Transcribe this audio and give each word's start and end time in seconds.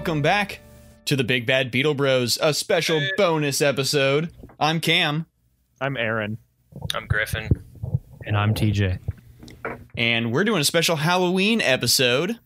Welcome 0.00 0.22
back 0.22 0.60
to 1.04 1.14
the 1.14 1.24
Big 1.24 1.44
Bad 1.44 1.70
Beetle 1.70 1.92
Bros, 1.92 2.38
a 2.40 2.54
special 2.54 3.02
bonus 3.18 3.60
episode. 3.60 4.32
I'm 4.58 4.80
Cam, 4.80 5.26
I'm 5.78 5.98
Aaron. 5.98 6.38
I'm 6.94 7.06
Griffin. 7.06 7.50
And 8.24 8.34
I'm 8.34 8.54
TJ. 8.54 8.98
and 9.98 10.32
we're 10.32 10.44
doing 10.44 10.62
a 10.62 10.64
special 10.64 10.96
Halloween 10.96 11.60
episode. 11.60 12.38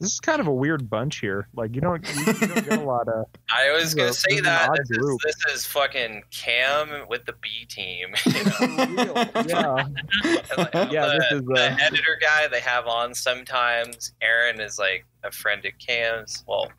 This 0.00 0.14
is 0.14 0.20
kind 0.20 0.40
of 0.40 0.46
a 0.46 0.52
weird 0.52 0.88
bunch 0.88 1.18
here. 1.18 1.46
Like 1.54 1.74
you 1.74 1.82
don't, 1.82 2.02
you, 2.08 2.20
you 2.24 2.46
don't 2.46 2.68
get 2.68 2.78
a 2.80 2.82
lot 2.82 3.06
of. 3.06 3.26
I 3.50 3.70
was 3.72 3.94
gonna 3.94 4.08
is 4.08 4.18
say 4.18 4.30
this 4.30 4.34
is 4.34 4.38
an 4.38 4.44
that 4.44 4.70
odd 4.70 4.78
this 4.88 4.98
is, 4.98 5.18
this 5.24 5.54
is 5.54 5.66
fucking 5.66 6.22
Cam 6.30 7.06
with 7.08 7.26
the 7.26 7.34
B 7.42 7.66
team. 7.68 8.14
You 8.24 8.94
know? 8.96 9.14
yeah, 9.46 9.74
I'm 9.74 9.94
Yeah, 10.90 11.06
the, 11.06 11.18
this 11.18 11.32
is, 11.32 11.42
the 11.44 11.54
uh, 11.54 11.76
editor 11.80 12.18
guy 12.20 12.48
they 12.48 12.60
have 12.60 12.86
on 12.86 13.14
sometimes. 13.14 14.12
Aaron 14.22 14.58
is 14.58 14.78
like 14.78 15.04
a 15.24 15.30
friend 15.30 15.64
of 15.64 15.72
Cam's. 15.78 16.44
Well, 16.46 16.70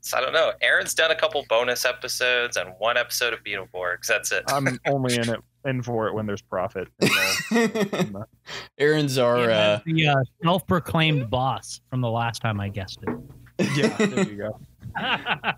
so 0.00 0.18
I 0.18 0.20
don't 0.20 0.32
know. 0.32 0.52
Aaron's 0.60 0.94
done 0.94 1.10
a 1.10 1.14
couple 1.14 1.44
bonus 1.48 1.84
episodes 1.84 2.56
and 2.56 2.70
one 2.78 2.96
episode 2.96 3.32
of 3.32 3.42
Beetleborgs. 3.42 4.06
That's 4.06 4.32
it. 4.32 4.44
I'm 4.48 4.78
only 4.86 5.14
in 5.16 5.28
it 5.30 5.40
in 5.64 5.82
for 5.82 6.06
it 6.08 6.14
when 6.14 6.26
there's 6.26 6.42
profit. 6.42 6.88
involved. 7.00 8.28
Aaron's 8.78 9.16
our 9.16 9.50
uh, 9.50 9.80
the 9.86 10.08
uh, 10.08 10.16
self-proclaimed 10.42 11.30
boss 11.30 11.80
from 11.88 12.02
the 12.02 12.10
last 12.10 12.42
time 12.42 12.60
I 12.60 12.68
guessed 12.68 12.98
it. 13.02 13.68
yeah, 13.76 13.96
there 13.96 14.28
you 14.28 14.36
go. 14.36 14.60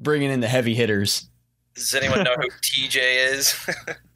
bringing 0.00 0.30
in 0.30 0.40
the 0.40 0.48
heavy 0.48 0.74
hitters. 0.74 1.28
Does 1.74 1.94
anyone 1.94 2.24
know 2.24 2.34
who 2.34 2.48
TJ 2.60 3.32
is? 3.32 3.66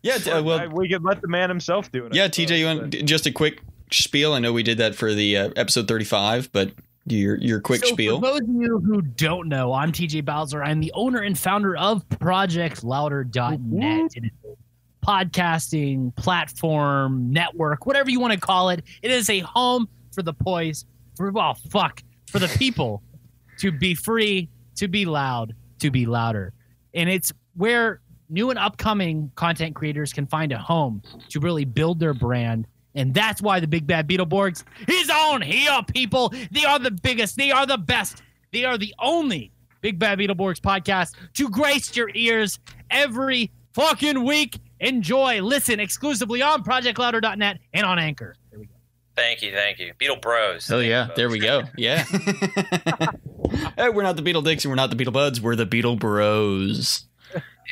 Yeah, 0.03 0.19
t- 0.19 0.31
uh, 0.31 0.43
well, 0.43 0.69
we 0.69 0.89
could 0.89 1.05
let 1.05 1.23
the 1.23 1.29
man 1.29 1.49
himself 1.49 1.91
do 1.91 2.05
it. 2.07 2.15
Yeah, 2.15 2.29
TJ, 2.29 2.59
you 2.59 2.67
want 2.67 2.91
but- 2.91 3.05
just 3.05 3.25
a 3.27 3.33
quick 3.33 3.61
spiel? 3.91 4.35
I 4.35 4.41
know 4.41 4.53
we 4.53 4.63
did 4.63 4.79
that 4.79 4.95
for 4.95 5.15
the 5.15 5.37
uh, 5.37 5.51
episode 5.57 5.89
35, 5.89 6.51
but 6.53 6.73
your 7.07 7.37
your 7.37 7.61
quick 7.61 7.85
so 7.85 7.93
spiel. 7.93 8.21
For 8.21 8.27
those 8.27 8.41
of 8.41 8.49
you 8.49 8.81
who 8.85 9.03
don't 9.03 9.49
know, 9.49 9.73
I'm 9.73 9.93
TJ 9.93 10.25
Bowser. 10.25 10.63
I'm 10.63 10.81
the 10.81 10.93
owner 10.95 11.21
and 11.21 11.39
founder 11.39 11.77
of 11.77 12.07
ProjectLouder.net. 12.09 14.11
It 14.17 14.25
is 14.25 14.31
a 14.45 15.07
podcasting 15.07 16.15
platform, 16.17 17.31
network, 17.31 17.87
whatever 17.87 18.11
you 18.11 18.21
want 18.21 18.33
to 18.33 18.41
call 18.41 18.71
it. 18.71 18.83
It 19.03 19.11
is 19.11 19.31
a 19.31 19.41
home 19.41 19.89
for 20.13 20.23
the 20.23 20.33
poise, 20.33 20.85
for 21.17 21.31
well, 21.31 21.57
fuck, 21.71 22.03
for 22.31 22.39
the 22.39 22.49
people 22.49 23.03
to 23.59 23.71
be 23.71 23.95
free, 23.95 24.49
to 24.77 24.89
be 24.89 25.05
loud, 25.05 25.55
to 25.79 25.91
be 25.91 26.07
louder. 26.07 26.53
And 26.95 27.09
it's 27.09 27.33
where 27.55 28.01
new 28.29 28.51
and 28.51 28.59
upcoming 28.59 29.31
content 29.37 29.75
creators 29.75 30.13
can 30.13 30.27
find 30.27 30.53
a 30.53 30.59
home 30.59 31.03
to 31.29 31.41
really 31.41 31.65
build 31.65 32.01
their 32.01 32.15
brand. 32.15 32.67
And 32.97 33.13
that's 33.13 33.43
why 33.43 33.61
the 33.61 33.69
Big 33.69 33.87
Bad 33.87 34.09
Beetleborgs 34.09 34.65
is 34.89 35.11
on 35.11 35.43
here, 35.43 35.79
people. 35.87 36.33
They 36.51 36.65
are 36.65 36.79
the 36.79 36.91
biggest. 36.91 37.37
They 37.37 37.53
are 37.53 37.67
the 37.67 37.77
best. 37.79 38.23
They 38.53 38.65
are 38.65 38.79
the 38.79 38.95
only 38.99 39.53
Big 39.83 39.99
Bad 39.99 40.19
Beetleborgs 40.19 40.61
podcast 40.61 41.13
to 41.35 41.49
grace 41.51 41.95
your 41.95 42.11
ears 42.15 42.59
every 42.91 43.53
fucking 43.75 44.25
week. 44.25 44.59
Enjoy, 44.81 45.41
listen 45.43 45.79
exclusively 45.79 46.43
on 46.43 46.65
ProjectLouder.net 46.65 47.59
and 47.75 47.87
on 47.87 47.99
Anchor. 47.99 48.35
There 48.51 48.61
we 48.61 48.67
go. 48.67 48.73
thank 49.15 49.43
you, 49.43 49.53
thank 49.53 49.79
you. 49.79 49.93
Beetle 49.99 50.17
Bros. 50.17 50.71
Oh 50.71 50.81
yeah, 50.81 51.09
you 51.09 51.13
there 51.17 51.29
we 51.29 51.39
go. 51.39 51.63
Yeah. 51.77 52.03
hey, 53.77 53.89
we're 53.91 54.03
not 54.03 54.17
the 54.17 54.23
Beetle 54.23 54.43
Dicks 54.43 54.65
and 54.65 54.73
we're 54.73 54.77
not 54.77 54.91
the 54.91 54.97
Beetle 54.97 55.13
Buds. 55.13 55.41
We're 55.41 55.57
the 55.57 55.67
Beetle 55.67 55.97
Bros. 55.97 57.05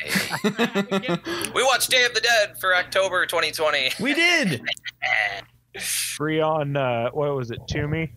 We 0.03 1.63
watched 1.63 1.89
Day 1.89 2.05
of 2.05 2.13
the 2.13 2.21
Dead 2.21 2.59
for 2.59 2.75
October 2.75 3.25
2020. 3.25 3.91
we 3.99 4.13
did. 4.13 4.61
free 5.79 6.39
on 6.41 6.75
uh, 6.77 7.09
what 7.11 7.35
was 7.35 7.51
it? 7.51 7.59
Toomey. 7.67 8.11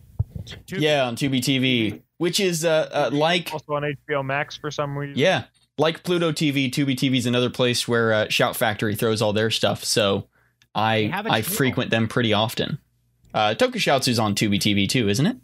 Yeah, 0.67 1.05
on 1.05 1.15
Tubi 1.15 1.39
TV, 1.39 2.01
which 2.17 2.39
is 2.39 2.65
uh, 2.65 2.89
uh 2.91 3.09
like 3.13 3.49
Also 3.53 3.73
on 3.73 3.83
HBO 3.83 4.25
Max 4.25 4.57
for 4.57 4.71
some 4.71 4.97
reason. 4.97 5.17
yeah, 5.17 5.43
like 5.77 6.03
Pluto 6.03 6.31
TV. 6.31 6.71
Tubi 6.71 6.95
TV 6.95 7.17
is 7.17 7.25
another 7.25 7.49
place 7.49 7.87
where 7.87 8.13
uh, 8.13 8.29
Shout 8.29 8.55
Factory 8.55 8.95
throws 8.95 9.21
all 9.21 9.33
their 9.33 9.51
stuff. 9.51 9.83
So 9.83 10.27
They 10.75 10.81
I 10.81 11.07
have 11.07 11.25
a 11.25 11.29
I 11.31 11.41
channel. 11.41 11.55
frequent 11.57 11.91
them 11.91 12.07
pretty 12.07 12.33
often. 12.33 12.79
Uh, 13.33 13.53
TokuSHOUTsu 13.53 14.07
is 14.07 14.17
on 14.19 14.33
Tubi 14.33 14.57
TV 14.57 14.87
too, 14.89 15.07
isn't 15.07 15.25
it? 15.25 15.37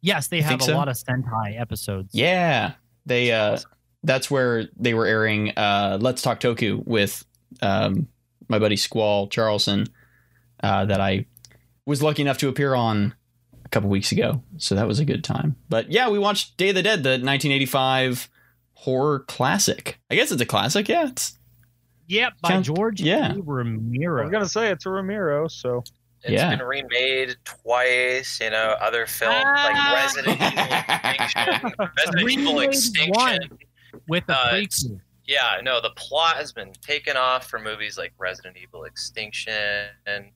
Yes, 0.00 0.28
they 0.28 0.38
You 0.38 0.42
have 0.44 0.60
a 0.60 0.64
so? 0.64 0.74
lot 0.74 0.88
of 0.88 0.96
Sentai 0.96 1.60
episodes. 1.60 2.10
Yeah, 2.14 2.72
they. 3.04 3.32
Uh, 3.32 3.58
that's 4.02 4.30
where 4.30 4.66
they 4.78 4.94
were 4.94 5.04
airing 5.04 5.50
uh, 5.50 5.98
Let's 6.00 6.22
Talk 6.22 6.40
Toku 6.40 6.82
with 6.86 7.22
um, 7.60 8.08
my 8.48 8.58
buddy 8.58 8.76
Squall 8.76 9.28
Charleston 9.28 9.86
uh, 10.62 10.86
that 10.86 11.00
I 11.02 11.26
was 11.90 12.02
lucky 12.02 12.22
enough 12.22 12.38
to 12.38 12.48
appear 12.48 12.74
on 12.74 13.14
a 13.64 13.68
couple 13.68 13.90
weeks 13.90 14.12
ago. 14.12 14.42
So 14.58 14.74
that 14.76 14.86
was 14.86 14.98
a 15.00 15.04
good 15.04 15.22
time. 15.24 15.56
But 15.68 15.90
yeah, 15.90 16.08
we 16.08 16.18
watched 16.18 16.56
Day 16.56 16.70
of 16.70 16.74
the 16.76 16.82
Dead, 16.82 17.02
the 17.02 17.10
1985 17.10 18.28
horror 18.74 19.20
classic. 19.20 19.98
I 20.10 20.14
guess 20.14 20.30
it's 20.32 20.40
a 20.40 20.46
classic. 20.46 20.88
Yeah, 20.88 21.08
it's 21.08 21.36
Yep, 22.08 22.32
by 22.42 22.48
Sounds- 22.48 22.66
George 22.66 23.00
yeah. 23.00 23.32
A. 23.32 23.34
I 23.36 23.38
Romero. 23.44 24.22
was 24.24 24.32
gonna 24.32 24.48
say 24.48 24.70
it's 24.70 24.86
a 24.86 24.90
Romero, 24.90 25.46
so 25.48 25.82
It's 26.22 26.32
Yeah. 26.32 26.50
been 26.54 26.66
remade 26.66 27.34
twice, 27.44 28.40
you 28.40 28.50
know, 28.50 28.76
other 28.78 29.06
films 29.06 29.36
like 29.42 29.74
Ah. 29.74 29.92
Resident 30.04 30.36
Evil 30.36 31.14
Extinction. 31.14 31.72
Resident 31.96 32.30
Evil 32.30 32.60
Extinction. 32.60 33.58
with 34.06 34.24
a 34.28 34.36
Uh. 34.38 34.60
Yeah, 35.24 35.60
no, 35.62 35.80
the 35.80 35.90
plot 35.96 36.36
has 36.36 36.52
been 36.52 36.72
taken 36.82 37.16
off 37.16 37.48
for 37.48 37.58
movies 37.58 37.96
like 37.96 38.12
Resident 38.18 38.56
Evil 38.62 38.84
Extinction, 38.84 39.86
Mhm. 40.06 40.30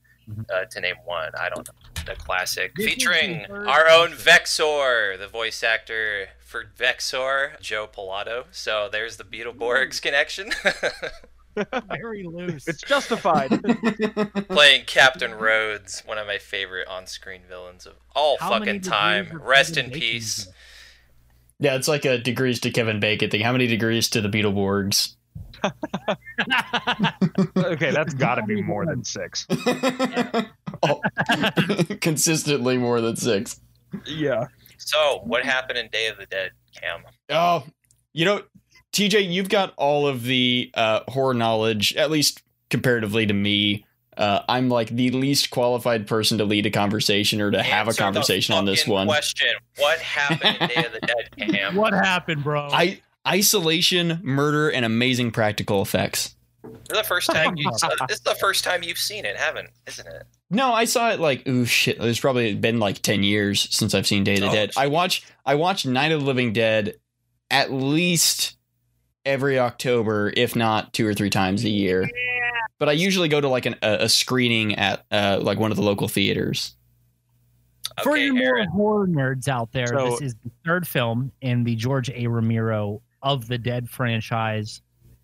Uh, 0.53 0.65
to 0.67 0.81
name 0.81 0.97
one. 1.05 1.33
I 1.39 1.49
don't 1.49 1.67
know. 1.67 1.75
The 2.07 2.15
classic. 2.17 2.75
This 2.75 2.87
Featuring 2.87 3.47
our 3.51 3.89
own 3.89 4.11
Vexor, 4.11 5.19
the 5.19 5.29
voice 5.29 5.63
actor 5.63 6.29
for 6.39 6.65
Vexor, 6.79 7.59
Joe 7.61 7.87
Pilato. 7.87 8.45
So 8.51 8.89
there's 8.91 9.17
the 9.17 9.25
Beetleborgs 9.25 10.03
connection. 10.03 10.51
Very 11.89 12.25
loose. 12.25 12.67
it's 12.67 12.83
justified. 12.83 13.51
Playing 14.49 14.85
Captain 14.87 15.35
Rhodes, 15.35 16.03
one 16.05 16.19
of 16.19 16.27
my 16.27 16.39
favorite 16.39 16.89
on 16.89 17.07
screen 17.07 17.43
villains 17.49 17.87
of 17.87 17.95
all 18.15 18.37
How 18.39 18.51
fucking 18.51 18.81
time. 18.83 19.41
Rest 19.43 19.77
in 19.77 19.91
peace. 19.91 20.41
is 20.41 20.49
yeah, 21.61 21.77
it's 21.77 21.89
like 21.89 22.05
a 22.05 22.19
degrees 22.19 22.61
to 22.61 22.71
Kevin 22.71 23.01
Bacon 23.01 23.31
thing. 23.31 23.41
How 23.41 23.53
many 23.53 23.67
degrees 23.67 24.09
to 24.11 24.21
the 24.21 24.29
Beetleborgs? 24.29 25.14
Okay, 27.57 27.91
that's 27.91 28.15
got 28.15 28.37
to 28.37 28.43
be 28.43 28.63
more 28.63 28.87
than 28.87 29.05
six. 29.05 29.47
Oh, 30.83 31.01
consistently 32.01 32.77
more 32.77 33.01
than 33.01 33.17
six. 33.17 33.61
Yeah. 34.07 34.49
So, 34.77 35.21
what 35.25 35.45
happened 35.45 35.79
in 35.79 35.89
Day 35.89 36.09
of 36.09 36.19
the 36.19 36.27
Dead, 36.27 36.51
Cam? 36.79 37.05
Oh, 37.31 37.65
you 38.13 38.25
know, 38.25 38.43
TJ, 38.93 39.31
you've 39.33 39.49
got 39.49 39.73
all 39.77 40.07
of 40.07 40.25
the 40.25 40.71
uh, 40.75 41.01
horror 41.09 41.33
knowledge, 41.33 41.95
at 41.95 42.11
least 42.11 42.43
comparatively 42.71 43.25
to 43.25 43.33
me. 43.33 43.87
Uh, 44.17 44.43
I'm 44.49 44.69
like 44.69 44.89
the 44.91 45.11
least 45.11 45.51
qualified 45.51 46.07
person 46.07 46.39
to 46.39 46.45
lead 46.45 46.67
a 46.67 46.71
conversation 46.71 47.41
or 47.41 47.51
to 47.51 47.63
have 47.63 47.87
a 47.87 47.91
Answer 47.91 47.93
the 47.93 48.03
conversation 48.05 48.55
on 48.55 48.65
this 48.65 48.87
one. 48.87 49.07
Question: 49.07 49.55
What 49.79 49.99
happened 50.01 50.57
in 50.61 50.69
Day 50.69 50.85
of 50.85 50.93
the 50.93 51.01
Dead, 51.01 51.31
Cam? 51.51 51.75
what 51.77 51.93
happened, 51.95 52.45
bro? 52.45 52.69
I 52.71 53.01
isolation, 53.27 54.21
murder, 54.23 54.71
and 54.71 54.85
amazing 54.85 55.31
practical 55.31 55.83
effects. 55.83 56.35
This 56.63 56.73
is 56.93 56.99
the 56.99 57.05
first 57.05 57.31
time 57.31 57.57
you. 57.57 57.71
saw, 57.77 57.89
this 58.09 58.19
is 58.19 58.23
the 58.23 58.35
first 58.37 58.65
time 58.65 58.83
you've 58.83 58.99
seen 58.99 59.25
it, 59.25 59.37
haven't? 59.37 59.71
Isn't 59.87 60.07
it? 60.07 60.25
No, 60.51 60.73
I 60.73 60.85
saw 60.87 61.11
it 61.11 61.21
like 61.21 61.43
oh 61.47 61.65
shit. 61.65 61.99
It's 62.01 62.21
probably 62.21 62.55
been 62.55 62.79
like 62.79 63.01
ten 63.03 63.23
years 63.23 63.69
since 63.75 63.95
I've 63.95 64.07
seen 64.07 64.25
Day 64.25 64.35
of 64.35 64.41
the 64.41 64.49
Oh, 64.49 64.53
Dead. 64.53 64.71
I 64.77 64.87
watch 64.87 65.25
I 65.45 65.55
watch 65.57 65.85
Night 65.87 66.13
of 66.13 66.21
the 66.21 66.27
Living 66.27 66.53
Dead 66.53 66.95
at 67.51 67.71
least 67.73 68.57
every 69.25 69.59
October, 69.59 70.33
if 70.37 70.55
not 70.57 70.93
two 70.93 71.07
or 71.07 71.15
three 71.15 71.31
times 71.31 71.65
a 71.65 71.69
year. 71.71 72.09
But 72.79 72.89
I 72.89 72.93
usually 72.93 73.29
go 73.29 73.41
to 73.41 73.49
like 73.49 73.67
an, 73.67 73.77
a, 73.83 74.05
a 74.05 74.09
screening 74.09 74.75
at 74.77 75.05
uh, 75.11 75.39
like 75.41 75.59
one 75.59 75.71
of 75.71 75.77
the 75.77 75.83
local 75.83 76.09
theaters. 76.09 76.75
For 78.03 78.13
Okay, 78.13 78.25
you 78.25 78.35
more 78.35 78.65
horror 78.73 79.07
nerds 79.07 79.47
out 79.49 79.71
there, 79.73 79.87
So- 79.87 80.11
this 80.11 80.21
is 80.23 80.35
the 80.45 80.51
third 80.65 80.87
film 80.87 81.31
in 81.41 81.63
the 81.65 81.77
George 81.77 82.11
A. 82.11 82.27
Romero 82.27 83.01
of 83.25 83.49
the 83.49 83.59
Dead 83.59 83.89
franchise. 83.91 84.81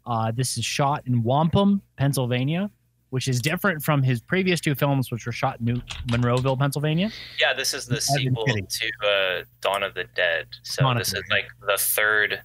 Uh, 0.07 0.33
this 0.33 0.59
is 0.59 0.65
shot 0.65 1.07
in 1.07 1.23
Wampum, 1.23 1.81
Pennsylvania. 1.97 2.69
which 3.11 3.27
is 3.29 3.41
different 3.43 3.83
from 3.83 4.03
his 4.05 4.21
previous 4.21 4.61
two 4.61 4.75
films, 4.75 5.11
which 5.11 5.27
were 5.27 5.33
shot 5.33 5.59
in 5.59 5.67
New 5.67 5.83
Monroeville, 6.09 6.57
Pennsylvania. 6.59 7.11
Yeah, 7.41 7.53
this 7.53 7.75
is 7.75 7.85
the 7.87 7.97
I've 7.97 8.03
sequel 8.03 8.45
to 8.47 8.91
uh, 9.05 9.45
Dawn 9.61 9.83
of 9.83 9.95
the 9.95 10.05
Dead. 10.15 10.47
So 10.63 10.83
Dawn 10.83 10.97
this 10.97 11.13
is 11.13 11.23
like 11.31 11.47
the 11.67 11.77
third 11.77 12.41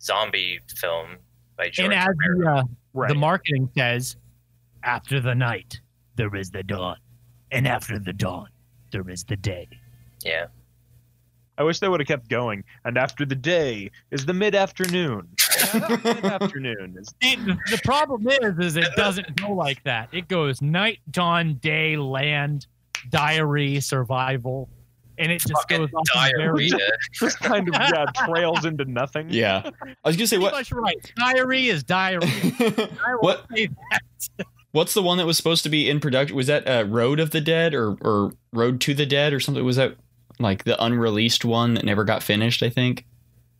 zombie 0.00 0.60
film 0.76 1.16
by 1.56 1.68
George 1.70 1.86
and 1.86 1.94
as 1.94 2.06
the, 2.38 2.48
uh, 2.48 2.62
Right. 2.92 3.08
the 3.08 3.14
marketing 3.16 3.68
says, 3.76 4.16
after 4.84 5.20
the 5.20 5.34
night, 5.34 5.80
there 6.16 6.34
is 6.36 6.50
the 6.50 6.62
dawn. 6.62 6.96
And 7.52 7.66
after 7.68 7.98
the 7.98 8.12
dawn, 8.12 8.48
there 8.92 9.08
is 9.10 9.24
the 9.24 9.36
day. 9.36 9.68
Yeah. 10.24 10.46
I 11.58 11.62
wish 11.62 11.78
they 11.80 11.88
would 11.88 12.00
have 12.00 12.06
kept 12.06 12.28
going. 12.28 12.64
And 12.84 12.96
after 12.96 13.26
the 13.26 13.34
day 13.34 13.90
is 14.10 14.24
the 14.24 14.32
mid 14.34 14.54
afternoon. 14.54 15.28
mid 16.04 16.24
afternoon 16.24 16.96
the, 17.20 17.58
the 17.70 17.80
problem 17.84 18.26
is, 18.28 18.58
is 18.58 18.76
it 18.76 18.88
doesn't 18.96 19.36
go 19.40 19.52
like 19.52 19.82
that. 19.84 20.08
It 20.12 20.28
goes 20.28 20.62
night, 20.62 21.00
dawn, 21.10 21.54
day, 21.54 21.96
land, 21.96 22.66
diary, 23.10 23.80
survival, 23.80 24.68
and 25.18 25.30
it 25.30 25.40
just 25.40 25.52
Fucking 25.52 25.78
goes 25.78 25.90
off 25.94 26.02
of 26.14 26.30
very- 26.36 26.68
diarrhea. 26.70 26.88
just 27.12 27.38
kind 27.40 27.68
of 27.68 27.74
yeah 27.74 28.06
trails 28.26 28.64
into 28.64 28.84
nothing. 28.86 29.26
Yeah, 29.30 29.68
I 30.04 30.08
was 30.08 30.16
gonna 30.16 30.26
say 30.26 30.36
Pretty 30.36 30.44
what. 30.44 30.52
much 30.52 30.72
right. 30.72 31.12
Diary 31.16 31.68
is 31.68 31.82
diary. 31.82 32.22
I 32.24 33.16
what 33.20 33.44
say 33.54 33.68
that. 33.90 34.46
what's 34.72 34.94
the 34.94 35.02
one 35.02 35.18
that 35.18 35.26
was 35.26 35.36
supposed 35.36 35.62
to 35.64 35.68
be 35.68 35.90
in 35.90 36.00
production? 36.00 36.36
Was 36.36 36.46
that 36.46 36.66
uh, 36.66 36.84
Road 36.88 37.20
of 37.20 37.32
the 37.32 37.40
Dead 37.42 37.74
or 37.74 37.96
or 38.00 38.32
Road 38.52 38.80
to 38.82 38.94
the 38.94 39.04
Dead 39.06 39.32
or 39.34 39.40
something? 39.40 39.62
Was 39.64 39.76
that 39.76 39.96
like 40.40 40.64
the 40.64 40.82
unreleased 40.82 41.44
one 41.44 41.74
that 41.74 41.84
never 41.84 42.04
got 42.04 42.22
finished? 42.22 42.62
I 42.62 42.70
think. 42.70 43.06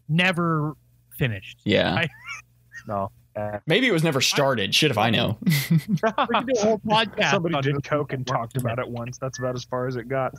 Never 0.09 0.77
finished. 1.17 1.61
Yeah, 1.65 1.95
I- 1.95 2.09
No. 2.87 3.11
Uh, 3.37 3.59
maybe 3.67 3.87
it 3.87 3.93
was 3.93 4.03
never 4.03 4.21
started. 4.21 4.75
Shit 4.75 4.91
if 4.91 4.99
I 4.99 5.11
know. 5.11 5.39
We 5.71 5.77
could 5.79 6.47
do 6.47 6.53
a 6.59 6.63
whole 6.63 6.79
podcast. 6.81 7.31
somebody 7.31 7.61
did 7.73 7.85
coke 7.85 8.13
and 8.13 8.27
talked 8.27 8.57
about 8.57 8.79
it 8.81 8.89
once. 8.89 9.19
That's 9.19 9.39
about 9.39 9.55
as 9.55 9.63
far 9.65 9.87
as 9.87 9.95
it 9.97 10.09
got. 10.09 10.35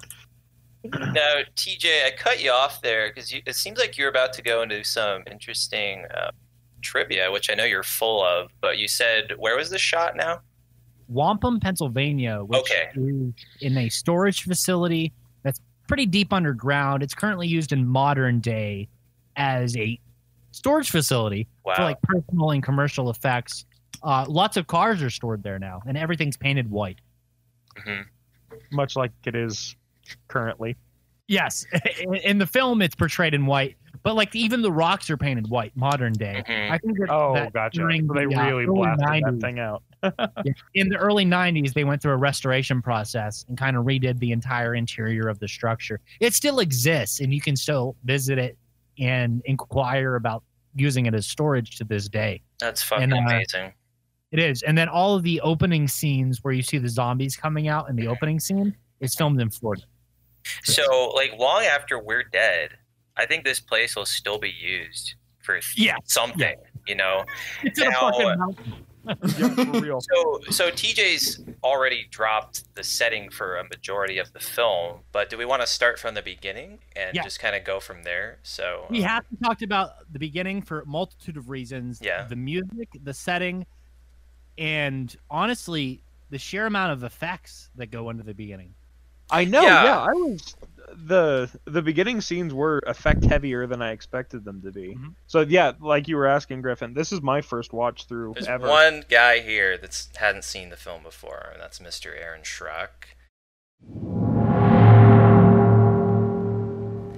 Now, 0.84 1.44
TJ, 1.56 2.06
I 2.08 2.12
cut 2.18 2.44
you 2.44 2.52
off 2.52 2.82
there 2.82 3.10
because 3.10 3.32
it 3.34 3.56
seems 3.56 3.78
like 3.80 3.98
you're 3.98 4.10
about 4.10 4.34
to 4.34 4.42
go 4.42 4.62
into 4.64 4.84
some 4.84 5.24
interesting 5.32 6.06
uh, 6.14 6.32
trivia, 6.82 7.32
which 7.32 7.50
I 7.50 7.54
know 7.54 7.64
you're 7.64 7.84
full 7.84 8.26
of. 8.26 8.52
But 8.60 8.78
you 8.78 8.88
said 8.90 9.34
where 9.38 9.56
was 9.56 9.70
this 9.70 9.82
shot 9.82 10.16
now? 10.18 10.42
Wampum, 11.08 11.60
Pennsylvania, 11.60 12.40
which 12.44 12.60
Okay. 12.62 12.90
is 12.96 13.34
in 13.62 13.78
a 13.78 13.88
storage 13.90 14.44
facility 14.44 15.14
that's 15.14 15.21
pretty 15.92 16.06
deep 16.06 16.32
underground. 16.32 17.04
It's 17.04 17.14
currently 17.14 17.48
used 17.48 17.74
in 17.74 17.86
modern 17.86 18.40
day 18.40 18.88
as 19.36 19.76
a 19.76 20.00
storage 20.52 20.90
facility 20.90 21.50
Wow. 21.66 21.76
for 21.76 21.82
like 21.84 22.02
personal 22.02 22.52
and 22.52 22.64
commercial 22.64 23.10
effects. 23.10 23.66
Uh, 24.02 24.26
lots 24.30 24.56
of 24.56 24.68
cars 24.68 25.04
are 25.04 25.10
stored 25.10 25.44
there 25.44 25.60
now, 25.60 25.82
and 25.86 25.98
everything's 25.98 26.38
painted 26.38 26.72
white. 26.72 27.00
Mhm. 27.76 28.06
Much 28.72 28.96
like 28.96 29.12
it 29.26 29.36
is 29.36 29.76
currently. 30.30 30.78
Yes, 31.28 31.66
in, 32.02 32.16
in 32.16 32.38
the 32.38 32.48
film 32.48 32.82
it's 32.82 32.96
portrayed 32.96 33.34
in 33.34 33.46
white, 33.46 33.76
but 34.04 34.16
like 34.16 34.36
even 34.36 34.62
the 34.62 34.72
rocks 34.72 35.10
are 35.10 35.18
painted 35.18 35.50
white, 35.50 35.76
modern 35.76 36.14
day. 36.14 36.44
Mhm. 36.48 36.72
I 36.72 36.78
think 36.78 36.98
that, 37.00 37.10
Oh, 37.12 37.34
that 37.34 37.54
gotcha. 37.54 37.78
So 37.82 37.88
they 37.88 38.00
the, 38.00 38.14
uh, 38.14 38.46
really 38.46 38.66
early 38.66 38.66
blasted 38.66 39.08
90s 39.08 39.22
that 39.40 39.42
thing 39.42 39.60
out. 39.60 39.84
in 40.74 40.90
the 40.90 40.98
early 40.98 41.26
90s 41.26 41.74
they 41.74 41.84
went 41.84 42.02
through 42.02 42.14
a 42.14 42.18
restoration 42.18 42.82
process 42.82 43.46
and 43.48 43.58
kind 43.58 43.78
of 43.78 43.86
redid 43.86 44.18
the 44.20 44.32
entire 44.32 44.74
interior 44.74 45.28
of 45.30 45.38
the 45.38 45.48
structure 45.48 46.00
it 46.20 46.34
still 46.34 46.60
exists 46.60 47.20
and 47.20 47.32
you 47.32 47.40
can 47.40 47.56
still 47.56 47.96
visit 48.04 48.40
it 48.40 48.58
and 48.98 49.44
inquire 49.46 50.16
about 50.16 50.44
using 50.74 51.06
it 51.06 51.14
as 51.14 51.28
storage 51.28 51.76
to 51.78 51.84
this 51.84 52.10
day 52.10 52.42
That's 52.60 52.82
fucking 52.82 53.04
and, 53.04 53.14
uh, 53.14 53.18
amazing. 53.18 53.74
it 54.32 54.40
is 54.40 54.64
and 54.64 54.76
then 54.76 54.90
all 54.90 55.16
of 55.16 55.22
the 55.22 55.40
opening 55.42 55.88
scenes 55.88 56.44
where 56.44 56.52
you 56.54 56.64
see 56.64 56.80
the 56.80 56.90
zombies 56.90 57.36
coming 57.38 57.68
out 57.68 57.88
in 57.88 57.96
the 57.96 58.08
opening 58.08 58.40
scene 58.40 58.76
is 59.02 59.14
filmed 59.14 59.40
in 59.40 59.52
florida 59.52 59.84
So, 60.64 61.10
like, 61.16 61.38
long 61.38 61.62
after 61.66 62.00
we're 62.00 62.24
dead, 62.24 62.70
I 63.22 63.26
think 63.28 63.44
this 63.46 63.60
place 63.60 63.96
will 63.96 64.06
still 64.06 64.40
be 64.40 64.50
used 64.50 65.16
for 65.44 65.60
Yeah. 65.76 65.96
something. 66.06 66.56
You 66.88 66.96
know. 66.96 67.24
it's 67.64 67.80
in 67.80 67.88
a 67.88 67.92
fucking 67.92 68.40
mountain. 68.40 68.74
yeah. 69.08 70.00
So, 70.00 70.40
so 70.50 70.70
TJ's 70.72 71.44
already 71.64 72.08
dropped 72.10 72.74
the 72.76 72.84
setting 72.84 73.30
for 73.30 73.58
a 73.58 73.64
majority 73.64 74.18
of 74.18 74.32
the 74.34 74.40
film, 74.40 75.00
but 75.12 75.30
do 75.30 75.38
we 75.38 75.46
want 75.46 75.62
to 75.62 75.68
start 75.68 76.00
from 76.00 76.14
the 76.16 76.22
beginning 76.22 76.80
and 76.96 77.16
Yeah. 77.16 77.24
just 77.24 77.40
kind 77.40 77.56
of 77.56 77.64
go 77.64 77.80
from 77.80 78.04
there? 78.04 78.40
So, 78.44 78.86
we 78.90 79.00
um, 79.04 79.10
haven't 79.10 79.38
talked 79.44 79.62
about 79.64 80.12
the 80.12 80.20
beginning 80.20 80.62
for 80.64 80.82
a 80.82 80.86
multitude 80.86 81.38
of 81.38 81.50
reasons 81.50 82.00
Yeah. 82.04 82.24
the 82.28 82.36
music 82.36 82.90
the 83.04 83.14
setting 83.14 83.66
and 84.58 85.16
honestly 85.30 86.04
the 86.30 86.38
sheer 86.38 86.66
amount 86.66 86.92
of 86.94 87.04
effects 87.04 87.70
that 87.76 87.88
go 87.92 88.10
into 88.10 88.24
the 88.24 88.34
beginning 88.34 88.74
I 89.34 89.46
know. 89.46 89.62
Yeah. 89.62 89.84
Yeah. 89.86 90.00
I 90.00 90.12
was 90.14 90.56
the 90.96 91.50
the 91.66 91.82
beginning 91.82 92.22
scenes 92.22 92.54
were 92.54 92.80
effect 92.88 93.24
heavier 93.26 93.68
than 93.68 93.82
I 93.82 93.92
expected 93.92 94.44
them 94.46 94.62
to 94.64 94.72
be. 94.72 94.96
Mhm. 94.96 95.16
So 95.28 95.42
yeah, 95.42 95.74
like 95.80 96.08
you 96.08 96.16
were 96.18 96.28
asking, 96.28 96.62
Griffin, 96.62 96.94
this 96.94 97.12
is 97.12 97.22
my 97.22 97.42
first 97.42 97.74
watch 97.74 98.06
through 98.08 98.34
There's 98.36 98.48
ever. 98.48 98.68
one 98.68 99.04
guy 99.10 99.40
here 99.40 99.78
that's 99.78 100.10
hadn't 100.18 100.44
seen 100.44 100.70
the 100.70 100.78
film 100.78 101.04
before, 101.04 101.50
and 101.54 101.62
that's 101.62 101.80
Mr. 101.80 102.16
Aaron 102.20 102.42
Schrock. 102.42 103.16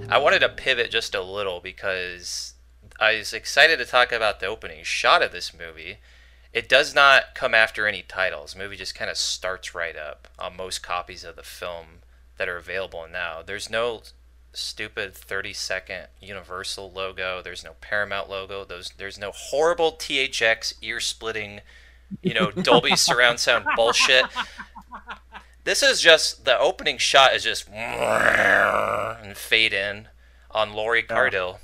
I 0.09 0.17
wanted 0.19 0.39
to 0.39 0.49
pivot 0.49 0.91
just 0.91 1.15
a 1.15 1.21
little 1.21 1.59
because 1.59 2.53
I 2.99 3.17
was 3.17 3.33
excited 3.33 3.77
to 3.79 3.85
talk 3.85 4.11
about 4.11 4.39
the 4.39 4.45
opening 4.45 4.83
shot 4.83 5.23
of 5.23 5.31
this 5.31 5.53
movie. 5.57 5.97
It 6.51 6.69
does 6.69 6.93
not 6.93 7.33
come 7.33 7.55
after 7.55 7.87
any 7.87 8.03
titles. 8.03 8.53
The 8.53 8.59
movie 8.59 8.75
just 8.75 8.93
kind 8.93 9.09
of 9.09 9.17
starts 9.17 9.73
right 9.73 9.95
up 9.97 10.27
on 10.37 10.55
most 10.55 10.83
copies 10.83 11.23
of 11.23 11.35
the 11.35 11.41
film 11.43 12.02
that 12.37 12.49
are 12.49 12.57
available 12.57 13.05
now. 13.11 13.41
There's 13.45 13.69
no 13.69 14.01
stupid 14.53 15.15
30 15.15 15.53
second 15.53 16.07
Universal 16.21 16.91
logo. 16.91 17.41
There's 17.43 17.63
no 17.63 17.73
Paramount 17.81 18.29
logo. 18.29 18.63
Those 18.65 18.91
there's 18.97 19.17
no 19.17 19.31
horrible 19.33 19.93
THX 19.93 20.75
ear 20.81 20.99
splitting, 20.99 21.61
you 22.21 22.33
know, 22.33 22.51
Dolby 22.51 22.95
surround 22.95 23.39
sound 23.39 23.65
bullshit. 23.75 24.25
This 25.63 25.81
is 25.81 26.01
just 26.01 26.45
the 26.45 26.57
opening 26.59 26.97
shot 26.97 27.33
is 27.33 27.43
just 27.43 27.69
and 27.69 29.35
fade 29.37 29.73
in 29.73 30.07
on 30.51 30.73
Lori 30.73 31.01
Cardille. 31.03 31.59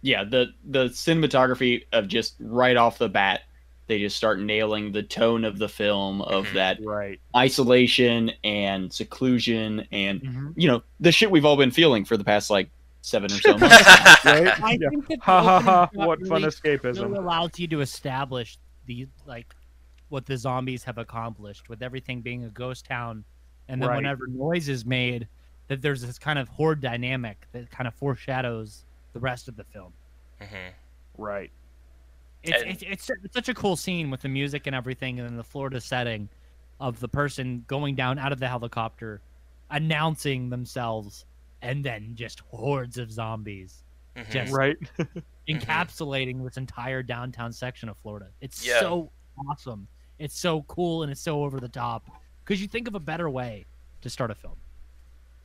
yeah 0.00 0.24
the 0.24 0.46
the 0.64 0.84
cinematography 0.86 1.84
of 1.92 2.08
just 2.08 2.34
right 2.40 2.76
off 2.76 2.98
the 2.98 3.08
bat 3.08 3.42
they 3.88 3.98
just 4.00 4.16
start 4.16 4.40
nailing 4.40 4.92
the 4.92 5.02
tone 5.02 5.44
of 5.44 5.58
the 5.58 5.68
film 5.68 6.20
of 6.22 6.44
Mhm. 6.46 6.52
that 6.54 6.78
Right. 6.84 7.20
isolation 7.36 8.32
and 8.44 8.92
seclusion 8.92 9.86
and 9.92 10.20
Mm-hmm. 10.22 10.48
you 10.56 10.68
know 10.68 10.82
the 11.00 11.12
shit 11.12 11.30
we've 11.30 11.44
all 11.44 11.56
been 11.56 11.70
feeling 11.70 12.04
for 12.04 12.16
the 12.16 12.24
past 12.24 12.50
like 12.50 12.68
seven 13.02 13.30
or 13.30 13.36
so 13.38 13.50
months 13.58 14.24
Right. 14.24 14.62
I 14.62 14.78
Yeah. 14.80 14.88
think 14.90 15.06
that 15.08 15.18
Ha 15.22 15.42
ha 15.42 15.60
ha! 15.60 15.90
shot 15.94 16.06
What 16.06 16.18
fun 16.26 16.42
really, 16.42 16.48
escapism. 16.52 17.02
really 17.04 17.18
allows 17.18 17.58
you 17.58 17.68
to 17.68 17.80
establish 17.80 18.58
the 18.86 19.06
like 19.26 19.54
what 20.08 20.26
the 20.26 20.36
zombies 20.36 20.84
have 20.84 20.98
accomplished 20.98 21.68
with 21.68 21.82
everything 21.82 22.20
being 22.22 22.44
a 22.44 22.48
ghost 22.48 22.86
town, 22.86 23.24
and 23.68 23.80
then 23.82 23.88
Right. 23.88 23.96
whenever 23.96 24.26
noise 24.28 24.68
is 24.68 24.84
made, 24.86 25.26
that 25.68 25.82
there's 25.82 26.00
this 26.02 26.16
kind 26.18 26.38
of 26.38 26.48
horde 26.48 26.80
dynamic 26.80 27.46
that 27.52 27.68
kind 27.72 27.88
of 27.88 27.94
foreshadows 27.94 28.84
the 29.14 29.18
rest 29.20 29.48
of 29.48 29.56
the 29.56 29.64
film. 29.64 29.92
Mhm. 30.40 30.70
Right. 31.18 31.50
It's, 32.48 32.62
And- 32.62 32.70
it's, 32.70 32.82
it's, 32.82 33.10
it's 33.24 33.34
such 33.34 33.48
a 33.48 33.54
cool 33.54 33.76
scene 33.76 34.10
with 34.10 34.22
the 34.22 34.28
music 34.28 34.66
and 34.66 34.74
everything, 34.76 35.18
and 35.18 35.28
then 35.28 35.36
the 35.36 35.44
Florida 35.44 35.80
setting 35.80 36.28
of 36.80 37.00
the 37.00 37.08
person 37.08 37.64
going 37.66 37.94
down 37.94 38.18
out 38.18 38.32
of 38.32 38.38
the 38.40 38.48
helicopter, 38.48 39.20
announcing 39.70 40.50
themselves, 40.50 41.24
and 41.62 41.84
then 41.84 42.12
just 42.14 42.40
hordes 42.50 42.98
of 42.98 43.10
zombies 43.10 43.82
Mhm. 44.16 44.30
Just- 44.30 44.52
Right. 44.52 44.76
encapsulating 45.48 46.42
this 46.44 46.56
entire 46.56 47.02
downtown 47.02 47.52
section 47.52 47.88
of 47.88 47.96
Florida. 47.98 48.28
It's 48.40 48.64
Yeah. 48.66 48.80
so 48.80 49.10
awesome. 49.48 49.86
It's 50.18 50.38
so 50.38 50.62
cool 50.62 51.02
and 51.02 51.12
it's 51.12 51.20
so 51.20 51.44
over 51.44 51.60
the 51.60 51.68
top. 51.68 52.08
Could 52.46 52.58
you 52.58 52.66
think 52.68 52.88
of 52.88 52.94
a 52.94 53.00
better 53.00 53.28
way 53.28 53.66
to 54.02 54.10
start 54.10 54.30
a 54.30 54.34
film? 54.34 54.56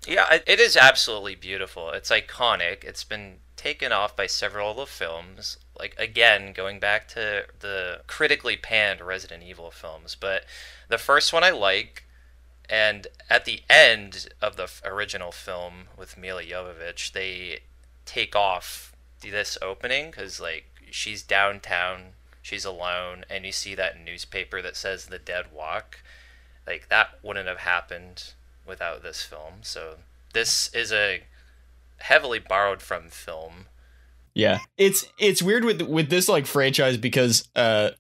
Yeah, 0.08 0.34
it- 0.34 0.44
it 0.48 0.60
is 0.60 0.76
absolutely 0.78 1.36
beautiful. 1.36 1.92
It's 1.92 2.10
iconic. 2.10 2.84
It's 2.84 3.04
been 3.04 3.40
taken 3.56 3.92
off 3.92 4.16
by 4.16 4.26
several 4.28 4.72
of 4.72 4.78
the 4.78 4.86
films. 4.88 5.58
Like 5.78 5.96
again, 5.98 6.54
going 6.54 6.80
back 6.80 7.08
to 7.10 7.46
the 7.60 8.02
critically 8.08 8.58
panned 8.58 9.02
Resident 9.02 9.44
Evil 9.44 9.72
films, 9.72 10.16
but 10.20 10.44
the 10.90 10.98
first 10.98 11.34
one 11.34 11.44
I 11.44 11.52
like, 11.52 12.04
and 12.70 13.08
at 13.30 13.46
the 13.46 13.62
end 13.70 14.30
of 14.42 14.58
the 14.58 14.70
original 14.84 15.32
film 15.32 15.88
with 15.98 16.18
Milla 16.18 16.44
Jovovich, 16.44 17.14
they 17.14 17.60
take 18.06 18.36
off 18.36 18.94
this 19.22 19.58
opening 19.62 20.12
because 20.12 20.40
like 20.40 20.66
she's 20.90 21.24
downtown, 21.24 22.14
she's 22.42 22.66
alone, 22.66 23.26
and 23.30 23.46
you 23.46 23.52
see 23.52 23.76
that 23.76 24.04
newspaper 24.04 24.62
that 24.62 24.76
says 24.76 25.06
"The 25.06 25.20
Dead 25.20 25.46
Walk." 25.54 26.04
Like 26.68 26.90
that 26.90 27.20
wouldn't 27.24 27.48
have 27.48 27.60
happened 27.60 28.34
without 28.66 29.04
this 29.04 29.24
film. 29.24 29.56
So 29.62 29.98
this 30.34 30.74
is 30.74 30.92
a 30.92 31.24
heavily 31.98 32.40
borrowed 32.40 32.82
from 32.82 33.10
film. 33.10 33.66
Yeah, 34.34 34.60
it's 34.78 35.06
it's 35.20 35.42
weird 35.42 35.66
with 35.66 35.82
with 35.82 36.10
this 36.10 36.30
like 36.30 36.46
franchise 36.46 36.98
because 36.98 37.50
uh, 37.56 37.92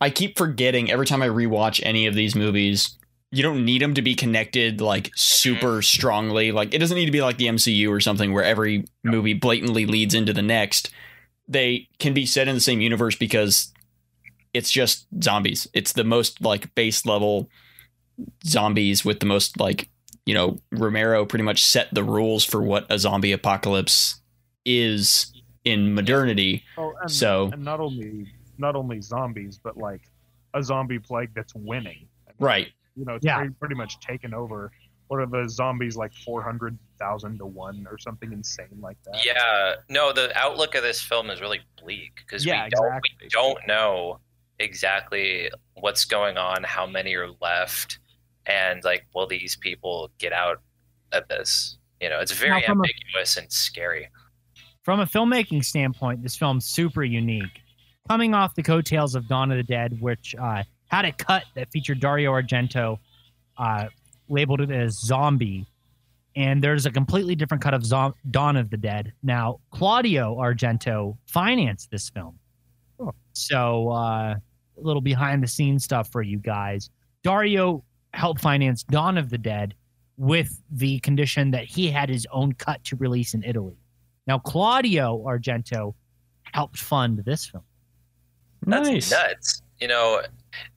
I 0.00 0.10
keep 0.10 0.38
forgetting 0.38 0.90
every 0.90 1.06
time 1.06 1.22
I 1.22 1.28
rewatch 1.28 1.80
any 1.84 2.06
of 2.06 2.14
these 2.14 2.34
movies. 2.34 2.96
You 3.30 3.42
don't 3.42 3.66
need 3.66 3.82
them 3.82 3.92
to 3.94 4.00
be 4.00 4.14
connected 4.14 4.80
like 4.80 5.10
super 5.14 5.82
strongly. 5.82 6.50
Like 6.52 6.72
it 6.72 6.78
doesn't 6.78 6.96
need 6.96 7.06
to 7.06 7.12
be 7.12 7.20
like 7.20 7.36
the 7.36 7.48
MCU 7.48 7.90
or 7.90 8.00
something 8.00 8.32
where 8.32 8.44
every 8.44 8.84
movie 9.04 9.34
blatantly 9.34 9.84
leads 9.84 10.14
into 10.14 10.32
the 10.32 10.42
next. 10.42 10.90
They 11.46 11.88
can 11.98 12.14
be 12.14 12.24
set 12.24 12.48
in 12.48 12.54
the 12.54 12.60
same 12.60 12.80
universe 12.80 13.16
because 13.16 13.72
it's 14.54 14.70
just 14.70 15.06
zombies. 15.22 15.68
It's 15.74 15.92
the 15.92 16.04
most 16.04 16.40
like 16.40 16.74
base 16.74 17.04
level 17.04 17.50
zombies 18.46 19.04
with 19.04 19.20
the 19.20 19.26
most 19.26 19.60
like 19.60 19.90
you 20.24 20.34
know 20.34 20.58
Romero 20.72 21.26
pretty 21.26 21.44
much 21.44 21.64
set 21.64 21.92
the 21.92 22.04
rules 22.04 22.44
for 22.44 22.62
what 22.62 22.86
a 22.88 22.98
zombie 22.98 23.32
apocalypse 23.32 24.20
is 24.64 25.32
in 25.64 25.94
modernity. 25.94 26.64
Oh, 26.76 26.94
and, 27.00 27.10
So- 27.10 27.50
and 27.52 27.64
not 27.64 27.80
only 27.80 28.32
not 28.60 28.74
only 28.74 29.00
zombies, 29.00 29.58
but 29.62 29.76
like 29.76 30.02
a 30.54 30.62
zombie 30.62 30.98
plague 30.98 31.30
that's 31.34 31.54
winning. 31.54 32.08
I 32.26 32.30
mean, 32.30 32.36
Right. 32.40 32.72
You 32.96 33.04
know, 33.04 33.14
it's 33.14 33.24
Yeah. 33.24 33.36
pretty, 33.38 33.54
pretty 33.54 33.74
much 33.76 34.00
taken 34.00 34.34
over. 34.34 34.72
What 35.06 35.20
are 35.20 35.26
the 35.26 35.48
zombies 35.48 35.96
like 35.96 36.12
four 36.12 36.42
hundred 36.42 36.76
thousand 36.98 37.38
to 37.38 37.46
one 37.46 37.86
or 37.88 37.96
something 37.98 38.32
insane 38.32 38.66
like 38.80 38.96
that? 39.04 39.24
Yeah, 39.24 39.76
no, 39.88 40.12
the 40.12 40.36
outlook 40.36 40.74
of 40.74 40.82
this 40.82 41.00
film 41.00 41.30
is 41.30 41.40
really 41.40 41.60
bleak 41.80 42.16
because 42.16 42.44
Yeah, 42.44 42.64
we, 42.64 42.70
don't, 42.70 42.86
exactly. 42.86 43.10
we 43.22 43.28
don't 43.28 43.66
know 43.68 44.18
exactly 44.58 45.50
what's 45.74 46.04
going 46.04 46.36
on, 46.36 46.62
how 46.64 46.86
many 46.86 47.14
are 47.14 47.30
left, 47.40 48.00
and 48.46 48.82
like, 48.84 49.06
will 49.14 49.26
these 49.28 49.56
people 49.56 50.10
get 50.18 50.32
out 50.32 50.60
of 51.12 51.26
this? 51.28 51.78
You 52.00 52.08
know, 52.10 52.18
it's 52.20 52.32
very 52.32 52.60
Now, 52.60 52.66
from 52.66 52.80
a- 52.80 52.82
ambiguous 52.82 53.36
and 53.36 53.50
scary. 53.52 54.08
From 54.88 55.00
a 55.00 55.04
filmmaking 55.04 55.66
standpoint, 55.66 56.22
this 56.22 56.34
film's 56.34 56.64
super 56.64 57.04
unique. 57.04 57.60
Coming 58.08 58.32
off 58.32 58.54
the 58.54 58.62
coattails 58.62 59.14
of 59.14 59.28
Dawn 59.28 59.50
of 59.50 59.58
the 59.58 59.62
Dead, 59.62 60.00
which 60.00 60.34
uh, 60.40 60.62
had 60.86 61.04
a 61.04 61.12
cut 61.12 61.44
that 61.56 61.70
featured 61.70 62.00
Dario 62.00 62.32
Argento, 62.32 62.98
uh, 63.58 63.88
labeled 64.30 64.62
it 64.62 64.70
as 64.70 64.98
zombie, 64.98 65.66
and 66.36 66.64
there's 66.64 66.86
a 66.86 66.90
completely 66.90 67.34
different 67.34 67.62
cut 67.62 67.74
of 67.74 67.84
Zom- 67.84 68.14
Dawn 68.30 68.56
of 68.56 68.70
the 68.70 68.78
Dead. 68.78 69.12
Now, 69.22 69.60
Claudio 69.72 70.36
Argento 70.36 71.18
financed 71.26 71.90
this 71.90 72.08
film. 72.08 72.38
Oh. 72.98 73.12
So, 73.34 73.90
uh, 73.90 74.36
a 74.36 74.40
little 74.78 75.02
behind 75.02 75.42
the 75.42 75.48
scenes 75.48 75.84
stuff 75.84 76.10
for 76.10 76.22
you 76.22 76.38
guys. 76.38 76.88
Dario 77.22 77.84
helped 78.14 78.40
finance 78.40 78.84
Dawn 78.84 79.18
of 79.18 79.28
the 79.28 79.36
Dead 79.36 79.74
with 80.16 80.62
the 80.70 80.98
condition 81.00 81.50
that 81.50 81.66
he 81.66 81.90
had 81.90 82.08
his 82.08 82.26
own 82.32 82.54
cut 82.54 82.82
to 82.84 82.96
release 82.96 83.34
in 83.34 83.44
Italy. 83.44 83.76
Now, 84.28 84.38
Claudio 84.38 85.24
Argento 85.26 85.94
helped 86.52 86.76
fund 86.76 87.24
this 87.24 87.46
film. 87.46 87.64
That's 88.66 88.88
nice. 88.88 89.10
nuts. 89.10 89.62
You 89.80 89.88
know, 89.88 90.20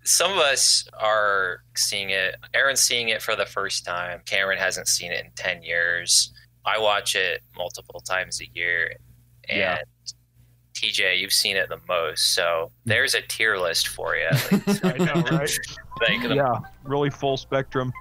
some 0.03 0.31
of 0.31 0.37
us 0.37 0.87
are 0.97 1.63
seeing 1.75 2.11
it. 2.11 2.35
Aaron's 2.53 2.79
seeing 2.79 3.09
it 3.09 3.21
for 3.21 3.35
the 3.35 3.45
first 3.45 3.83
time. 3.83 4.21
Cameron 4.25 4.57
hasn't 4.57 4.87
seen 4.87 5.11
it 5.11 5.25
in 5.25 5.31
10 5.35 5.63
years. 5.63 6.31
I 6.65 6.79
watch 6.79 7.15
it 7.15 7.41
multiple 7.57 7.99
times 7.99 8.39
a 8.39 8.45
year. 8.53 8.95
And 9.49 9.59
Yeah. 9.59 9.77
TJ, 10.73 11.19
you've 11.19 11.33
seen 11.33 11.57
it 11.57 11.67
the 11.67 11.79
most. 11.89 12.33
So 12.33 12.41
mm. 12.41 12.71
there's 12.85 13.13
a 13.13 13.21
tier 13.21 13.57
list 13.57 13.89
for 13.89 14.15
you. 14.15 14.29
Like, 14.51 14.85
I 14.85 14.97
know, 14.97 15.21
right? 15.29 15.51
like 16.01 16.21
the 16.23 16.35
yeah, 16.35 16.59
really 16.83 17.09
full 17.09 17.35
spectrum. 17.35 17.91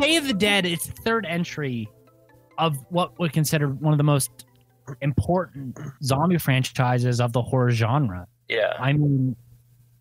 Day 0.00 0.16
of 0.16 0.26
the 0.26 0.34
Dead, 0.34 0.64
it's 0.66 0.86
the 0.86 0.92
third 0.92 1.26
entry 1.26 1.88
of 2.58 2.76
what 2.90 3.18
we 3.18 3.28
consider 3.28 3.68
one 3.68 3.92
of 3.92 3.98
the 3.98 4.04
most 4.04 4.46
important 5.02 5.78
zombie 6.02 6.38
franchises 6.38 7.20
of 7.20 7.32
the 7.32 7.42
horror 7.42 7.70
genre. 7.70 8.26
yeah. 8.48 8.74
I 8.78 8.92
mean, 8.92 9.36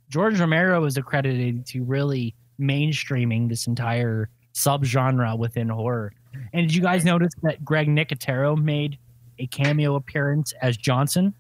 George 0.10 0.40
Romero 0.40 0.84
is 0.86 0.98
accredited 0.98 1.66
to 1.68 1.84
really 1.84 2.34
mainstreaming 2.60 3.48
this 3.50 3.68
entire 3.68 4.30
subgenre 4.56 5.38
within 5.38 5.70
horror. 5.70 6.12
And 6.54 6.68
did 6.68 6.76
you 6.76 6.82
guys 6.82 7.06
notice 7.06 7.32
that 7.44 7.64
Greg 7.64 7.88
Nicotero 7.88 8.58
made 8.62 8.98
a 9.38 9.48
cameo 9.48 9.96
appearance 9.96 10.54
as 10.62 10.76
Johnson? 10.78 11.34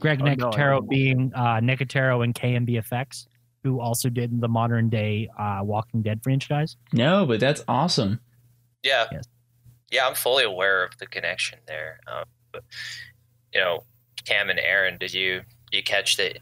Greg 0.00 0.20
Oh, 0.20 0.24
Nicotero 0.24 0.76
didn't. 0.80 0.88
being 0.90 1.32
uh, 1.34 1.60
Nicotero 1.60 2.24
and 2.24 2.34
KNB 2.34 2.76
Effects, 2.76 3.28
who 3.62 3.80
also 3.80 4.08
did 4.08 4.40
the 4.40 4.48
modern 4.48 4.88
day 4.88 5.28
uh, 5.38 5.60
Walking 5.62 6.02
Dead 6.02 6.22
franchise. 6.22 6.76
No, 6.92 7.26
but 7.26 7.40
that's 7.40 7.64
awesome. 7.68 8.20
Yeah. 8.82 9.06
Yes. 9.12 9.24
Yeah, 9.90 10.06
I'm 10.06 10.14
fully 10.14 10.44
aware 10.44 10.84
of 10.84 10.96
the 10.98 11.06
connection 11.06 11.58
there. 11.66 12.00
Um, 12.06 12.24
but, 12.50 12.64
you 13.52 13.60
know, 13.60 13.84
Cam 14.24 14.50
and 14.50 14.58
Aaron, 14.58 14.96
did 14.98 15.12
you 15.12 15.42
you 15.70 15.82
catch 15.82 16.16
that 16.16 16.38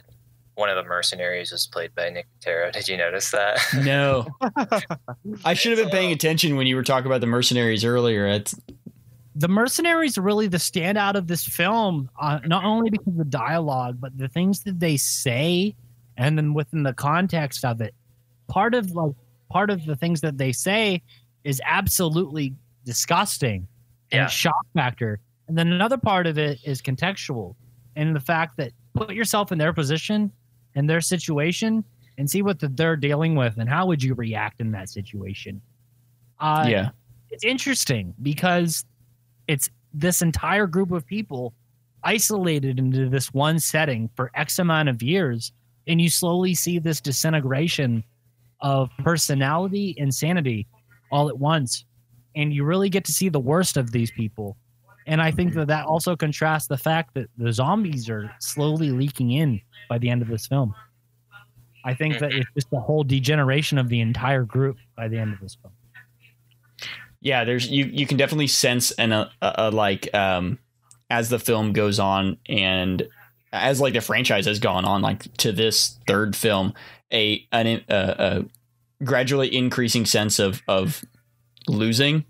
one 0.54 0.68
of 0.68 0.76
the 0.76 0.88
mercenaries 0.88 1.52
was 1.52 1.66
played 1.66 1.94
by 1.94 2.10
Nick 2.10 2.26
Taro? 2.40 2.70
Did 2.70 2.88
you 2.88 2.96
notice 2.96 3.30
that? 3.30 3.58
No. 3.84 4.26
I 5.44 5.54
should 5.54 5.76
have 5.76 5.86
been 5.86 5.90
paying 5.90 6.12
attention 6.12 6.56
when 6.56 6.66
you 6.66 6.76
were 6.76 6.82
talking 6.82 7.06
about 7.06 7.20
the 7.20 7.26
mercenaries 7.26 7.84
earlier. 7.84 8.26
It's 8.26 8.54
the 9.34 9.48
mercenaries 9.48 10.18
are 10.18 10.22
really 10.22 10.48
the 10.48 10.58
standout 10.58 11.14
of 11.14 11.26
this 11.26 11.44
film 11.44 12.10
uh, 12.20 12.40
not 12.46 12.64
only 12.64 12.90
because 12.90 13.06
of 13.06 13.16
the 13.16 13.24
dialogue 13.24 13.96
but 14.00 14.16
the 14.18 14.28
things 14.28 14.64
that 14.64 14.80
they 14.80 14.96
say 14.96 15.74
and 16.20 16.38
then 16.38 16.54
within 16.54 16.82
the 16.84 16.92
context 16.92 17.64
of 17.64 17.80
it 17.80 17.94
part 18.46 18.74
of 18.74 18.90
like 18.92 19.12
part 19.50 19.70
of 19.70 19.84
the 19.86 19.96
things 19.96 20.20
that 20.20 20.38
they 20.38 20.52
say 20.52 21.02
is 21.42 21.60
absolutely 21.64 22.54
disgusting 22.84 23.66
and 24.12 24.20
Yeah. 24.20 24.26
a 24.26 24.30
shock 24.30 24.66
factor 24.74 25.18
and 25.48 25.58
then 25.58 25.72
another 25.72 25.96
part 25.96 26.26
of 26.28 26.38
it 26.38 26.60
is 26.64 26.80
contextual 26.80 27.56
and 27.96 28.14
the 28.14 28.20
fact 28.20 28.56
that 28.58 28.72
put 28.94 29.12
yourself 29.14 29.50
in 29.50 29.58
their 29.58 29.72
position 29.72 30.30
and 30.76 30.88
their 30.88 31.00
situation 31.00 31.82
and 32.18 32.30
see 32.30 32.42
what 32.42 32.60
the, 32.60 32.68
they're 32.68 32.96
dealing 32.96 33.34
with 33.34 33.56
and 33.56 33.68
how 33.68 33.86
would 33.86 34.02
you 34.02 34.14
react 34.14 34.60
in 34.60 34.70
that 34.72 34.88
situation 34.88 35.60
uh, 36.38 36.66
yeah. 36.68 36.90
it's 37.30 37.44
interesting 37.44 38.14
because 38.22 38.84
it's 39.48 39.68
this 39.92 40.22
entire 40.22 40.66
group 40.66 40.92
of 40.92 41.04
people 41.06 41.52
isolated 42.04 42.78
into 42.78 43.08
this 43.08 43.32
one 43.34 43.58
setting 43.58 44.08
for 44.14 44.30
X 44.34 44.58
amount 44.58 44.88
of 44.88 45.02
years, 45.02 45.52
and 45.86 46.00
you 46.00 46.10
slowly 46.10 46.54
see 46.54 46.78
this 46.78 47.00
disintegration 47.00 48.04
of 48.60 48.90
personality 48.98 49.96
and 49.98 50.14
sanity 50.14 50.66
all 51.10 51.28
at 51.28 51.38
once, 51.38 51.84
and 52.36 52.52
you 52.52 52.64
really 52.64 52.88
get 52.88 53.04
to 53.04 53.12
see 53.12 53.28
the 53.28 53.40
worst 53.40 53.76
of 53.76 53.90
these 53.90 54.10
people. 54.10 54.56
And 55.06 55.20
I 55.20 55.30
think 55.30 55.54
that 55.54 55.66
that 55.68 55.86
also 55.86 56.14
contrasts 56.14 56.68
the 56.68 56.76
fact 56.76 57.14
that 57.14 57.28
the 57.36 57.52
zombies 57.52 58.08
are 58.08 58.30
slowly 58.38 58.90
leaking 58.90 59.32
in 59.32 59.60
by 59.88 59.98
the 59.98 60.08
end 60.08 60.22
of 60.22 60.28
this 60.28 60.46
film. 60.46 60.74
I 61.84 61.94
think 61.94 62.18
that 62.18 62.32
it's 62.32 62.48
just 62.54 62.70
the 62.70 62.78
whole 62.78 63.02
degeneration 63.02 63.78
of 63.78 63.88
the 63.88 64.00
entire 64.00 64.44
group 64.44 64.76
by 64.96 65.08
the 65.08 65.18
end 65.18 65.32
of 65.32 65.40
this 65.40 65.56
film. 65.60 65.72
Yeah, 67.20 67.44
there's 67.44 67.68
you 67.68 67.86
you 67.86 68.06
can 68.06 68.16
definitely 68.16 68.46
sense 68.46 68.92
an 68.92 69.12
a, 69.12 69.30
a, 69.42 69.54
a 69.56 69.70
like 69.70 70.12
um 70.14 70.58
as 71.10 71.28
the 71.28 71.38
film 71.38 71.72
goes 71.72 71.98
on 71.98 72.38
and 72.48 73.06
as 73.52 73.80
like 73.80 73.94
the 73.94 74.00
franchise 74.00 74.46
has 74.46 74.58
gone 74.58 74.84
on 74.84 75.02
like 75.02 75.32
to 75.38 75.52
this 75.52 75.98
third 76.06 76.36
film 76.36 76.72
a 77.12 77.44
an 77.52 77.66
a, 77.66 77.82
a 77.88 78.44
gradually 79.04 79.54
increasing 79.54 80.06
sense 80.06 80.38
of 80.38 80.62
of 80.68 81.04
losing 81.68 82.24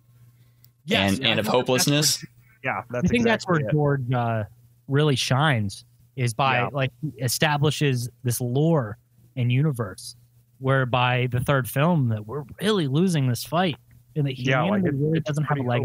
and 0.90 0.94
I 0.94 1.06
and 1.06 1.10
of 1.10 1.22
think 1.22 1.36
that's 1.36 1.48
hopelessness. 1.48 2.24
Yeah, 2.64 2.82
that's 2.90 3.04
I 3.04 3.08
think 3.08 3.24
that's 3.24 3.46
where 3.46 3.60
it. 3.60 3.70
George 3.70 4.12
uh, 4.12 4.44
really 4.88 5.16
shines 5.16 5.84
is 6.16 6.34
by 6.34 6.56
Yeah. 6.58 6.68
like 6.72 6.90
establishes 7.20 8.08
this 8.24 8.40
lore 8.40 8.98
and 9.36 9.52
universe, 9.52 10.16
whereby 10.58 11.28
the 11.30 11.40
third 11.40 11.68
film 11.68 12.08
that 12.08 12.26
we're 12.26 12.42
really 12.60 12.86
losing 12.88 13.28
this 13.28 13.44
fight 13.44 13.76
and 14.16 14.26
that 14.26 14.38
Yeah, 14.38 14.62
like 14.62 14.82
humanity 14.82 14.88
it- 14.96 15.00
really 15.06 15.20
doesn't 15.20 15.44
have 15.44 15.58
a 15.58 15.62
pretty 15.62 15.68
leg 15.68 15.82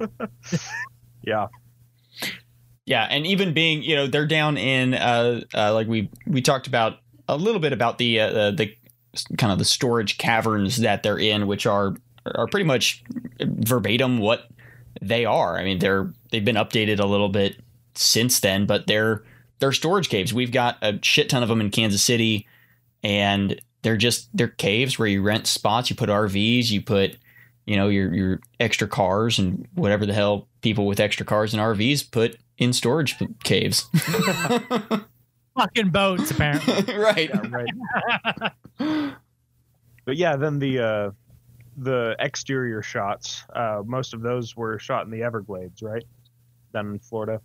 up. 0.00 0.30
yeah, 1.24 1.46
Yeah, 2.88 3.06
and 3.10 3.26
even 3.26 3.52
being, 3.52 3.82
you 3.82 3.96
know, 3.96 4.06
they're 4.06 4.26
down 4.26 4.56
in 4.56 4.94
uh, 4.94 5.42
uh 5.52 5.74
like 5.74 5.88
we 5.88 6.08
we 6.26 6.40
talked 6.40 6.66
about 6.66 7.00
a 7.28 7.36
little 7.36 7.60
bit 7.60 7.74
about 7.74 7.98
the 7.98 8.18
uh, 8.18 8.50
the, 8.52 8.74
kind 9.36 9.52
of 9.52 9.58
the 9.58 9.66
storage 9.66 10.16
caverns 10.16 10.78
that 10.78 11.02
they're 11.02 11.18
in, 11.18 11.46
which 11.46 11.66
are 11.66 11.96
are 12.24 12.46
pretty 12.46 12.64
much 12.64 13.04
verbatim 13.40 14.16
what 14.16 14.48
they 15.02 15.26
are. 15.26 15.58
I 15.58 15.64
mean, 15.64 15.80
they're 15.80 16.14
they've 16.30 16.44
been 16.44 16.56
updated 16.56 16.98
a 16.98 17.04
little 17.04 17.28
bit 17.28 17.56
since 17.94 18.40
then, 18.40 18.64
but 18.64 18.86
they're 18.86 19.22
they're 19.58 19.72
storage 19.72 20.08
caves. 20.08 20.32
We've 20.32 20.50
got 20.50 20.78
a 20.80 20.98
shit 21.02 21.28
ton 21.28 21.42
of 21.42 21.50
them 21.50 21.60
in 21.60 21.68
Kansas 21.68 22.02
City, 22.02 22.46
and 23.02 23.60
they're 23.82 23.98
just 23.98 24.34
they're 24.34 24.48
caves 24.48 24.98
where 24.98 25.08
you 25.08 25.20
rent 25.20 25.46
spots, 25.46 25.90
you 25.90 25.96
put 25.96 26.08
RVs, 26.08 26.70
you 26.70 26.80
put 26.80 27.18
you 27.66 27.76
know 27.76 27.88
your 27.88 28.14
your 28.14 28.40
extra 28.58 28.88
cars 28.88 29.38
and 29.38 29.68
whatever 29.74 30.06
the 30.06 30.14
hell 30.14 30.48
people 30.62 30.86
with 30.86 31.00
extra 31.00 31.26
cars 31.26 31.52
and 31.52 31.62
RVs 31.62 32.10
put 32.10 32.38
in 32.58 32.72
storage 32.72 33.16
caves. 33.44 33.88
fucking 35.58 35.90
boats, 35.90 36.30
apparently. 36.30 36.94
right. 36.96 37.30
Yeah, 37.32 37.42
right. 37.50 39.12
But 40.04 40.16
yeah, 40.16 40.36
then 40.36 40.58
the 40.58 40.78
uh, 40.78 41.10
the 41.76 42.16
exterior 42.18 42.80
shots. 42.82 43.44
Uh, 43.54 43.82
most 43.84 44.14
of 44.14 44.22
those 44.22 44.56
were 44.56 44.78
shot 44.78 45.04
in 45.04 45.10
the 45.10 45.22
Everglades, 45.22 45.82
right? 45.82 46.02
Down 46.72 46.92
in 46.92 46.98
Florida. 46.98 47.42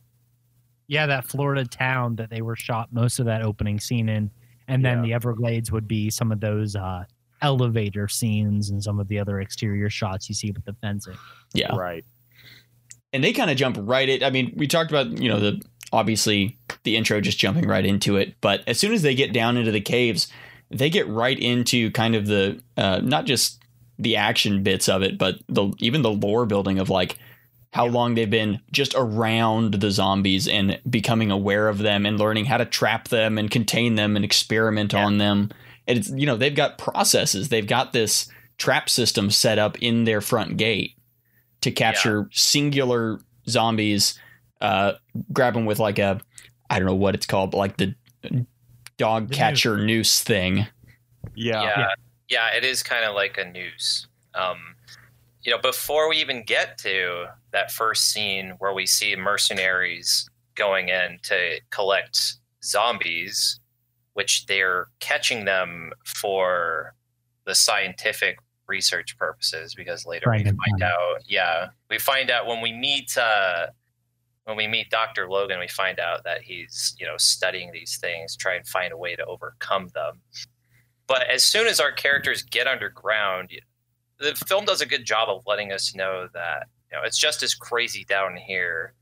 yeah, 0.88 1.06
that 1.08 1.26
Florida 1.26 1.66
town 1.66 2.16
that 2.16 2.30
they 2.30 2.42
were 2.42 2.56
shot 2.56 2.88
most 2.94 3.20
of 3.20 3.26
that 3.26 3.42
opening 3.42 3.82
scene 3.82 4.08
in, 4.08 4.32
and 4.70 4.84
then 4.86 5.00
Yeah. 5.00 5.04
the 5.04 5.14
Everglades 5.14 5.74
would 5.74 5.88
be 5.90 6.10
some 6.10 6.32
of 6.32 6.40
those 6.40 6.78
uh, 6.78 7.04
elevator 7.42 8.08
scenes 8.08 8.70
and 8.70 8.82
some 8.82 8.98
of 8.98 9.10
the 9.10 9.20
other 9.20 9.42
exterior 9.42 9.90
shots 9.90 10.30
you 10.30 10.36
see 10.36 10.52
with 10.52 10.64
the 10.64 10.74
fencing. 10.82 11.18
Yeah. 11.54 11.76
Right. 11.76 12.06
And 13.14 13.24
they 13.24 13.32
kind 13.32 13.52
of 13.52 13.58
jump 13.58 13.78
right 13.80 14.10
in. 14.10 14.24
I 14.24 14.32
mean, 14.32 14.54
we 14.58 14.68
talked 14.68 14.92
about 14.92 15.20
you 15.20 15.30
know 15.30 15.40
the 15.40 15.62
obviously 15.92 16.58
the 16.84 16.98
intro 16.98 17.22
just 17.22 17.38
jumping 17.38 17.68
right 17.68 17.86
into 17.86 18.18
it, 18.18 18.36
but 18.42 18.62
as 18.68 18.80
soon 18.80 18.94
as 18.94 19.04
they 19.04 19.16
get 19.16 19.32
down 19.32 19.56
into 19.56 19.72
the 19.72 19.80
caves, 19.80 20.28
they 20.70 20.90
get 20.90 21.08
right 21.08 21.38
into 21.38 21.92
kind 21.92 22.16
of 22.16 22.26
the 22.26 22.62
uh, 22.76 23.00
not 23.04 23.26
just 23.26 23.62
the 24.00 24.16
action 24.18 24.64
bits 24.64 24.90
of 24.90 25.04
it, 25.04 25.18
but 25.18 25.40
the 25.48 25.72
even 25.80 26.02
the 26.02 26.12
lore 26.12 26.46
building 26.46 26.80
of 26.80 26.90
like 26.90 27.18
how 27.72 27.86
long 27.86 28.14
they've 28.16 28.30
been 28.30 28.60
just 28.72 28.94
around 28.96 29.76
the 29.76 29.90
zombies 29.90 30.48
and 30.48 30.80
becoming 30.88 31.32
aware 31.32 31.70
of 31.70 31.80
them 31.80 32.06
and 32.06 32.20
learning 32.20 32.46
how 32.46 32.58
to 32.58 32.66
trap 32.66 33.08
them 33.08 33.38
and 33.38 33.50
contain 33.50 33.96
them 33.96 34.16
and 34.16 34.24
experiment 34.24 34.94
on 34.94 35.18
them. 35.18 35.50
And 35.88 35.98
it's 35.98 36.10
you 36.10 36.26
know 36.26 36.36
they've 36.36 36.56
got 36.56 36.78
processes. 36.80 37.50
They've 37.50 37.68
got 37.68 37.94
this 37.94 38.28
trap 38.58 38.90
system 38.90 39.30
set 39.30 39.60
up 39.60 39.78
in 39.82 40.04
their 40.06 40.22
front 40.22 40.58
gate 40.58 40.96
to 41.64 41.72
capture 41.72 42.30
singular 42.32 43.20
zombies. 43.48 44.20
Uh, 44.62 44.94
grab 45.32 45.54
them 45.54 45.66
with 45.66 45.80
like 45.80 46.00
a 46.00 46.22
I 46.70 46.80
don't 46.80 46.88
know 46.88 46.96
what 46.96 47.16
it's 47.16 47.26
called, 47.26 47.52
but 47.52 47.58
like 47.58 47.78
the 47.78 47.96
dog 48.98 49.30
The 49.30 49.36
catcher 49.36 49.78
noose 49.78 50.22
thing. 50.22 50.68
Yeah. 51.36 51.64
yeah, 51.64 51.88
yeah, 52.30 52.56
it 52.56 52.64
is 52.64 52.84
kind 52.84 53.06
of 53.06 53.16
like 53.16 53.38
a 53.38 53.46
noose. 53.46 54.08
Um, 54.36 54.76
you 55.44 55.52
know, 55.52 55.60
before 55.60 56.10
we 56.10 56.18
even 56.18 56.44
get 56.44 56.78
to 56.80 57.26
that 57.52 57.72
first 57.72 58.12
scene 58.12 58.56
where 58.60 58.74
we 58.74 58.86
see 58.86 59.16
mercenaries 59.16 60.30
going 60.56 60.90
in 60.90 61.20
to 61.24 61.60
collect 61.70 62.36
zombies, 62.64 63.60
which 64.14 64.46
they're 64.46 64.88
catching 65.00 65.46
them 65.46 65.92
for 66.06 66.96
the 67.46 67.56
scientific 67.56 68.38
research 68.74 69.18
purposes, 69.18 69.76
because 69.76 70.06
later 70.06 70.30
we 70.32 70.44
find 70.44 70.84
out, 70.84 71.22
yeah, 71.28 71.68
we 71.90 72.00
find 72.00 72.30
out 72.32 72.48
when 72.48 72.62
we 72.62 72.72
meet. 72.72 73.18
Uh, 73.18 73.68
when 74.46 74.58
we 74.58 74.68
meet 74.68 74.90
Dr. 74.90 75.30
Logan, 75.30 75.58
we 75.58 75.70
find 75.70 76.02
out 76.02 76.26
that 76.26 76.42
he's, 76.42 76.98
you 77.00 77.06
know, 77.06 77.16
studying 77.16 77.72
these 77.72 77.98
things, 78.02 78.36
try 78.36 78.56
and 78.56 78.68
find 78.68 78.92
a 78.92 78.98
way 78.98 79.16
to 79.16 79.26
overcome 79.26 79.88
them. 79.94 80.20
But 81.08 81.30
as 81.30 81.46
soon 81.46 81.66
as 81.66 81.80
our 81.80 81.94
characters 81.94 82.44
get 82.44 82.68
underground, 82.68 83.52
the 84.20 84.36
film 84.36 84.66
does 84.66 84.82
a 84.82 84.86
good 84.86 85.06
job 85.06 85.30
of 85.30 85.44
letting 85.46 85.72
us 85.72 85.96
know 85.96 86.28
that 86.34 86.68
you 86.92 86.98
know 86.98 87.04
it's 87.04 87.18
just 87.18 87.44
as 87.44 87.54
crazy 87.54 88.06
down 88.06 88.36
here 88.36 88.94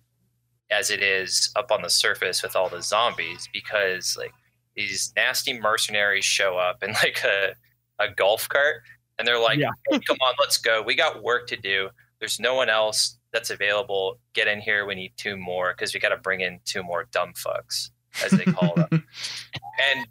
as 0.71 0.89
it 0.89 1.01
is 1.03 1.51
up 1.55 1.71
on 1.71 1.81
the 1.81 1.89
surface 1.89 2.41
with 2.41 2.55
all 2.55 2.69
the 2.69 2.81
zombies 2.81 3.47
because 3.53 4.15
like 4.17 4.31
these 4.75 5.11
nasty 5.15 5.59
mercenaries 5.59 6.25
show 6.25 6.57
up 6.57 6.81
in 6.81 6.91
like 7.03 7.21
a, 7.23 7.53
a 7.99 8.09
golf 8.15 8.47
cart 8.49 8.81
and 9.21 9.27
they're 9.27 9.39
like, 9.39 9.59
Yeah. 9.59 9.69
hey, 9.91 9.99
come 9.99 10.17
on, 10.19 10.33
let's 10.39 10.57
go. 10.57 10.81
We 10.81 10.95
got 10.95 11.21
work 11.21 11.45
to 11.49 11.55
do. 11.55 11.89
There's 12.19 12.39
no 12.39 12.55
one 12.55 12.69
else 12.69 13.19
that's 13.31 13.51
available. 13.51 14.17
Get 14.33 14.47
in 14.47 14.59
here. 14.59 14.87
We 14.87 14.95
need 14.95 15.13
two 15.15 15.37
more 15.37 15.73
because 15.77 15.93
we 15.93 15.99
got 15.99 16.09
to 16.09 16.17
bring 16.17 16.41
in 16.41 16.59
two 16.65 16.81
more 16.81 17.07
dumb 17.11 17.33
fucks, 17.33 17.91
as 18.25 18.31
they 18.31 18.45
call 18.45 18.73
them. 18.73 18.87
and 18.91 20.07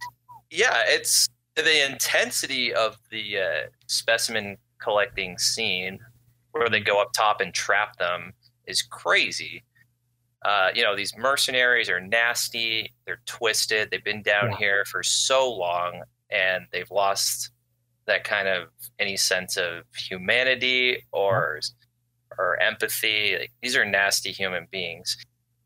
yeah, 0.50 0.84
it's 0.86 1.28
the 1.56 1.90
intensity 1.90 2.72
of 2.72 2.96
the 3.10 3.38
uh, 3.38 3.66
specimen 3.88 4.56
collecting 4.78 5.36
scene 5.38 5.98
where 6.52 6.68
they 6.68 6.80
go 6.80 7.00
up 7.02 7.12
top 7.12 7.40
and 7.40 7.52
trap 7.52 7.96
them 7.96 8.32
is 8.66 8.80
crazy. 8.82 9.64
Uh, 10.44 10.70
you 10.74 10.82
know, 10.82 10.96
these 10.96 11.12
mercenaries 11.18 11.90
are 11.90 12.00
nasty. 12.00 12.92
They're 13.06 13.20
twisted. 13.26 13.90
They've 13.90 14.02
been 14.02 14.22
down 14.22 14.52
Yeah. 14.52 14.56
here 14.58 14.84
for 14.86 15.02
so 15.02 15.52
long 15.52 16.02
and 16.30 16.64
they've 16.72 16.90
lost 16.90 17.50
that 18.10 18.24
kind 18.24 18.48
of 18.48 18.68
any 18.98 19.16
sense 19.16 19.56
of 19.56 19.84
humanity 19.96 21.02
or 21.12 21.60
or 22.38 22.60
empathy. 22.60 23.36
Like, 23.38 23.52
these 23.62 23.76
are 23.76 23.84
nasty 23.84 24.32
human 24.32 24.66
beings. 24.70 25.16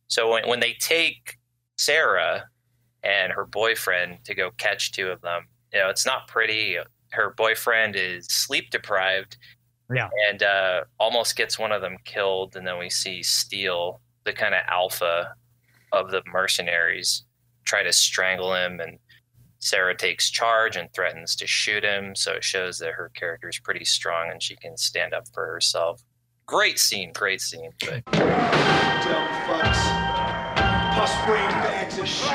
So 0.08 0.30
when, 0.30 0.46
when 0.48 0.60
they 0.60 0.74
take 0.80 1.38
Sarah 1.76 2.44
and 3.02 3.32
her 3.32 3.46
boyfriend 3.46 4.24
to 4.24 4.34
go 4.34 4.50
catch 4.58 4.92
two 4.92 5.08
of 5.08 5.20
them, 5.20 5.46
you 5.72 5.80
know, 5.80 5.88
it's 5.88 6.06
not 6.06 6.28
pretty. 6.28 6.78
Her 7.12 7.34
boyfriend 7.36 7.96
is 7.96 8.26
sleep 8.26 8.70
deprived. 8.70 9.36
Yeah. 9.94 10.08
And 10.28 10.42
uh, 10.42 10.84
almost 10.98 11.36
gets 11.36 11.58
one 11.58 11.72
of 11.72 11.82
them 11.82 11.96
killed. 12.04 12.56
And 12.56 12.66
then 12.66 12.78
we 12.78 12.90
see 12.90 13.22
Steele, 13.22 14.00
the 14.24 14.32
kind 14.32 14.54
of 14.54 14.62
alpha 14.68 15.34
of 15.92 16.10
the 16.10 16.22
mercenaries, 16.32 17.24
try 17.64 17.82
to 17.82 17.92
strangle 17.92 18.54
him. 18.54 18.80
And 18.80 18.98
Sarah 19.64 19.96
takes 19.96 20.30
charge 20.30 20.76
and 20.76 20.92
threatens 20.92 21.34
to 21.36 21.46
shoot 21.46 21.82
him. 21.82 22.14
So 22.14 22.32
it 22.32 22.44
shows 22.44 22.76
that 22.80 22.92
her 22.92 23.10
character 23.14 23.48
is 23.48 23.58
pretty 23.58 23.86
strong 23.86 24.30
and 24.30 24.42
she 24.42 24.56
can 24.56 24.76
stand 24.76 25.14
up 25.14 25.24
for 25.32 25.46
herself. 25.46 26.02
Great 26.44 26.78
scene, 26.78 27.12
great 27.14 27.40
scene. 27.40 27.70
But 27.80 28.04
dumb 28.12 28.22
fucks. 29.48 29.80
Puss 30.94 31.14
brain 31.24 31.48
bags 31.64 31.98
of 31.98 32.06
shit. 32.06 32.28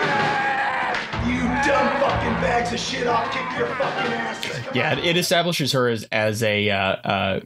You 1.28 1.42
dumb 1.70 2.02
fucking 2.02 2.34
bags 2.42 2.74
of 2.74 2.80
shit, 2.80 3.06
I'll 3.06 3.30
kick 3.30 3.60
your 3.60 3.68
fucking 3.76 4.12
asses. 4.12 4.66
Yeah, 4.74 4.94
it, 4.94 5.06
it 5.06 5.18
establishes 5.18 5.72
her 5.74 5.88
as 5.88 6.06
as 6.12 6.42
a 6.42 6.72
uh, 6.72 6.78
uh, 6.78 7.40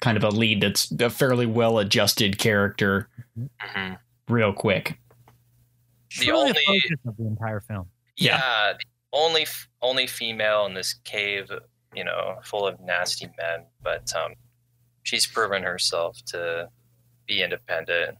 kind 0.00 0.16
of 0.16 0.24
a 0.24 0.30
lead 0.30 0.60
that's 0.60 0.90
a 0.90 1.08
fairly 1.08 1.46
well 1.46 1.78
adjusted 1.78 2.36
character 2.38 3.08
mhm. 3.38 3.96
real 4.28 4.52
quick. 4.52 4.98
The 6.18 6.26
really 6.26 6.40
only- 6.40 6.52
the 6.52 6.66
focus 6.66 7.06
of 7.06 7.16
the 7.16 7.26
entire 7.26 7.60
film. 7.60 7.86
Yeah. 8.16 8.38
Yeah, 8.38 8.72
the 8.72 8.84
only 9.14 9.46
only 9.80 10.06
female 10.06 10.66
in 10.66 10.74
this 10.74 10.94
cave, 11.04 11.50
you 11.94 12.04
know, 12.04 12.36
full 12.44 12.66
of 12.66 12.78
nasty 12.80 13.26
men. 13.38 13.64
But 13.82 14.14
um, 14.14 14.34
she's 15.04 15.26
proven 15.26 15.62
herself 15.62 16.18
to 16.26 16.68
be 17.26 17.42
independent. 17.42 18.18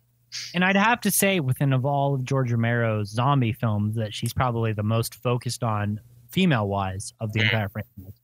And 0.55 0.65
I'd 0.65 0.77
have 0.77 1.01
to 1.03 1.11
say, 1.11 1.39
within 1.41 1.73
of 1.73 1.85
all 1.85 2.15
of 2.15 2.25
George 2.25 2.51
Romero's 2.51 3.11
zombie 3.11 3.53
films, 3.53 3.95
that 3.97 4.13
she's 4.15 4.33
probably 4.33 4.73
the 4.73 4.83
most 4.83 5.15
focused 5.17 5.63
on 5.63 6.01
female 6.31 6.67
wise 6.67 7.13
of 7.21 7.33
the 7.33 7.41
entire 7.47 7.69
franchise. 7.69 8.15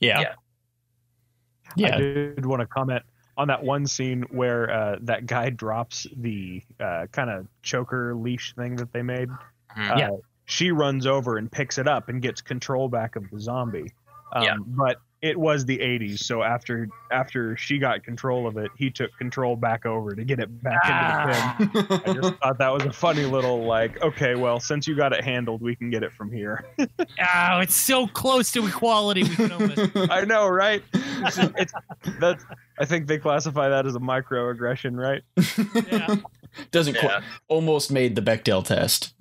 Yeah. 0.00 0.20
Yeah. 0.20 0.34
Yeah. 1.76 1.94
I 1.96 1.98
did 1.98 2.46
want 2.46 2.60
to 2.60 2.66
comment 2.66 3.02
on 3.36 3.48
that 3.48 3.62
one 3.62 3.86
scene 3.86 4.22
where 4.30 4.70
uh, 4.70 4.96
that 5.02 5.26
guy 5.26 5.50
drops 5.50 6.06
the 6.16 6.62
uh, 6.80 7.06
kind 7.12 7.30
of 7.30 7.46
choker 7.62 8.14
leash 8.14 8.54
thing 8.54 8.76
that 8.76 8.92
they 8.92 9.02
made. 9.02 9.28
Mhm. 9.76 9.90
Uh, 9.90 9.96
Yeah. 9.98 10.10
She 10.50 10.70
runs 10.72 11.06
over 11.06 11.36
and 11.36 11.50
picks 11.52 11.76
it 11.78 11.86
up 11.86 12.08
and 12.08 12.20
gets 12.22 12.40
control 12.40 12.88
back 12.88 13.16
of 13.16 13.24
the 13.30 13.38
zombie. 13.40 13.92
Um, 14.32 14.42
Yeah. 14.42 14.56
But 14.66 14.96
it 15.20 15.36
was 15.36 15.64
the 15.64 15.76
80s, 15.78 16.20
so 16.20 16.44
after 16.44 16.88
after 17.10 17.56
she 17.56 17.78
got 17.78 18.04
control 18.04 18.46
of 18.46 18.56
it, 18.56 18.70
he 18.78 18.88
took 18.88 19.10
control 19.18 19.56
back 19.56 19.84
over 19.84 20.14
to 20.14 20.24
get 20.24 20.38
it 20.38 20.48
back 20.62 21.58
into 21.58 21.72
the 21.72 21.82
pin. 21.88 22.00
I 22.06 22.12
just 22.20 22.34
thought 22.40 22.58
that 22.58 22.72
was 22.72 22.84
a 22.84 22.92
funny 22.92 23.24
little 23.24 23.64
like, 23.64 24.00
okay, 24.00 24.36
well, 24.36 24.60
since 24.60 24.86
you 24.86 24.94
got 24.94 25.12
it 25.12 25.24
handled, 25.24 25.60
we 25.60 25.74
can 25.74 25.90
get 25.90 26.02
it 26.04 26.12
from 26.12 26.30
here. 26.30 26.64
Oh, 27.50 27.58
it's 27.58 27.74
so 27.74 28.06
close 28.06 28.52
to 28.52 28.64
equality. 28.66 29.24
We 29.24 29.34
can 29.34 29.50
almost. 29.52 29.90
I 30.10 30.24
know, 30.24 30.46
right? 30.46 30.82
It's, 30.94 31.36
it's 31.38 31.72
that's. 32.20 32.44
I 32.78 32.84
think 32.84 33.08
they 33.08 33.18
classify 33.18 33.68
that 33.70 33.86
as 33.86 33.96
a 33.96 34.00
microaggression, 34.00 34.96
right? 34.96 35.22
yeah. 35.90 36.14
Doesn't 36.70 36.94
Yeah. 36.94 37.00
quite 37.00 37.22
almost 37.48 37.90
made 37.90 38.14
the 38.14 38.22
Bechdel 38.22 38.64
test. 38.64 39.14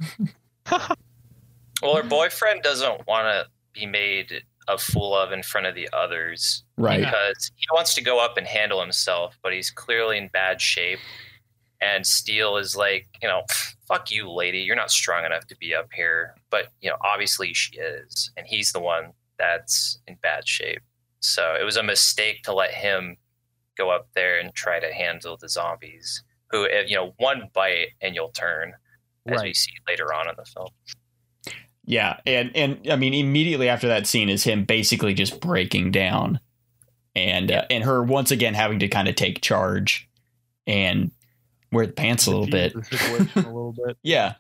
Well, 1.82 1.96
her 1.96 2.04
boyfriend 2.04 2.64
doesn't 2.64 3.08
want 3.08 3.26
to 3.26 3.48
be 3.74 3.86
made 3.86 4.44
a 4.68 4.78
fool 4.78 5.16
of 5.16 5.32
in 5.32 5.44
front 5.44 5.66
of 5.68 5.76
the 5.76 5.88
others 5.94 6.64
Right. 6.78 7.00
because 7.00 7.52
he 7.56 7.66
wants 7.74 7.94
to 7.96 8.02
go 8.02 8.20
up 8.20 8.38
and 8.38 8.46
handle 8.46 8.82
himself, 8.82 9.38
but 9.42 9.54
he's 9.54 9.70
clearly 9.72 10.18
in 10.18 10.28
bad 10.30 10.60
shape. 10.60 11.00
And 11.80 12.06
Steele 12.06 12.58
is 12.58 12.76
like, 12.76 13.08
you 13.22 13.28
know, 13.28 13.44
fuck 13.88 14.10
you, 14.12 14.30
lady. 14.32 14.60
You're 14.60 14.76
not 14.76 14.92
strong 14.92 15.24
enough 15.26 15.46
to 15.48 15.56
be 15.58 15.76
up 15.76 15.90
here. 15.94 16.36
But, 16.50 16.70
you 16.82 16.90
know, 16.90 16.98
obviously 17.02 17.54
she 17.54 17.78
is. 17.78 18.32
And 18.36 18.48
he's 18.48 18.72
the 18.72 18.80
one 18.80 19.14
that's 19.38 20.00
in 20.08 20.16
bad 20.24 20.48
shape. 20.48 20.82
So 21.20 21.56
it 21.60 21.64
was 21.64 21.78
a 21.78 21.84
mistake 21.84 22.42
to 22.44 22.54
let 22.54 22.72
him 22.72 23.16
go 23.78 23.92
up 23.92 24.08
there 24.16 24.40
and 24.40 24.54
try 24.56 24.80
to 24.80 24.92
handle 24.92 25.38
the 25.38 25.48
zombies 25.50 26.24
who, 26.50 26.66
eh, 26.68 26.84
you 26.88 26.96
know, 26.96 27.14
one 27.18 27.50
bite 27.54 27.90
and 28.02 28.16
you'll 28.16 28.30
turn, 28.30 28.74
as 29.28 29.44
we 29.44 29.54
see 29.54 29.72
later 29.88 30.12
on 30.14 30.28
in 30.28 30.36
the 30.36 30.46
film. 30.46 30.70
Yeah, 31.90 32.20
and 32.26 32.52
and 32.54 32.80
I 32.92 32.98
mean 32.98 33.14
immediately 33.14 33.70
after 33.70 33.88
that 33.88 34.06
scene 34.06 34.28
is 34.30 34.44
him 34.44 34.66
basically 34.66 35.14
just 35.14 35.40
breaking 35.40 35.92
down, 35.92 36.40
and 37.16 37.50
uh, 37.52 37.66
and 37.70 37.84
her 37.86 38.04
once 38.04 38.30
again 38.30 38.54
having 38.54 38.80
to 38.80 38.90
kind 38.90 39.08
of 39.08 39.16
take 39.16 39.40
charge 39.42 40.08
and 40.68 41.12
wear 41.72 41.88
the 41.88 41.94
pants 41.94 42.28
a 42.28 42.32
little 42.32 42.46
bit. 42.46 42.76
A 42.76 43.38
little 43.38 43.72
bit. 43.74 43.98
Yeah, 44.04 44.34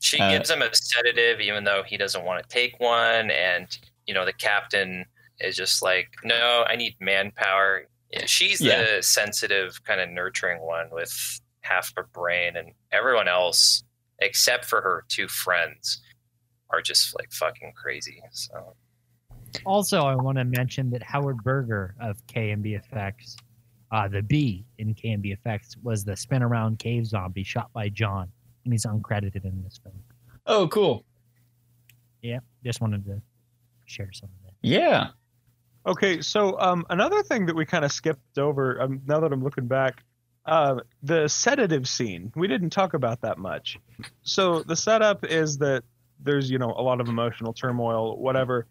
She 0.00 0.18
Uh, 0.20 0.32
gives 0.32 0.50
him 0.50 0.60
a 0.60 0.68
sedative, 0.74 1.40
even 1.40 1.64
though 1.64 1.82
he 1.86 1.96
doesn't 1.96 2.24
want 2.24 2.42
to 2.42 2.48
take 2.48 2.78
one. 2.78 3.30
And, 3.30 3.66
you 4.06 4.12
know, 4.14 4.24
the 4.26 4.32
captain 4.34 5.06
is 5.40 5.56
just 5.56 5.82
like, 5.82 6.08
no, 6.24 6.64
I 6.68 6.76
need 6.76 6.96
manpower. 7.00 7.86
Yeah, 8.10 8.26
She's 8.26 8.60
Yeah. 8.60 8.82
the 8.96 9.02
sensitive, 9.02 9.82
kind 9.84 10.00
of 10.00 10.10
nurturing 10.10 10.60
one 10.60 10.88
with 10.90 11.40
half 11.62 11.90
a 11.96 12.02
brain. 12.04 12.56
And 12.56 12.72
everyone 12.90 13.28
else, 13.28 13.82
except 14.18 14.64
for 14.66 14.80
her 14.82 15.04
two 15.08 15.28
friends, 15.28 16.02
are 16.72 16.80
just 16.82 17.14
like 17.18 17.32
fucking 17.32 17.72
crazy. 17.76 18.22
So, 18.32 18.74
Also, 19.64 20.00
I 20.02 20.14
want 20.14 20.38
to 20.38 20.44
mention 20.44 20.90
that 20.90 21.02
Howard 21.02 21.38
Berger 21.44 21.94
of 22.00 22.24
KNB 22.26 22.76
Effects, 22.78 23.36
uh, 23.90 24.08
the 24.08 24.22
B 24.22 24.64
in 24.78 24.94
KNB 24.94 25.32
Effects, 25.32 25.76
was 25.82 26.04
the 26.04 26.16
spin 26.16 26.42
around 26.42 26.78
cave 26.78 27.06
zombie 27.06 27.44
shot 27.44 27.70
by 27.72 27.88
John, 27.88 28.28
and 28.64 28.72
he's 28.72 28.86
uncredited 28.86 29.44
in 29.44 29.62
this 29.62 29.78
film. 29.82 29.94
Oh, 30.46 30.68
cool. 30.68 31.04
Yeah, 32.22 32.38
just 32.64 32.80
wanted 32.80 33.04
to 33.06 33.20
share 33.86 34.10
some 34.12 34.28
of 34.28 34.46
that. 34.46 34.54
Yeah. 34.62 35.08
Okay, 35.84 36.20
so 36.22 36.58
um, 36.60 36.86
another 36.90 37.22
thing 37.22 37.46
that 37.46 37.56
we 37.56 37.66
kind 37.66 37.84
of 37.84 37.90
skipped 37.92 38.38
over, 38.38 38.80
um, 38.80 39.02
now 39.06 39.18
that 39.20 39.32
I'm 39.32 39.42
looking 39.42 39.66
back, 39.66 40.04
uh, 40.46 40.76
the 41.02 41.28
sedative 41.28 41.88
scene. 41.88 42.32
We 42.34 42.48
didn't 42.48 42.70
talk 42.70 42.94
about 42.94 43.20
that 43.22 43.38
much. 43.38 43.78
So 44.22 44.62
the 44.62 44.74
setup 44.76 45.24
is 45.24 45.58
that 45.58 45.84
there's, 46.22 46.50
you 46.50 46.58
know, 46.58 46.70
a 46.76 46.82
lot 46.82 47.00
of 47.00 47.08
emotional 47.08 47.52
turmoil, 47.52 48.16
whatever, 48.18 48.66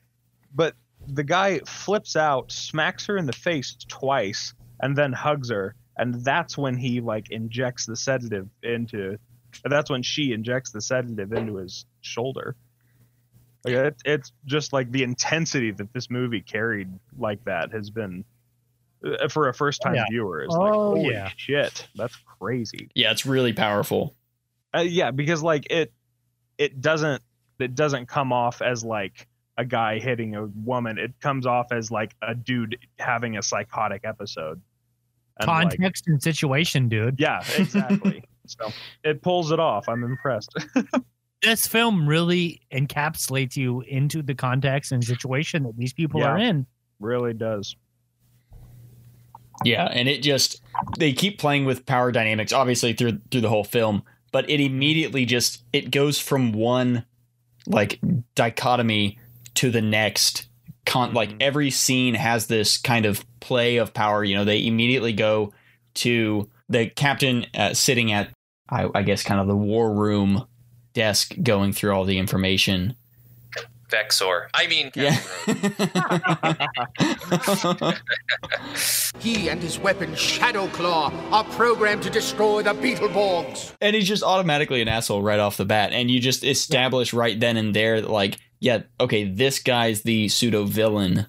but 0.54 0.76
the 1.08 1.24
guy 1.24 1.60
flips 1.66 2.16
out, 2.16 2.52
smacks 2.52 3.06
her 3.08 3.18
in 3.18 3.26
the 3.26 3.34
face 3.34 3.76
twice, 3.88 4.54
and 4.82 4.96
then 4.96 5.12
hugs 5.14 5.50
her, 5.50 5.76
and 5.98 6.14
that's 6.24 6.58
when 6.58 6.78
he 6.78 7.02
like 7.02 7.30
injects 7.32 7.86
the 7.86 7.96
sedative 7.96 8.48
into. 8.64 9.18
That's 9.66 9.90
when 9.90 10.02
she 10.04 10.32
injects 10.32 10.72
the 10.72 10.82
sedative 10.82 11.34
into 11.34 11.58
his 11.58 11.86
shoulder. 12.02 12.56
Like 13.64 13.74
it, 13.76 13.96
it's 14.06 14.32
just 14.46 14.74
like 14.74 14.92
the 14.92 15.04
intensity 15.04 15.72
that 15.72 15.94
this 15.94 16.10
movie 16.10 16.42
carried 16.42 16.88
like 17.18 17.44
that 17.46 17.72
has 17.74 17.90
been 17.92 18.24
uh, 19.06 19.28
for 19.28 19.50
a 19.50 19.54
first 19.54 19.82
time 19.82 19.96
Yeah. 19.96 20.06
viewer 20.10 20.44
is 20.44 20.56
like 20.56 20.74
Oh, 20.74 20.92
holy 20.96 21.14
yeah. 21.14 21.30
shit 21.38 21.88
that's 21.96 22.16
crazy 22.40 22.90
Yeah, 22.96 23.12
it's 23.12 23.26
really 23.26 23.54
powerful. 23.54 24.16
uh, 24.76 24.80
yeah 24.80 25.12
because 25.12 25.44
like 25.44 25.68
it 25.72 25.94
it 26.58 26.82
doesn't 26.82 27.22
it 27.62 27.76
doesn't 27.76 28.08
come 28.08 28.32
off 28.34 28.62
as 28.62 28.84
like 28.84 29.28
a 29.58 29.66
guy 29.66 30.00
hitting 30.00 30.36
a 30.36 30.46
woman 30.66 30.98
it 30.98 31.14
comes 31.20 31.46
off 31.46 31.72
as 31.72 31.92
like 31.92 32.16
a 32.22 32.34
dude 32.34 32.78
having 33.00 33.38
a 33.38 33.42
psychotic 33.44 34.02
episode 34.06 34.62
And, 35.40 35.48
like, 35.48 35.70
Context 35.70 36.08
and 36.08 36.22
situation, 36.22 36.88
dude. 36.90 37.20
yeah 37.20 37.44
exactly 37.58 38.24
so 38.48 38.72
it 39.04 39.22
pulls 39.22 39.52
it 39.52 39.60
off 39.60 39.88
i'm 39.90 40.04
impressed 40.04 40.54
This 41.44 41.66
film 41.66 42.08
really 42.08 42.62
encapsulates 42.72 43.56
you 43.58 43.82
into 43.82 44.22
the 44.22 44.36
context 44.36 44.92
and 44.92 45.04
situation 45.04 45.64
that 45.64 45.76
these 45.76 45.92
people 45.92 46.20
Yeah. 46.22 46.28
are 46.34 46.38
in. 46.38 46.68
really 47.00 47.34
does 47.34 47.76
Yeah, 49.66 49.86
and 49.86 50.08
it 50.08 50.22
just 50.22 50.62
they 50.98 51.14
keep 51.14 51.38
playing 51.40 51.66
with 51.66 51.86
power 51.86 52.12
dynamics 52.12 52.54
obviously 52.54 52.94
through 52.94 53.20
through 53.32 53.42
the 53.42 53.50
whole 53.50 53.64
film, 53.64 54.04
but 54.32 54.50
it 54.50 54.60
immediately 54.60 55.26
just 55.26 55.64
it 55.74 55.92
goes 55.92 56.20
from 56.20 56.52
one 56.54 57.06
like 57.72 58.00
dichotomy 58.36 59.18
to 59.56 59.72
the 59.72 59.82
next 59.82 60.48
con 60.86 61.14
like 61.14 61.30
Mhm. 61.32 61.38
every 61.42 61.72
scene 61.72 62.14
has 62.16 62.48
this 62.48 62.78
kind 62.78 63.06
of 63.06 63.24
play 63.40 63.78
of 63.78 63.94
power, 63.94 64.24
you 64.24 64.36
know, 64.36 64.44
they 64.46 64.66
immediately 64.66 65.14
go 65.14 65.54
to 65.96 66.50
the 66.70 66.88
captain 66.88 67.46
uh, 67.56 67.74
sitting 67.74 68.12
at 68.12 68.30
I, 68.70 68.88
I 68.96 69.04
guess 69.04 69.24
kind 69.24 69.40
of 69.42 69.48
the 69.48 69.56
war 69.56 69.94
room 69.94 70.46
desk 70.94 71.36
going 71.44 71.74
through 71.74 71.92
all 71.94 72.06
the 72.06 72.18
information. 72.18 72.96
Vexor. 73.92 74.48
I 74.54 74.68
mean, 74.68 74.92
Yeah. 74.96 75.18
He 79.20 79.50
and 79.50 79.62
his 79.62 79.78
weapon, 79.78 80.12
Shadowclaw, 80.14 81.32
are 81.32 81.44
programmed 81.44 82.02
to 82.04 82.10
destroy 82.10 82.64
the 82.64 82.74
Beetleborgs. 82.74 83.74
and 83.80 83.96
he's 83.96 84.08
just 84.08 84.24
automatically 84.24 84.82
an 84.82 84.88
asshole 84.88 85.22
right 85.22 85.40
off 85.40 85.58
the 85.58 85.66
bat 85.66 85.92
and 85.94 86.10
you 86.10 86.20
just 86.20 86.44
establish 86.44 87.14
right 87.14 87.40
then 87.40 87.58
and 87.58 87.76
there 87.76 88.02
that, 88.02 88.10
like 88.10 88.38
yeah 88.60 88.82
okay 89.00 89.26
this 89.26 89.60
guy's 89.60 90.02
the 90.04 90.28
pseudo 90.28 90.64
villain 90.64 91.28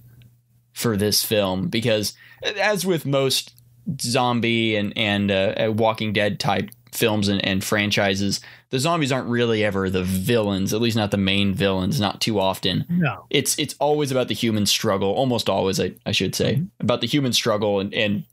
for 0.73 0.97
this 0.97 1.25
film 1.25 1.69
because 1.69 2.15
as 2.59 2.87
with 2.87 3.05
most 3.05 3.53
zombie 4.01 4.77
and 4.77 4.93
and 4.97 5.31
uh, 5.31 5.55
uh, 5.67 5.73
walking 5.73 6.13
dead 6.13 6.41
type 6.41 6.71
films 6.93 7.29
and, 7.29 7.45
and 7.45 7.65
franchises 7.65 8.41
the 8.71 8.79
zombies 8.79 9.11
aren't 9.11 9.29
really 9.29 9.65
ever 9.65 9.89
the 9.89 10.05
villains 10.05 10.75
at 10.75 10.81
least 10.81 10.97
not 10.97 11.11
the 11.11 11.17
main 11.17 11.55
villains 11.55 11.99
not 11.99 12.21
too 12.21 12.39
often. 12.39 12.85
No. 12.89 13.25
it's 13.31 13.59
it's 13.59 13.75
always 13.81 14.11
about 14.11 14.29
the 14.29 14.35
human 14.35 14.67
struggle 14.67 15.11
almost 15.13 15.49
always 15.49 15.81
i, 15.81 15.93
I 16.05 16.13
should 16.13 16.35
say 16.35 16.63
about 16.81 17.01
the 17.01 17.07
human 17.07 17.33
struggle 17.33 17.81
and 17.81 17.95
and 17.95 18.25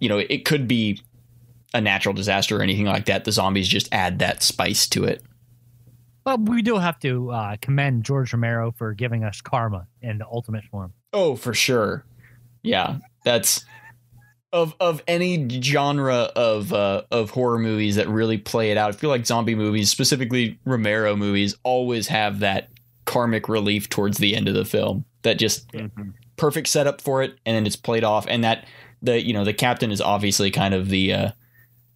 you 0.00 0.08
know 0.08 0.18
it 0.18 0.44
could 0.44 0.66
be 0.66 1.00
a 1.72 1.80
natural 1.80 2.14
disaster 2.14 2.58
or 2.58 2.62
anything 2.62 2.86
like 2.86 3.06
that. 3.06 3.24
The 3.24 3.32
zombies 3.32 3.66
just 3.66 3.88
add 3.92 4.20
that 4.20 4.44
spice 4.44 4.86
to 4.90 5.02
it. 5.04 5.22
But 6.22 6.48
we 6.48 6.62
do 6.62 6.78
have 6.78 7.00
to 7.00 7.32
uh, 7.32 7.56
commend 7.60 8.04
George 8.04 8.32
Romero 8.32 8.70
for 8.70 8.94
giving 8.94 9.24
us 9.24 9.40
karma 9.40 9.88
in 10.00 10.18
the 10.18 10.26
ultimate 10.26 10.64
form. 10.70 10.92
oh 11.12 11.34
for 11.36 11.52
sure. 11.52 12.04
Yeah 12.62 12.98
that's 13.24 13.64
of 14.54 14.72
of 14.78 15.02
any 15.08 15.60
genre 15.60 16.30
of 16.36 16.72
uh, 16.72 17.02
of 17.10 17.30
horror 17.30 17.58
movies 17.58 17.96
that 17.96 18.08
really 18.08 18.38
play 18.38 18.70
it 18.70 18.78
out. 18.78 18.88
I 18.88 18.92
feel 18.92 19.10
like 19.10 19.26
zombie 19.26 19.56
movies 19.56 19.90
specifically 19.90 20.58
romero 20.64 21.16
movies 21.16 21.56
always 21.64 22.06
have 22.06 22.38
that 22.38 22.70
karmic 23.04 23.48
relief 23.48 23.90
towards 23.90 24.16
the 24.18 24.34
end 24.34 24.48
of 24.48 24.54
the 24.54 24.64
film 24.64 25.04
that 25.22 25.38
just 25.38 25.68
perfect 26.36 26.68
setup 26.68 27.00
for 27.00 27.22
it 27.22 27.38
and 27.44 27.54
then 27.54 27.66
it's 27.66 27.76
played 27.76 28.02
off 28.02 28.26
and 28.28 28.42
that 28.42 28.66
the 29.02 29.22
you 29.22 29.34
know 29.34 29.44
the 29.44 29.52
captain 29.52 29.90
is 29.90 30.00
obviously 30.00 30.50
kind 30.50 30.72
of 30.72 30.88
the 30.88 31.12
uh, 31.12 31.30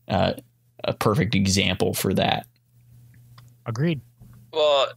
uh, 0.08 0.32
a 0.82 0.92
perfect 0.92 1.34
example 1.36 1.94
for 1.94 2.12
that. 2.14 2.46
Agreed. 3.66 4.00
Well, 4.52 4.92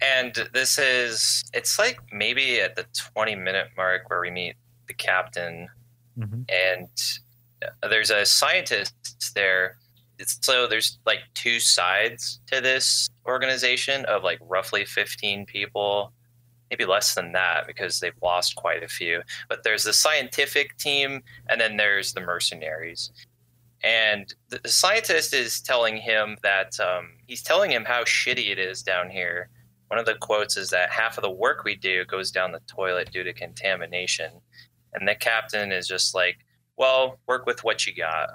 and 0.00 0.32
this 0.52 0.78
is 0.78 1.42
it's 1.52 1.76
like 1.76 1.98
maybe 2.12 2.60
at 2.60 2.76
the 2.76 2.86
20 3.14 3.34
minute 3.34 3.68
mark 3.76 4.08
where 4.08 4.20
we 4.20 4.30
meet 4.30 4.54
the 4.86 4.94
captain 4.94 5.68
hmm 6.16 6.42
and 6.48 6.88
there's 7.88 8.10
a 8.10 8.24
scientist 8.24 8.94
there. 9.34 9.76
So 10.24 10.66
there's 10.66 10.98
like 11.06 11.20
two 11.34 11.58
sides 11.58 12.40
to 12.52 12.60
this 12.60 13.08
organization 13.26 14.04
of 14.04 14.22
like 14.22 14.38
roughly 14.42 14.84
15 14.84 15.46
people 15.46 16.12
maybe 16.70 16.84
less 16.86 17.14
than 17.14 17.32
that 17.32 17.66
because 17.66 18.00
they've 18.00 18.12
lost 18.22 18.56
quite 18.56 18.82
a 18.82 18.88
few. 18.88 19.22
But 19.48 19.62
there's 19.64 19.84
the 19.84 19.92
scientific 19.92 20.76
team 20.76 21.22
and 21.48 21.60
then 21.60 21.76
there's 21.76 22.12
the 22.12 22.20
mercenaries. 22.20 23.12
And 23.82 24.32
the, 24.48 24.60
the 24.62 24.70
scientist 24.70 25.34
is 25.34 25.60
telling 25.60 25.96
him 25.96 26.36
that 26.42 26.78
um, 26.80 27.10
he's 27.26 27.42
telling 27.42 27.70
him 27.70 27.84
how 27.84 28.02
shitty 28.04 28.50
it 28.50 28.58
is 28.58 28.82
down 28.82 29.10
here. 29.10 29.50
One 29.88 29.98
of 29.98 30.06
the 30.06 30.14
quotes 30.14 30.56
is 30.56 30.70
that 30.70 30.90
half 30.90 31.18
of 31.18 31.22
the 31.22 31.30
work 31.30 31.64
we 31.64 31.76
do 31.76 32.04
goes 32.06 32.30
down 32.30 32.52
the 32.52 32.60
toilet 32.66 33.12
due 33.12 33.24
to 33.24 33.32
contamination 33.32 34.30
and 34.94 35.06
the 35.08 35.14
captain 35.14 35.72
is 35.72 35.86
just 35.86 36.14
like 36.14 36.38
well 36.76 37.18
work 37.26 37.46
with 37.46 37.62
what 37.64 37.86
you 37.86 37.94
got. 37.94 38.28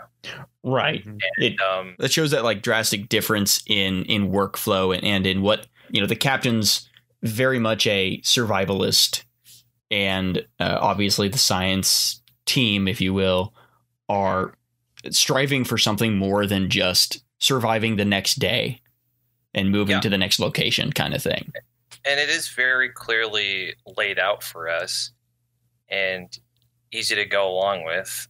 Right. 0.64 1.06
It, 1.38 1.60
um, 1.62 1.96
that 2.00 2.12
shows 2.12 2.32
that 2.32 2.44
like 2.44 2.62
drastic 2.62 3.10
difference 3.10 3.62
in 3.68 4.04
in 4.06 4.32
workflow 4.32 4.96
and, 4.96 5.04
and 5.04 5.26
in 5.26 5.42
what 5.42 5.68
you 5.90 6.00
know 6.02 6.08
the 6.08 6.16
captain's 6.16 6.88
very 7.24 7.60
much 7.60 7.86
a 7.88 8.20
survivalist 8.22 9.24
and 9.92 10.46
uh, 10.60 10.78
obviously 10.80 11.28
the 11.28 11.38
science 11.38 12.22
team 12.46 12.88
if 12.88 13.02
you 13.02 13.14
will 13.14 13.54
are 14.08 14.54
striving 15.12 15.64
for 15.64 15.78
something 15.78 16.16
more 16.18 16.46
than 16.46 16.70
just 16.70 17.24
surviving 17.40 17.96
the 17.96 18.06
next 18.06 18.36
day 18.36 18.80
and 19.54 19.72
moving 19.72 19.96
Yeah. 19.96 20.02
to 20.02 20.10
the 20.10 20.18
next 20.18 20.40
location 20.40 20.92
kind 20.92 21.14
of 21.14 21.22
thing. 21.24 21.52
And 22.06 22.20
it 22.20 22.30
is 22.30 22.50
very 22.50 22.90
clearly 22.90 23.74
laid 23.98 24.20
out 24.20 24.44
for 24.44 24.70
us. 24.70 25.12
And 25.90 26.28
easy 26.92 27.16
to 27.16 27.26
go 27.26 27.50
along 27.50 27.86
with 27.86 28.28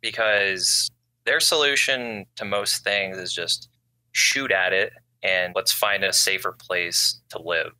because 0.00 0.90
their 1.24 1.40
solution 1.40 2.26
to 2.36 2.44
most 2.44 2.84
things 2.84 3.16
is 3.16 3.32
just 3.32 3.68
shoot 4.12 4.50
at 4.50 4.72
it 4.72 4.92
and 5.22 5.54
let's 5.56 5.72
find 5.72 6.04
a 6.04 6.12
safer 6.12 6.52
place 6.52 7.20
to 7.30 7.40
live. 7.40 7.72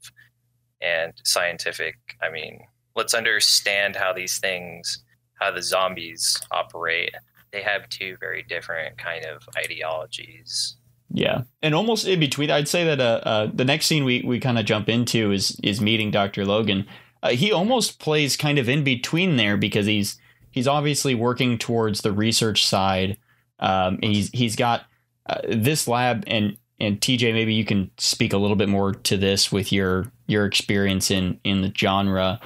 And 0.81 1.13
scientific 1.25 1.97
i 2.21 2.31
mean 2.31 2.61
let's 2.95 3.15
understand 3.15 3.97
how 3.97 4.13
these 4.13 4.39
things 4.39 5.05
how 5.41 5.51
the 5.51 5.63
zombies 5.63 6.41
operate. 6.51 7.15
They 7.53 7.63
have 7.63 7.89
two 7.89 8.17
very 8.19 8.43
different 8.43 8.99
kind 8.99 9.25
of 9.25 9.49
ideologies. 9.57 10.77
Yeah, 11.11 11.43
and 11.63 11.75
almost 11.75 12.07
in 12.07 12.19
between, 12.19 12.51
I'd 12.51 12.67
say 12.67 12.85
that 12.85 13.01
uh, 13.01 13.21
uh, 13.23 13.51
the 13.53 13.65
next 13.65 13.87
scene 13.87 14.05
we, 14.05 14.23
we 14.23 14.41
kind 14.41 14.59
of 14.59 14.65
jump 14.65 14.89
into 14.89 15.31
is 15.31 15.59
is 15.63 15.81
meeting 15.81 16.11
Doctor 16.11 16.45
Logan. 16.45 16.87
Uh, 17.25 17.31
he 17.31 17.51
almost 17.51 17.99
plays 17.99 18.37
kind 18.37 18.59
of 18.59 18.69
in 18.69 18.85
between 18.85 19.37
there 19.37 19.57
because 19.57 19.87
he's 19.87 20.19
he's 20.51 20.69
obviously 20.69 21.15
working 21.15 21.57
towards 21.57 22.03
the 22.03 22.13
research 22.13 22.67
side. 22.67 23.17
Um, 23.59 23.99
he's 24.03 24.29
he's 24.31 24.55
got 24.55 24.83
uh, 25.27 25.41
this 25.49 25.89
lab 25.89 26.23
and 26.27 26.59
and 26.81 27.01
TJ, 27.01 27.33
maybe 27.33 27.55
you 27.55 27.65
can 27.65 27.91
speak 27.97 28.33
a 28.35 28.37
little 28.37 28.57
bit 28.57 28.69
more 28.69 28.93
to 28.93 29.17
this 29.17 29.51
with 29.51 29.73
your 29.73 30.13
your 30.27 30.45
experience 30.45 31.11
in 31.11 31.41
in 31.45 31.63
the 31.63 31.73
genre. 31.75 32.41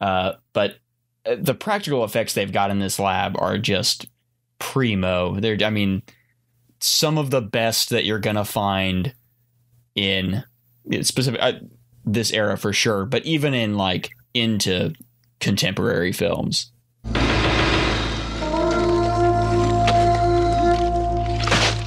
Uh, 0.00 0.32
but 0.54 0.76
uh, 1.26 1.36
the 1.38 1.54
practical 1.54 2.02
effects 2.02 2.32
they've 2.32 2.52
got 2.52 2.70
in 2.70 2.78
this 2.78 2.98
lab 2.98 3.36
are 3.38 3.58
just 3.58 4.06
primo. 4.58 5.38
They're, 5.38 5.58
I 5.62 5.70
mean, 5.70 6.02
some 6.80 7.18
of 7.18 7.30
the 7.30 7.42
best 7.42 7.90
that 7.90 8.06
you're 8.06 8.18
gonna 8.18 8.46
find 8.46 9.14
in 9.94 10.42
specific 11.02 11.40
uh, 11.42 11.52
this 12.06 12.32
era 12.32 12.56
for 12.56 12.72
sure, 12.72 13.04
but 13.04 13.26
even 13.26 13.52
in 13.52 13.76
like 13.76 14.10
into 14.34 14.94
contemporary 15.40 16.12
films. 16.12 16.70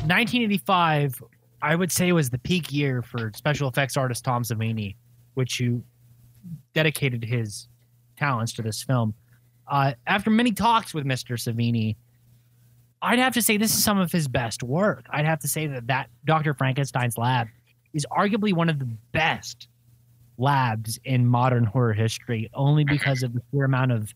1985, 0.08 1.24
I 1.62 1.76
would 1.76 1.92
say 1.92 2.12
was 2.12 2.30
the 2.30 2.38
peak 2.38 2.72
year 2.72 3.02
for 3.02 3.32
special 3.36 3.68
effects 3.68 3.98
artist 3.98 4.24
Tom 4.24 4.44
Savini, 4.44 4.96
which 5.34 5.58
who 5.58 5.84
dedicated 6.74 7.24
his 7.24 7.68
talents 8.18 8.54
to 8.54 8.62
this 8.62 8.84
film. 8.84 9.16
Uh, 9.68 9.94
after 10.06 10.30
many 10.30 10.52
talks 10.52 10.94
with 10.94 11.06
Mr. 11.06 11.38
Savini, 11.38 11.96
I'd 13.02 13.20
have 13.20 13.34
to 13.34 13.42
say 13.42 13.58
this 13.58 13.76
is 13.76 13.84
some 13.84 14.00
of 14.00 14.12
his 14.12 14.28
best 14.28 14.64
work. 14.64 15.06
I'd 15.10 15.26
have 15.26 15.40
to 15.40 15.48
say 15.48 15.68
that 15.68 15.88
that 15.88 16.10
Dr. 16.24 16.54
Frankenstein's 16.54 17.18
lab 17.18 17.48
is 17.94 18.06
arguably 18.12 18.54
one 18.54 18.70
of 18.70 18.80
the 18.80 18.90
best 19.12 19.68
labs 20.38 21.00
in 21.04 21.26
modern 21.26 21.63
horror 21.63 21.93
history, 21.93 22.50
only 22.54 22.84
because 22.84 23.24
of 23.24 23.34
the 23.34 23.41
sheer 23.52 23.65
amount 23.65 23.91
of 23.91 24.13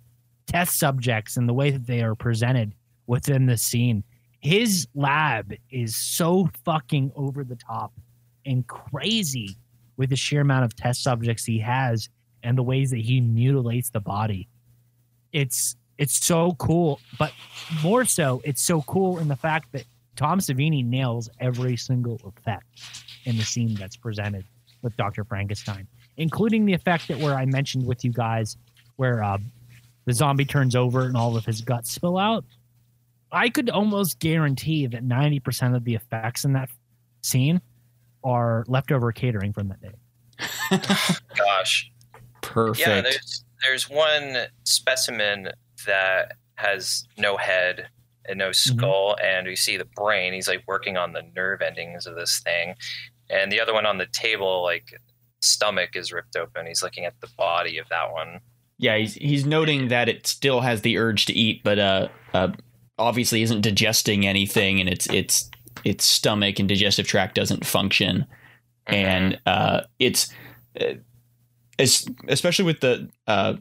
test 0.47 0.79
subjects 0.79 1.37
and 1.37 1.47
the 1.47 1.53
way 1.53 1.71
that 1.71 1.85
they 1.85 2.01
are 2.01 2.15
presented 2.15 2.73
within 3.07 3.45
the 3.45 3.57
scene 3.57 4.03
his 4.39 4.87
lab 4.95 5.53
is 5.69 5.95
so 5.95 6.49
fucking 6.63 7.11
over 7.15 7.43
the 7.43 7.55
top 7.55 7.93
and 8.45 8.65
crazy 8.67 9.57
with 9.97 10.09
the 10.09 10.15
sheer 10.15 10.41
amount 10.41 10.63
of 10.63 10.75
test 10.75 11.03
subjects 11.03 11.43
he 11.43 11.59
has 11.59 12.09
and 12.43 12.57
the 12.57 12.63
ways 12.63 12.91
that 12.91 12.99
he 12.99 13.19
mutilates 13.19 13.89
the 13.89 13.99
body. 13.99 14.47
It's 15.33 15.75
it's 15.97 16.25
so 16.25 16.53
cool, 16.53 17.01
but 17.17 17.33
more 17.83 18.05
so, 18.05 18.41
it's 18.45 18.61
so 18.61 18.81
cool 18.83 19.19
in 19.19 19.27
the 19.27 19.35
fact 19.35 19.73
that 19.73 19.83
Tom 20.15 20.39
Savini 20.39 20.85
nails 20.85 21.29
every 21.41 21.75
single 21.75 22.21
effect 22.23 22.65
in 23.25 23.35
the 23.35 23.43
scene 23.43 23.75
that's 23.75 23.97
presented 23.97 24.45
with 24.81 24.95
Dr. 24.95 25.25
Frankenstein, 25.25 25.85
including 26.19 26.65
the 26.65 26.73
effect 26.73 27.07
that 27.07 27.17
where 27.17 27.33
I 27.33 27.45
mentioned 27.45 27.87
with 27.87 28.05
you 28.05 28.11
guys, 28.11 28.57
where 28.97 29.23
uh, 29.23 29.39
the 30.05 30.13
zombie 30.13 30.45
turns 30.45 30.75
over 30.75 31.05
and 31.05 31.17
all 31.17 31.35
of 31.35 31.45
his 31.45 31.61
guts 31.61 31.91
spill 31.91 32.17
out. 32.17 32.45
I 33.31 33.49
could 33.49 33.69
almost 33.69 34.19
guarantee 34.19 34.85
that 34.87 35.03
90% 35.03 35.75
of 35.75 35.83
the 35.85 35.95
effects 35.95 36.45
in 36.45 36.53
that 36.53 36.69
scene 37.21 37.61
are 38.23 38.65
leftover 38.67 39.11
catering 39.11 39.53
from 39.53 39.69
that 39.69 39.81
day. 39.81 41.17
Gosh. 41.37 41.89
Perfect. 42.41 42.87
Yeah, 42.87 43.01
there's 43.01 43.43
there's 43.63 43.89
one 43.89 44.45
specimen 44.63 45.49
that 45.85 46.33
has 46.55 47.05
no 47.17 47.37
head 47.37 47.87
and 48.25 48.39
no 48.39 48.51
skull, 48.51 49.17
and 49.21 49.47
we 49.47 49.55
see 49.55 49.77
the 49.77 49.85
brain. 49.85 50.33
He's 50.33 50.47
like 50.47 50.63
working 50.67 50.97
on 50.97 51.13
the 51.13 51.23
nerve 51.35 51.61
endings 51.61 52.05
of 52.05 52.15
this 52.15 52.39
thing, 52.39 52.75
and 53.29 53.51
the 53.51 53.59
other 53.59 53.73
one 53.73 53.85
on 53.85 53.97
the 53.97 54.07
table, 54.07 54.63
like 54.63 54.99
stomach 55.41 55.95
is 55.95 56.11
ripped 56.11 56.35
open. 56.35 56.67
He's 56.67 56.83
looking 56.83 57.05
at 57.05 57.19
the 57.21 57.29
body 57.37 57.77
of 57.77 57.87
that 57.89 58.11
one. 58.11 58.39
Yeah, 58.77 58.97
he's 58.97 59.15
he's 59.15 59.45
noting 59.45 59.89
that 59.89 60.07
it 60.07 60.25
still 60.25 60.61
has 60.61 60.81
the 60.81 60.97
urge 60.97 61.25
to 61.25 61.33
eat, 61.33 61.61
but 61.63 61.79
uh, 61.79 62.07
uh 62.33 62.51
obviously 62.97 63.41
isn't 63.41 63.61
digesting 63.61 64.25
anything, 64.25 64.79
and 64.79 64.89
its 64.89 65.07
its 65.09 65.49
its 65.83 66.05
stomach 66.05 66.59
and 66.59 66.69
digestive 66.69 67.07
tract 67.07 67.35
doesn't 67.35 67.65
function, 67.65 68.25
and 68.87 69.39
uh, 69.45 69.81
it's 69.99 70.31
uh, 70.79 70.93
es- 71.77 72.07
especially 72.27 72.65
with 72.65 72.79
the 72.81 73.09
uh, 73.27 73.55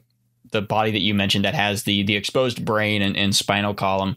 the 0.51 0.61
body 0.61 0.91
that 0.91 1.01
you 1.01 1.13
mentioned 1.13 1.45
that 1.45 1.55
has 1.55 1.83
the 1.83 2.03
the 2.03 2.15
exposed 2.15 2.63
brain 2.63 3.01
and, 3.01 3.17
and 3.17 3.35
spinal 3.35 3.73
column, 3.73 4.15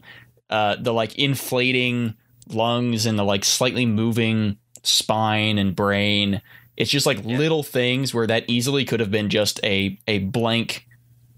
uh, 0.49 0.75
the 0.79 0.93
like 0.93 1.17
inflating 1.17 2.13
lungs 2.47 3.05
and 3.05 3.17
the 3.17 3.23
like 3.23 3.45
slightly 3.45 3.85
moving 3.85 4.57
spine 4.83 5.57
and 5.57 5.75
brain. 5.75 6.41
It's 6.75 6.91
just 6.91 7.05
like 7.05 7.23
little 7.23 7.63
things 7.63 8.13
where 8.13 8.27
that 8.27 8.45
easily 8.47 8.85
could 8.85 8.99
have 8.99 9.11
been 9.11 9.29
just 9.29 9.59
a 9.63 9.99
a 10.07 10.19
blank 10.19 10.87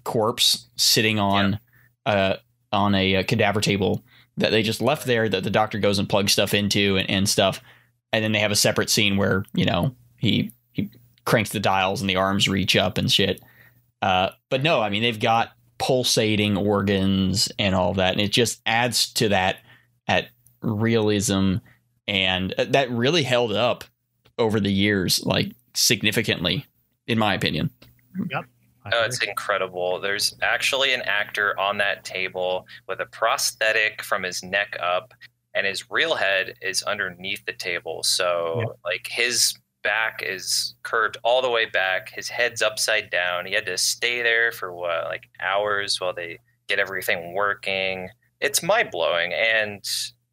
corpse 0.03 0.67
sitting 0.75 1.19
on 1.19 1.59
uh 2.05 2.35
on 2.71 2.95
a, 2.95 3.17
uh 3.17 3.23
cadaver 3.23 3.61
table 3.61 4.03
that 4.37 4.51
they 4.51 4.61
just 4.61 4.81
left 4.81 5.05
there 5.05 5.27
that 5.29 5.43
the 5.43 5.49
doctor 5.49 5.79
goes 5.79 5.97
and 5.97 6.09
plugs 6.09 6.33
stuff 6.33 6.53
into 6.53 6.97
and, 6.97 7.09
and 7.09 7.29
stuff. 7.29 7.61
And 8.11 8.23
then 8.23 8.31
they 8.31 8.39
have 8.39 8.51
a 8.51 8.55
separate 8.55 8.89
scene 8.89 9.17
where 9.17 9.45
you 9.53 9.65
know 9.65 9.95
he 10.17 10.51
he 10.71 10.89
cranks 11.25 11.49
the 11.49 11.59
dials 11.59 12.01
and 12.01 12.09
the 12.09 12.15
arms 12.15 12.47
reach 12.47 12.75
up 12.75 12.97
and 12.97 13.11
shit. 13.11 13.41
Uh, 14.01 14.29
but 14.49 14.61
no 14.61 14.81
i 14.81 14.89
mean 14.89 15.01
they've 15.01 15.19
got 15.19 15.55
pulsating 15.77 16.57
organs 16.57 17.51
and 17.59 17.75
all 17.75 17.93
that. 17.95 18.13
And 18.13 18.21
it 18.21 18.31
just 18.31 18.61
adds 18.65 19.11
to 19.13 19.29
that 19.29 19.57
at 20.07 20.29
realism. 20.61 21.55
And 22.07 22.53
uh, 22.57 22.65
that 22.69 22.91
really 22.91 23.23
held 23.23 23.51
up 23.51 23.83
over 24.37 24.59
the 24.59 24.71
years 24.71 25.23
like 25.25 25.51
significantly 25.73 26.65
in 27.07 27.17
my 27.17 27.33
opinion 27.33 27.69
Yep. 28.31 28.45
Oh, 28.93 29.03
it's 29.03 29.21
incredible. 29.23 29.99
There's 29.99 30.35
actually 30.43 30.93
an 30.93 31.01
actor 31.01 31.59
on 31.59 31.77
that 31.79 32.05
table 32.05 32.67
with 32.87 32.99
a 32.99 33.07
prosthetic 33.07 34.03
from 34.03 34.21
his 34.21 34.43
neck 34.43 34.77
up, 34.79 35.11
and 35.55 35.65
his 35.65 35.89
real 35.89 36.13
head 36.13 36.53
is 36.61 36.83
underneath 36.83 37.43
the 37.45 37.53
table. 37.53 38.03
So, 38.03 38.59
Yeah. 38.59 38.73
like, 38.85 39.07
his 39.09 39.55
back 39.81 40.21
is 40.23 40.75
curved 40.83 41.17
all 41.23 41.41
the 41.41 41.49
way 41.49 41.65
back. 41.65 42.09
His 42.13 42.29
head's 42.29 42.61
upside 42.61 43.09
down. 43.09 43.47
He 43.47 43.53
had 43.53 43.65
to 43.65 43.77
stay 43.77 44.21
there 44.21 44.51
for 44.51 44.71
what, 44.71 45.05
like 45.05 45.23
hours 45.39 45.99
while 45.99 46.13
they 46.13 46.37
get 46.67 46.77
everything 46.77 47.33
working. 47.33 48.09
It's 48.39 48.61
mind 48.61 48.91
blowing. 48.91 49.33
And 49.33 49.83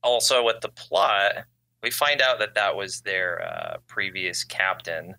also 0.03 0.45
with 0.45 0.61
the 0.61 0.69
plot, 0.69 1.47
we 1.83 1.91
find 1.91 2.21
out 2.21 2.39
that 2.39 2.55
that 2.55 2.77
was 2.77 3.01
their 3.01 3.43
uh, 3.43 3.77
previous 3.89 4.45
captain, 4.45 5.15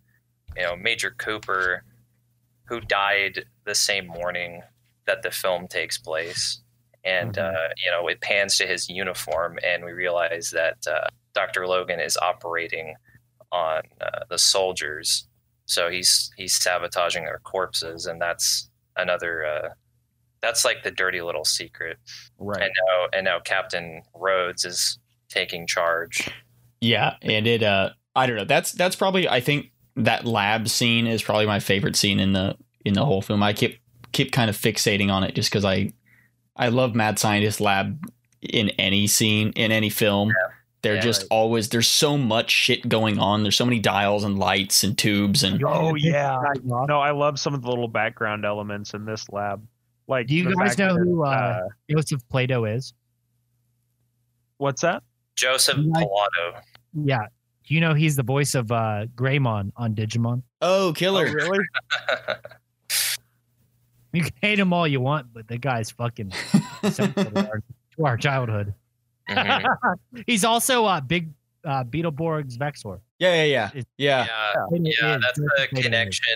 you 0.55 0.63
know, 0.63 0.75
Major 0.75 1.11
Cooper 1.17 1.83
who 2.65 2.79
died 2.79 3.45
the 3.65 3.75
same 3.75 4.07
morning 4.07 4.61
that 5.05 5.21
the 5.21 5.31
film 5.31 5.67
takes 5.67 5.97
place. 5.97 6.61
And, 7.03 7.33
Mhm. 7.35 7.53
uh, 7.53 7.69
you 7.83 7.91
know, 7.91 8.07
it 8.07 8.21
pans 8.21 8.57
to 8.57 8.65
his 8.65 8.87
uniform, 8.87 9.59
and 9.61 9.83
we 9.83 9.91
realize 9.91 10.51
that 10.51 10.77
uh, 10.87 11.09
Dr. 11.33 11.67
Logan 11.67 11.99
is 11.99 12.15
operating 12.15 12.95
on 13.51 13.81
uh, 13.99 14.21
the 14.29 14.37
soldiers. 14.37 15.27
So 15.65 15.89
he's 15.89 16.31
he's 16.37 16.53
sabotaging 16.53 17.25
their 17.25 17.39
corpses, 17.39 18.05
and 18.05 18.21
that's 18.21 18.69
another. 18.95 19.45
Uh, 19.45 19.69
that's 20.41 20.63
like 20.65 20.83
the 20.83 20.91
dirty 20.91 21.21
little 21.21 21.45
secret. 21.45 21.97
Right. 22.37 22.61
And 22.63 22.71
now, 22.87 23.07
and 23.13 23.25
now 23.25 23.39
Captain 23.39 24.01
Rhodes 24.13 24.65
is 24.65 24.97
taking 25.29 25.67
charge. 25.67 26.29
Yeah, 26.83 27.15
and 27.21 27.47
it 27.47 27.63
uh 27.63 27.91
I 28.15 28.27
don't 28.27 28.35
know. 28.35 28.45
That's 28.45 28.73
that's 28.73 28.95
probably 28.95 29.27
I 29.29 29.39
think 29.39 29.71
that 29.95 30.25
lab 30.25 30.67
scene 30.67 31.07
is 31.07 31.23
probably 31.23 31.45
my 31.45 31.59
favorite 31.59 31.95
scene 31.95 32.19
in 32.19 32.33
the 32.33 32.57
in 32.83 32.93
the 32.93 33.05
whole 33.05 33.21
film. 33.21 33.41
I 33.41 33.53
keep 33.53 33.79
keep 34.11 34.31
kind 34.31 34.49
of 34.49 34.57
fixating 34.57 35.09
on 35.11 35.23
it 35.23 35.33
just 35.33 35.51
cuz 35.51 35.63
I 35.63 35.93
I 36.57 36.67
love 36.67 36.93
Mad 36.93 37.17
Scientist 37.19 37.61
Lab 37.61 38.05
in 38.41 38.69
any 38.71 39.07
scene 39.07 39.51
in 39.55 39.71
any 39.71 39.89
film. 39.89 40.33
They're 40.81 40.95
Yeah, 40.95 41.01
just 41.01 41.21
right. 41.21 41.27
always 41.31 41.69
there's 41.69 41.87
so 41.87 42.17
much 42.17 42.51
shit 42.51 42.89
going 42.89 43.17
on. 43.17 43.43
There's 43.43 43.55
so 43.55 43.65
many 43.65 43.79
dials 43.79 44.25
and 44.25 44.37
lights 44.37 44.83
and 44.83 44.97
tubes 44.97 45.41
and 45.43 45.63
Oh 45.63 45.95
yeah. 45.95 46.37
No, 46.65 46.83
No, 46.85 46.99
I 46.99 47.11
love 47.11 47.39
some 47.39 47.53
of 47.53 47.61
the 47.61 47.69
little 47.69 47.87
background 47.87 48.43
elements 48.45 48.93
in 48.93 49.05
this 49.05 49.29
lab. 49.29 49.65
Like, 50.09 50.27
Do 50.27 50.35
you 50.35 50.53
guys 50.53 50.77
know 50.77 50.97
who, 50.97 51.23
uh, 51.23 51.61
Joseph 51.89 52.21
Plato 52.29 52.65
is? 52.65 52.93
what's 54.57 54.81
that? 54.81 55.03
Joseph 55.35 55.77
You 55.77 55.91
like- 55.91 56.05
Pilato. 56.07 56.61
Yeah. 56.93 57.27
You 57.65 57.79
know 57.79 57.93
he's 57.93 58.15
the 58.17 58.23
voice 58.23 58.55
of 58.55 58.71
uh, 58.71 59.05
Greymon 59.15 59.71
on 59.77 59.95
Digimon? 59.95 60.43
oh, 60.61 60.89
Oh, 60.89 60.93
killer. 60.93 61.25
really? 61.25 61.59
You 64.11 64.21
can 64.21 64.31
hate 64.43 64.59
him 64.59 64.73
all 64.73 64.87
you 64.87 65.01
want, 65.01 65.33
but 65.33 65.47
the 65.47 65.57
guy's 65.57 65.89
fucking 65.89 66.31
central 66.91 67.25
to 67.25 67.49
our, 67.49 67.63
to 67.97 68.05
our 68.05 68.15
childhood. 68.17 68.73
Mhm. 69.27 69.65
he's 70.27 70.43
also 70.45 70.85
uh, 70.85 71.01
Big 71.01 71.31
uh, 71.65 71.83
Beetleborg's 71.83 72.57
Vexor. 72.57 72.99
Yeah, 73.17 73.43
yeah, 73.43 73.43
yeah. 73.43 73.69
It- 73.73 73.87
Yeah. 73.97 74.25
Yeah, 74.27 74.53
It 74.77 74.95
yeah, 75.01 75.17
that's 75.19 75.39
the 75.39 75.49
Plato 75.55 75.77
is. 75.79 75.83
connection 75.85 76.35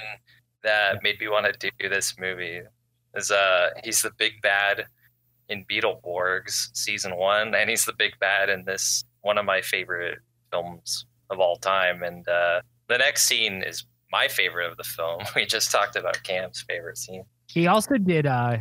that 0.64 1.04
made 1.04 1.20
me 1.20 1.28
want 1.28 1.46
to 1.54 1.72
do 1.78 1.88
this 1.90 2.16
movie. 2.20 2.62
Is 3.16 3.30
uh, 3.30 3.70
he's 3.84 4.02
the 4.02 4.12
big 4.18 4.42
bad 4.42 4.86
in 5.50 5.64
Beetleborgs 5.66 6.70
season 6.76 7.16
one, 7.16 7.54
and 7.54 7.70
he's 7.70 7.86
the 7.86 7.94
big 7.94 8.14
bad 8.20 8.50
in 8.50 8.66
this 8.66 9.04
one 9.22 9.38
of 9.38 9.46
my 9.46 9.62
favorite 9.62 10.18
films 10.52 11.06
of 11.30 11.40
all 11.40 11.58
time. 11.58 12.04
And 12.04 12.28
uh, 12.28 12.62
the 12.88 12.98
next 12.98 13.24
scene 13.24 13.64
is 13.64 13.86
my 14.12 14.28
favorite 14.28 14.70
of 14.70 14.78
the 14.78 14.84
film. 14.84 15.24
We 15.36 15.46
just 15.46 15.72
talked 15.72 15.96
about 15.96 16.22
Cam's 16.24 16.64
favorite 16.68 16.98
scene. 16.98 17.24
He 17.48 17.68
also 17.68 17.98
did. 17.98 18.26
Uh, 18.26 18.58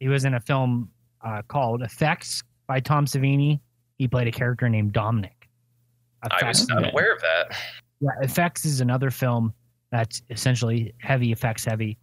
he 0.00 0.08
was 0.08 0.24
in 0.24 0.34
a 0.34 0.40
film 0.40 0.90
uh, 1.24 1.42
called 1.48 1.82
Effects 1.82 2.42
by 2.66 2.80
Tom 2.80 3.06
Savini. 3.06 3.60
He 3.98 4.08
played 4.08 4.26
a 4.28 4.32
character 4.32 4.68
named 4.68 4.92
Dominic. 4.92 5.48
I 6.22 6.46
was 6.46 6.62
Effects. 6.62 6.68
not 6.68 6.92
aware 6.92 7.12
of 7.12 7.20
that. 7.20 7.56
Yeah, 8.00 8.10
Effects 8.22 8.64
is 8.64 8.80
another 8.80 9.10
film 9.10 9.52
that's 9.90 10.22
essentially 10.30 10.94
heavy 10.98 11.32
effects 11.32 11.64
heavy, 11.64 11.98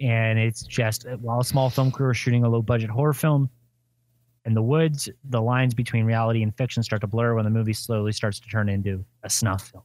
and 0.00 0.38
it's 0.38 0.62
just 0.62 1.06
while 1.20 1.40
a 1.40 1.44
small 1.44 1.68
film 1.70 1.90
crew 1.90 2.10
is 2.10 2.16
shooting 2.16 2.42
a 2.44 2.48
low 2.48 2.62
budget 2.62 2.90
horror 2.90 3.12
film 3.12 3.50
in 4.44 4.54
the 4.54 4.62
woods, 4.62 5.08
the 5.24 5.40
lines 5.40 5.74
between 5.74 6.04
reality 6.04 6.42
and 6.42 6.54
fiction 6.56 6.82
start 6.82 7.00
to 7.00 7.06
blur 7.06 7.34
when 7.34 7.44
the 7.44 7.50
movie 7.50 7.72
slowly 7.72 8.12
starts 8.12 8.38
to 8.40 8.48
turn 8.48 8.68
into 8.68 9.04
a 9.22 9.30
snuff 9.30 9.70
film. 9.70 9.84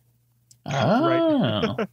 Oh. 0.66 1.78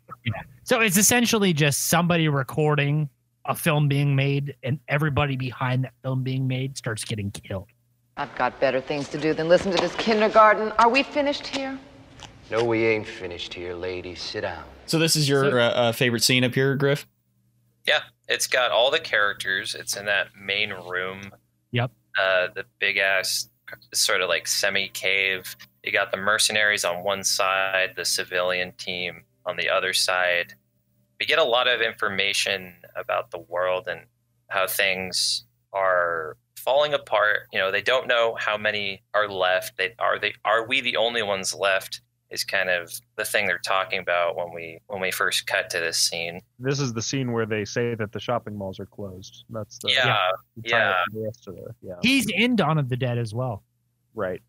So 0.65 0.81
it's 0.81 0.97
essentially 0.97 1.53
just 1.53 1.87
somebody 1.87 2.27
recording 2.27 3.09
a 3.45 3.55
film 3.55 3.87
being 3.87 4.17
made, 4.17 4.57
and 4.65 4.81
everybody 4.89 5.37
behind 5.37 5.85
that 5.85 5.93
film 6.03 6.25
being 6.25 6.49
made 6.49 6.77
starts 6.77 7.05
getting 7.05 7.31
killed. 7.31 7.69
I've 8.17 8.35
got 8.35 8.59
better 8.59 8.81
things 8.81 9.09
to 9.11 9.19
do 9.19 9.33
than 9.33 9.49
listen 9.49 9.71
to 9.71 9.79
this 9.81 9.95
kindergarten. 9.95 10.73
Are 10.81 10.89
we 10.89 11.05
finished 11.05 11.47
here? 11.47 11.79
No, 12.51 12.65
we 12.65 12.85
ain't 12.85 13.07
finished 13.07 13.55
here, 13.55 13.75
lady. 13.75 14.17
Sit 14.17 14.41
down. 14.41 14.65
so 14.87 14.99
this 14.99 15.15
is 15.15 15.29
your 15.29 15.61
uh, 15.61 15.69
uh, 15.69 15.93
favorite 15.93 16.25
scene 16.25 16.43
up 16.43 16.55
here, 16.55 16.75
Griff? 16.75 17.07
Yeah, 17.87 18.01
it's 18.27 18.49
got 18.49 18.73
all 18.73 18.91
the 18.91 18.99
characters. 18.99 19.77
It's 19.77 19.97
in 19.97 20.07
that 20.07 20.29
main 20.37 20.73
room. 20.73 21.31
Yep. 21.71 21.93
The 22.17 22.65
big 22.79 22.97
ass 22.99 23.49
sort 23.95 24.21
of 24.21 24.29
like 24.29 24.47
semi 24.47 24.89
cave. 24.89 25.57
You 25.83 25.93
got 25.93 26.11
the 26.11 26.17
mercenaries 26.17 26.85
on 26.85 27.05
one 27.05 27.25
side, 27.25 27.95
the 27.97 28.05
civilian 28.05 28.73
team 28.73 29.25
on 29.45 29.57
the 29.57 29.69
other 29.69 29.93
side. 29.93 30.55
We 31.21 31.27
get 31.27 31.39
a 31.39 31.45
lot 31.45 31.69
of 31.69 31.81
information 31.81 32.75
about 32.95 33.31
the 33.31 33.39
world 33.39 33.89
and 33.89 34.03
how 34.49 34.67
things 34.67 35.45
are 35.73 36.37
falling 36.57 36.95
apart. 36.95 37.47
You 37.53 37.59
know, 37.59 37.71
they 37.71 37.83
don't 37.83 38.09
know 38.09 38.37
how 38.39 38.57
many 38.57 39.03
are 39.15 39.29
left. 39.29 39.77
They 39.79 39.95
are 39.99 40.19
they 40.19 40.35
are 40.45 40.67
we 40.67 40.81
the 40.81 40.97
only 40.97 41.23
ones 41.23 41.55
left? 41.55 42.01
Is 42.31 42.43
kind 42.43 42.69
of 42.69 42.93
the 43.17 43.25
thing 43.25 43.47
they're 43.47 43.59
talking 43.59 44.01
about 44.01 44.37
when 44.37 44.53
we 44.53 44.81
when 44.89 45.01
we 45.01 45.13
first 45.13 45.47
cut 45.47 45.71
to 45.71 45.79
this 45.79 45.97
scene. 45.97 46.41
This 46.59 46.81
is 46.81 46.93
the 46.93 47.03
scene 47.03 47.33
where 47.33 47.47
they 47.47 47.65
say 47.65 47.95
that 47.95 48.11
the 48.11 48.19
shopping 48.19 48.57
malls 48.57 48.81
are 48.81 48.87
closed. 48.87 49.45
That's 49.49 49.79
the 49.79 49.93
Yeah, 49.93 50.31
yeah. 50.65 50.95
the 51.13 51.21
rest 51.21 51.47
of 51.47 51.55
the 51.55 51.75
yeah. 51.83 51.95
He's 52.03 52.27
in 52.29 52.57
Dawn 52.57 52.79
of 52.79 52.89
the 52.89 52.97
Dead 52.97 53.19
as 53.19 53.33
well. 53.33 53.63
Right. 54.15 54.43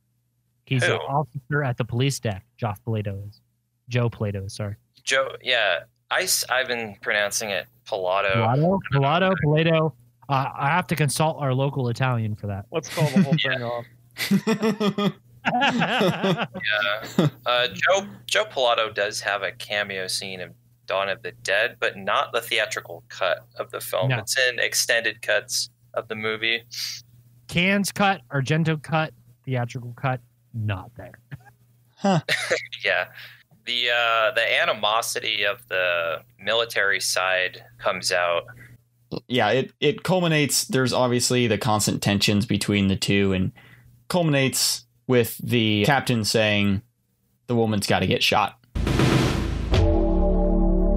He's 0.66 0.84
Who? 0.84 0.94
an 0.94 1.00
officer 1.02 1.64
at 1.64 1.78
the 1.78 1.86
police 1.86 2.20
deck. 2.20 2.44
Joff 2.60 2.78
Plato 2.84 3.22
is. 3.30 3.42
Joe 3.90 4.10
Plato 4.10 4.44
is, 4.46 4.56
sorry. 4.56 4.76
Joe, 5.04 5.30
yeah, 5.42 5.82
I, 6.12 6.28
have 6.50 6.68
been 6.68 6.96
pronouncing 7.02 7.52
it 7.52 7.68
Pilato. 7.86 8.34
Pilato, 8.34 8.80
Pilato, 8.94 9.34
Plato. 9.44 9.94
Uh, 10.30 10.46
I 10.58 10.68
have 10.68 10.88
to 10.88 10.96
consult 10.96 11.38
our 11.40 11.54
local 11.54 11.88
Italian 11.90 12.36
for 12.36 12.48
that. 12.48 12.66
Let's 12.72 12.94
call 12.94 13.10
the 13.10 13.24
whole 13.24 13.38
thing 13.38 13.64
off. 13.64 15.14
Yeah, 17.18 17.28
uh, 17.46 17.68
Joe 17.68 18.08
Joe 18.26 18.46
Pilato 18.46 18.94
does 18.94 19.22
have 19.22 19.44
a 19.44 19.52
cameo 19.52 20.08
scene 20.08 20.42
of 20.42 20.52
Dawn 20.88 21.10
of 21.10 21.22
the 21.22 21.34
Dead, 21.44 21.78
but 21.80 21.98
not 21.98 22.32
the 22.34 22.42
theatrical 22.42 23.04
cut 23.10 23.46
of 23.58 23.70
the 23.72 23.80
film. 23.80 24.10
No. 24.10 24.20
It's 24.20 24.38
in 24.38 24.60
extended 24.60 25.22
cuts 25.22 25.70
of 25.94 26.08
the 26.08 26.16
movie. 26.16 26.64
Cannes 27.48 27.92
cut, 27.92 28.22
Argento 28.32 28.82
cut, 28.82 29.14
theatrical 29.46 29.94
cut, 29.96 30.20
not 30.54 30.92
there. 30.96 31.20
Huh. 31.98 32.22
yeah, 32.86 33.08
the 33.66 33.90
uh, 33.90 34.32
the 34.32 34.62
animosity 34.62 35.46
of 35.46 35.68
the 35.68 36.22
military 36.40 37.00
side 37.00 37.64
comes 37.78 38.12
out. 38.12 38.44
yeah, 39.28 39.50
it 39.50 39.72
it 39.80 40.04
culminates. 40.04 40.66
There's 40.66 40.94
obviously 40.94 41.48
the 41.48 41.58
constant 41.58 42.02
tensions 42.02 42.46
between 42.46 42.88
the 42.88 42.96
two, 42.96 43.34
and 43.34 43.52
culminates 44.10 44.86
with 45.08 45.38
the 45.38 45.86
captain 45.86 46.24
saying 46.24 46.82
the 47.48 47.56
woman's 47.56 47.88
got 47.88 48.00
to 48.00 48.08
get 48.08 48.22
shot, 48.22 48.60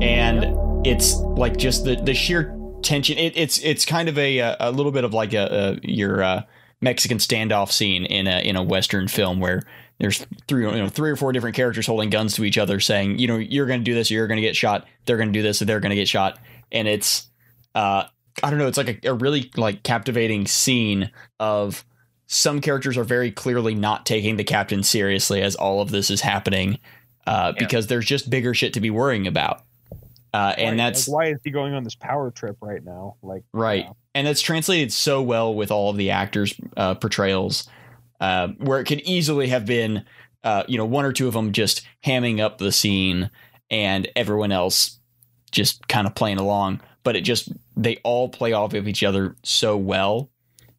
and 0.02 0.56
it's 0.86 1.16
like 1.16 1.56
just 1.56 1.84
the 1.84 1.96
the 1.96 2.14
sheer 2.14 2.56
tension. 2.82 3.18
It, 3.18 3.36
it's 3.36 3.58
it's 3.58 3.84
kind 3.84 4.08
of 4.08 4.18
a 4.18 4.38
a 4.60 4.70
little 4.70 4.92
bit 4.92 5.04
of 5.04 5.14
like 5.14 5.32
a, 5.32 5.78
a 5.84 5.86
your 5.86 6.22
uh, 6.22 6.42
Mexican 6.80 7.18
standoff 7.18 7.70
scene 7.72 8.04
in 8.04 8.26
a 8.26 8.40
in 8.40 8.56
a 8.56 8.62
western 8.62 9.08
film 9.08 9.40
where 9.40 9.62
there's 10.00 10.26
three 10.48 10.64
you 10.64 10.72
know 10.72 10.88
three 10.88 11.10
or 11.10 11.16
four 11.16 11.30
different 11.30 11.54
characters 11.54 11.86
holding 11.86 12.10
guns 12.10 12.34
to 12.34 12.44
each 12.44 12.58
other 12.58 12.80
saying 12.80 13.18
you 13.18 13.28
know 13.28 13.36
you're 13.36 13.66
going 13.66 13.80
to 13.80 13.84
do 13.84 13.94
this 13.94 14.10
or 14.10 14.14
you're 14.14 14.26
going 14.26 14.36
to 14.36 14.42
get 14.42 14.56
shot 14.56 14.86
they're 15.04 15.18
going 15.18 15.28
to 15.28 15.38
do 15.38 15.42
this 15.42 15.60
or 15.60 15.66
they're 15.66 15.80
going 15.80 15.90
to 15.90 15.96
get 15.96 16.08
shot 16.08 16.38
and 16.72 16.88
it's 16.88 17.28
uh 17.74 18.04
i 18.42 18.50
don't 18.50 18.58
know 18.58 18.66
it's 18.66 18.78
like 18.78 19.04
a, 19.04 19.08
a 19.08 19.14
really 19.14 19.50
like 19.56 19.82
captivating 19.82 20.46
scene 20.46 21.10
of 21.38 21.84
some 22.32 22.60
characters 22.60 22.96
are 22.96 23.02
very 23.02 23.32
clearly 23.32 23.74
not 23.74 24.06
taking 24.06 24.36
the 24.36 24.44
captain 24.44 24.84
seriously 24.84 25.42
as 25.42 25.56
all 25.56 25.80
of 25.82 25.90
this 25.90 26.10
is 26.10 26.20
happening 26.20 26.78
uh, 27.26 27.52
Yeah. 27.54 27.64
because 27.64 27.88
there's 27.88 28.06
just 28.06 28.30
bigger 28.30 28.54
shit 28.54 28.72
to 28.74 28.80
be 28.80 28.88
worrying 28.88 29.26
about 29.26 29.64
uh, 30.32 30.54
and 30.56 30.78
that's 30.78 31.08
like, 31.08 31.14
why 31.14 31.26
is 31.32 31.40
he 31.42 31.50
going 31.50 31.74
on 31.74 31.82
this 31.82 31.96
power 31.96 32.30
trip 32.30 32.56
right 32.60 32.84
now? 32.84 33.16
Like 33.22 33.42
Right. 33.52 33.86
And 34.14 34.26
that's 34.26 34.40
translated 34.40 34.92
so 34.92 35.22
well 35.22 35.54
with 35.54 35.70
all 35.70 35.90
of 35.90 35.96
the 35.96 36.10
actors' 36.10 36.54
uh, 36.76 36.94
portrayals, 36.94 37.68
uh, 38.20 38.48
where 38.58 38.80
it 38.80 38.84
could 38.84 39.00
easily 39.00 39.48
have 39.48 39.66
been, 39.66 40.04
uh, 40.44 40.64
you 40.68 40.78
know, 40.78 40.84
one 40.84 41.04
or 41.04 41.12
two 41.12 41.26
of 41.26 41.34
them 41.34 41.52
just 41.52 41.82
hamming 42.04 42.40
up 42.40 42.58
the 42.58 42.70
scene 42.70 43.30
and 43.70 44.08
everyone 44.14 44.52
else 44.52 44.98
just 45.50 45.86
kind 45.88 46.06
of 46.06 46.14
playing 46.14 46.38
along. 46.38 46.80
But 47.02 47.16
it 47.16 47.22
just, 47.22 47.52
they 47.76 47.96
all 48.04 48.28
play 48.28 48.52
off 48.52 48.74
of 48.74 48.86
each 48.86 49.02
other 49.02 49.34
so 49.42 49.76
well. 49.76 50.30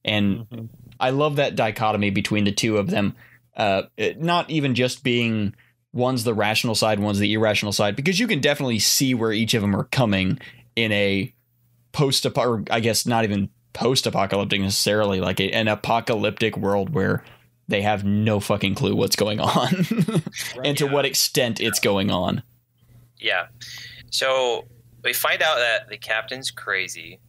And 0.05 0.47
mhm. 0.49 0.69
I 1.01 1.09
love 1.09 1.35
that 1.37 1.55
dichotomy 1.55 2.09
between 2.11 2.43
the 2.45 2.51
two 2.51 2.77
of 2.77 2.89
them. 2.89 3.15
Uh, 3.57 3.83
not 4.17 4.49
even 4.49 4.75
just 4.75 5.03
being 5.03 5.53
one's 5.91 6.23
the 6.23 6.33
rational 6.33 6.75
side, 6.75 6.99
one's 6.99 7.19
the 7.19 7.33
irrational 7.33 7.73
side, 7.73 7.95
because 7.97 8.19
you 8.19 8.27
can 8.27 8.39
definitely 8.39 8.79
see 8.79 9.13
where 9.13 9.33
each 9.33 9.53
of 9.53 9.61
them 9.61 9.75
are 9.75 9.83
coming 9.85 10.39
in 10.75 10.91
a 10.93 11.33
post 11.91 12.25
or 12.37 12.63
I 12.71 12.79
guess 12.79 13.05
not 13.05 13.25
even 13.25 13.49
post 13.73 14.07
apocalyptic 14.07 14.61
necessarily, 14.61 15.19
like 15.19 15.39
a, 15.41 15.51
an 15.51 15.67
apocalyptic 15.67 16.55
world 16.55 16.93
where 16.93 17.23
they 17.67 17.81
have 17.81 18.03
no 18.05 18.39
fucking 18.39 18.75
clue 18.75 18.95
what's 18.95 19.15
going 19.15 19.39
on 19.41 19.85
and 20.63 20.77
to 20.77 20.85
Yeah. 20.85 20.91
what 20.91 21.05
extent 21.05 21.59
it's 21.59 21.79
going 21.79 22.09
on. 22.11 22.43
Yeah. 23.17 23.47
So 24.11 24.65
we 25.03 25.13
find 25.13 25.41
out 25.41 25.57
that 25.57 25.89
the 25.89 25.97
captain's 25.97 26.51
crazy 26.51 27.19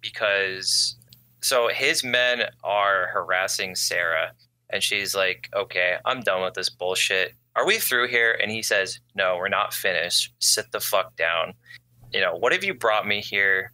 because 0.00 0.96
so 1.44 1.68
his 1.68 2.02
men 2.02 2.44
are 2.62 3.08
harassing 3.08 3.74
Sarah 3.74 4.32
and 4.70 4.82
she's 4.82 5.14
like, 5.14 5.50
"Okay, 5.54 5.98
I'm 6.06 6.22
done 6.22 6.42
with 6.42 6.54
this 6.54 6.70
bullshit. 6.70 7.34
Are 7.54 7.66
we 7.66 7.78
through 7.78 8.08
here?" 8.08 8.32
And 8.32 8.50
he 8.50 8.62
says, 8.62 8.98
"No, 9.14 9.36
we're 9.36 9.48
not 9.48 9.74
finished. 9.74 10.32
Sit 10.38 10.72
the 10.72 10.80
fuck 10.80 11.14
down. 11.16 11.52
You 12.14 12.22
know, 12.22 12.34
what 12.34 12.52
have 12.52 12.64
you 12.64 12.72
brought 12.72 13.06
me 13.06 13.20
here? 13.20 13.72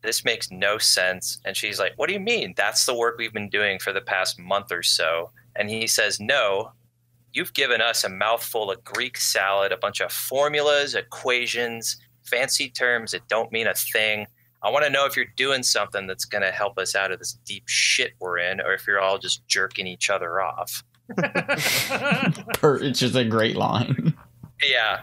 This 0.00 0.24
makes 0.24 0.50
no 0.50 0.78
sense." 0.78 1.38
And 1.44 1.54
she's 1.54 1.78
like, 1.78 1.92
"What 1.96 2.06
do 2.06 2.14
you 2.14 2.20
mean? 2.20 2.54
That's 2.56 2.86
the 2.86 2.94
work 2.94 3.18
we've 3.18 3.34
been 3.34 3.50
doing 3.50 3.78
for 3.78 3.92
the 3.92 4.00
past 4.00 4.38
month 4.38 4.72
or 4.72 4.82
so." 4.82 5.30
And 5.56 5.68
he 5.68 5.86
says, 5.86 6.20
"No, 6.20 6.72
you've 7.34 7.52
given 7.52 7.82
us 7.82 8.02
a 8.02 8.08
mouthful 8.08 8.70
of 8.70 8.82
Greek 8.82 9.18
salad, 9.18 9.72
a 9.72 9.76
bunch 9.76 10.00
of 10.00 10.10
formulas, 10.10 10.94
equations, 10.94 11.98
fancy 12.24 12.70
terms 12.70 13.12
that 13.12 13.28
don't 13.28 13.52
mean 13.52 13.66
a 13.66 13.74
thing. 13.74 14.26
I 14.62 14.70
want 14.70 14.84
to 14.84 14.90
know 14.90 15.06
if 15.06 15.16
you're 15.16 15.26
doing 15.36 15.62
something 15.62 16.06
that's 16.06 16.24
going 16.24 16.42
to 16.42 16.50
help 16.50 16.78
us 16.78 16.94
out 16.94 17.10
of 17.12 17.18
this 17.18 17.38
deep 17.44 17.64
shit 17.66 18.12
we're 18.20 18.38
in, 18.38 18.60
or 18.60 18.74
if 18.74 18.86
you're 18.86 19.00
all 19.00 19.18
just 19.18 19.46
jerking 19.48 19.86
each 19.86 20.10
other 20.10 20.40
off. 20.40 20.84
Per- 22.54 22.82
It's 22.82 23.00
just 23.00 23.14
a 23.16 23.24
great 23.24 23.56
line. 23.56 24.14
Yeah, 24.62 25.00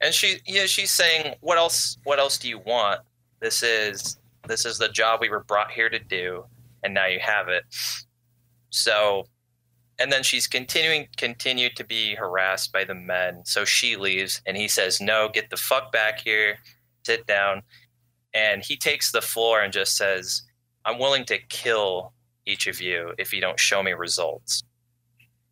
and 0.00 0.12
she, 0.12 0.38
yeah, 0.46 0.66
she's 0.66 0.90
saying, 0.90 1.36
"What 1.40 1.58
else? 1.58 1.96
What 2.04 2.18
else 2.18 2.36
do 2.38 2.48
you 2.48 2.58
want? 2.58 3.00
This 3.40 3.62
is 3.62 4.18
this 4.48 4.64
is 4.66 4.78
the 4.78 4.88
job 4.88 5.20
we 5.20 5.28
were 5.30 5.44
brought 5.44 5.70
here 5.70 5.88
to 5.88 5.98
do, 6.00 6.44
and 6.82 6.92
now 6.92 7.06
you 7.06 7.20
have 7.20 7.48
it." 7.48 7.62
So, 8.70 9.26
and 10.00 10.10
then 10.10 10.22
she's 10.24 10.46
continuing 10.48 11.06
continued 11.16 11.76
to 11.76 11.84
be 11.84 12.14
harassed 12.16 12.72
by 12.72 12.84
the 12.84 12.94
men. 12.94 13.42
So 13.44 13.64
she 13.64 13.94
leaves, 13.96 14.42
and 14.46 14.56
he 14.56 14.66
says, 14.66 15.00
"No, 15.00 15.28
get 15.32 15.50
the 15.50 15.56
fuck 15.56 15.92
back 15.92 16.18
here, 16.20 16.56
sit 17.06 17.26
down." 17.26 17.62
And 18.34 18.62
he 18.62 18.76
takes 18.76 19.12
the 19.12 19.20
floor 19.20 19.60
and 19.60 19.72
just 19.72 19.96
says, 19.96 20.42
"I'm 20.84 20.98
willing 20.98 21.24
to 21.26 21.38
kill 21.48 22.12
each 22.46 22.66
of 22.66 22.80
you 22.80 23.12
if 23.18 23.32
you 23.32 23.40
don't 23.40 23.58
show 23.60 23.82
me 23.82 23.92
results." 23.92 24.62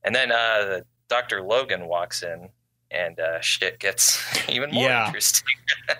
And 0.03 0.15
then 0.15 0.33
uh, 0.33 0.81
Dr. 1.09 1.43
Logan 1.43 1.87
walks 1.87 2.23
in, 2.23 2.49
and 2.91 3.21
uh, 3.21 3.41
shit 3.41 3.79
gets 3.79 4.23
even 4.49 4.71
more 4.71 4.85
Yeah. 4.85 5.07
interesting. 5.07 5.49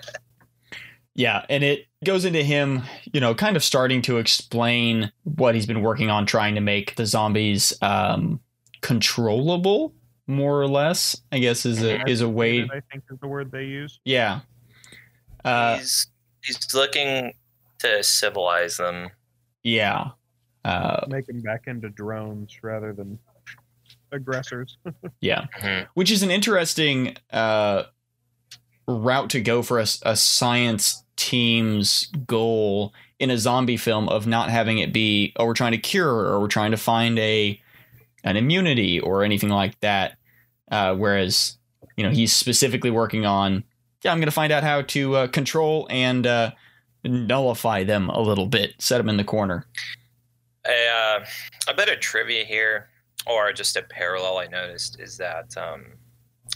Yeah, 1.17 1.45
and 1.51 1.63
it 1.65 1.87
goes 2.05 2.25
into 2.25 2.43
him, 2.43 2.83
you 3.13 3.21
know, 3.21 3.35
kind 3.35 3.57
of 3.57 3.65
starting 3.65 4.01
to 4.03 4.19
explain 4.19 5.11
what 5.25 5.55
he's 5.57 5.67
been 5.67 5.83
working 5.83 6.09
on 6.09 6.25
trying 6.25 6.55
to 6.55 6.61
make 6.61 6.95
the 6.95 7.05
zombies 7.05 7.75
um 7.83 8.41
controllable 8.81 9.93
more 10.29 10.61
or 10.63 10.69
less, 10.69 11.21
I 11.33 11.41
guess 11.41 11.67
is 11.67 11.83
a 11.83 12.09
is 12.09 12.21
a 12.21 12.29
way 12.29 12.63
I 12.63 12.81
think 12.91 13.03
is 13.11 13.19
the 13.21 13.27
word 13.27 13.51
they 13.51 13.65
use. 13.65 13.99
yeah. 14.05 14.41
Uh 15.45 15.79
he's 15.79 16.07
he's 16.45 16.75
looking 16.75 17.33
to 17.81 18.03
civilize 18.03 18.77
them. 18.77 19.11
yeah. 19.63 20.11
Uh 20.65 21.07
Make 21.09 21.27
them 21.27 21.41
back 21.41 21.63
into 21.67 21.89
drones 21.89 22.63
rather 22.63 22.93
than 22.93 23.19
aggressors. 24.13 24.77
Yeah, 25.21 25.47
Mhm. 25.59 25.87
which 25.95 26.11
is 26.11 26.23
an 26.23 26.31
interesting 26.31 27.17
uh, 27.33 27.85
route 28.87 29.31
to 29.31 29.41
go 29.41 29.63
for 29.63 29.79
a, 29.79 29.87
a 30.03 30.17
science 30.17 31.05
team's 31.17 32.07
goal 32.27 32.93
in 33.19 33.31
a 33.31 33.39
zombie 33.39 33.77
film 33.77 34.09
of 34.09 34.27
not 34.27 34.49
having 34.51 34.79
it 34.79 34.93
be 34.93 35.33
oh 35.37 35.45
we're 35.47 35.53
trying 35.55 35.73
to 35.73 35.79
cure 35.79 36.09
or 36.09 36.41
we're 36.41 36.49
trying 36.49 36.71
to 36.71 36.77
find 36.79 37.19
a 37.19 37.61
an 38.25 38.37
immunity 38.37 38.99
or 39.01 39.23
anything 39.25 39.51
like 39.51 39.79
that. 39.81 40.17
Uh, 40.71 40.95
whereas 40.95 41.57
you 41.97 42.05
know 42.05 42.11
he's 42.11 42.33
specifically 42.35 42.91
working 42.91 43.25
on 43.27 43.65
yeah 44.03 44.13
I'm 44.13 44.19
going 44.19 44.27
to 44.27 44.33
find 44.33 44.53
out 44.53 44.63
how 44.63 44.83
to 44.83 45.17
uh, 45.17 45.27
control 45.29 45.87
and 45.91 46.27
uh, 46.27 46.53
nullify 47.05 47.85
them 47.85 48.09
a 48.11 48.21
little 48.21 48.47
bit, 48.47 48.75
set 48.79 48.99
them 48.99 49.09
in 49.09 49.17
the 49.17 49.25
corner. 49.25 49.67
A, 50.67 50.89
uh, 50.89 51.25
a 51.69 51.75
bit 51.75 51.89
of 51.89 52.01
trivia 52.01 52.45
here, 52.45 52.91
or 53.27 53.53
just 53.53 53.77
a 53.77 53.83
parallel 53.83 54.39
I 54.39 54.47
noticed, 54.47 55.01
is 55.01 55.17
that 55.17 55.57
um, 55.57 55.85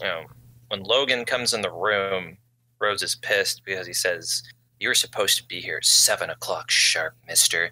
you 0.01 0.07
know 0.07 0.25
when 0.69 0.83
Logan 0.83 1.25
comes 1.25 1.55
in 1.55 1.63
the 1.63 1.73
room, 1.73 2.37
Rhodes 2.81 3.03
is 3.03 3.15
pissed 3.15 3.63
because 3.65 3.87
he 3.87 3.95
says, 3.95 4.43
"You're 4.79 4.95
supposed 4.95 5.39
to 5.39 5.47
be 5.47 5.61
here 5.61 5.79
at 5.79 5.85
seven 5.85 6.31
o'clock 6.31 6.71
sharp, 6.71 7.15
Mister." 7.27 7.71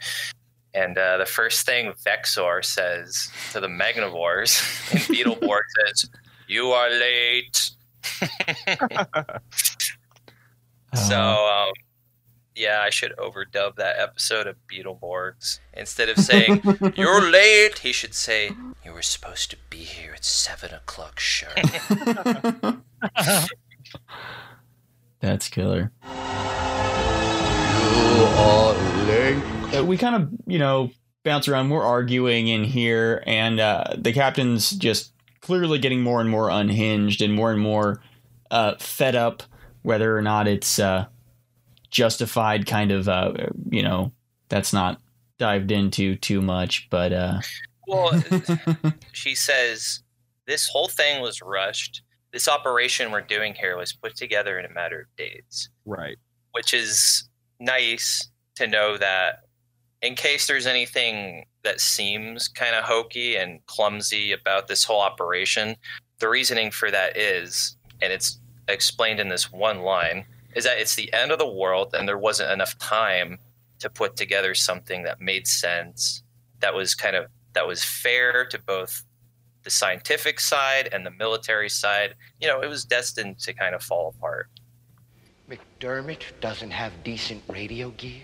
And 0.75 0.97
uh, 0.97 1.19
the 1.19 1.27
first 1.27 1.67
thing 1.67 1.93
Vexor 2.03 2.65
says 2.65 3.31
to 3.53 3.61
the 3.61 3.69
Magnavores 3.69 4.59
in 4.93 5.01
Beetleborg 5.15 5.63
says, 5.87 6.09
"You 6.49 6.69
are 6.69 6.89
late." 6.89 7.73
So, 10.95 11.17
Uh, 11.19 11.67
um, 11.69 11.73
yeah, 12.55 12.83
I 12.83 12.91
should 12.91 13.15
overdub 13.17 13.77
that 13.77 13.99
episode 13.99 14.47
of 14.47 14.57
Beetleborgs. 14.71 15.61
Instead 15.73 16.11
of 16.11 16.19
saying, 16.19 16.63
You're 16.97 17.23
late, 17.31 17.79
he 17.79 17.93
should 17.93 18.15
say, 18.15 18.51
You 18.85 18.93
were 18.93 19.01
supposed 19.01 19.51
to 19.53 19.57
be 19.71 19.79
here 19.79 20.13
at 20.13 20.25
7 20.25 20.71
o'clock 20.75 21.19
sharp. 21.19 21.57
That's 25.21 25.49
killer. 25.49 25.93
You 26.05 26.11
are 28.37 28.75
late. 29.07 29.43
Uh, 29.75 29.85
we 29.85 29.97
kind 29.97 30.17
of, 30.17 30.29
you 30.47 30.59
know, 30.59 30.91
bounce 31.25 31.49
around. 31.49 31.71
We're 31.71 31.83
arguing 31.83 32.49
in 32.49 32.65
here, 32.65 33.23
and 33.27 33.61
uh, 33.61 33.85
the 33.97 34.13
captain's 34.13 34.71
just 34.71 35.12
clearly 35.43 35.79
getting 35.79 36.01
more 36.01 36.21
and 36.21 36.31
more 36.31 36.49
unhinged 36.49 37.21
and 37.21 37.35
more 37.35 37.53
and 37.53 37.61
more 37.61 38.01
uh, 38.51 38.75
fed 38.79 39.15
up, 39.15 39.43
whether 39.83 40.17
or 40.17 40.23
not 40.23 40.49
it's 40.49 40.79
uh, 40.79 41.07
justified. 41.91 42.67
Kind 42.67 42.93
of, 42.93 43.09
uh, 43.09 43.35
you 43.69 43.83
know, 43.83 44.13
that's 44.49 44.73
not 44.73 45.01
dived 45.39 45.73
into 45.73 46.17
too 46.17 46.41
much, 46.41 46.89
but 46.89 47.13
uh, 47.13 47.41
well, 47.87 48.23
she 49.13 49.35
says, 49.35 50.03
This 50.47 50.69
whole 50.69 50.89
thing 50.89 51.21
was 51.21 51.43
rushed. 51.43 52.03
This 52.33 52.49
operation 52.49 53.11
we're 53.11 53.21
doing 53.21 53.55
here 53.55 53.77
was 53.77 53.93
put 53.93 54.17
together 54.17 54.59
in 54.59 54.65
a 54.65 54.73
matter 54.73 55.01
of 55.01 55.17
days. 55.17 55.69
right. 55.85 56.17
which 56.53 56.73
is 56.73 57.29
nice 57.61 58.31
to 58.55 58.67
know 58.67 58.97
that 58.97 59.41
in 60.01 60.15
case 60.15 60.47
there's 60.47 60.67
anything 60.67 61.45
that 61.65 61.81
seems 61.81 62.49
kind 62.49 62.75
of 62.75 62.85
hokey 62.85 63.37
and 63.37 63.65
clumsy 63.67 64.33
about 64.33 64.69
this 64.69 64.85
whole 64.85 65.01
operation, 65.01 65.77
the 66.19 66.29
reasoning 66.29 66.71
for 66.71 66.91
that 66.91 67.17
is, 67.17 67.77
and 68.01 68.13
it's 68.13 68.39
explained 68.69 69.21
in 69.21 69.29
this 69.29 69.51
one 69.53 69.81
line, 69.81 70.25
is 70.55 70.65
that 70.65 70.79
it's 70.79 70.95
the 70.95 71.13
end 71.13 71.31
of 71.31 71.39
the 71.39 71.49
world 71.49 71.95
and 71.95 72.09
there 72.09 72.19
wasn't 72.19 72.51
enough 72.51 72.77
time 72.79 73.39
to 73.79 73.91
put 73.91 74.17
together 74.17 74.55
something 74.55 75.03
that 75.03 75.21
made 75.21 75.47
sense, 75.47 76.23
that 76.61 76.75
was 76.75 76.95
kind 76.95 77.17
of 77.17 77.27
that 77.55 77.67
was 77.67 77.85
fair 77.85 78.47
to 78.47 78.59
both 78.59 79.05
the 79.63 79.71
scientific 79.71 80.41
side 80.41 80.89
and 80.93 81.05
the 81.05 81.11
military 81.11 81.69
side. 81.69 82.15
You 82.41 82.49
know, 82.49 82.61
it 82.61 82.69
was 82.69 82.85
destined 82.85 83.39
to 83.41 83.53
kind 83.53 83.75
of 83.75 83.83
fall 83.83 84.15
apart. 84.17 84.49
McDermott 85.51 86.23
doesn't 86.41 86.71
have 86.71 86.93
decent 87.05 87.43
radio 87.49 87.91
gear. 87.91 88.23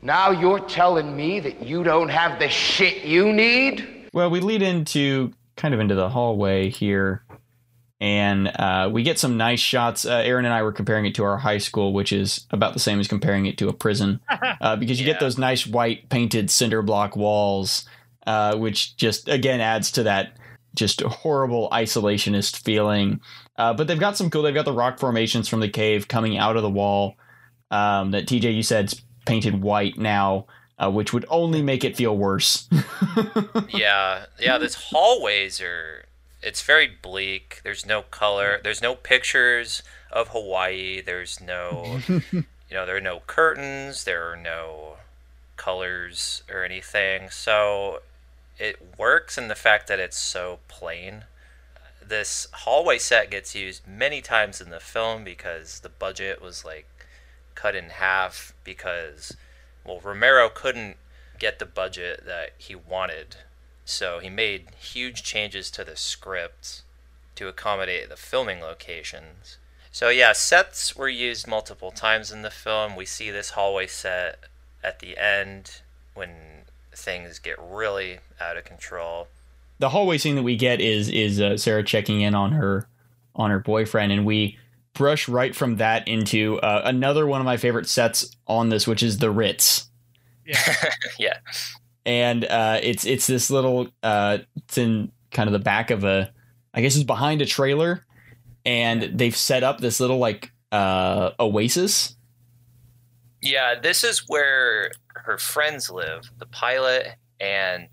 Now 0.00 0.30
you're 0.30 0.60
telling 0.60 1.16
me 1.16 1.40
that 1.40 1.66
you 1.66 1.82
don't 1.82 2.08
have 2.08 2.38
the 2.38 2.48
shit 2.48 3.04
you 3.04 3.32
need? 3.32 4.08
Well, 4.12 4.30
we 4.30 4.40
lead 4.40 4.62
into 4.62 5.32
kind 5.56 5.74
of 5.74 5.80
into 5.80 5.96
the 5.96 6.08
hallway 6.08 6.70
here, 6.70 7.24
and 8.00 8.46
uh, 8.48 8.90
we 8.92 9.02
get 9.02 9.18
some 9.18 9.36
nice 9.36 9.58
shots. 9.58 10.06
Uh, 10.06 10.22
Aaron 10.24 10.44
and 10.44 10.54
I 10.54 10.62
were 10.62 10.72
comparing 10.72 11.06
it 11.06 11.16
to 11.16 11.24
our 11.24 11.36
high 11.36 11.58
school, 11.58 11.92
which 11.92 12.12
is 12.12 12.46
about 12.52 12.74
the 12.74 12.80
same 12.80 13.00
as 13.00 13.08
comparing 13.08 13.46
it 13.46 13.58
to 13.58 13.68
a 13.68 13.72
prison, 13.72 14.20
uh, 14.60 14.76
because 14.76 15.00
you 15.00 15.04
get 15.04 15.18
those 15.18 15.36
nice 15.36 15.66
white 15.66 16.08
painted 16.08 16.48
cinder 16.48 16.80
block 16.80 17.16
walls, 17.16 17.84
uh, 18.26 18.56
which 18.56 18.96
just 18.96 19.28
again 19.28 19.60
adds 19.60 19.90
to 19.92 20.04
that 20.04 20.36
just 20.76 21.00
horrible 21.00 21.68
isolationist 21.72 22.62
feeling. 22.62 23.20
Uh, 23.56 23.74
but 23.74 23.88
they've 23.88 23.98
got 23.98 24.16
some 24.16 24.30
cool. 24.30 24.42
They've 24.42 24.54
got 24.54 24.64
the 24.64 24.72
rock 24.72 25.00
formations 25.00 25.48
from 25.48 25.58
the 25.58 25.68
cave 25.68 26.06
coming 26.06 26.38
out 26.38 26.56
of 26.56 26.62
the 26.62 26.70
wall. 26.70 27.16
Um, 27.70 28.12
that 28.12 28.26
TJ 28.26 28.54
you 28.54 28.62
said's 28.62 29.02
painted 29.28 29.62
white 29.62 29.98
now, 29.98 30.46
uh, 30.78 30.90
which 30.90 31.12
would 31.12 31.26
only 31.28 31.62
make 31.62 31.84
it 31.84 31.96
feel 31.96 32.16
worse. 32.16 32.68
yeah, 33.68 34.26
yeah. 34.40 34.58
This 34.58 34.74
hallways 34.74 35.60
are. 35.60 36.04
It's 36.42 36.62
very 36.62 36.86
bleak. 36.86 37.60
There's 37.64 37.84
no 37.84 38.02
color. 38.02 38.60
There's 38.62 38.80
no 38.80 38.94
pictures 38.94 39.82
of 40.10 40.28
Hawaii. 40.28 41.00
There's 41.00 41.40
no, 41.40 42.00
you 42.08 42.44
know, 42.70 42.86
there 42.86 42.96
are 42.96 43.00
no 43.00 43.20
curtains. 43.26 44.04
There 44.04 44.30
are 44.30 44.36
no 44.36 44.96
colors 45.56 46.42
or 46.50 46.64
anything. 46.64 47.28
So 47.30 48.00
it 48.58 48.80
works 48.96 49.36
in 49.36 49.48
the 49.48 49.54
fact 49.54 49.88
that 49.88 49.98
it's 49.98 50.16
so 50.16 50.60
plain. 50.68 51.24
This 52.04 52.48
hallway 52.52 52.98
set 52.98 53.30
gets 53.30 53.54
used 53.54 53.86
many 53.86 54.22
times 54.22 54.60
in 54.60 54.70
the 54.70 54.80
film 54.80 55.24
because 55.24 55.80
the 55.80 55.88
budget 55.88 56.40
was 56.40 56.64
like 56.64 56.97
cut 57.58 57.74
in 57.74 57.90
half 57.90 58.54
because 58.62 59.36
well 59.84 60.00
Romero 60.00 60.48
couldn't 60.48 60.96
get 61.38 61.58
the 61.58 61.66
budget 61.66 62.24
that 62.24 62.50
he 62.56 62.74
wanted. 62.74 63.36
So 63.84 64.18
he 64.20 64.30
made 64.30 64.68
huge 64.78 65.22
changes 65.22 65.70
to 65.72 65.82
the 65.82 65.96
script 65.96 66.82
to 67.36 67.48
accommodate 67.48 68.08
the 68.08 68.16
filming 68.16 68.60
locations. 68.60 69.58
So 69.90 70.08
yeah, 70.10 70.32
sets 70.32 70.94
were 70.94 71.08
used 71.08 71.46
multiple 71.48 71.90
times 71.90 72.30
in 72.30 72.42
the 72.42 72.50
film. 72.50 72.94
We 72.94 73.06
see 73.06 73.30
this 73.30 73.50
hallway 73.50 73.86
set 73.86 74.38
at 74.84 75.00
the 75.00 75.16
end 75.16 75.80
when 76.14 76.30
things 76.92 77.38
get 77.38 77.56
really 77.58 78.18
out 78.40 78.56
of 78.56 78.64
control. 78.64 79.28
the 79.78 79.88
hallway 79.90 80.18
scene 80.18 80.36
that 80.36 80.42
we 80.42 80.56
get 80.56 80.80
is 80.80 81.08
is 81.08 81.40
uh, 81.40 81.56
Sarah 81.56 81.84
checking 81.84 82.20
in 82.20 82.34
on 82.34 82.52
her 82.52 82.88
on 83.34 83.50
her 83.50 83.60
boyfriend, 83.60 84.12
and 84.12 84.26
we 84.26 84.58
brush 84.98 85.28
right 85.28 85.54
from 85.54 85.76
that 85.76 86.06
into 86.08 86.58
uh, 86.58 86.82
another 86.84 87.26
one 87.26 87.40
of 87.40 87.44
my 87.44 87.56
favorite 87.56 87.88
sets 87.88 88.36
on 88.48 88.68
this, 88.68 88.86
which 88.86 89.02
is 89.02 89.18
the 89.18 89.30
Ritz, 89.30 89.88
yeah. 91.18 91.38
and 92.04 92.44
uh, 92.44 92.80
it's 92.82 93.06
it's 93.06 93.28
this 93.28 93.48
little 93.48 93.88
uh, 94.02 94.38
it's 94.56 94.76
in 94.76 95.12
kind 95.30 95.48
of 95.48 95.52
the 95.52 95.60
back 95.60 95.90
of 95.90 96.04
a, 96.04 96.30
I 96.74 96.82
guess 96.82 96.96
it's 96.96 97.04
behind 97.04 97.40
a 97.40 97.46
trailer, 97.46 98.04
and 98.66 99.18
they've 99.18 99.36
set 99.36 99.62
up 99.62 99.80
this 99.80 100.00
little 100.00 100.18
like 100.18 100.50
uh, 100.72 101.30
oasis. 101.38 102.16
Yeah, 103.40 103.78
this 103.80 104.02
is 104.02 104.24
where 104.26 104.90
her 105.14 105.38
friends 105.38 105.88
live, 105.90 106.30
the 106.38 106.46
pilot 106.46 107.14
and 107.40 107.88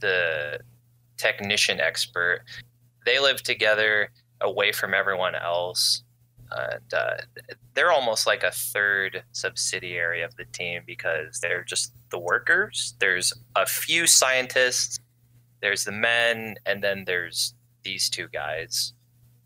the 0.00 0.58
technician 1.16 1.78
expert. 1.80 2.40
They 3.06 3.20
live 3.20 3.44
together 3.44 4.10
away 4.40 4.72
from 4.72 4.92
everyone 4.92 5.36
else. 5.36 6.02
And 6.56 6.94
uh, 6.94 7.16
they're 7.74 7.92
almost 7.92 8.26
like 8.26 8.42
a 8.42 8.50
third 8.50 9.22
subsidiary 9.32 10.22
of 10.22 10.36
the 10.36 10.44
team 10.46 10.82
because 10.86 11.40
they're 11.40 11.64
just 11.64 11.92
the 12.10 12.18
workers. 12.18 12.94
There's 12.98 13.32
a 13.56 13.66
few 13.66 14.06
scientists, 14.06 14.98
there's 15.60 15.84
the 15.84 15.92
men, 15.92 16.56
and 16.66 16.82
then 16.82 17.04
there's 17.06 17.54
these 17.82 18.10
two 18.10 18.28
guys. 18.32 18.92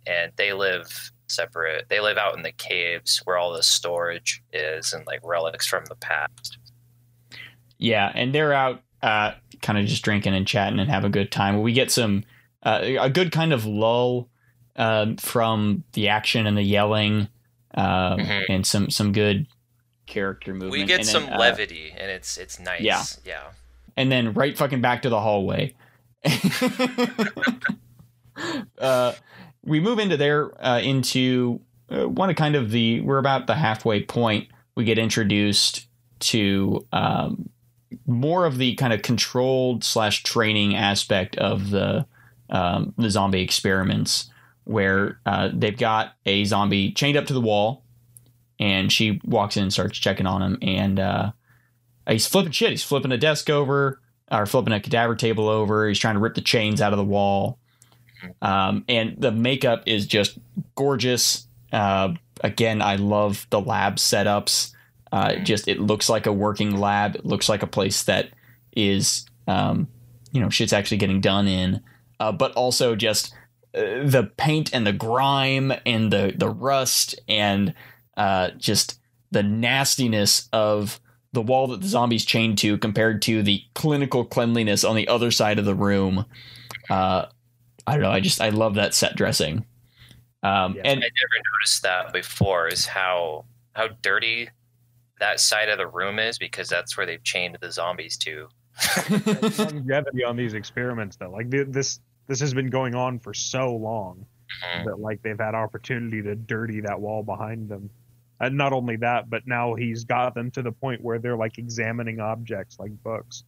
And 0.06 0.32
they 0.36 0.52
live 0.52 1.10
separate. 1.28 1.88
They 1.88 2.00
live 2.00 2.16
out 2.16 2.36
in 2.36 2.42
the 2.42 2.52
caves 2.52 3.20
where 3.24 3.36
all 3.36 3.52
the 3.52 3.62
storage 3.62 4.42
is 4.52 4.92
and 4.92 5.06
like 5.06 5.20
relics 5.22 5.66
from 5.66 5.84
the 5.86 5.96
past. 5.96 6.58
Yeah, 7.78 8.10
and 8.14 8.34
they're 8.34 8.52
out 8.52 8.82
uh, 9.02 9.32
kind 9.62 9.78
of 9.78 9.86
just 9.86 10.02
drinking 10.02 10.34
and 10.34 10.46
chatting 10.46 10.78
and 10.78 10.90
have 10.90 11.04
a 11.04 11.10
good 11.10 11.30
time. 11.30 11.60
We 11.60 11.72
get 11.72 11.90
some 11.90 12.24
uh, 12.62 12.80
a 13.00 13.10
good 13.10 13.32
kind 13.32 13.52
of 13.52 13.66
lull 13.66 14.28
um, 14.76 15.16
from 15.16 15.82
the 15.92 16.08
action 16.08 16.46
and 16.46 16.56
the 16.56 16.62
yelling, 16.62 17.28
um, 17.74 18.18
Mhm. 18.20 18.44
and 18.48 18.66
some 18.66 18.90
some 18.90 19.12
good 19.12 19.46
character 20.06 20.52
movement. 20.52 20.72
We 20.72 20.84
get 20.84 21.00
and 21.00 21.08
some 21.08 21.24
then, 21.24 21.32
uh, 21.34 21.38
levity 21.38 21.90
and 21.96 22.10
it's 22.10 22.36
it's 22.38 22.58
nice. 22.60 22.80
yeah. 22.80 23.02
Yeah. 23.24 23.42
and 23.96 24.12
then 24.12 24.32
right 24.34 24.56
fucking 24.56 24.80
back 24.80 25.02
to 25.02 25.08
the 25.08 25.20
hallway. 25.20 25.74
uh, 28.78 29.12
we 29.64 29.80
move 29.80 29.98
into 29.98 30.16
there 30.16 30.52
uh, 30.64 30.80
into 30.80 31.60
uh, 31.90 32.08
one 32.08 32.30
of 32.30 32.36
kind 32.36 32.54
of 32.56 32.70
the 32.70 33.00
we're 33.00 33.18
about 33.18 33.46
the 33.46 33.54
halfway 33.54 34.02
point. 34.02 34.48
We 34.74 34.84
get 34.84 34.98
introduced 34.98 35.86
to 36.20 36.86
um, 36.92 37.48
more 38.06 38.44
of 38.46 38.58
the 38.58 38.74
kind 38.76 38.92
of 38.92 39.02
controlled 39.02 39.84
slash 39.84 40.22
training 40.22 40.74
aspect 40.76 41.36
of 41.36 41.70
the 41.70 42.06
um, 42.50 42.94
the 42.96 43.10
zombie 43.10 43.40
experiments, 43.42 44.30
where 44.66 45.20
uh, 45.24 45.48
they've 45.52 45.78
got 45.78 46.14
a 46.26 46.44
zombie 46.44 46.92
chained 46.92 47.16
up 47.16 47.26
to 47.26 47.32
the 47.32 47.40
wall, 47.40 47.84
and 48.58 48.92
she 48.92 49.20
walks 49.24 49.56
in 49.56 49.62
and 49.62 49.72
starts 49.72 49.96
checking 49.96 50.26
on 50.26 50.42
him, 50.42 50.58
and 50.60 50.98
uh, 50.98 51.30
he's 52.08 52.26
flipping 52.26 52.52
shit. 52.52 52.70
He's 52.70 52.82
flipping 52.82 53.12
a 53.12 53.16
desk 53.16 53.48
over, 53.48 54.00
or 54.30 54.44
flipping 54.44 54.72
a 54.72 54.80
cadaver 54.80 55.14
table 55.14 55.48
over. 55.48 55.88
He's 55.88 56.00
trying 56.00 56.14
to 56.14 56.20
rip 56.20 56.34
the 56.34 56.40
chains 56.40 56.80
out 56.80 56.92
of 56.92 56.96
the 56.96 57.04
wall, 57.04 57.58
um, 58.42 58.84
and 58.88 59.14
the 59.18 59.30
makeup 59.30 59.84
is 59.86 60.06
just 60.06 60.36
gorgeous. 60.74 61.46
Uh, 61.72 62.14
again, 62.42 62.82
I 62.82 62.96
love 62.96 63.46
the 63.50 63.60
lab 63.60 63.96
setups. 63.96 64.72
Uh, 65.12 65.36
just 65.36 65.68
it 65.68 65.78
looks 65.78 66.08
like 66.08 66.26
a 66.26 66.32
working 66.32 66.76
lab. 66.76 67.14
It 67.14 67.24
looks 67.24 67.48
like 67.48 67.62
a 67.62 67.68
place 67.68 68.02
that 68.02 68.30
is, 68.74 69.26
um, 69.46 69.86
you 70.32 70.40
know, 70.40 70.50
shit's 70.50 70.72
actually 70.72 70.96
getting 70.96 71.20
done 71.20 71.46
in. 71.46 71.80
Uh, 72.18 72.32
but 72.32 72.52
also 72.54 72.96
just 72.96 73.32
the 73.76 74.30
paint 74.36 74.72
and 74.72 74.86
the 74.86 74.92
grime 74.92 75.72
and 75.84 76.12
the 76.12 76.34
the 76.36 76.48
rust 76.48 77.18
and 77.28 77.74
uh, 78.16 78.50
just 78.56 78.98
the 79.30 79.42
nastiness 79.42 80.48
of 80.52 80.98
the 81.32 81.42
wall 81.42 81.66
that 81.66 81.82
the 81.82 81.88
zombies 81.88 82.24
chained 82.24 82.56
to 82.58 82.78
compared 82.78 83.20
to 83.22 83.42
the 83.42 83.62
clinical 83.74 84.24
cleanliness 84.24 84.82
on 84.82 84.96
the 84.96 85.06
other 85.08 85.30
side 85.30 85.58
of 85.58 85.66
the 85.66 85.74
room. 85.74 86.24
Uh, 86.88 87.26
I 87.86 87.92
don't 87.92 88.02
know. 88.02 88.10
I 88.10 88.20
just 88.20 88.40
I 88.40 88.48
love 88.48 88.76
that 88.76 88.94
set 88.94 89.14
dressing. 89.14 89.66
Um, 90.42 90.76
and 90.82 91.00
I 91.00 91.10
never 91.10 91.42
noticed 91.60 91.82
that 91.82 92.12
before. 92.12 92.68
Is 92.68 92.86
how 92.86 93.44
how 93.74 93.88
dirty 94.00 94.48
that 95.20 95.40
side 95.40 95.68
of 95.68 95.76
the 95.76 95.86
room 95.86 96.18
is 96.18 96.38
because 96.38 96.68
that's 96.68 96.96
where 96.96 97.04
they've 97.04 97.22
chained 97.22 97.58
the 97.60 97.70
zombies 97.70 98.16
to. 98.18 98.48
longevity 99.58 100.22
on 100.22 100.36
these 100.36 100.52
experiments 100.52 101.16
though 101.16 101.30
like 101.30 101.50
th- 101.50 101.68
this 101.70 101.98
this 102.26 102.40
has 102.40 102.52
been 102.54 102.70
going 102.70 102.94
on 102.94 103.18
for 103.18 103.32
so 103.34 103.74
long 103.74 104.26
Mhm. 104.64 104.84
that 104.84 105.00
like 105.00 105.22
they've 105.22 105.38
had 105.38 105.54
opportunity 105.54 106.22
to 106.22 106.34
dirty 106.36 106.80
that 106.82 107.00
wall 107.00 107.22
behind 107.22 107.68
them 107.68 107.90
and 108.40 108.56
not 108.56 108.72
only 108.72 108.96
that 108.96 109.28
but 109.28 109.46
now 109.46 109.74
he's 109.74 110.04
got 110.04 110.34
them 110.34 110.50
to 110.52 110.62
the 110.62 110.70
point 110.72 111.02
where 111.02 111.18
they're 111.18 111.36
like 111.36 111.58
examining 111.58 112.20
objects 112.20 112.78
like 112.78 112.92
books 113.02 113.42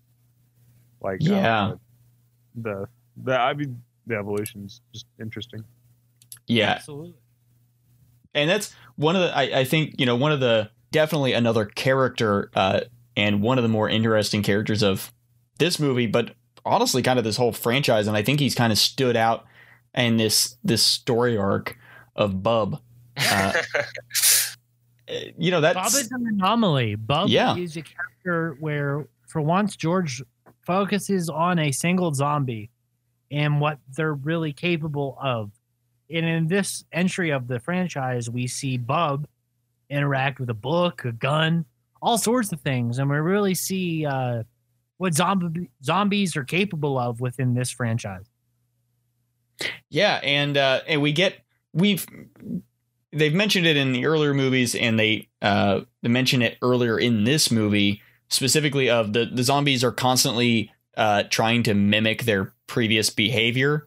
like 1.01 1.21
uh, 1.23 1.33
Yeah. 1.35 1.73
the 2.57 2.87
the 3.25 3.39
i 3.39 3.55
mean 3.55 3.81
the 4.07 4.17
evolution's 4.17 4.81
just 4.93 5.07
interesting 5.21 5.63
yeah, 6.51 6.71
Absolutely. 6.71 7.15
and 8.35 8.49
that's 8.49 8.75
one 8.97 9.15
of 9.17 9.23
the 9.23 9.37
I, 9.37 9.61
I 9.61 9.65
think 9.65 9.95
you 10.01 10.07
know 10.07 10.17
one 10.17 10.33
of 10.33 10.41
the 10.41 10.71
definitely 10.93 11.35
another 11.35 11.67
character 11.67 12.51
uh, 12.55 12.81
and 13.17 13.43
one 13.43 13.59
of 13.59 13.63
the 13.63 13.69
more 13.69 13.89
interesting 13.89 14.43
characters 14.43 14.83
of 14.83 15.13
this 15.59 15.79
movie 15.79 16.07
but 16.07 16.35
honestly 16.69 17.03
kind 17.03 17.19
of 17.19 17.25
this 17.25 17.37
whole 17.37 17.53
franchise 17.53 18.07
and 18.07 18.17
i 18.17 18.23
think 18.23 18.39
he's 18.41 18.55
kind 18.55 18.73
of 18.73 18.79
stood 18.79 19.17
out 19.17 19.45
in 19.95 20.17
this 20.17 20.57
this 20.63 20.83
story 20.83 21.37
arc 21.37 21.77
of 22.17 22.43
bub 22.43 22.81
uh, 23.31 23.53
you 25.37 25.51
know 25.51 25.61
that's 25.61 25.75
Bub 25.95 26.01
is 26.01 26.11
an 26.13 26.27
anomaly. 26.27 26.95
Bub 26.95 27.29
Yeah. 27.29 27.57
is 27.57 27.77
a 27.77 27.83
character 27.83 28.57
where, 28.61 29.09
for 29.27 29.41
once, 29.41 29.75
George 29.77 30.23
focuses 30.67 31.29
on 31.31 31.59
a 31.59 31.73
single 31.73 32.13
zombie 32.13 32.71
and 33.31 33.61
what 33.61 33.79
they're 33.97 34.15
really 34.15 34.53
capable 34.53 35.17
of. 35.21 35.51
And 36.11 36.25
in 36.27 36.47
this 36.47 36.85
entry 36.93 37.31
of 37.31 37.49
the 37.49 37.59
franchise, 37.59 38.31
we 38.31 38.47
see 38.47 38.77
Bub 38.77 39.27
interact 39.91 40.41
with 40.41 40.51
a 40.51 40.55
book, 40.55 41.05
a 41.05 41.13
gun, 41.13 41.65
all 42.01 42.19
sorts 42.19 42.53
of 42.53 42.61
things, 42.61 42.99
and 42.99 43.09
we 43.11 43.17
really 43.17 43.55
see 43.55 44.07
uh, 44.07 44.43
what 44.99 45.15
zombie 45.15 45.71
zombies 45.83 46.37
are 46.37 46.45
capable 46.45 46.99
of 46.99 47.21
within 47.21 47.55
this 47.55 47.71
franchise. 47.71 48.27
Yeah, 49.89 50.21
and 50.23 50.57
uh, 50.57 50.81
and 50.87 51.03
we 51.03 51.13
get 51.13 51.35
we've 51.73 52.07
they've 53.13 53.35
mentioned 53.35 53.67
it 53.67 53.77
in 53.77 53.93
the 53.93 54.07
earlier 54.07 54.35
movies, 54.35 54.75
and 54.75 54.99
they 54.99 55.29
uh, 55.43 55.81
they 56.03 56.09
mention 56.09 56.43
it 56.43 56.59
earlier 56.63 56.99
in 56.99 57.25
this 57.25 57.51
movie 57.51 58.03
specifically 58.29 58.91
of 58.91 59.13
the 59.13 59.25
the 59.25 59.43
zombies 59.43 59.83
are 59.83 59.93
constantly 59.93 60.71
uh, 60.97 61.25
trying 61.31 61.63
to 61.65 61.75
mimic 61.75 62.25
their 62.25 62.53
previous 62.67 63.11
behavior. 63.11 63.87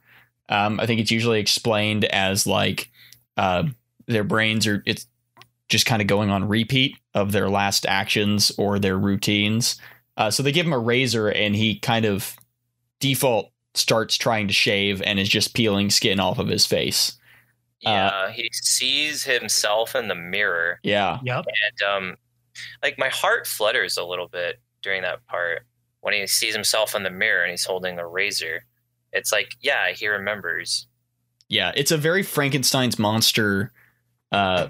Um, 0.49 0.79
I 0.79 0.85
think 0.85 0.99
it's 0.99 1.11
usually 1.11 1.39
explained 1.39 2.05
as 2.05 2.45
like 2.47 2.89
uh, 3.37 3.63
their 4.07 4.23
brains 4.23 4.67
are 4.67 4.83
it's 4.85 5.07
just 5.69 5.85
kind 5.85 6.01
of 6.01 6.07
going 6.07 6.29
on 6.29 6.47
repeat 6.47 6.97
of 7.13 7.31
their 7.31 7.49
last 7.49 7.85
actions 7.85 8.51
or 8.57 8.77
their 8.77 8.97
routines. 8.97 9.79
Uh, 10.17 10.29
so 10.29 10.43
they 10.43 10.51
give 10.51 10.65
him 10.65 10.73
a 10.73 10.79
razor, 10.79 11.29
and 11.29 11.55
he 11.55 11.79
kind 11.79 12.05
of 12.05 12.35
default 12.99 13.51
starts 13.73 14.17
trying 14.17 14.47
to 14.47 14.53
shave 14.53 15.01
and 15.01 15.19
is 15.19 15.29
just 15.29 15.53
peeling 15.53 15.89
skin 15.89 16.19
off 16.19 16.39
of 16.39 16.47
his 16.47 16.65
face. 16.65 17.17
Yeah, 17.79 18.29
he 18.31 18.49
sees 18.53 19.23
himself 19.23 19.95
in 19.95 20.07
the 20.07 20.13
mirror, 20.15 20.79
Yeah. 20.83 21.17
Yep. 21.23 21.45
and 21.47 21.89
um, 21.89 22.15
like 22.83 22.99
my 22.99 23.09
heart 23.09 23.47
flutters 23.47 23.97
a 23.97 24.03
little 24.03 24.27
bit 24.27 24.59
during 24.83 25.01
that 25.01 25.25
part 25.25 25.65
when 26.01 26.13
he 26.13 26.27
sees 26.27 26.53
himself 26.53 26.93
in 26.93 27.01
the 27.03 27.09
mirror 27.09 27.41
and 27.43 27.49
he's 27.51 27.65
holding 27.65 27.97
a 27.97 28.07
razor. 28.07 28.65
It's 29.13 29.31
like, 29.31 29.55
yeah, 29.61 29.91
he 29.93 30.07
remembers. 30.07 30.85
Yeah, 31.49 31.71
it's 31.75 31.91
a 31.91 31.97
very 31.97 32.21
Frankenstein's 32.23 32.99
monster 32.99 33.71
uh 34.31 34.69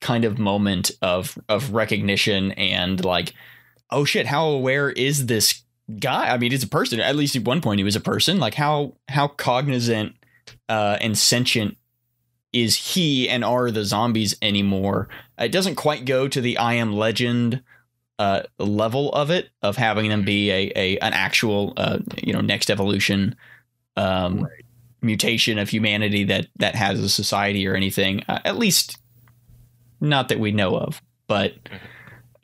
kind 0.00 0.24
of 0.24 0.38
moment 0.38 0.90
of 1.02 1.38
of 1.48 1.72
recognition 1.74 2.52
and 2.52 3.04
like 3.04 3.34
oh 3.90 4.04
shit, 4.04 4.26
how 4.26 4.46
aware 4.46 4.90
is 4.90 5.26
this 5.26 5.62
guy? 6.00 6.28
I 6.32 6.38
mean, 6.38 6.50
he's 6.50 6.62
a 6.62 6.68
person. 6.68 7.00
At 7.00 7.16
least 7.16 7.36
at 7.36 7.44
one 7.44 7.60
point 7.60 7.78
he 7.78 7.84
was 7.84 7.96
a 7.96 8.00
person. 8.00 8.38
Like 8.38 8.54
how 8.54 8.94
how 9.08 9.28
cognizant 9.28 10.14
uh 10.68 10.98
and 11.00 11.16
sentient 11.16 11.76
is 12.52 12.76
he 12.76 13.28
and 13.28 13.44
are 13.44 13.70
the 13.70 13.84
zombies 13.84 14.36
anymore? 14.42 15.08
It 15.38 15.52
doesn't 15.52 15.76
quite 15.76 16.04
go 16.04 16.28
to 16.28 16.40
the 16.40 16.58
I 16.58 16.74
am 16.74 16.92
legend 16.92 17.62
uh 18.18 18.42
level 18.58 19.12
of 19.12 19.30
it 19.30 19.50
of 19.62 19.76
having 19.76 20.08
them 20.08 20.24
be 20.24 20.50
a, 20.50 20.72
a 20.74 20.98
an 20.98 21.12
actual 21.12 21.74
uh 21.76 21.98
you 22.22 22.32
know 22.32 22.40
next 22.40 22.70
evolution 22.70 23.36
um 23.96 24.46
mutation 25.02 25.58
of 25.58 25.68
humanity 25.68 26.24
that 26.24 26.46
that 26.56 26.74
has 26.74 26.98
a 26.98 27.10
society 27.10 27.66
or 27.66 27.74
anything 27.74 28.22
uh, 28.26 28.40
at 28.46 28.56
least 28.56 28.96
not 30.00 30.30
that 30.30 30.40
we 30.40 30.50
know 30.50 30.76
of 30.78 31.02
but 31.28 31.52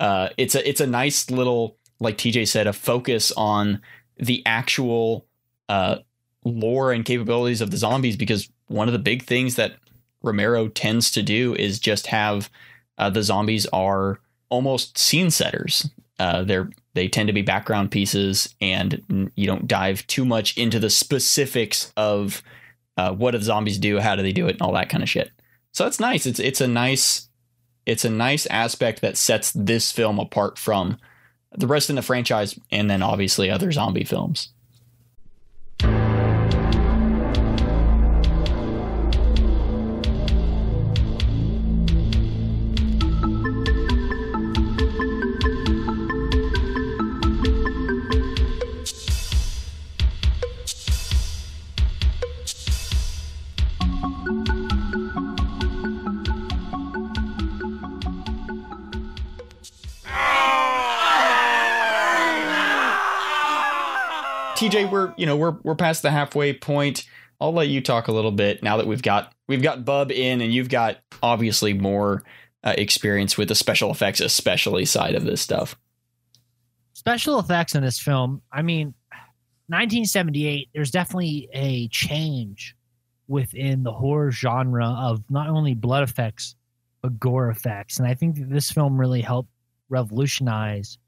uh 0.02 0.28
it's 0.36 0.54
a 0.54 0.68
it's 0.68 0.82
a 0.82 0.86
nice 0.86 1.30
little 1.30 1.78
like 1.98 2.18
TJ 2.18 2.46
said 2.46 2.66
a 2.66 2.74
focus 2.74 3.32
on 3.38 3.80
the 4.18 4.42
actual 4.44 5.26
uh 5.70 5.96
lore 6.44 6.92
and 6.92 7.06
capabilities 7.06 7.62
of 7.62 7.70
the 7.70 7.78
zombies 7.78 8.16
because 8.16 8.50
one 8.66 8.88
of 8.88 8.92
the 8.92 8.98
big 8.98 9.22
things 9.22 9.56
that 9.56 9.76
Romero 10.22 10.68
tends 10.68 11.10
to 11.12 11.22
do 11.22 11.54
is 11.54 11.78
just 11.78 12.08
have 12.08 12.50
uh, 12.98 13.10
the 13.10 13.22
zombies 13.22 13.66
are 13.66 14.20
almost 14.48 14.98
scene 14.98 15.30
setters. 15.30 15.88
Uh, 16.18 16.42
they're 16.42 16.70
they 16.94 17.08
tend 17.08 17.26
to 17.26 17.32
be 17.32 17.42
background 17.42 17.90
pieces, 17.90 18.54
and 18.60 19.30
you 19.34 19.46
don't 19.46 19.66
dive 19.66 20.06
too 20.06 20.24
much 20.24 20.56
into 20.58 20.78
the 20.78 20.90
specifics 20.90 21.92
of 21.96 22.42
uh, 22.98 23.12
what 23.12 23.30
do 23.30 23.38
the 23.38 23.44
zombies 23.44 23.78
do, 23.78 23.98
how 23.98 24.14
do 24.14 24.22
they 24.22 24.32
do 24.32 24.46
it, 24.46 24.52
and 24.52 24.62
all 24.62 24.72
that 24.72 24.90
kind 24.90 25.02
of 25.02 25.08
shit. 25.08 25.30
So 25.72 25.84
that's 25.84 25.98
nice. 25.98 26.26
It's 26.26 26.38
it's 26.38 26.60
a 26.60 26.68
nice 26.68 27.28
it's 27.86 28.04
a 28.04 28.10
nice 28.10 28.46
aspect 28.46 29.00
that 29.00 29.16
sets 29.16 29.52
this 29.52 29.92
film 29.92 30.18
apart 30.18 30.58
from 30.58 30.98
the 31.52 31.66
rest 31.66 31.90
in 31.90 31.96
the 31.96 32.02
franchise, 32.02 32.58
and 32.70 32.90
then 32.90 33.02
obviously 33.02 33.50
other 33.50 33.72
zombie 33.72 34.04
films. 34.04 34.50
TJ, 64.62 64.92
we're 64.92 65.12
you 65.16 65.26
know 65.26 65.36
we're 65.36 65.56
we're 65.64 65.74
past 65.74 66.02
the 66.02 66.10
halfway 66.12 66.52
point. 66.52 67.04
I'll 67.40 67.52
let 67.52 67.68
you 67.68 67.80
talk 67.80 68.06
a 68.06 68.12
little 68.12 68.30
bit 68.30 68.62
now 68.62 68.76
that 68.76 68.86
we've 68.86 69.02
got 69.02 69.34
we've 69.48 69.62
got 69.62 69.84
Bub 69.84 70.12
in, 70.12 70.40
and 70.40 70.54
you've 70.54 70.68
got 70.68 70.98
obviously 71.20 71.74
more 71.74 72.22
uh, 72.62 72.74
experience 72.78 73.36
with 73.36 73.48
the 73.48 73.56
special 73.56 73.90
effects, 73.90 74.20
especially 74.20 74.84
side 74.84 75.16
of 75.16 75.24
this 75.24 75.40
stuff. 75.40 75.76
special 76.92 77.40
effects 77.40 77.74
in 77.74 77.82
this 77.82 77.98
film 77.98 78.40
i 78.52 78.62
mean 78.62 78.94
1978 79.68 80.68
there's 80.72 80.92
definitely 80.92 81.48
a 81.52 81.88
change 81.88 82.76
within 83.26 83.82
the 83.82 83.90
horror 83.90 84.30
genre 84.30 84.86
of 84.86 85.24
not 85.28 85.48
only 85.48 85.74
blood 85.74 86.04
effects 86.04 86.54
but 87.00 87.18
gore 87.18 87.50
effects 87.50 87.98
and 87.98 88.06
i 88.06 88.14
think 88.14 88.36
that 88.36 88.48
this 88.50 88.70
film 88.70 88.96
really 88.96 89.22
helped 89.22 89.48
revolutionize 89.88 90.98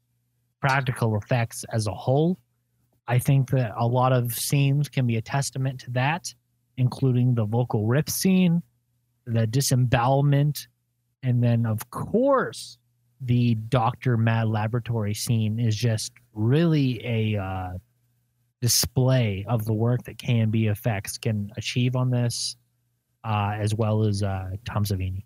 practical 0.59 1.15
effects 1.15 1.63
as 1.71 1.87
a 1.87 1.93
whole 1.93 2.37
I 3.07 3.19
think 3.19 3.49
that 3.51 3.73
a 3.77 3.85
lot 3.85 4.11
of 4.11 4.33
scenes 4.33 4.89
can 4.89 5.05
be 5.05 5.17
a 5.17 5.21
testament 5.21 5.79
to 5.81 5.91
that, 5.91 6.33
including 6.77 7.35
the 7.35 7.45
vocal 7.45 7.85
rip 7.85 8.09
scene, 8.09 8.61
the 9.25 9.45
disembowelment, 9.45 10.67
and 11.23 11.43
then, 11.43 11.65
of 11.65 11.89
course, 11.89 12.77
the 13.21 13.55
Dr. 13.55 14.17
Mad 14.17 14.47
Laboratory 14.47 15.13
scene 15.13 15.59
is 15.59 15.75
just 15.75 16.11
really 16.33 17.01
a 17.05 17.41
uh, 17.41 17.69
display 18.61 19.45
of 19.47 19.65
the 19.65 19.73
work 19.73 20.03
that 20.03 20.17
KNB 20.17 20.69
Effects 20.69 21.17
can 21.17 21.51
achieve 21.57 21.95
on 21.95 22.09
this, 22.09 22.57
uh, 23.23 23.53
as 23.57 23.73
well 23.73 24.03
as 24.03 24.21
uh, 24.21 24.49
Tom 24.65 24.83
Savini. 24.83 25.23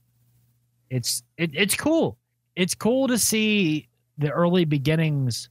It's 0.89 1.23
it, 1.37 1.51
it's 1.53 1.75
cool. 1.75 2.17
It's 2.55 2.75
cool 2.75 3.07
to 3.07 3.17
see 3.17 3.89
the 4.17 4.31
early 4.31 4.65
beginnings 4.65 5.49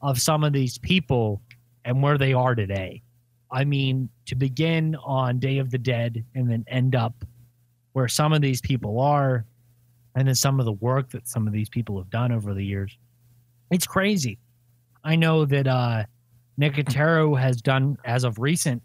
of 0.00 0.20
some 0.20 0.44
of 0.44 0.52
these 0.52 0.78
people 0.78 1.42
and 1.84 2.02
where 2.02 2.18
they 2.18 2.32
are 2.32 2.54
today. 2.54 3.02
I 3.50 3.64
mean, 3.64 4.08
to 4.26 4.34
begin 4.34 4.96
on 4.96 5.38
Day 5.38 5.58
of 5.58 5.70
the 5.70 5.78
Dead 5.78 6.24
and 6.34 6.50
then 6.50 6.64
end 6.68 6.94
up 6.94 7.24
where 7.92 8.08
some 8.08 8.32
of 8.32 8.42
these 8.42 8.60
people 8.60 9.00
are, 9.00 9.44
and 10.14 10.28
then 10.28 10.34
some 10.34 10.60
of 10.60 10.66
the 10.66 10.72
work 10.72 11.10
that 11.10 11.26
some 11.26 11.46
of 11.46 11.52
these 11.52 11.68
people 11.68 11.96
have 11.98 12.10
done 12.10 12.32
over 12.32 12.54
the 12.54 12.64
years. 12.64 12.96
It's 13.70 13.86
crazy. 13.86 14.38
I 15.04 15.16
know 15.16 15.44
that 15.44 15.66
uh 15.66 16.04
Nicotero 16.60 17.38
has 17.38 17.62
done 17.62 17.96
as 18.04 18.24
of 18.24 18.38
recent 18.38 18.82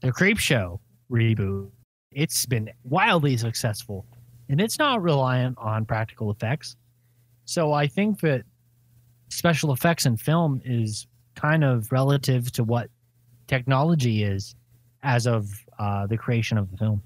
the 0.00 0.12
Creepshow 0.12 0.78
reboot. 1.10 1.70
It's 2.12 2.44
been 2.46 2.70
wildly 2.84 3.36
successful 3.36 4.04
and 4.48 4.60
it's 4.60 4.78
not 4.78 5.02
reliant 5.02 5.56
on 5.58 5.86
practical 5.86 6.30
effects. 6.30 6.76
So 7.46 7.72
I 7.72 7.86
think 7.86 8.20
that 8.20 8.42
special 9.30 9.72
effects 9.72 10.06
in 10.06 10.16
film 10.16 10.60
is 10.64 11.06
kind 11.34 11.64
of 11.64 11.90
relative 11.92 12.50
to 12.52 12.64
what 12.64 12.88
technology 13.46 14.22
is 14.22 14.54
as 15.02 15.26
of 15.26 15.48
uh, 15.78 16.06
the 16.06 16.16
creation 16.16 16.56
of 16.58 16.70
the 16.70 16.76
film. 16.76 17.02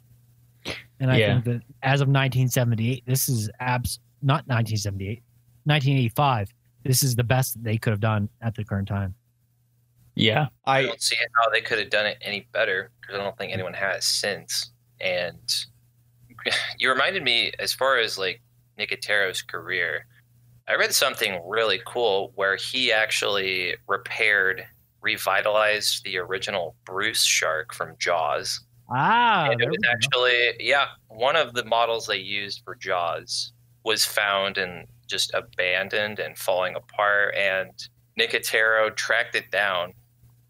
And 1.01 1.11
I 1.11 1.19
Yeah. 1.19 1.35
think 1.35 1.45
that 1.47 1.63
as 1.83 2.01
of 2.01 2.09
1978, 2.09 3.05
this 3.07 3.29
is 3.29 3.51
abs 3.61 4.01
not 4.23 4.47
1978, 4.49 5.23
1985. 5.65 6.53
This 6.85 7.03
is 7.03 7.15
the 7.15 7.25
best 7.25 7.63
they 7.63 7.79
could 7.79 7.91
have 7.91 8.01
done 8.01 8.29
at 8.41 8.55
the 8.55 8.65
current 8.65 8.89
time. 8.89 9.15
Yeah, 10.15 10.49
I 10.65 10.79
I 10.79 10.83
don't 10.87 11.01
see 11.01 11.17
how 11.41 11.49
they 11.51 11.61
could 11.61 11.79
have 11.79 11.91
done 11.91 12.07
it 12.07 12.19
any 12.21 12.49
better 12.53 12.91
because 13.01 13.15
I 13.21 13.23
don't 13.23 13.37
think 13.39 13.53
anyone 13.53 13.75
has 13.75 14.05
since. 14.05 14.73
And 15.01 15.39
you 16.79 16.91
reminded 16.91 17.23
me, 17.23 17.53
as 17.61 17.73
far 17.73 17.99
as 17.99 18.19
like 18.19 18.43
Nicotero's 18.77 19.43
career, 19.43 20.07
I 20.69 20.75
read 20.75 20.95
something 20.95 21.41
really 21.47 21.81
cool 21.87 22.33
where 22.35 22.57
he 22.57 22.93
actually 22.93 23.75
repaired, 23.87 24.67
revitalized 25.01 26.05
the 26.05 26.19
original 26.19 26.77
Bruce 26.85 27.25
shark 27.25 27.73
from 27.73 27.97
Jaws. 27.99 28.61
Ah, 28.91 29.49
and 29.51 29.61
it 29.63 29.69
was 29.69 29.79
actually, 29.91 30.53
yeah, 30.61 30.87
one 31.09 31.37
of 31.37 31.55
the 31.55 31.65
models 31.65 32.07
they 32.07 32.19
used 32.19 32.63
for 32.65 32.75
Jaws 32.75 33.53
was 33.85 34.05
found 34.05 34.59
and 34.59 34.87
just 35.07 35.33
abandoned 35.33 36.19
and 36.19 36.37
falling 36.37 36.75
apart. 36.75 37.35
And 37.35 37.71
Nicotero 38.21 38.95
tracked 38.95 39.35
it 39.35 39.51
down. 39.51 39.95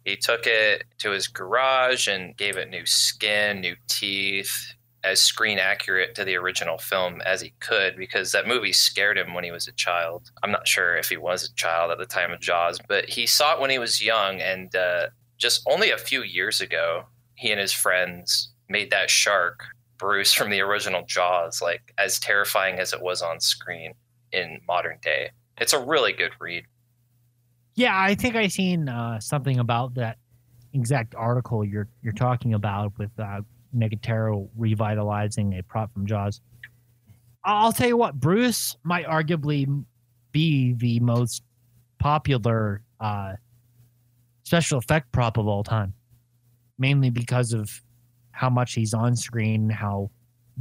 He 0.05 0.17
took 0.17 0.47
it 0.47 0.85
to 0.99 1.11
his 1.11 1.29
garage 1.29 2.09
and 2.09 2.37
gave 2.37 2.57
it 2.57 2.71
new 2.71 2.87
skin, 2.87 3.61
new 3.61 3.77
teeth, 3.89 4.75
as 5.05 5.21
screen 5.21 5.59
accurate 5.59 6.15
to 6.15 6.25
the 6.25 6.35
original 6.35 6.79
film 6.79 7.21
as 7.23 7.41
he 7.41 7.53
could 7.61 7.97
because 7.97 8.33
that 8.33 8.49
movie 8.49 8.73
scared 8.73 9.17
him 9.17 9.35
when 9.35 9.45
he 9.45 9.51
was 9.51 9.69
a 9.69 9.73
child. 9.73 10.31
I'm 10.43 10.51
not 10.51 10.67
sure 10.67 10.97
if 10.97 11.09
he 11.09 11.17
was 11.17 11.45
a 11.45 11.55
child 11.55 11.91
at 11.91 11.99
the 11.99 12.07
time 12.07 12.33
of 12.33 12.41
Jaws, 12.41 12.81
but 12.89 13.09
he 13.09 13.27
saw 13.27 13.55
it 13.55 13.61
when 13.61 13.71
he 13.71 13.79
was 13.79 14.03
young. 14.03 14.41
And 14.41 14.75
uh, 14.75 15.07
just 15.37 15.63
only 15.71 15.91
a 15.91 15.99
few 15.99 16.23
years 16.23 16.61
ago, 16.61 17.05
he 17.37 17.51
and 17.51 17.61
his 17.61 17.73
friends 17.73 18.51
made 18.69 18.91
that 18.91 19.11
shark, 19.11 19.65
Bruce 19.99 20.33
from 20.33 20.51
the 20.51 20.61
original 20.61 21.05
Jaws, 21.07 21.63
like 21.63 21.93
as 21.99 22.19
terrifying 22.19 22.79
as 22.79 22.93
it 22.93 23.03
was 23.03 23.23
on 23.23 23.41
screen 23.41 23.95
in 24.33 24.61
modern 24.67 24.99
day. 25.03 25.31
It's 25.59 25.73
a 25.73 25.85
really 25.85 26.13
good 26.13 26.33
read. 26.41 26.65
Yeah, 27.75 27.99
I 27.99 28.15
think 28.17 28.35
I 28.35 28.49
seen 28.49 28.89
uh, 28.89 29.21
something 29.21 29.59
about 29.59 29.95
that 29.95 30.19
exact 30.75 31.15
article 31.15 31.65
you're 31.65 31.89
you're 32.03 32.13
talking 32.13 32.55
about 32.55 32.93
with 32.99 33.11
uh, 33.19 33.41
Nicotero 33.77 34.49
revitalizing 34.57 35.59
a 35.59 35.63
prop 35.63 35.93
from 35.93 36.07
Jaws. 36.07 36.41
I'll 37.45 37.73
tell 37.73 37.89
you 37.89 37.97
what, 37.97 38.15
Bruce 38.19 38.77
might 38.83 39.07
arguably 39.07 39.85
be 40.33 40.75
the 40.75 41.01
most 41.01 41.43
popular 41.99 42.83
uh, 43.01 43.35
special 44.45 44.79
effect 44.79 45.11
prop 45.13 45.37
of 45.37 45.47
all 45.47 45.63
time, 45.63 45.95
mainly 46.79 47.11
because 47.11 47.53
of 47.53 47.71
how 48.33 48.51
much 48.51 48.75
he's 48.75 48.95
on 48.95 49.17
screen, 49.17 49.69
how 49.71 50.11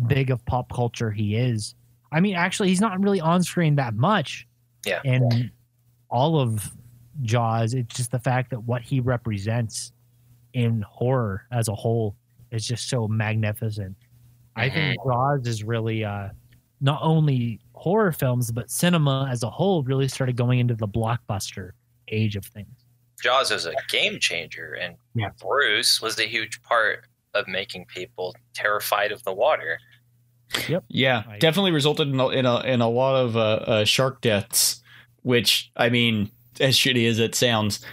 big 0.07 0.29
of 0.29 0.43
pop 0.45 0.71
culture 0.71 1.11
he 1.11 1.35
is. 1.35 1.75
I 2.11 2.19
mean, 2.19 2.35
actually, 2.35 2.69
he's 2.69 2.81
not 2.81 3.01
really 3.01 3.19
on 3.19 3.43
screen 3.43 3.75
that 3.75 3.95
much. 3.95 4.47
Yeah. 4.85 5.01
And 5.03 5.51
all 6.09 6.39
of 6.39 6.71
Jaws, 7.21 7.73
it's 7.73 7.95
just 7.95 8.11
the 8.11 8.19
fact 8.19 8.51
that 8.51 8.61
what 8.61 8.81
he 8.81 8.99
represents 8.99 9.91
in 10.53 10.83
horror 10.87 11.45
as 11.51 11.67
a 11.67 11.75
whole 11.75 12.15
is 12.51 12.65
just 12.67 12.89
so 12.89 13.07
magnificent. 13.07 13.95
I 14.55 14.69
think 14.69 14.97
Jaws 15.05 15.45
is 15.45 15.63
really 15.63 16.03
uh, 16.03 16.29
not 16.81 16.99
only 17.03 17.59
horror 17.73 18.11
films, 18.11 18.51
but 18.51 18.71
cinema 18.71 19.27
as 19.31 19.43
a 19.43 19.49
whole 19.49 19.83
really 19.83 20.07
started 20.07 20.35
going 20.35 20.59
into 20.59 20.73
the 20.75 20.87
blockbuster 20.87 21.71
age 22.07 22.35
of 22.35 22.45
things. 22.45 22.69
Jaws 23.21 23.51
was 23.51 23.65
a 23.65 23.73
game 23.89 24.19
changer, 24.19 24.73
and 24.73 24.95
Yeah. 25.13 25.29
Bruce 25.39 26.01
was 26.01 26.17
a 26.19 26.25
huge 26.27 26.61
part 26.63 27.05
of 27.33 27.47
making 27.47 27.85
people 27.85 28.35
terrified 28.53 29.11
of 29.11 29.23
the 29.23 29.33
water. 29.33 29.79
Yep. 30.67 30.85
Yeah, 30.87 31.23
I- 31.29 31.37
definitely 31.39 31.71
resulted 31.71 32.07
in 32.07 32.19
a, 32.19 32.27
in 32.29 32.45
a 32.45 32.59
in 32.61 32.81
a 32.81 32.89
lot 32.89 33.15
of 33.15 33.35
uh, 33.37 33.39
uh, 33.39 33.85
shark 33.85 34.21
deaths. 34.21 34.81
Which 35.23 35.71
I 35.75 35.89
mean, 35.89 36.31
as 36.59 36.75
shitty 36.77 37.07
as 37.09 37.19
it 37.19 37.35
sounds, 37.35 37.85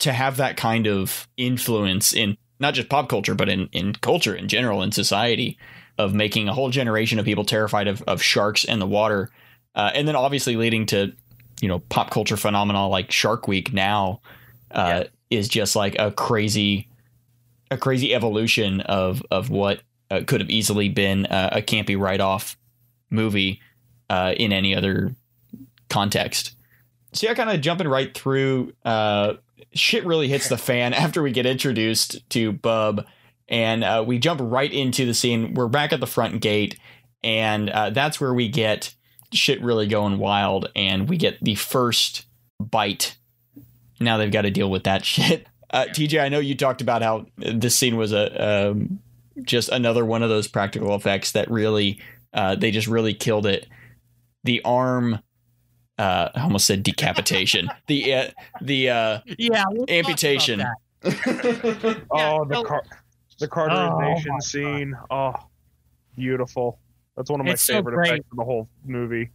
to 0.00 0.12
have 0.12 0.36
that 0.38 0.56
kind 0.56 0.86
of 0.88 1.28
influence 1.36 2.12
in 2.12 2.36
not 2.60 2.74
just 2.74 2.88
pop 2.88 3.08
culture, 3.08 3.34
but 3.34 3.48
in 3.48 3.68
in 3.72 3.94
culture 3.94 4.34
in 4.34 4.48
general 4.48 4.82
in 4.82 4.92
society, 4.92 5.58
of 5.98 6.14
making 6.14 6.48
a 6.48 6.54
whole 6.54 6.70
generation 6.70 7.18
of 7.18 7.24
people 7.24 7.44
terrified 7.44 7.88
of 7.88 8.02
of 8.02 8.22
sharks 8.22 8.64
and 8.64 8.80
the 8.80 8.86
water, 8.86 9.30
uh, 9.74 9.90
and 9.94 10.06
then 10.06 10.16
obviously 10.16 10.56
leading 10.56 10.86
to 10.86 11.12
you 11.60 11.68
know 11.68 11.80
pop 11.88 12.10
culture 12.10 12.36
phenomena 12.36 12.88
like 12.88 13.10
Shark 13.10 13.48
Week 13.48 13.72
now 13.72 14.20
uh, 14.70 15.04
is 15.30 15.48
just 15.48 15.74
like 15.74 15.98
a 15.98 16.12
crazy 16.12 16.88
a 17.70 17.76
crazy 17.76 18.14
evolution 18.14 18.80
of 18.82 19.22
of 19.30 19.50
what 19.50 19.82
uh, 20.10 20.22
could 20.26 20.40
have 20.40 20.50
easily 20.50 20.88
been 20.88 21.26
a 21.26 21.62
campy 21.62 21.98
write 21.98 22.20
off 22.20 22.56
movie 23.10 23.60
uh, 24.08 24.34
in 24.36 24.52
any 24.52 24.74
other 24.74 25.14
context. 25.88 26.52
So 27.12 27.26
yeah, 27.26 27.34
kind 27.34 27.50
of 27.50 27.60
jumping 27.60 27.88
right 27.88 28.12
through. 28.12 28.72
Uh, 28.84 29.34
shit 29.72 30.04
really 30.04 30.28
hits 30.28 30.48
the 30.48 30.58
fan 30.58 30.92
after 30.94 31.22
we 31.22 31.32
get 31.32 31.46
introduced 31.46 32.28
to 32.30 32.52
Bub, 32.52 33.06
and 33.48 33.84
uh, 33.84 34.04
we 34.06 34.18
jump 34.18 34.40
right 34.42 34.72
into 34.72 35.06
the 35.06 35.14
scene. 35.14 35.54
We're 35.54 35.68
back 35.68 35.92
at 35.92 36.00
the 36.00 36.06
front 36.06 36.40
gate, 36.40 36.78
and 37.22 37.70
uh, 37.70 37.90
that's 37.90 38.20
where 38.20 38.34
we 38.34 38.48
get 38.48 38.94
shit 39.32 39.62
really 39.62 39.86
going 39.86 40.18
wild, 40.18 40.70
and 40.74 41.08
we 41.08 41.16
get 41.16 41.42
the 41.42 41.54
first 41.54 42.26
bite. 42.58 43.16
Now 44.00 44.16
they've 44.16 44.32
got 44.32 44.42
to 44.42 44.50
deal 44.50 44.70
with 44.70 44.84
that 44.84 45.04
shit. 45.04 45.46
Uh, 45.72 45.86
TJ, 45.88 46.20
I 46.20 46.28
know 46.28 46.40
you 46.40 46.56
talked 46.56 46.80
about 46.80 47.02
how 47.02 47.26
this 47.36 47.76
scene 47.76 47.96
was 47.96 48.12
a 48.12 48.70
um, 48.70 49.00
just 49.42 49.68
another 49.68 50.04
one 50.04 50.22
of 50.22 50.28
those 50.28 50.48
practical 50.48 50.94
effects 50.94 51.32
that 51.32 51.50
really 51.50 52.00
uh, 52.32 52.54
they 52.56 52.70
just 52.70 52.88
really 52.88 53.14
killed 53.14 53.46
it. 53.46 53.66
The 54.44 54.62
arm, 54.64 55.20
uh, 56.00 56.30
I 56.34 56.42
almost 56.42 56.66
said 56.66 56.82
decapitation. 56.82 57.68
the 57.86 58.14
uh, 58.14 58.30
the 58.62 58.88
uh, 58.90 59.18
Yeah, 59.38 59.64
we'll 59.70 59.84
amputation. 59.88 60.58
that. 60.60 60.76
Oh, 62.10 62.44
the 62.44 62.54
no. 62.54 62.64
car, 62.64 62.82
the 63.38 63.46
Oh, 63.46 63.48
my 63.48 63.48
cauterization 63.48 64.32
God. 64.32 64.42
scene. 64.42 64.94
Oh, 65.10 65.32
beautiful. 66.16 66.78
That's 67.16 67.30
one 67.30 67.40
of 67.40 67.46
my 67.46 67.52
It's 67.52 67.66
favorite 67.66 67.94
great. 67.94 68.10
effects 68.12 68.26
of 68.32 68.36
the 68.38 68.44
whole 68.44 68.68
movie. 68.84 69.30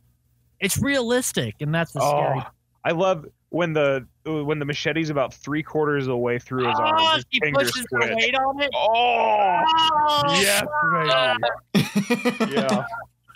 It's 0.59 0.78
realistic, 0.78 1.55
and 1.59 1.74
that's 1.74 1.91
the 1.91 2.01
scary. 2.01 2.39
Oh, 2.45 2.49
I 2.84 2.91
love 2.91 3.26
when 3.49 3.74
the 3.74 4.05
when 4.26 4.59
the 4.59 4.66
machete's 4.66 5.09
about 5.09 5.34
three 5.34 5.61
quarters 5.63 6.03
of 6.03 6.09
the 6.09 6.18
way 6.18 6.39
through 6.39 6.68
his 6.68 6.80
arm. 6.80 6.95
Oh, 6.97 7.16
His 7.16 7.26
she 7.32 7.39
pushes 7.51 7.86
the 7.91 8.16
weight 8.16 8.36
on 8.36 8.61
it. 8.61 8.70
Oh, 8.74 9.61
Oh, 9.68 10.24
yes, 10.41 10.66
baby. 11.74 12.51
Yeah. 12.53 12.86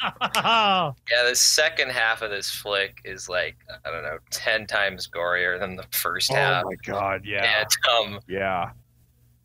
Yeah, 0.35 0.93
the 1.27 1.35
second 1.35 1.91
half 1.91 2.21
of 2.21 2.29
this 2.31 2.49
flick 2.49 3.01
is 3.03 3.27
like 3.29 3.57
I 3.85 3.91
don't 3.91 4.03
know, 4.03 4.17
ten 4.31 4.65
times 4.67 5.07
gorier 5.07 5.59
than 5.59 5.75
the 5.75 5.85
first 5.91 6.31
Oh 6.31 6.35
half. 6.35 6.63
Oh 6.65 6.69
my 6.69 6.75
god. 6.85 7.21
Yeah. 7.25 7.61
And 7.61 8.15
um, 8.15 8.19
Yeah. 8.27 8.71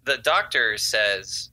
the 0.04 0.18
doctor 0.18 0.76
says 0.78 1.50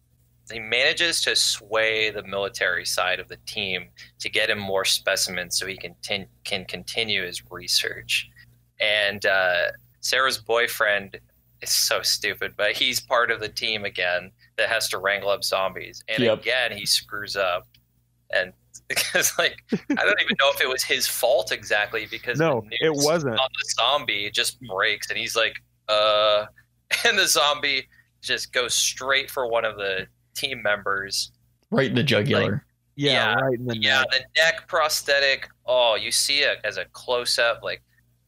he 0.52 0.60
manages 0.60 1.22
to 1.22 1.36
sway 1.36 2.10
the 2.12 2.24
military 2.24 2.86
side 2.86 3.20
of 3.20 3.28
the 3.30 3.38
team 3.46 3.88
to 4.20 4.30
get 4.30 4.50
him 4.50 4.60
more 4.60 4.84
specimens 4.86 5.58
so 5.58 5.66
he 5.66 5.78
can 5.78 5.96
tin- 6.02 6.28
can 6.44 6.66
continue 6.66 7.26
his 7.26 7.42
research. 7.50 8.30
And 8.80 9.26
uh, 9.26 9.68
Sarah's 10.02 10.38
boyfriend 10.40 11.20
is 11.62 11.70
so 11.70 12.02
stupid, 12.02 12.54
but 12.58 12.74
he's 12.74 13.00
part 13.00 13.32
of 13.32 13.40
the 13.40 13.48
team 13.48 13.86
again 13.86 14.32
that 14.58 14.68
has 14.68 14.90
to 14.90 14.98
wrangle 14.98 15.30
up 15.30 15.44
zombies, 15.44 16.04
and 16.10 16.22
Yep. 16.24 16.40
again 16.42 16.72
he 16.78 16.86
screws 16.86 17.36
up, 17.36 17.66
and 18.32 18.52
because 18.96 19.32
like 19.38 19.64
I 19.72 20.04
don't 20.04 20.22
even 20.22 20.36
know 20.40 20.50
if 20.54 20.62
it 20.62 20.70
was 20.70 20.84
his 20.84 21.08
fault 21.08 21.52
exactly 21.52 22.08
because 22.10 22.40
No, 22.40 22.62
the 22.70 22.78
it 22.88 22.94
wasn't. 22.94 23.40
on 23.40 23.50
the 23.58 23.74
zombie 23.76 24.30
just 24.32 24.60
breaks, 24.62 25.10
and 25.10 25.18
he's 25.18 25.36
like, 25.36 25.56
uh, 25.88 26.46
and 27.06 27.18
the 27.18 27.28
zombie 27.28 27.88
just 28.22 28.54
goes 28.54 28.74
straight 28.74 29.30
for 29.32 29.48
one 29.48 29.66
of 29.66 29.78
the 29.78 30.08
team 30.36 30.62
members. 30.62 31.32
Right 31.72 31.88
in 31.90 31.96
the 31.96 32.04
jugular. 32.04 32.66
Yeah, 32.96 33.12
Yeah, 33.14 33.36
right 33.36 33.60
in 33.60 33.66
the 33.66 33.78
Yeah, 33.78 34.00
neck. 34.00 34.08
the 34.12 34.42
neck 34.42 34.68
prosthetic. 34.68 35.50
Oh, 35.66 35.96
you 35.96 36.12
see 36.12 36.40
it 36.40 36.60
as 36.64 36.78
a 36.78 36.86
close 36.92 37.40
up, 37.40 37.62
like 37.64 37.82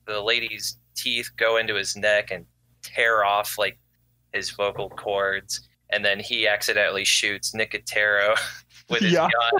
the 0.07 0.19
lady's 0.21 0.77
teeth 0.95 1.29
go 1.37 1.57
into 1.57 1.75
his 1.75 1.95
neck 1.95 2.31
and 2.31 2.45
tear 2.81 3.23
off 3.25 3.57
like 3.57 3.77
his 4.33 4.49
vocal 4.51 4.89
cords, 4.89 5.67
and 5.91 6.03
then 6.03 6.19
he 6.19 6.47
accidentally 6.47 7.03
shoots 7.05 7.53
Nicotero 7.53 8.35
with 8.89 9.01
his 9.01 9.11
Yeah. 9.13 9.27
gun. 9.29 9.51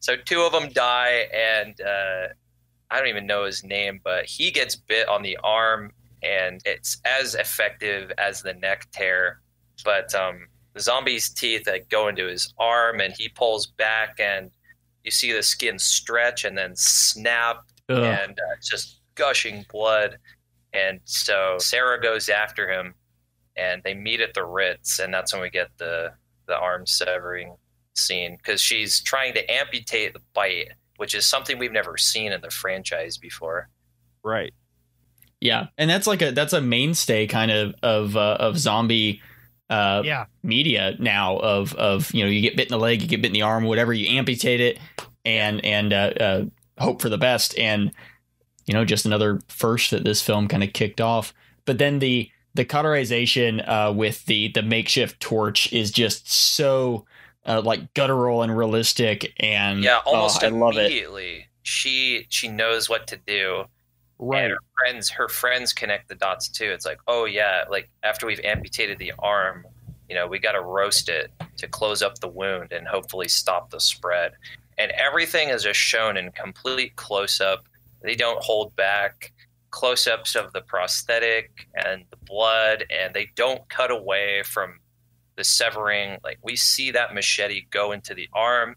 So 0.00 0.16
two 0.16 0.40
of 0.42 0.52
them 0.52 0.70
die, 0.72 1.28
and 1.32 1.78
uh, 1.80 2.28
I 2.90 2.98
don't 2.98 3.08
even 3.08 3.26
know 3.26 3.44
his 3.44 3.62
name, 3.62 4.00
but 4.02 4.24
he 4.24 4.50
gets 4.50 4.74
bit 4.74 5.08
on 5.08 5.22
the 5.22 5.38
arm, 5.44 5.92
and 6.22 6.60
it's 6.64 7.00
as 7.04 7.34
effective 7.34 8.10
as 8.18 8.42
the 8.42 8.54
neck 8.54 8.88
tear. 8.92 9.40
But 9.84 10.14
um, 10.14 10.46
the 10.74 10.80
zombie's 10.80 11.28
teeth 11.28 11.66
like 11.66 11.88
go 11.90 12.08
into 12.08 12.26
his 12.26 12.52
arm, 12.58 13.00
and 13.00 13.12
he 13.16 13.28
pulls 13.28 13.66
back, 13.66 14.18
and 14.18 14.50
you 15.04 15.10
see 15.10 15.32
the 15.32 15.42
skin 15.42 15.78
stretch 15.78 16.44
and 16.44 16.56
then 16.56 16.74
snap, 16.76 17.58
Ugh. 17.90 17.98
and 17.98 18.32
uh, 18.32 18.56
just 18.62 19.00
gushing 19.14 19.66
blood. 19.70 20.16
And 20.72 21.00
so 21.04 21.56
Sarah 21.58 22.00
goes 22.00 22.28
after 22.30 22.70
him, 22.70 22.94
and 23.56 23.82
they 23.82 23.94
meet 23.94 24.20
at 24.20 24.32
the 24.32 24.44
Ritz, 24.44 24.98
and 24.98 25.12
that's 25.12 25.32
when 25.32 25.42
we 25.42 25.50
get 25.50 25.68
the 25.76 26.12
the 26.46 26.56
arm 26.56 26.86
severing 26.86 27.54
scene 28.00 28.36
because 28.36 28.60
she's 28.60 29.02
trying 29.02 29.34
to 29.34 29.50
amputate 29.50 30.12
the 30.14 30.20
bite, 30.34 30.68
which 30.96 31.14
is 31.14 31.26
something 31.26 31.58
we've 31.58 31.72
never 31.72 31.96
seen 31.96 32.32
in 32.32 32.40
the 32.40 32.50
franchise 32.50 33.16
before. 33.18 33.68
Right. 34.24 34.52
Yeah, 35.40 35.68
and 35.78 35.88
that's 35.88 36.06
like 36.06 36.20
a 36.20 36.32
that's 36.32 36.52
a 36.52 36.60
mainstay 36.60 37.26
kind 37.26 37.50
of 37.50 37.74
of 37.82 38.16
uh, 38.16 38.36
of 38.40 38.58
zombie 38.58 39.22
uh, 39.70 40.02
Yeah. 40.04 40.26
media 40.42 40.96
now. 40.98 41.38
Of 41.38 41.74
of 41.76 42.12
you 42.12 42.24
know 42.24 42.30
you 42.30 42.42
get 42.42 42.56
bit 42.56 42.66
in 42.68 42.72
the 42.72 42.78
leg, 42.78 43.00
you 43.00 43.08
get 43.08 43.22
bit 43.22 43.28
in 43.28 43.32
the 43.34 43.42
arm, 43.42 43.64
whatever. 43.64 43.92
You 43.94 44.18
amputate 44.18 44.60
it 44.60 44.78
and 45.24 45.64
and 45.64 45.92
uh, 45.94 46.12
uh, 46.20 46.44
hope 46.78 47.00
for 47.00 47.08
the 47.08 47.16
best. 47.16 47.58
And 47.58 47.90
you 48.66 48.74
know 48.74 48.84
just 48.84 49.06
another 49.06 49.40
first 49.48 49.92
that 49.92 50.04
this 50.04 50.20
film 50.20 50.46
kind 50.46 50.62
of 50.62 50.74
kicked 50.74 51.00
off. 51.00 51.32
But 51.64 51.78
then 51.78 52.00
the 52.00 52.30
the 52.52 52.66
cauterization 52.66 53.60
uh, 53.62 53.92
with 53.96 54.26
the 54.26 54.48
the 54.48 54.62
makeshift 54.62 55.20
torch 55.20 55.72
is 55.72 55.90
just 55.90 56.30
so 56.30 57.06
uh, 57.46 57.62
like 57.62 57.94
guttural 57.94 58.42
and 58.42 58.56
realistic. 58.56 59.32
And 59.40 59.82
Yeah, 59.82 60.00
oh, 60.06 60.14
almost 60.14 60.42
I 60.44 60.48
love 60.48 60.76
it. 60.76 60.86
immediately 60.86 61.46
she 61.62 62.26
she 62.28 62.48
knows 62.48 62.88
what 62.88 63.06
to 63.08 63.16
do. 63.26 63.64
Right. 64.18 64.44
And 64.44 64.52
her 64.52 64.58
friends 64.78 65.10
her 65.10 65.28
friends 65.28 65.72
connect 65.72 66.08
the 66.08 66.14
dots 66.14 66.48
too. 66.48 66.66
It's 66.70 66.84
like, 66.84 66.98
oh 67.06 67.24
yeah, 67.24 67.64
like 67.70 67.88
after 68.02 68.26
we've 68.26 68.40
amputated 68.40 68.98
the 68.98 69.12
arm, 69.18 69.66
you 70.08 70.14
know, 70.14 70.26
we 70.26 70.38
got 70.38 70.52
to 70.52 70.60
roast 70.62 71.08
it 71.08 71.30
to 71.58 71.68
close 71.68 72.02
up 72.02 72.18
the 72.18 72.28
wound 72.28 72.72
and 72.72 72.86
hopefully 72.86 73.28
stop 73.28 73.70
the 73.70 73.80
spread. 73.80 74.32
And 74.78 74.90
everything 74.92 75.50
is 75.50 75.62
just 75.62 75.78
shown 75.78 76.16
in 76.16 76.32
complete 76.32 76.96
close 76.96 77.40
up. 77.40 77.64
They 78.02 78.14
don't 78.14 78.42
hold 78.42 78.74
back 78.76 79.32
close 79.70 80.06
ups 80.06 80.34
of 80.34 80.52
the 80.52 80.62
prosthetic 80.62 81.68
and 81.74 82.04
the 82.10 82.16
blood, 82.26 82.84
and 82.90 83.14
they 83.14 83.28
don't 83.36 83.66
cut 83.68 83.90
away 83.90 84.42
from 84.42 84.79
the 85.40 85.44
severing. 85.44 86.18
Like 86.22 86.38
we 86.42 86.54
see 86.54 86.90
that 86.90 87.14
machete 87.14 87.66
go 87.70 87.92
into 87.92 88.12
the 88.14 88.28
arm, 88.34 88.76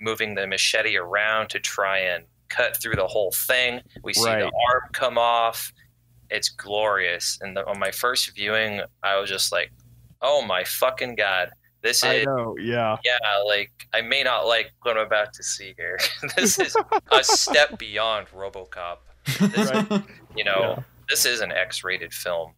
moving 0.00 0.34
the 0.34 0.46
machete 0.46 0.96
around 0.96 1.50
to 1.50 1.60
try 1.60 1.98
and 1.98 2.24
cut 2.48 2.80
through 2.80 2.94
the 2.96 3.06
whole 3.06 3.30
thing. 3.32 3.82
We 4.02 4.14
see 4.14 4.24
Right. 4.24 4.38
the 4.40 4.46
arm 4.72 4.82
come 4.94 5.18
off. 5.18 5.70
It's 6.30 6.48
glorious. 6.48 7.38
And 7.42 7.54
the, 7.54 7.66
on 7.66 7.78
my 7.78 7.90
first 7.90 8.34
viewing, 8.34 8.80
I 9.02 9.18
was 9.20 9.28
just 9.28 9.52
like, 9.52 9.70
"Oh 10.22 10.40
my 10.46 10.64
fucking 10.64 11.16
god, 11.16 11.50
this 11.82 12.02
I 12.02 12.14
is 12.14 12.26
know. 12.26 12.56
Yeah. 12.58 12.96
yeah." 13.04 13.18
Like 13.46 13.70
I 13.92 14.00
may 14.00 14.22
not 14.22 14.46
like 14.46 14.72
what 14.82 14.96
I'm 14.96 15.06
about 15.06 15.34
to 15.34 15.42
see 15.42 15.74
here. 15.76 15.98
this 16.36 16.58
is 16.58 16.74
a 17.12 17.22
step 17.22 17.78
beyond 17.78 18.28
RoboCop. 18.28 18.98
This, 19.40 19.70
Right. 19.70 20.02
You 20.36 20.44
know, 20.44 20.82
this 21.10 21.26
is 21.26 21.40
an 21.40 21.52
X-rated 21.52 22.14
film. 22.14 22.54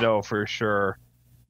No, 0.00 0.22
for 0.22 0.46
sure. 0.46 0.98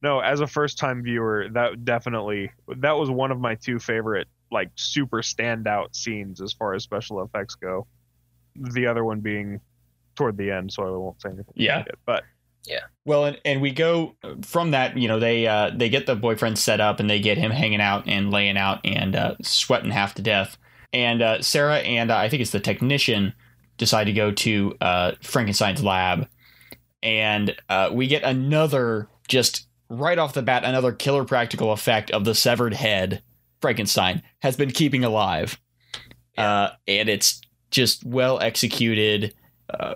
No, 0.02 0.20
as 0.20 0.40
a 0.40 0.46
first 0.46 0.78
time 0.78 1.02
viewer, 1.02 1.48
that 1.52 1.84
definitely 1.84 2.50
that 2.76 2.92
was 2.92 3.10
one 3.10 3.32
of 3.32 3.40
my 3.40 3.54
two 3.54 3.78
favorite 3.78 4.28
like 4.52 4.70
super 4.76 5.18
standout 5.18 5.96
scenes 5.96 6.40
as 6.40 6.52
far 6.52 6.74
as 6.74 6.82
special 6.82 7.22
effects 7.22 7.54
go. 7.54 7.86
The 8.54 8.86
other 8.86 9.04
one 9.04 9.20
being 9.20 9.60
toward 10.14 10.36
the 10.36 10.50
end, 10.50 10.72
so 10.72 10.82
I 10.82 10.90
won't 10.96 11.20
say 11.20 11.30
anything. 11.30 11.54
Yeah. 11.54 11.80
about 11.80 11.88
it, 11.88 11.98
But 12.04 12.24
yeah. 12.64 12.80
Well, 13.04 13.24
and, 13.26 13.38
and 13.44 13.60
we 13.60 13.70
go 13.70 14.16
from 14.42 14.72
that. 14.72 14.96
You 14.96 15.08
know, 15.08 15.20
they 15.20 15.46
uh, 15.46 15.70
they 15.74 15.88
get 15.88 16.06
the 16.06 16.16
boyfriend 16.16 16.58
set 16.58 16.80
up, 16.80 17.00
and 17.00 17.08
they 17.08 17.20
get 17.20 17.38
him 17.38 17.50
hanging 17.50 17.80
out 17.80 18.08
and 18.08 18.30
laying 18.30 18.56
out 18.56 18.80
and 18.84 19.14
uh, 19.14 19.36
sweating 19.42 19.90
half 19.90 20.14
to 20.14 20.22
death. 20.22 20.58
And 20.92 21.22
uh, 21.22 21.42
Sarah 21.42 21.78
and 21.78 22.10
uh, 22.10 22.16
I 22.16 22.28
think 22.28 22.42
it's 22.42 22.50
the 22.50 22.60
technician 22.60 23.34
decide 23.76 24.04
to 24.04 24.12
go 24.12 24.32
to 24.32 24.74
uh, 24.80 25.12
Frankenstein's 25.22 25.84
lab, 25.84 26.28
and 27.02 27.54
uh, 27.68 27.90
we 27.92 28.06
get 28.06 28.22
another 28.22 29.08
just 29.28 29.66
right 29.88 30.18
off 30.18 30.34
the 30.34 30.42
bat 30.42 30.64
another 30.64 30.92
killer 30.92 31.24
practical 31.24 31.72
effect 31.72 32.10
of 32.10 32.24
the 32.24 32.34
severed 32.34 32.74
head. 32.74 33.22
Frankenstein 33.60 34.22
has 34.40 34.56
been 34.56 34.70
keeping 34.70 35.04
alive, 35.04 35.58
uh, 36.36 36.70
and 36.86 37.08
it's 37.08 37.40
just 37.70 38.04
well 38.04 38.38
executed, 38.40 39.34
uh, 39.70 39.94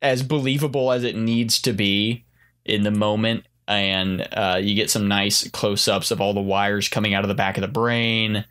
as 0.00 0.22
believable 0.22 0.92
as 0.92 1.04
it 1.04 1.16
needs 1.16 1.60
to 1.62 1.72
be 1.72 2.24
in 2.64 2.82
the 2.82 2.90
moment 2.90 3.46
and 3.66 4.26
uh, 4.32 4.58
you 4.60 4.74
get 4.74 4.90
some 4.90 5.06
nice 5.06 5.48
close-ups 5.50 6.10
of 6.10 6.20
all 6.20 6.34
the 6.34 6.40
wires 6.40 6.88
coming 6.88 7.14
out 7.14 7.24
of 7.24 7.28
the 7.28 7.34
back 7.34 7.56
of 7.56 7.62
the 7.62 7.68
brain 7.68 8.44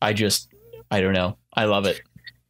i 0.00 0.12
just 0.12 0.48
i 0.90 1.00
don't 1.00 1.12
know 1.12 1.36
i 1.54 1.64
love 1.64 1.86
it 1.86 2.02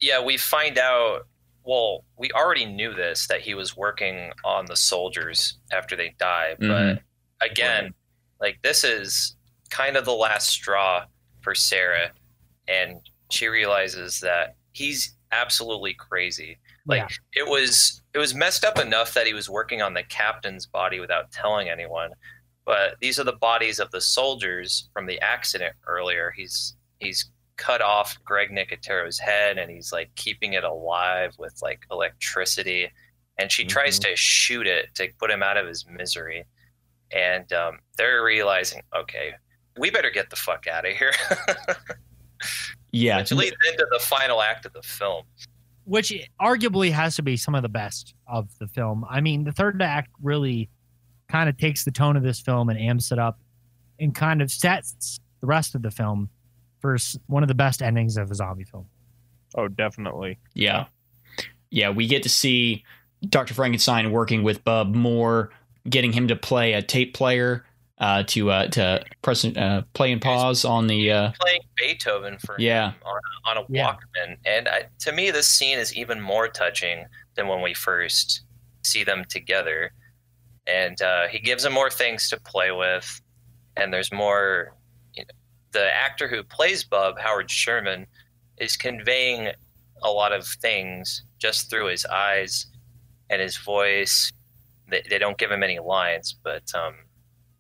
yeah, 0.03 0.21
we 0.21 0.37
find 0.37 0.79
out. 0.79 1.29
Well, 1.65 2.05
we 2.17 2.31
already 2.33 2.67
knew 2.67 2.93
this 2.95 3.27
that 3.29 3.41
he 3.41 3.55
was 3.55 3.77
working 3.77 4.33
on 4.45 4.67
the 4.67 4.77
soldiers 4.77 5.59
after 5.73 5.97
they 5.97 6.15
die, 6.19 6.57
but 6.59 6.67
Mhm. 6.67 7.03
again, 7.41 7.95
like 8.41 8.61
this 8.63 8.85
is 8.85 9.37
kind 9.71 9.97
of 9.97 10.05
the 10.05 10.13
last 10.15 10.49
straw 10.49 11.07
for 11.41 11.55
Sarah, 11.55 12.13
and 12.69 13.01
she 13.31 13.49
realizes 13.49 14.21
that 14.21 14.57
he's 14.73 15.17
absolutely 15.31 15.95
crazy. 15.95 16.59
Like 16.87 17.11
it 17.33 17.47
was, 17.47 18.03
it 18.13 18.19
was 18.19 18.35
messed 18.35 18.65
up 18.65 18.79
enough 18.79 19.15
that 19.15 19.27
he 19.27 19.35
was 19.35 19.49
working 19.49 19.83
on 19.83 19.95
the 19.95 20.03
captain's 20.03 20.67
body 20.67 20.99
without 20.99 21.31
telling 21.31 21.69
anyone. 21.69 22.11
But 22.65 22.97
these 23.01 23.19
are 23.19 23.25
the 23.25 23.33
bodies 23.35 23.79
of 23.79 23.91
the 23.93 24.01
soldiers 24.01 24.89
from 24.93 25.07
the 25.07 25.21
accident 25.21 25.75
earlier. 25.87 26.33
He's 26.33 26.77
he's 26.99 27.31
cut 27.63 27.81
off 27.81 28.19
Greg 28.25 28.51
Nicotero's 28.51 29.21
head 29.21 29.57
and 29.57 29.71
he's 29.71 29.93
like 29.93 30.11
keeping 30.17 30.55
it 30.55 30.65
alive 30.65 31.35
with 31.39 31.57
like 31.63 31.87
electricity. 31.93 32.91
And 33.39 33.53
she 33.53 33.65
tries 33.65 34.01
to 34.01 34.17
shoot 34.17 34.67
it 34.67 34.95
to 34.97 35.09
put 35.19 35.31
him 35.31 35.43
out 35.45 35.57
of 35.57 35.67
his 35.67 35.87
misery. 35.89 36.45
And 37.13 37.51
um, 37.53 37.79
they're 37.97 38.25
realizing, 38.25 38.83
okay, 38.97 39.31
we 39.79 39.91
better 39.91 40.11
get 40.11 40.29
the 40.29 40.37
fuck 40.37 40.67
out 40.67 40.87
of 40.87 40.95
here. 40.97 41.13
yeah 42.93 43.19
Which 43.19 43.31
leads 43.31 43.57
into 43.71 43.87
the 43.93 44.01
final 44.01 44.43
act 44.43 44.67
of 44.67 44.73
the 44.73 44.83
film. 44.83 45.25
which 45.85 46.13
arguably 46.41 46.91
has 46.91 47.15
to 47.17 47.23
be 47.23 47.37
some 47.37 47.55
of 47.55 47.63
the 47.63 47.69
best 47.69 48.15
of 48.27 48.51
the 48.59 48.67
film. 48.67 49.07
I 49.09 49.21
mean, 49.21 49.45
the 49.45 49.53
third 49.53 49.81
act 49.81 50.11
really 50.21 50.69
kind 51.29 51.49
of 51.49 51.57
takes 51.57 51.85
the 51.85 51.93
tone 51.93 52.17
of 52.17 52.25
this 52.25 52.41
film 52.41 52.69
and 52.71 52.79
amps 52.79 53.13
it 53.13 53.21
up 53.21 53.39
and 54.01 54.13
kind 54.15 54.43
of 54.43 54.51
sets 54.51 55.21
the 55.41 55.47
rest 55.47 55.77
of 55.77 55.83
the 55.83 55.91
film 55.91 56.29
for 56.83 56.99
one 57.29 57.43
of 57.43 57.49
the 57.49 57.55
best 57.55 57.81
endings 57.81 58.19
of 58.19 58.31
a 58.31 58.35
zombie 58.35 58.65
film. 58.65 58.85
oh, 59.57 59.69
definitely. 59.69 60.39
yeah 60.55 60.85
yeah 61.71 61.89
we 61.89 62.07
get 62.07 62.23
to 62.23 62.29
see 62.29 62.85
dr 63.29 63.55
frankenstein 63.55 64.11
working 64.13 64.43
with 64.43 64.63
bub 64.65 64.95
more 64.95 65.51
getting 65.89 66.13
him 66.13 66.29
to 66.29 66.37
play 66.37 66.75
a 66.75 66.83
tape 66.83 67.15
player 67.15 67.65
uh, 67.99 68.25
to 68.25 68.51
uh, 68.51 68.67
to 68.67 69.01
press 69.23 69.45
uh, 69.45 69.83
play 69.95 70.11
and 70.11 70.21
pause 70.21 70.65
on 70.65 70.89
the 70.89 71.13
uh, 71.13 71.31
Playing 71.41 71.61
Beethoven 71.79 72.37
for 72.39 72.57
Yeah. 72.59 72.91
him 72.91 72.95
on, 73.07 73.57
on 73.59 73.65
a 73.65 73.67
Yeah. 73.69 73.93
Walkman. 73.93 74.37
And 74.45 74.67
I, 74.69 74.87
to 75.01 75.13
me, 75.13 75.31
this 75.31 75.47
scene 75.49 75.79
is 75.79 75.95
even 75.95 76.21
more 76.21 76.49
touching 76.49 77.05
than 77.37 77.47
when 77.47 77.63
we 77.63 77.75
first 77.75 78.43
see 78.83 79.05
them 79.05 79.25
together. 79.29 79.93
And 80.67 81.01
uh, 81.01 81.29
he 81.29 81.39
gives 81.39 81.65
him 81.65 81.73
more 81.75 81.91
things 81.91 82.29
to 82.31 82.41
play 82.41 82.73
with. 82.73 83.21
And 83.77 83.93
there's 83.93 84.11
more. 84.13 84.75
The 85.73 85.95
actor 85.95 86.29
who 86.29 86.43
plays 86.43 86.85
Bub, 86.85 87.19
Howard 87.19 87.51
Sherman, 87.51 88.07
is 88.59 88.77
conveying 88.77 89.51
a 90.03 90.11
lot 90.11 90.33
of 90.33 90.47
things 90.47 91.23
just 91.39 91.71
through 91.71 91.87
his 91.87 92.05
eyes. 92.07 92.67
and 93.33 93.41
his 93.41 93.57
voice. 93.57 94.31
They, 94.89 95.03
they 95.09 95.19
don't 95.19 95.39
give 95.39 95.51
him 95.51 95.63
any 95.63 95.79
lines, 95.79 96.37
but 96.45 96.63
um, 96.75 96.95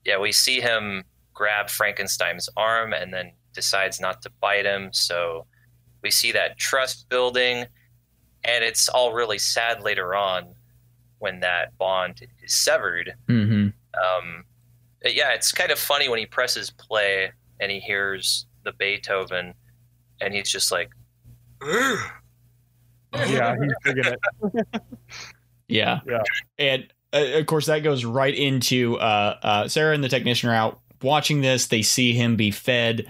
yeah, 0.05 0.19
we 0.19 0.31
see 0.33 0.61
him 0.61 1.05
grab 1.33 1.69
Frankenstein's 1.71 2.49
arm 2.57 2.93
and 2.93 3.13
then 3.13 3.33
decides 3.55 4.01
not 4.01 4.23
to 4.23 4.31
bite 4.41 4.67
him. 4.67 4.91
So 4.93 5.47
we 6.03 6.11
see 6.11 6.31
that 6.33 6.59
trust 6.59 7.09
building, 7.09 7.65
and 8.45 8.65
it's 8.65 8.89
all 8.89 9.13
really 9.13 9.39
sad 9.39 9.83
later 9.83 10.15
on 10.15 10.55
when 11.19 11.41
that 11.41 11.77
bond 11.79 12.21
is 12.43 12.55
severed. 12.55 13.15
Mm-hmm. 13.29 13.69
Um, 14.03 14.45
yeah, 15.05 15.31
it's 15.33 15.53
kind 15.53 15.71
of 15.71 15.79
funny 15.79 16.09
when 16.09 16.19
he 16.19 16.27
presses 16.27 16.71
play 16.71 17.33
and 17.63 17.71
he 17.71 17.79
hears 17.79 18.47
the 18.65 18.73
Beethoven, 18.73 19.55
and 20.21 20.35
he's 20.35 20.51
just 20.51 20.73
like, 20.73 20.91
Yeah, 23.15 23.55
he's 23.63 23.73
digging 23.85 24.13
it. 24.13 24.83
Yeah. 25.69 26.01
Yeah. 26.07 26.23
And 26.59 26.93
uh, 27.15 27.39
of 27.39 27.47
course, 27.47 27.65
that 27.67 27.79
goes 27.79 28.05
right 28.05 28.35
into 28.35 28.99
uh, 28.99 29.39
uh, 29.43 29.69
Sarah 29.69 29.95
and 29.95 30.05
the 30.05 30.09
technician 30.11 30.51
are 30.51 30.55
out 30.55 30.81
watching 31.01 31.41
this. 31.41 31.69
They 31.69 31.81
see 31.81 32.13
him 32.13 32.37
be 32.37 32.51
fed 32.51 33.07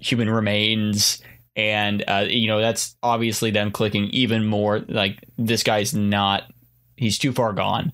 human 0.00 0.28
remains. 0.28 1.22
And, 1.54 2.02
uh, 2.08 2.26
you 2.28 2.48
know, 2.48 2.60
that's 2.60 2.96
obviously 3.00 3.52
them 3.52 3.70
clicking 3.70 4.06
even 4.06 4.44
more 4.44 4.80
like 4.88 5.24
this 5.38 5.62
guy's 5.62 5.94
not, 5.94 6.50
he's 6.96 7.16
too 7.16 7.32
far 7.32 7.52
gone. 7.52 7.92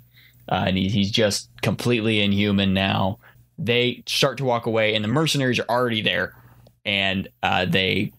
Uh, 0.48 0.64
and 0.68 0.78
he, 0.78 0.88
he's 0.88 1.10
just 1.10 1.50
completely 1.60 2.22
inhuman 2.22 2.72
now. 2.72 3.18
They 3.58 4.02
start 4.06 4.38
to 4.38 4.44
walk 4.44 4.66
away, 4.66 4.94
and 4.94 5.04
the 5.04 5.08
mercenaries 5.08 5.58
are 5.58 5.66
already 5.68 6.02
there. 6.02 6.34
And 6.84 7.28
uh, 7.42 7.64
they 7.64 8.12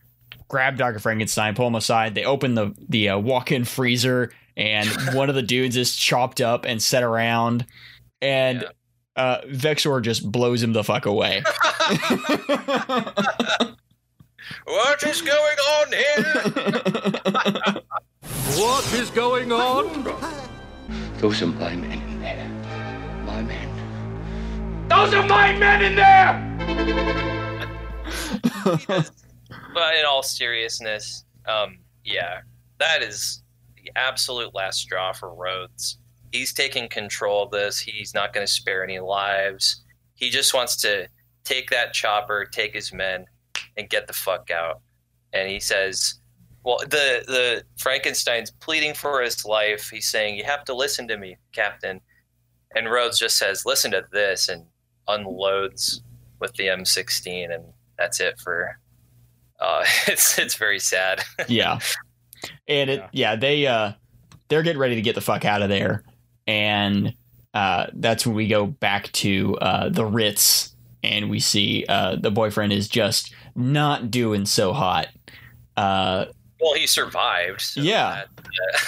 grab 0.48 0.78
Dr. 0.78 1.00
Frankenstein, 1.00 1.56
pull 1.56 1.68
him 1.68 1.76
aside. 1.76 2.16
They 2.16 2.26
open 2.26 2.56
the, 2.56 2.74
the 2.90 3.10
uh, 3.10 3.18
walk 3.20 3.52
in 3.52 3.64
freezer 3.66 4.32
and 4.58 4.90
one 5.14 5.30
of 5.30 5.36
the 5.36 5.42
dudes 5.44 5.78
is 5.78 5.96
chopped 5.96 6.42
up 6.42 6.66
and 6.66 6.82
set 6.82 7.04
around, 7.04 7.66
and 8.22 8.66
uh, 9.16 9.38
Vexor 9.48 10.02
just 10.02 10.30
blows 10.30 10.62
him 10.62 10.74
the 10.74 10.84
fuck 10.84 11.06
away. 11.06 11.44
What 14.64 15.04
is 15.04 15.22
going 15.22 15.58
on 15.58 15.88
here? 15.92 16.24
What 18.58 18.94
is 18.94 19.10
going 19.10 19.52
on? 19.52 20.04
Those 21.18 21.42
are 21.42 21.48
my 21.48 21.76
men 21.76 22.02
in 22.02 22.22
there. 22.22 22.50
My 23.26 23.42
men. 23.42 23.67
Those 24.90 25.14
are 25.14 25.28
my 25.28 25.54
men 25.58 25.82
in 25.84 25.96
there! 25.96 26.58
but 29.74 29.96
in 29.96 30.06
all 30.06 30.24
seriousness, 30.24 31.26
um, 31.46 31.80
yeah, 32.06 32.40
that 32.80 33.04
is 33.04 33.44
the 33.76 33.92
absolute 33.98 34.56
last 34.56 34.80
straw 34.80 35.12
for 35.12 35.34
Rhodes. 35.34 36.00
He's 36.32 36.54
taking 36.54 36.88
control 36.88 37.44
of 37.44 37.52
this. 37.52 37.80
He's 37.80 38.14
not 38.14 38.34
going 38.34 38.46
to 38.46 38.52
spare 38.52 38.82
any 38.82 39.00
lives. 39.00 39.84
He 40.16 40.30
just 40.30 40.54
wants 40.54 40.78
to 40.78 41.08
take 41.44 41.70
that 41.70 41.94
chopper, 41.94 42.46
take 42.46 42.74
his 42.74 42.94
men, 42.94 43.26
and 43.76 43.90
get 43.90 44.08
the 44.08 44.14
fuck 44.14 44.50
out. 44.52 44.82
And 45.34 45.50
he 45.50 45.60
says, 45.60 46.22
"Well, 46.64 46.80
the 46.80 47.24
the 47.28 47.64
Frankenstein's 47.78 48.52
pleading 48.52 48.94
for 48.94 49.22
his 49.22 49.44
life. 49.44 49.90
He's 49.90 50.10
saying, 50.10 50.38
"You 50.38 50.46
have 50.46 50.64
to 50.66 50.74
listen 50.74 51.10
to 51.10 51.18
me, 51.18 51.36
Captain." 51.52 52.00
And 52.76 52.90
Rhodes 52.90 53.20
just 53.20 53.38
says, 53.38 53.66
"Listen 53.66 53.92
to 53.92 54.06
this," 54.12 54.50
and 54.50 54.66
unloads 55.08 56.02
with 56.40 56.54
the 56.54 56.66
M16, 56.68 57.54
and 57.54 57.64
that's 57.98 58.20
it 58.20 58.40
for. 58.40 58.80
Uh, 59.60 59.84
it's 60.08 60.38
it's 60.38 60.56
very 60.56 60.80
sad. 60.80 61.22
yeah. 61.48 61.80
And 62.68 62.90
it 62.90 63.04
yeah, 63.12 63.36
they 63.36 63.66
uh 63.66 63.94
they're 64.50 64.62
getting 64.64 64.80
ready 64.80 64.96
to 64.96 65.02
get 65.02 65.16
the 65.16 65.22
fuck 65.22 65.46
out 65.46 65.62
of 65.62 65.70
there. 65.70 66.04
And 66.46 67.14
uh 67.54 67.88
that's 67.94 68.26
when 68.28 68.36
we 68.36 68.48
go 68.48 68.68
back 68.68 69.12
to 69.14 69.56
uh 69.58 69.90
the 69.90 70.06
Ritz 70.06 70.76
and 71.04 71.30
we 71.30 71.40
see 71.40 71.86
uh 71.90 72.18
the 72.18 72.30
boyfriend 72.30 72.72
is 72.74 72.88
just 72.88 73.34
not 73.56 74.12
doing 74.12 74.46
so 74.46 74.74
hot. 74.74 75.08
Uh 75.76 76.26
Well, 76.62 76.76
he 76.76 76.86
survived. 76.86 77.62
so 77.62 77.82
Yeah. 77.82 78.26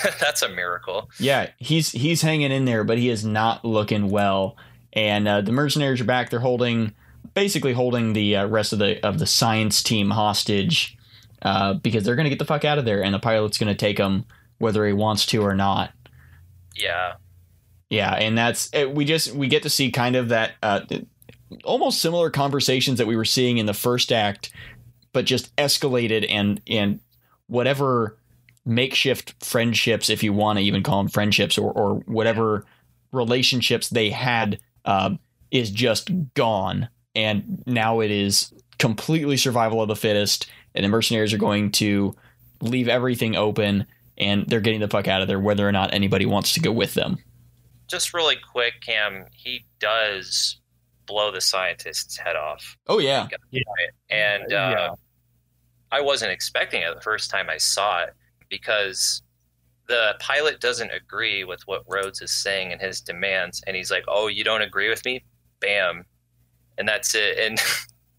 that- 0.04 0.18
that's 0.20 0.42
a 0.44 0.50
miracle. 0.50 1.10
yeah, 1.20 1.50
he's 1.58 1.92
he's 1.92 2.22
hanging 2.22 2.52
in 2.52 2.66
there, 2.66 2.84
but 2.84 2.98
he 3.00 3.10
is 3.10 3.26
not 3.26 3.64
looking 3.66 4.10
well. 4.10 4.56
And 4.94 5.28
uh, 5.28 5.42
the 5.42 5.52
mercenaries 5.52 6.02
are 6.02 6.06
back. 6.06 6.30
They're 6.30 6.40
holding, 6.40 6.94
basically 7.34 7.74
holding 7.74 8.14
the 8.14 8.38
uh, 8.38 8.48
rest 8.48 8.74
of 8.74 8.80
the 8.80 9.06
of 9.06 9.20
the 9.20 9.28
science 9.28 9.84
team 9.84 10.10
hostage 10.10 10.98
uh, 11.42 11.76
because 11.76 12.04
they're 12.04 12.16
gonna 12.16 12.30
get 12.30 12.40
the 12.40 12.46
fuck 12.46 12.66
out 12.66 12.78
of 12.78 12.86
there, 12.86 13.04
and 13.04 13.14
the 13.14 13.20
pilot's 13.20 13.58
gonna 13.58 13.76
take 13.76 13.98
them 13.98 14.26
whether 14.58 14.86
he 14.86 14.94
wants 14.94 15.26
to 15.28 15.42
or 15.42 15.56
not. 15.56 15.92
Yeah, 16.76 17.16
Yeah, 17.90 18.14
and 18.14 18.38
that's 18.38 18.70
eh, 18.74 18.86
we 18.86 19.06
just 19.06 19.34
we 19.34 19.48
get 19.48 19.64
to 19.64 19.70
see 19.70 19.92
kind 19.92 20.16
of 20.16 20.30
that 20.30 20.54
uh, 20.62 20.82
almost 21.64 22.02
similar 22.02 22.30
conversations 22.30 22.98
that 22.98 23.08
we 23.08 23.16
were 23.16 23.26
seeing 23.26 23.58
in 23.58 23.66
the 23.66 23.74
first 23.74 24.12
act, 24.12 24.52
but 25.14 25.26
just 25.26 25.56
escalated 25.56 26.26
and 26.30 26.62
and 26.68 27.00
whatever 27.48 28.18
makeshift 28.66 29.34
friendships, 29.44 30.10
if 30.10 30.24
you 30.24 30.34
want 30.34 30.60
to 30.60 30.64
even 30.64 30.84
call 30.84 30.98
them 30.98 31.10
friendships, 31.10 31.58
or 31.58 31.72
or 31.72 31.96
whatever 32.06 32.66
relationships 33.12 33.90
they 33.90 34.10
had, 34.12 34.60
uh, 34.90 35.16
is 35.52 35.70
just 35.72 36.10
gone, 36.34 36.90
and 37.16 37.64
now 37.66 38.00
it 38.00 38.12
is 38.12 38.52
completely 38.80 39.38
survival 39.38 39.82
of 39.82 39.88
the 39.88 39.96
fittest, 39.96 40.50
and 40.74 40.84
the 40.84 40.90
mercenaries 40.90 41.34
are 41.34 41.38
going 41.38 41.72
to 41.74 42.16
leave 42.62 42.88
everything 42.88 43.36
open. 43.36 43.86
And 44.18 44.46
they're 44.48 44.60
getting 44.60 44.82
the 44.82 44.90
fuck 44.90 45.08
out 45.08 45.22
of 45.22 45.30
there, 45.30 45.40
whether 45.40 45.66
or 45.66 45.72
not 45.72 45.94
anybody 45.94 46.26
wants 46.26 46.54
to 46.54 46.60
go 46.60 46.72
with 46.74 46.94
them. 46.94 47.18
just 47.88 48.14
really 48.14 48.36
quick, 48.52 48.82
Cam. 48.82 49.26
He 49.32 49.66
does 49.80 50.60
blow 51.06 51.32
the 51.32 51.40
scientist's 51.42 52.18
head 52.18 52.36
off, 52.36 52.78
Oh 52.88 53.00
yeah, 53.00 53.28
and 54.10 54.44
uh, 54.44 54.76
Yeah. 54.76 54.90
I 55.92 56.02
wasn't 56.02 56.32
expecting 56.32 56.82
it 56.82 56.94
the 56.94 57.02
first 57.02 57.32
time 57.32 57.50
I 57.50 57.58
saw 57.58 58.04
it 58.04 58.14
because 58.50 59.22
the 59.90 60.16
pilot 60.20 60.62
doesn't 60.62 60.92
agree 60.92 61.44
with 61.44 61.62
what 61.66 61.84
Rhodes 61.88 62.22
is 62.22 62.32
saying 62.32 62.72
and 62.72 62.80
his 62.80 63.02
demands, 63.02 63.62
and 63.68 63.76
he's 63.76 63.92
like, 63.92 64.06
"Oh, 64.08 64.28
you 64.28 64.44
don't 64.46 64.62
agree 64.62 64.88
with 64.88 65.04
me? 65.04 65.26
Bam!" 65.60 66.06
And 66.78 66.88
that's 66.88 67.16
it. 67.16 67.38
And 67.40 67.60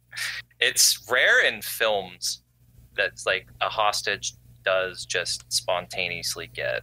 it's 0.60 1.06
rare 1.10 1.46
in 1.46 1.62
films 1.62 2.42
that's 2.94 3.24
like 3.24 3.46
a 3.62 3.68
hostage 3.68 4.34
does 4.64 5.06
just 5.06 5.50
spontaneously 5.50 6.50
get, 6.52 6.82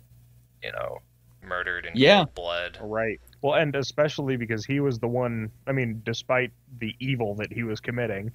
you 0.63 0.71
know, 0.71 0.97
murdered 1.43 1.85
in 1.85 1.91
Yeah. 1.93 2.23
blood. 2.33 2.79
Right. 2.81 3.19
Well, 3.41 3.55
and 3.55 3.75
especially 3.75 4.37
because 4.37 4.65
he 4.65 4.79
was 4.79 4.99
the 4.99 5.07
one. 5.07 5.51
I 5.67 5.73
mean, 5.73 6.01
despite 6.05 6.51
the 6.79 6.95
evil 6.99 7.35
that 7.35 7.51
he 7.51 7.63
was 7.63 7.81
committing, 7.81 8.31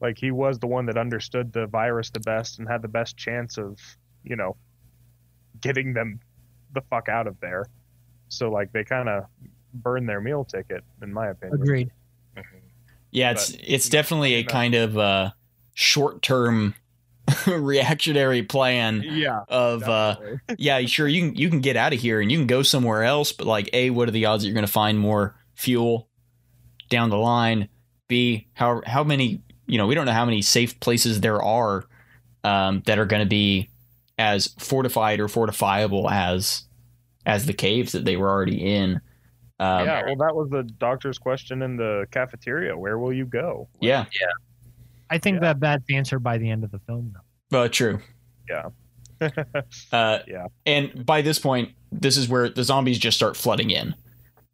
like 0.00 0.16
he 0.18 0.30
was 0.30 0.58
the 0.60 0.68
one 0.68 0.86
that 0.86 0.96
understood 0.96 1.52
the 1.52 1.66
virus 1.66 2.10
the 2.10 2.20
best 2.20 2.60
and 2.60 2.68
had 2.68 2.80
the 2.80 2.88
best 2.88 3.16
chance 3.16 3.58
of, 3.58 3.78
you 4.22 4.36
know, 4.36 4.56
getting 5.60 5.92
them 5.94 6.20
the 6.74 6.80
fuck 6.90 7.08
out 7.08 7.26
of 7.26 7.38
there. 7.40 7.66
So 8.28 8.50
like 8.50 8.72
they 8.72 8.84
kind 8.84 9.08
of 9.08 9.24
burn 9.74 10.06
their 10.06 10.20
meal 10.20 10.44
ticket, 10.44 10.82
in 11.02 11.12
my 11.12 11.28
opinion. 11.28 11.62
Agreed. 11.62 11.90
yeah. 13.10 13.30
It's 13.32 13.52
But- 13.52 13.60
it's 13.66 13.88
definitely 13.88 14.34
a 14.34 14.42
No. 14.42 14.48
kind 14.48 14.74
of 14.74 14.98
uh, 14.98 15.30
short 15.74 16.22
term 16.22 16.74
reactionary 17.46 18.42
plan 18.42 19.02
Yeah. 19.04 19.40
of 19.48 19.82
uh, 19.84 20.16
yeah, 20.58 20.80
sure 20.86 21.08
you 21.08 21.28
can 21.28 21.36
you 21.36 21.48
can 21.50 21.60
get 21.60 21.76
out 21.76 21.92
of 21.92 22.00
here 22.00 22.20
and 22.20 22.30
you 22.30 22.38
can 22.38 22.46
go 22.46 22.62
somewhere 22.62 23.04
else, 23.04 23.32
but 23.32 23.46
like 23.46 23.68
a, 23.72 23.90
what 23.90 24.08
are 24.08 24.12
the 24.12 24.26
odds 24.26 24.42
that 24.42 24.48
you're 24.48 24.54
going 24.54 24.66
to 24.66 24.72
find 24.72 24.98
more 24.98 25.36
fuel 25.54 26.08
down 26.88 27.10
the 27.10 27.16
line? 27.18 27.68
B, 28.08 28.46
how 28.54 28.82
how 28.86 29.02
many 29.02 29.42
you 29.66 29.78
know 29.78 29.86
we 29.88 29.94
don't 29.96 30.06
know 30.06 30.12
how 30.12 30.24
many 30.24 30.40
safe 30.42 30.78
places 30.78 31.20
there 31.20 31.42
are 31.42 31.84
um, 32.44 32.82
that 32.86 32.98
are 33.00 33.06
going 33.06 33.22
to 33.22 33.28
be 33.28 33.68
as 34.18 34.48
fortified 34.58 35.20
or 35.20 35.28
fortifiable 35.28 36.10
as 36.10 36.64
as 37.26 37.46
the 37.46 37.52
caves 37.52 37.92
that 37.92 38.04
they 38.04 38.16
were 38.16 38.28
already 38.30 38.74
in. 38.74 39.00
Um, 39.58 39.86
yeah. 39.86 40.02
Well, 40.06 40.16
that 40.16 40.34
was 40.36 40.48
the 40.50 40.62
doctor's 40.62 41.18
question 41.18 41.62
in 41.62 41.76
the 41.76 42.06
cafeteria. 42.10 42.76
Where 42.76 42.98
will 42.98 43.12
you 43.12 43.24
go? 43.26 43.68
yeah, 43.80 44.04
yeah. 44.20 44.26
I 45.10 45.18
think 45.18 45.36
Yeah. 45.36 45.40
that 45.52 45.60
that's 45.60 45.84
answered 45.90 46.20
by 46.20 46.38
the 46.38 46.50
end 46.50 46.62
of 46.64 46.70
the 46.70 46.78
film, 46.80 47.12
though. 47.14 47.20
But 47.50 47.72
true. 47.72 48.00
Yeah. 48.48 48.68
Uh, 49.92 50.18
Yeah. 50.26 50.46
And 50.66 51.06
by 51.06 51.22
this 51.22 51.38
point, 51.38 51.72
this 51.90 52.16
is 52.16 52.28
where 52.28 52.48
the 52.50 52.62
zombies 52.64 52.98
just 52.98 53.16
start 53.16 53.36
flooding 53.36 53.70
in. 53.70 53.94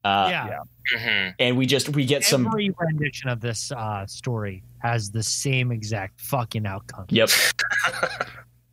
Uh, 0.05 0.29
yeah. 0.31 0.49
yeah. 0.95 0.99
hmm 0.99 1.31
And 1.39 1.57
we 1.57 1.67
just 1.67 1.89
we 1.91 2.05
get 2.05 2.23
some. 2.25 2.47
Every 2.47 2.71
rendition 2.79 3.29
of 3.29 3.41
this 3.41 3.71
uh, 3.73 4.07
story 4.07 4.63
has 4.79 5.11
the 5.11 5.23
same 5.23 5.73
exact 5.73 6.21
fucking 6.21 6.67
outcome. 6.67 7.07
Yep. 7.09 7.31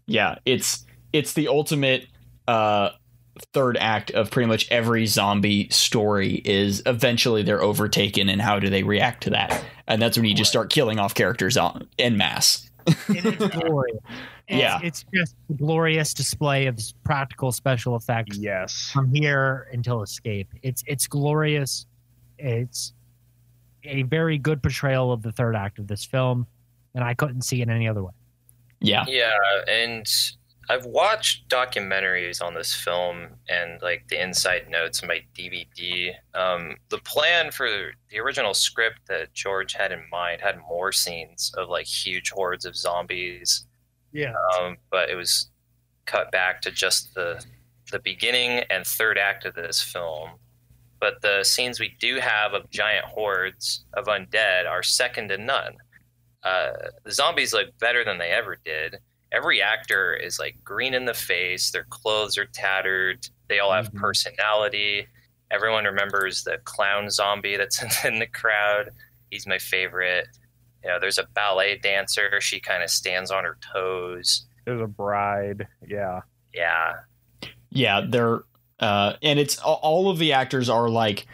yeah, 0.10 0.36
it's 0.46 0.86
it's 1.14 1.34
the 1.34 1.48
ultimate 1.48 2.08
uh, 2.48 2.90
third 3.54 3.78
act 3.78 4.12
of 4.12 4.30
pretty 4.32 4.48
much 4.48 4.70
every 4.72 5.06
zombie 5.06 5.70
story. 5.70 6.42
Is 6.46 6.82
eventually 6.86 7.44
they're 7.44 7.62
overtaken, 7.64 8.30
and 8.30 8.42
how 8.42 8.60
do 8.60 8.70
they 8.70 8.84
react 8.84 9.24
to 9.24 9.30
that? 9.32 9.64
And 9.88 10.02
that's 10.02 10.18
when 10.18 10.26
you 10.26 10.36
just 10.36 10.50
start 10.52 10.70
killing 10.70 11.00
off 11.00 11.16
characters 11.16 11.58
on 11.58 11.88
en 11.98 12.18
masse. 12.18 12.70
It 13.10 13.26
is 13.26 13.50
glorious. 13.50 13.98
It's, 14.08 14.08
Yeah. 14.60 14.80
it's 14.82 15.06
just 15.14 15.36
a 15.52 15.54
glorious 15.54 16.12
display 16.14 16.66
of 16.66 16.80
practical 17.04 17.52
special 17.52 17.96
effects 17.96 18.38
Yes. 18.40 18.90
from 18.92 19.14
here 19.14 19.68
until 19.72 20.02
Escape. 20.02 20.48
It's 20.64 20.84
it's 20.88 21.06
glorious. 21.06 21.86
It's 22.40 22.94
a 23.84 24.02
very 24.04 24.38
good 24.40 24.62
portrayal 24.64 25.12
of 25.12 25.22
the 25.22 25.32
third 25.32 25.56
act 25.56 25.78
of 25.78 25.88
this 25.88 26.04
film, 26.04 26.48
and 26.96 27.04
I 27.04 27.14
couldn't 27.14 27.44
see 27.44 27.62
it 27.62 27.70
any 27.70 27.88
other 27.88 28.04
way. 28.04 28.12
Yeah. 28.82 29.04
Yeah, 29.08 29.34
and 29.68 30.06
I've 30.70 30.86
watched 30.86 31.50
documentaries 31.50 32.42
on 32.44 32.54
this 32.54 32.74
film 32.76 33.28
and 33.50 33.82
like 33.82 34.08
the 34.08 34.22
inside 34.22 34.70
notes 34.70 35.02
in 35.02 35.08
my 35.08 35.22
DVD. 35.36 36.14
Um, 36.36 36.76
the 36.90 37.00
plan 37.00 37.52
for 37.52 37.68
the 38.12 38.20
original 38.20 38.54
script 38.54 39.00
that 39.08 39.34
George 39.34 39.74
had 39.74 39.92
in 39.92 40.04
mind 40.12 40.42
had 40.42 40.60
more 40.60 40.92
scenes 40.92 41.52
of 41.58 41.70
like 41.70 41.86
huge 41.88 42.30
hordes 42.32 42.66
of 42.66 42.76
zombies, 42.76 43.66
Yeah. 44.14 44.34
um, 44.60 44.78
but 44.92 45.10
it 45.10 45.16
was 45.16 45.50
cut 46.06 46.32
back 46.32 46.62
to 46.62 46.72
just 46.72 47.14
the 47.16 47.44
the 47.92 48.00
beginning 48.00 48.64
and 48.70 48.86
third 48.86 49.18
act 49.18 49.46
of 49.46 49.56
this 49.56 49.82
film. 49.82 50.30
But 51.00 51.22
the 51.22 51.44
scenes 51.44 51.80
we 51.80 51.96
do 52.00 52.20
have 52.20 52.54
of 52.54 52.70
giant 52.70 53.06
hordes 53.06 53.86
of 53.96 54.06
undead 54.06 54.68
are 54.70 54.84
second 54.84 55.30
to 55.30 55.38
none. 55.40 55.76
Uh, 56.44 56.72
the 57.04 57.12
zombies 57.12 57.54
look 57.54 57.68
better 57.80 58.04
than 58.04 58.18
they 58.18 58.32
ever 58.32 58.58
did. 58.64 58.98
Every 59.32 59.62
actor 59.62 60.14
is 60.14 60.40
like 60.40 60.56
green 60.64 60.94
in 60.94 61.06
the 61.06 61.14
face. 61.14 61.72
Their 61.72 61.86
clothes 61.90 62.38
are 62.38 62.46
tattered. 62.46 63.28
They 63.48 63.60
all 63.60 63.72
have 63.74 63.92
Mhm. 63.92 64.00
personality. 64.00 65.08
Everyone 65.52 65.84
remembers 65.86 66.44
the 66.44 66.58
clown 66.64 67.10
zombie 67.10 67.58
that's 67.58 67.82
in 68.06 68.20
the 68.20 68.28
crowd. 68.28 68.92
He's 69.32 69.46
my 69.46 69.58
favorite. 69.60 70.28
You 70.84 70.90
know, 70.92 71.00
there's 71.00 71.18
a 71.18 71.28
ballet 71.34 71.78
dancer. 71.78 72.40
She 72.42 72.60
kind 72.60 72.84
of 72.84 72.90
stands 72.90 73.32
on 73.32 73.44
her 73.44 73.58
toes. 73.74 74.46
There's 74.66 74.82
a 74.82 74.88
bride. 74.88 75.68
Yeah. 75.88 76.22
Yeah, 76.54 76.94
Yeah, 77.70 78.02
they're 78.10 78.42
uh 78.80 79.14
and 79.22 79.38
it's 79.40 79.60
all- 79.60 79.80
all 79.84 80.10
of 80.10 80.18
the 80.20 80.34
actors 80.34 80.70
are 80.70 80.90
like 80.90 81.28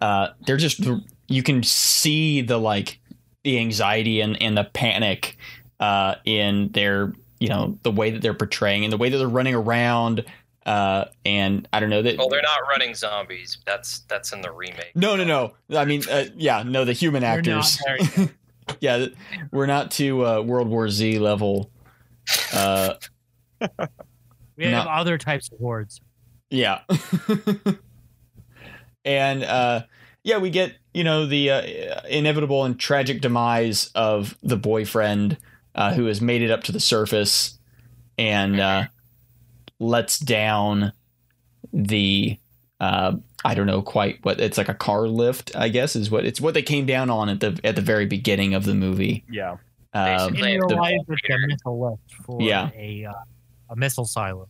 uh 0.00 0.28
they're 0.46 0.56
just 0.58 0.80
you 1.28 1.42
can 1.42 1.62
see 1.64 2.42
the 2.42 2.58
like 2.58 2.99
the 3.44 3.58
anxiety 3.58 4.20
and 4.20 4.40
and 4.42 4.56
the 4.56 4.64
panic 4.64 5.36
uh 5.80 6.14
in 6.24 6.70
their 6.72 7.12
you 7.38 7.48
know 7.48 7.78
the 7.82 7.90
way 7.90 8.10
that 8.10 8.22
they're 8.22 8.34
portraying 8.34 8.84
and 8.84 8.92
the 8.92 8.96
way 8.98 9.08
that 9.08 9.18
they're 9.18 9.28
running 9.28 9.54
around 9.54 10.24
uh 10.66 11.06
and 11.24 11.66
I 11.72 11.80
don't 11.80 11.90
know 11.90 12.02
that 12.02 12.18
Well, 12.18 12.28
they're 12.28 12.42
not 12.42 12.60
running 12.68 12.94
zombies. 12.94 13.58
That's 13.64 14.00
that's 14.00 14.32
in 14.32 14.42
the 14.42 14.52
remake. 14.52 14.92
No, 14.94 15.16
no, 15.16 15.24
no. 15.24 15.54
I 15.78 15.84
mean, 15.86 16.02
uh, 16.10 16.26
yeah, 16.36 16.62
no, 16.62 16.84
the 16.84 16.92
human 16.92 17.22
They're 17.22 17.40
not 17.40 17.78
actors. 17.86 18.28
yeah, 18.80 19.06
we're 19.52 19.66
not 19.66 19.90
to 19.92 20.26
uh, 20.26 20.40
World 20.42 20.68
War 20.68 20.88
Z 20.90 21.18
level. 21.18 21.70
Uh, 22.52 22.94
We 24.56 24.66
have 24.66 24.84
No. 24.84 24.90
other 24.90 25.16
types 25.16 25.50
of 25.50 25.58
hordes. 25.58 26.02
yeah. 26.50 26.80
and 29.04 29.42
uh, 29.44 29.82
yeah, 30.22 30.38
we 30.38 30.50
get 30.50 30.74
you 30.94 31.04
know 31.04 31.26
the 31.26 31.50
uh, 31.50 32.00
inevitable 32.08 32.64
and 32.64 32.78
tragic 32.78 33.20
demise 33.20 33.90
of 33.94 34.36
the 34.42 34.56
boyfriend 34.56 35.36
uh, 35.74 35.92
who 35.94 36.06
has 36.06 36.20
made 36.20 36.42
it 36.42 36.50
up 36.50 36.62
to 36.64 36.72
the 36.72 36.80
surface 36.80 37.58
and 38.18 38.58
uh, 38.60 38.84
lets 39.78 40.18
down 40.18 40.92
the 41.72 42.38
uh, 42.80 43.16
I 43.44 43.54
don't 43.54 43.66
know 43.66 43.82
quite 43.82 44.18
what 44.24 44.40
it's 44.40 44.58
like 44.58 44.68
a 44.68 44.74
car 44.74 45.06
lift 45.08 45.54
I 45.56 45.68
guess 45.68 45.94
is 45.96 46.10
what 46.10 46.24
it's 46.24 46.40
what 46.40 46.54
they 46.54 46.62
came 46.62 46.86
down 46.86 47.10
on 47.10 47.28
at 47.28 47.40
the 47.40 47.58
at 47.64 47.76
the 47.76 47.82
very 47.82 48.06
beginning 48.06 48.54
of 48.54 48.64
the 48.64 48.74
movie. 48.74 49.24
Yeah. 49.30 49.56
Um, 49.92 50.34
In 50.34 50.40
They- 50.40 50.56
real 50.56 50.68
the- 50.68 50.76
life, 50.76 50.98
it's 51.08 51.22
a 51.28 51.46
missile 51.48 51.80
lift 51.90 52.24
for 52.24 52.40
Yeah. 52.42 52.70
a 52.76 53.06
uh, 53.06 53.12
a 53.70 53.76
missile 53.76 54.04
silo. 54.06 54.48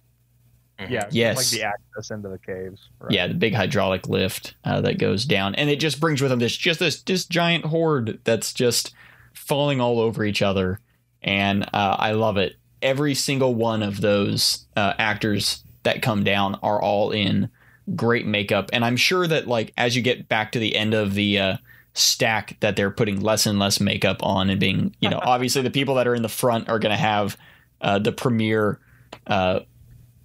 Mhm. 0.81 0.91
Yeah. 0.91 1.09
Yes. 1.11 1.37
Like 1.37 1.47
the 1.49 1.63
access 1.67 2.11
into 2.11 2.29
the 2.29 2.39
caves. 2.39 2.89
Right. 2.99 3.13
yeah, 3.13 3.27
the 3.27 3.35
big 3.35 3.55
hydraulic 3.55 4.09
lift 4.09 4.55
uh, 4.65 4.81
that 4.83 4.99
goes 4.99 5.25
down, 5.25 5.55
and 5.55 5.69
it 5.69 5.81
just 5.81 6.01
brings 6.01 6.21
with 6.23 6.31
them 6.31 6.39
this 6.39 6.57
just 6.57 6.81
this 6.81 7.03
this 7.03 7.25
giant 7.27 7.67
horde 7.67 8.19
that's 8.25 8.53
just 8.53 8.95
falling 9.35 9.81
all 9.81 10.01
over 10.01 10.25
each 10.25 10.43
other, 10.43 10.81
and 11.23 11.65
uh, 11.73 11.97
I 11.99 12.13
love 12.13 12.37
it. 12.37 12.57
Every 12.83 13.15
single 13.15 13.55
one 13.55 13.83
of 13.83 14.01
those 14.01 14.67
uh, 14.77 14.95
actors 14.99 15.63
that 15.83 16.03
come 16.03 16.25
down 16.25 16.57
are 16.63 16.81
all 16.81 17.11
in 17.11 17.51
great 17.95 18.27
makeup, 18.27 18.71
and 18.73 18.85
I'm 18.85 18.97
sure 18.97 19.27
that 19.27 19.47
like 19.47 19.73
as 19.77 19.95
you 19.97 20.03
get 20.03 20.29
back 20.29 20.53
to 20.53 20.59
the 20.59 20.77
end 20.77 20.95
of 20.95 21.15
the 21.15 21.39
uh, 21.39 21.57
stack, 21.93 22.57
that 22.61 22.77
they're 22.77 22.91
putting 22.91 23.21
less 23.21 23.45
and 23.47 23.59
less 23.59 23.81
makeup 23.81 24.23
on, 24.23 24.49
and 24.49 24.59
being 24.59 24.95
you 25.01 25.11
know 25.11 25.21
obviously 25.25 25.61
the 25.63 25.71
people 25.71 25.97
that 25.97 26.09
are 26.09 26.15
in 26.15 26.23
the 26.23 26.29
front 26.29 26.69
are 26.71 26.79
going 26.79 26.95
to 26.95 27.01
have 27.03 27.37
uh, 27.83 27.99
the 27.99 28.13
premier. 28.13 28.79
Uh, 29.27 29.61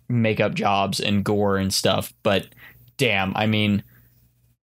makeup 0.08 0.54
jobs 0.54 1.00
and 1.00 1.24
gore 1.24 1.58
and 1.58 1.74
stuff 1.74 2.14
but 2.24 2.48
damn 2.98 3.36
i 3.36 3.46
mean 3.46 3.84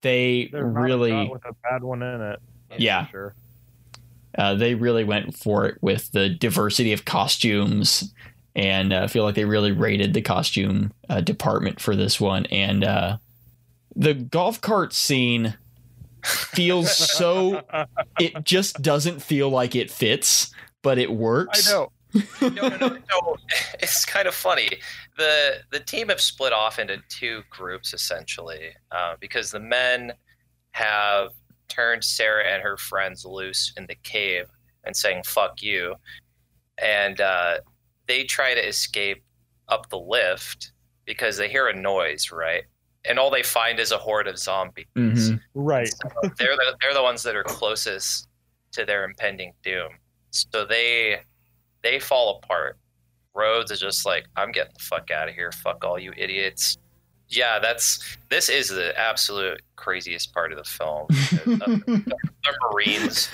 they 0.03 0.49
They're 0.51 0.65
really 0.65 1.29
with 1.29 1.45
a 1.45 1.55
bad 1.63 1.81
one 1.81 2.03
in 2.03 2.21
it. 2.21 2.39
Yeah. 2.77 3.07
Sure. 3.07 3.33
uh, 4.37 4.53
they 4.55 4.75
really 4.75 5.03
went 5.03 5.35
for 5.35 5.65
it 5.65 5.77
with 5.81 6.11
the 6.11 6.29
diversity 6.29 6.93
of 6.93 7.05
costumes 7.05 8.13
and 8.55 8.93
uh, 8.93 9.01
I 9.03 9.07
feel 9.07 9.23
like 9.23 9.35
they 9.35 9.45
really 9.45 9.71
rated 9.71 10.13
the 10.13 10.21
costume 10.21 10.91
uh, 11.09 11.21
department 11.21 11.79
for 11.79 11.95
this 11.95 12.19
one 12.21 12.45
and 12.47 12.83
uh, 12.83 13.17
the 13.95 14.13
golf 14.13 14.61
cart 14.61 14.93
scene 14.93 15.55
feels 16.23 16.95
so 16.95 17.61
it 18.19 18.43
just 18.43 18.81
doesn't 18.81 19.21
feel 19.21 19.49
like 19.49 19.75
it 19.75 19.89
fits 19.89 20.51
but 20.81 20.97
it 20.97 21.11
works. 21.11 21.67
I 21.67 21.71
know. 21.71 21.91
no, 22.41 22.49
no, 22.49 22.77
no, 22.77 22.87
no. 22.87 23.37
It's 23.79 24.05
kind 24.05 24.27
of 24.27 24.35
funny. 24.35 24.69
The 25.17 25.61
The 25.71 25.79
team 25.79 26.09
have 26.09 26.21
split 26.21 26.53
off 26.53 26.79
into 26.79 26.97
two 27.09 27.43
groups 27.49 27.93
essentially, 27.93 28.71
uh, 28.91 29.15
because 29.19 29.51
the 29.51 29.59
men 29.59 30.13
have 30.71 31.31
turned 31.69 32.03
Sarah 32.03 32.45
and 32.45 32.61
her 32.61 32.77
friends 32.77 33.25
loose 33.25 33.73
in 33.77 33.85
the 33.87 33.95
cave 34.03 34.47
and 34.83 34.95
saying 34.95 35.23
"fuck 35.23 35.61
you," 35.61 35.95
and 36.77 37.21
uh, 37.21 37.59
they 38.07 38.23
try 38.23 38.53
to 38.53 38.67
escape 38.67 39.23
up 39.69 39.89
the 39.89 39.97
lift 39.99 40.71
because 41.05 41.37
they 41.37 41.49
hear 41.49 41.67
a 41.67 41.75
noise, 41.75 42.31
right? 42.31 42.63
And 43.05 43.19
all 43.19 43.29
they 43.29 43.43
find 43.43 43.79
is 43.79 43.91
a 43.91 43.97
horde 43.97 44.27
of 44.27 44.37
zombies. 44.37 44.85
Mhm. 44.95 45.39
Right. 45.53 45.89
they're 46.37 46.55
the 46.55 46.77
they're 46.81 46.93
the 46.93 47.03
ones 47.03 47.23
that 47.23 47.35
are 47.35 47.43
closest 47.43 48.27
to 48.71 48.85
their 48.85 49.03
impending 49.03 49.53
doom. 49.63 49.89
So 50.31 50.65
they 50.65 51.21
they 51.81 51.99
fall 51.99 52.39
apart. 52.43 52.77
Rhodes 53.35 53.71
is 53.71 53.79
just 53.79 54.05
like, 54.05 54.25
I'm 54.35 54.51
getting 54.51 54.73
the 54.77 54.83
fuck 54.83 55.11
out 55.11 55.27
of 55.29 55.35
here. 55.35 55.51
Fuck 55.51 55.83
all 55.83 55.97
you 55.99 56.13
idiots. 56.17 56.77
Yeah, 57.29 57.57
that's 57.59 58.17
this 58.29 58.47
is 58.49 58.69
the 58.69 58.97
absolute 58.99 59.61
craziest 59.75 60.33
part 60.33 60.51
of 60.51 60.57
the 60.57 60.63
film. 60.63 61.07
the, 61.09 61.81
the- 61.87 62.15
the 62.43 62.57
Marines, 62.71 63.31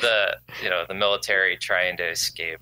the 0.00 0.36
you 0.62 0.70
know 0.70 0.84
the 0.86 0.94
military 0.94 1.56
trying 1.56 1.96
to 1.96 2.08
escape 2.10 2.60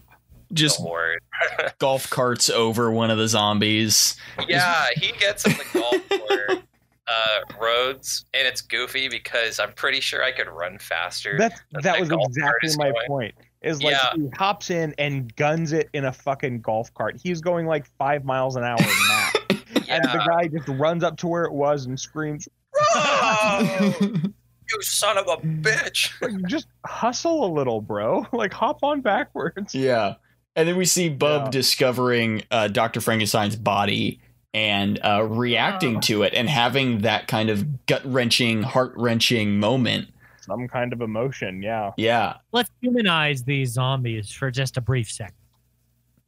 just 0.52 0.78
the 0.82 1.18
golf 1.78 2.08
carts 2.10 2.48
over 2.48 2.90
one 2.92 3.10
of 3.10 3.18
the 3.18 3.26
zombies 3.26 4.14
Yeah, 4.48 4.86
he 4.96 5.10
gets 5.18 5.44
in 5.46 5.52
the 5.52 5.64
golf 5.72 6.08
court. 6.08 6.62
Uh, 7.06 7.40
Rhodes, 7.60 8.24
and 8.32 8.46
it's 8.46 8.62
goofy 8.62 9.08
because 9.08 9.58
I'm 9.60 9.72
pretty 9.72 10.00
sure 10.00 10.22
I 10.22 10.32
could 10.32 10.48
run 10.48 10.78
faster. 10.78 11.36
That's 11.36 11.60
that 11.82 12.00
was 12.00 12.08
exactly 12.10 12.70
my 12.78 12.92
going. 12.92 13.06
point. 13.08 13.34
Is 13.64 13.82
like 13.82 13.92
Yeah. 13.92 14.12
he 14.16 14.28
hops 14.36 14.70
in 14.70 14.94
and 14.98 15.34
guns 15.36 15.72
it 15.72 15.88
in 15.94 16.04
a 16.04 16.12
fucking 16.12 16.60
golf 16.60 16.92
cart. 16.94 17.18
He's 17.22 17.40
going 17.40 17.66
like 17.66 17.86
five 17.98 18.24
miles 18.24 18.56
an 18.56 18.62
hour 18.64 18.76
max, 18.78 19.38
and 19.88 20.04
the 20.04 20.24
guy 20.28 20.48
just 20.48 20.68
runs 20.68 21.02
up 21.02 21.16
to 21.18 21.26
where 21.26 21.44
it 21.44 21.52
was 21.52 21.86
and 21.86 21.98
screams, 21.98 22.46
Oh, 22.94 23.98
you 24.02 24.82
son 24.82 25.18
of 25.18 25.26
a 25.28 25.36
bitch! 25.38 26.10
like, 26.20 26.32
"Just 26.46 26.66
hustle 26.86 27.44
a 27.44 27.50
little, 27.52 27.80
bro! 27.80 28.26
Like 28.32 28.52
hop 28.52 28.82
on 28.82 29.00
backwards." 29.00 29.74
Yeah. 29.74 30.14
And 30.56 30.68
then 30.68 30.76
we 30.76 30.84
see 30.84 31.08
Bub 31.08 31.46
Yeah. 31.46 31.50
discovering 31.50 32.42
uh, 32.50 32.68
Dr. 32.68 33.00
Frankenstein's 33.00 33.56
body 33.56 34.20
and 34.52 35.00
uh, 35.04 35.24
reacting 35.28 36.00
to 36.02 36.22
it 36.22 36.32
and 36.32 36.48
having 36.48 36.98
that 37.00 37.26
kind 37.26 37.50
of 37.50 37.86
gut 37.86 38.02
wrenching, 38.04 38.62
heart 38.62 38.92
wrenching 38.96 39.58
moment. 39.58 40.08
Some 40.46 40.68
kind 40.68 40.92
of 40.92 41.00
emotion, 41.00 41.62
yeah. 41.62 41.92
Yeah. 41.96 42.34
Let's 42.52 42.70
humanize 42.80 43.44
these 43.44 43.70
zombies 43.72 44.30
for 44.30 44.50
just 44.50 44.76
a 44.76 44.80
brief 44.80 45.10
second. 45.10 45.34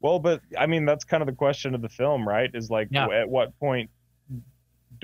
Well, 0.01 0.19
but 0.19 0.41
I 0.59 0.67
mean, 0.67 0.85
that's 0.85 1.05
kind 1.05 1.23
of 1.23 1.27
the 1.27 1.35
question 1.35 1.75
of 1.75 1.83
the 1.83 1.89
film, 1.89 2.27
right? 2.27 2.51
Is 2.55 2.71
like, 2.71 2.89
Yeah. 2.91 3.09
at 3.09 3.29
what 3.29 3.59
point 3.59 3.91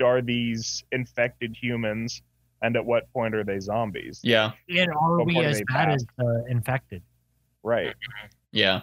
are 0.01 0.21
these 0.21 0.83
infected 0.91 1.55
humans, 1.59 2.21
and 2.61 2.75
at 2.75 2.85
what 2.85 3.11
point 3.13 3.35
are 3.35 3.43
they 3.43 3.59
zombies? 3.59 4.19
Yeah. 4.23 4.53
And 4.69 4.89
are 4.91 5.17
What 5.17 5.27
we 5.27 5.33
point 5.33 5.45
are 5.47 5.49
as 5.49 5.57
they 5.57 5.63
bad 5.65 5.89
as 5.91 6.05
uh, 6.19 6.45
infected? 6.49 7.03
Right. 7.61 7.93
Yeah. 8.51 8.81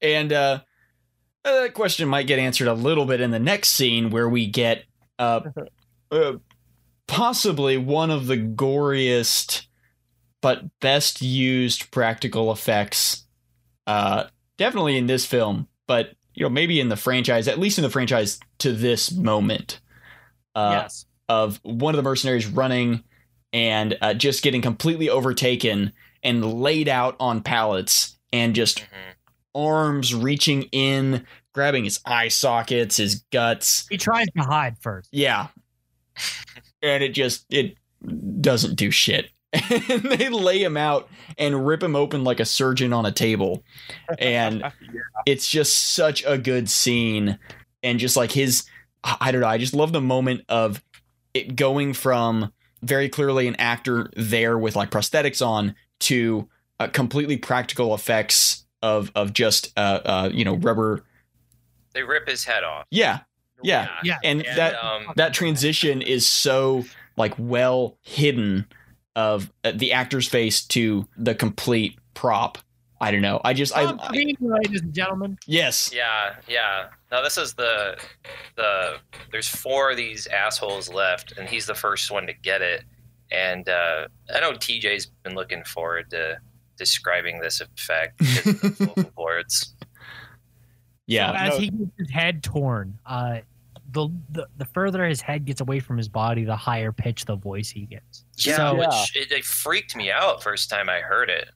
And 0.00 0.32
uh, 0.32 0.60
uh, 1.44 1.60
that 1.62 1.74
question 1.74 2.08
might 2.08 2.26
get 2.26 2.38
answered 2.38 2.68
a 2.68 2.74
little 2.74 3.06
bit 3.06 3.20
in 3.20 3.30
the 3.30 3.38
next 3.38 3.68
scene 3.70 4.10
where 4.10 4.28
we 4.28 4.46
get 4.46 4.84
uh, 5.18 5.40
uh, 6.10 6.34
possibly 7.06 7.76
one 7.78 8.10
of 8.10 8.26
the 8.26 8.36
goriest 8.36 9.66
but 10.42 10.62
best 10.80 11.22
used 11.22 11.90
practical 11.90 12.52
effects 12.52 13.24
Uh, 13.86 14.24
definitely 14.58 14.96
in 14.98 15.06
this 15.06 15.24
film, 15.26 15.66
but 15.88 16.14
you 16.34 16.44
know 16.44 16.48
maybe 16.50 16.78
in 16.80 16.88
the 16.88 16.96
franchise, 16.96 17.48
at 17.48 17.58
least 17.58 17.78
in 17.78 17.82
the 17.82 17.90
franchise 17.90 18.38
to 18.58 18.72
this 18.72 19.10
moment. 19.10 19.80
Uh, 20.54 20.82
yes. 20.82 21.06
Of 21.28 21.58
one 21.64 21.94
of 21.94 21.96
the 21.96 22.02
mercenaries 22.02 22.46
running 22.46 23.02
and 23.52 23.96
uh, 24.02 24.14
just 24.14 24.42
getting 24.42 24.60
completely 24.62 25.08
overtaken 25.08 25.92
and 26.22 26.44
laid 26.60 26.88
out 26.88 27.16
on 27.18 27.42
pallets 27.42 28.18
and 28.32 28.54
just 28.54 28.78
Mhm. 28.80 28.86
arms 29.54 30.14
reaching 30.14 30.62
in, 30.72 31.26
grabbing 31.52 31.84
his 31.84 32.00
eye 32.06 32.28
sockets, 32.28 32.98
his 32.98 33.24
guts. 33.32 33.86
He 33.90 33.96
tries 33.98 34.26
to 34.36 34.42
hide 34.42 34.76
first. 34.80 35.08
Yeah. 35.12 35.48
and 36.82 37.02
it 37.02 37.10
just 37.14 37.46
it 37.50 37.76
doesn't 38.40 38.76
do 38.76 38.90
shit. 38.90 39.30
And 39.90 40.02
they 40.02 40.28
lay 40.28 40.62
him 40.62 40.76
out 40.76 41.08
and 41.36 41.66
rip 41.66 41.82
him 41.82 41.94
open 41.94 42.24
like 42.24 42.40
a 42.40 42.44
surgeon 42.44 42.92
on 42.92 43.04
a 43.06 43.12
table. 43.12 43.62
And 44.18 44.64
it's 45.26 45.48
just 45.48 45.94
such 45.94 46.24
a 46.26 46.38
good 46.38 46.70
scene. 46.70 47.38
And 47.82 47.98
just 47.98 48.16
like 48.16 48.32
his 48.32 48.64
I 49.04 49.32
don't 49.32 49.40
know, 49.40 49.48
I 49.48 49.58
just 49.58 49.74
love 49.74 49.92
the 49.92 50.00
moment 50.00 50.42
of 50.48 50.82
it 51.34 51.56
going 51.56 51.92
from 51.92 52.52
very 52.82 53.08
clearly 53.08 53.46
an 53.48 53.56
actor 53.56 54.10
there 54.16 54.56
with 54.58 54.74
like 54.76 54.90
prosthetics 54.90 55.44
on 55.44 55.74
to 56.00 56.48
uh, 56.80 56.88
completely 56.88 57.36
practical 57.36 57.94
effects 57.94 58.64
of 58.82 59.12
of 59.14 59.32
just 59.32 59.72
uh 59.76 60.00
uh 60.04 60.30
you 60.32 60.44
know 60.44 60.56
rubber 60.56 61.04
They 61.94 62.02
rip 62.02 62.26
his 62.28 62.44
head 62.44 62.64
off. 62.64 62.86
yeah 62.90 63.20
yeah 63.62 63.88
Yeah. 64.02 64.18
and 64.24 64.44
And, 64.44 64.58
that 64.58 64.74
um, 64.84 65.06
that 65.16 65.32
transition 65.34 66.02
is 66.02 66.26
so 66.26 66.84
like 67.16 67.34
well 67.38 67.96
hidden 68.02 68.66
of 69.16 69.52
uh, 69.64 69.72
the 69.74 69.92
actor's 69.92 70.28
face 70.28 70.64
to 70.64 71.06
the 71.16 71.34
complete 71.34 71.98
prop 72.14 72.58
i 73.00 73.10
don't 73.10 73.22
know 73.22 73.40
i 73.44 73.52
just 73.52 73.76
i, 73.76 73.84
Tom 73.84 74.00
I 74.00 74.08
Green, 74.08 74.36
ladies 74.40 74.80
and 74.80 74.92
gentlemen. 74.92 75.38
yes 75.46 75.90
Yeah, 75.92 76.34
yeah. 76.48 76.86
Now 77.10 77.22
this 77.22 77.36
is 77.36 77.54
the 77.54 77.98
the 78.56 78.96
there's 79.30 79.48
four 79.48 79.90
of 79.90 79.96
these 79.96 80.26
assholes 80.28 80.88
left, 80.88 81.36
and 81.36 81.48
he's 81.48 81.66
the 81.66 81.74
first 81.74 82.10
one 82.10 82.26
to 82.26 82.32
get 82.32 82.62
it. 82.62 82.84
And 83.30 83.68
uh, 83.68 84.08
I 84.34 84.40
know 84.40 84.52
TJ's 84.52 85.06
been 85.24 85.34
looking 85.34 85.64
forward 85.64 86.10
to 86.10 86.38
describing 86.76 87.40
this 87.40 87.60
effect 87.60 88.18
because 88.18 88.46
of 88.46 88.60
the 88.60 88.86
vocal 88.86 89.04
cords. 89.12 89.74
yeah 91.06 91.32
as 91.32 91.54
no. 91.54 91.58
he 91.58 91.70
gets 91.70 91.90
his 91.98 92.10
head 92.10 92.42
torn, 92.42 92.98
uh, 93.06 93.38
the, 93.92 94.08
the 94.30 94.46
the 94.56 94.64
further 94.66 95.06
his 95.06 95.20
head 95.20 95.44
gets 95.44 95.60
away 95.60 95.78
from 95.80 95.96
his 95.96 96.08
body, 96.08 96.44
the 96.44 96.56
higher 96.56 96.92
pitch 96.92 97.24
the 97.24 97.36
voice 97.36 97.70
he 97.70 97.86
gets. 97.86 98.24
Yeah, 98.38 98.56
So 98.56 98.74
which 98.76 99.16
it, 99.16 99.30
it 99.32 99.44
freaked 99.44 99.94
me 99.96 100.10
out 100.10 100.42
first 100.42 100.68
time 100.70 100.88
I 100.88 101.00
heard 101.00 101.30
it. 101.30 101.50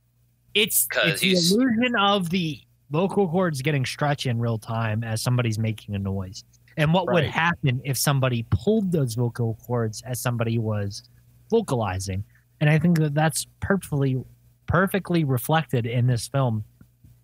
it's 0.54 0.86
'Cause 0.86 1.22
it's 1.22 1.50
the 1.50 1.54
illusion 1.56 1.96
of 1.96 2.30
the 2.30 2.60
vocal 2.90 3.28
cords 3.28 3.62
getting 3.62 3.84
stretched 3.84 4.26
in 4.26 4.38
real 4.38 4.58
time 4.58 5.02
as 5.02 5.20
somebody's 5.22 5.58
making 5.58 5.94
a 5.94 5.98
noise. 5.98 6.44
And 6.76 6.92
what 6.92 7.10
would 7.12 7.24
happen 7.24 7.80
if 7.84 7.96
somebody 7.96 8.44
pulled 8.50 8.92
those 8.92 9.14
vocal 9.14 9.58
cords 9.66 10.02
as 10.02 10.20
somebody 10.20 10.58
was 10.58 11.02
vocalizing? 11.50 12.22
And 12.60 12.68
I 12.70 12.78
think 12.78 12.98
that 12.98 13.14
that's 13.14 13.46
perfectly 13.60 14.22
perfectly 14.66 15.24
reflected 15.24 15.86
in 15.86 16.06
this 16.06 16.28
film 16.28 16.64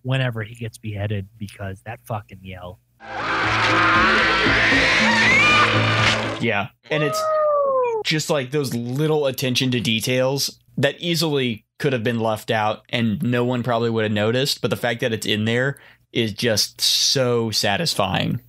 whenever 0.03 0.43
he 0.43 0.55
gets 0.55 0.79
beheaded 0.79 1.29
because 1.39 1.81
that 1.83 2.01
fucking 2.07 2.39
yell. 2.43 2.79
Yeah 6.41 6.69
and 6.91 7.03
it's 7.03 7.21
just 8.05 8.31
like 8.31 8.51
those 8.51 8.75
little 8.75 9.27
attention 9.27 9.71
to 9.71 9.81
details 9.81 10.59
that 10.77 11.01
easily 11.01 11.65
could 11.79 11.93
have 11.93 12.03
been 12.03 12.19
left 12.19 12.51
out 12.51 12.83
and 12.89 13.23
no 13.23 13.45
one 13.45 13.63
probably 13.63 13.91
would 13.91 14.03
have 14.03 14.13
noticed 14.13 14.61
but 14.61 14.71
the 14.71 14.77
fact 14.77 15.01
that 15.01 15.13
it's 15.13 15.27
in 15.27 15.45
there 15.45 15.79
is 16.13 16.33
just 16.33 16.81
so 16.81 17.51
satisfying 17.51 18.41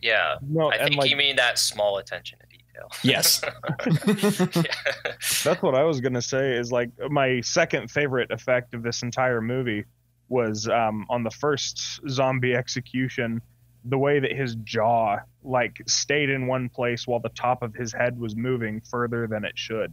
Yeah, 0.00 0.36
No, 0.42 0.70
I 0.70 0.78
think 0.78 0.96
like 0.96 1.10
you 1.10 1.16
mean 1.16 1.36
that 1.36 1.58
small 1.58 1.98
attention 1.98 2.38
to 2.38 2.46
detail. 2.46 2.88
yes 3.02 3.40
that's 5.44 5.62
what 5.62 5.74
I 5.74 5.82
was 5.82 6.00
gonna 6.00 6.22
say. 6.22 6.52
Is 6.52 6.70
like 6.72 6.90
my 7.10 7.40
second 7.40 7.90
favorite 7.90 8.30
effect 8.30 8.74
of 8.74 8.82
this 8.82 9.02
entire 9.02 9.40
movie 9.40 9.84
was 10.28 10.68
um, 10.68 11.04
on 11.10 11.22
the 11.24 11.30
first 11.30 12.00
zombie 12.08 12.54
execution. 12.54 13.42
The 13.86 13.98
way 13.98 14.18
that 14.18 14.32
his 14.32 14.54
jaw 14.56 15.18
like 15.42 15.76
stayed 15.86 16.30
in 16.30 16.46
one 16.46 16.68
place 16.68 17.06
while 17.06 17.20
the 17.20 17.28
top 17.30 17.62
of 17.62 17.74
his 17.74 17.92
head 17.92 18.18
was 18.18 18.34
moving 18.34 18.80
further 18.80 19.26
than 19.26 19.44
it 19.44 19.52
should. 19.56 19.92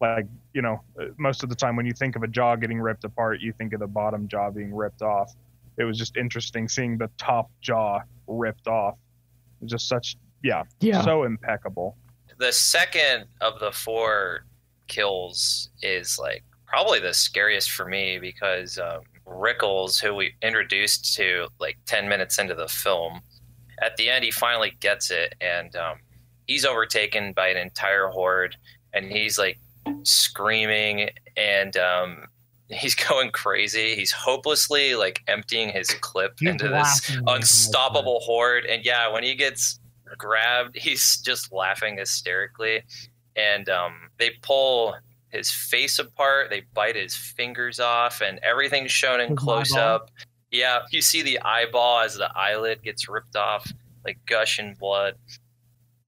Like 0.00 0.26
you 0.52 0.62
know, 0.62 0.82
uh, 1.00 1.06
most 1.18 1.42
of 1.42 1.48
the 1.48 1.54
time 1.54 1.76
when 1.76 1.86
you 1.86 1.92
think 1.92 2.16
of 2.16 2.22
a 2.22 2.28
jaw 2.28 2.56
getting 2.56 2.80
ripped 2.80 3.04
apart, 3.04 3.40
you 3.40 3.52
think 3.52 3.72
of 3.72 3.80
the 3.80 3.86
bottom 3.86 4.28
jaw 4.28 4.50
being 4.50 4.74
ripped 4.74 5.02
off. 5.02 5.32
It 5.78 5.84
was 5.84 5.98
just 5.98 6.16
interesting 6.16 6.68
seeing 6.68 6.96
the 6.96 7.10
top 7.18 7.50
jaw 7.60 8.00
ripped 8.26 8.66
off. 8.66 8.94
It 9.60 9.64
was 9.64 9.70
just 9.70 9.88
such 9.88 10.16
yeah, 10.42 10.62
yeah 10.80 11.02
so 11.02 11.24
impeccable. 11.24 11.96
the 12.38 12.52
second 12.52 13.26
of 13.40 13.58
the 13.58 13.72
four 13.72 14.44
kills 14.86 15.70
is 15.82 16.18
like 16.18 16.44
probably 16.66 17.00
the 17.00 17.14
scariest 17.14 17.70
for 17.70 17.86
me 17.86 18.18
because 18.18 18.78
um, 18.78 19.00
Rickles, 19.26 20.00
who 20.00 20.14
we 20.14 20.34
introduced 20.42 21.14
to 21.16 21.48
like 21.58 21.78
10 21.86 22.08
minutes 22.08 22.38
into 22.38 22.54
the 22.54 22.68
film, 22.68 23.20
at 23.82 23.96
the 23.96 24.08
end 24.10 24.24
he 24.24 24.30
finally 24.30 24.72
gets 24.80 25.10
it 25.10 25.34
and 25.40 25.74
um, 25.76 25.98
he's 26.46 26.64
overtaken 26.64 27.32
by 27.32 27.48
an 27.48 27.56
entire 27.56 28.08
horde 28.08 28.56
and 28.92 29.06
he's 29.06 29.38
like 29.38 29.58
screaming 30.02 31.10
and 31.36 31.76
um, 31.76 32.26
he's 32.68 32.94
going 32.94 33.30
crazy. 33.30 33.94
He's 33.94 34.12
hopelessly 34.12 34.94
like 34.94 35.22
emptying 35.28 35.68
his 35.68 35.88
clip 35.88 36.34
He's 36.38 36.50
into 36.50 36.68
this 36.68 37.10
laughing 37.10 37.18
like 37.18 37.34
a 37.34 37.36
unstoppable 37.36 38.20
horde. 38.20 38.64
And 38.64 38.84
yeah, 38.84 39.12
when 39.12 39.22
he 39.22 39.34
gets 39.34 39.78
grabbed, 40.18 40.76
he's 40.80 41.18
just 41.18 41.52
laughing 41.52 41.98
hysterically. 41.98 42.82
And 43.36 43.68
um, 43.68 44.10
they 44.18 44.30
pull 44.42 44.96
his 45.36 45.50
face 45.50 45.98
apart, 45.98 46.50
they 46.50 46.62
bite 46.74 46.96
his 46.96 47.14
fingers 47.14 47.80
off, 47.80 48.20
and 48.20 48.38
everything's 48.42 48.90
shown 48.90 49.20
in 49.20 49.30
His 49.30 49.38
close 49.38 49.72
eyeball? 49.72 49.94
up. 49.94 50.10
Yeah, 50.50 50.80
you 50.90 51.00
see 51.02 51.22
the 51.22 51.40
eyeball 51.40 52.00
as 52.00 52.16
the 52.16 52.30
eyelid 52.36 52.82
gets 52.82 53.08
ripped 53.08 53.36
off, 53.36 53.70
like 54.04 54.18
gushing 54.26 54.74
blood. 54.78 55.14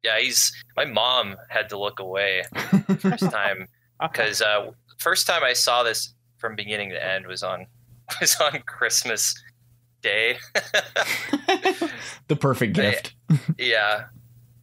Yeah, 0.02 0.18
he's. 0.18 0.52
My 0.76 0.84
mom 0.84 1.36
had 1.48 1.68
to 1.70 1.78
look 1.78 1.98
away 1.98 2.44
first 3.00 3.30
time 3.30 3.66
because 4.00 4.40
uh, 4.40 4.70
first 4.98 5.26
time 5.26 5.42
I 5.42 5.52
saw 5.52 5.82
this 5.82 6.14
from 6.36 6.54
beginning 6.54 6.90
to 6.90 7.04
end 7.04 7.26
was 7.26 7.42
on 7.42 7.66
was 8.20 8.36
on 8.40 8.60
Christmas 8.66 9.34
Day. 10.02 10.38
the 12.28 12.36
perfect 12.36 12.74
gift 12.74 13.14
yeah, 13.58 14.04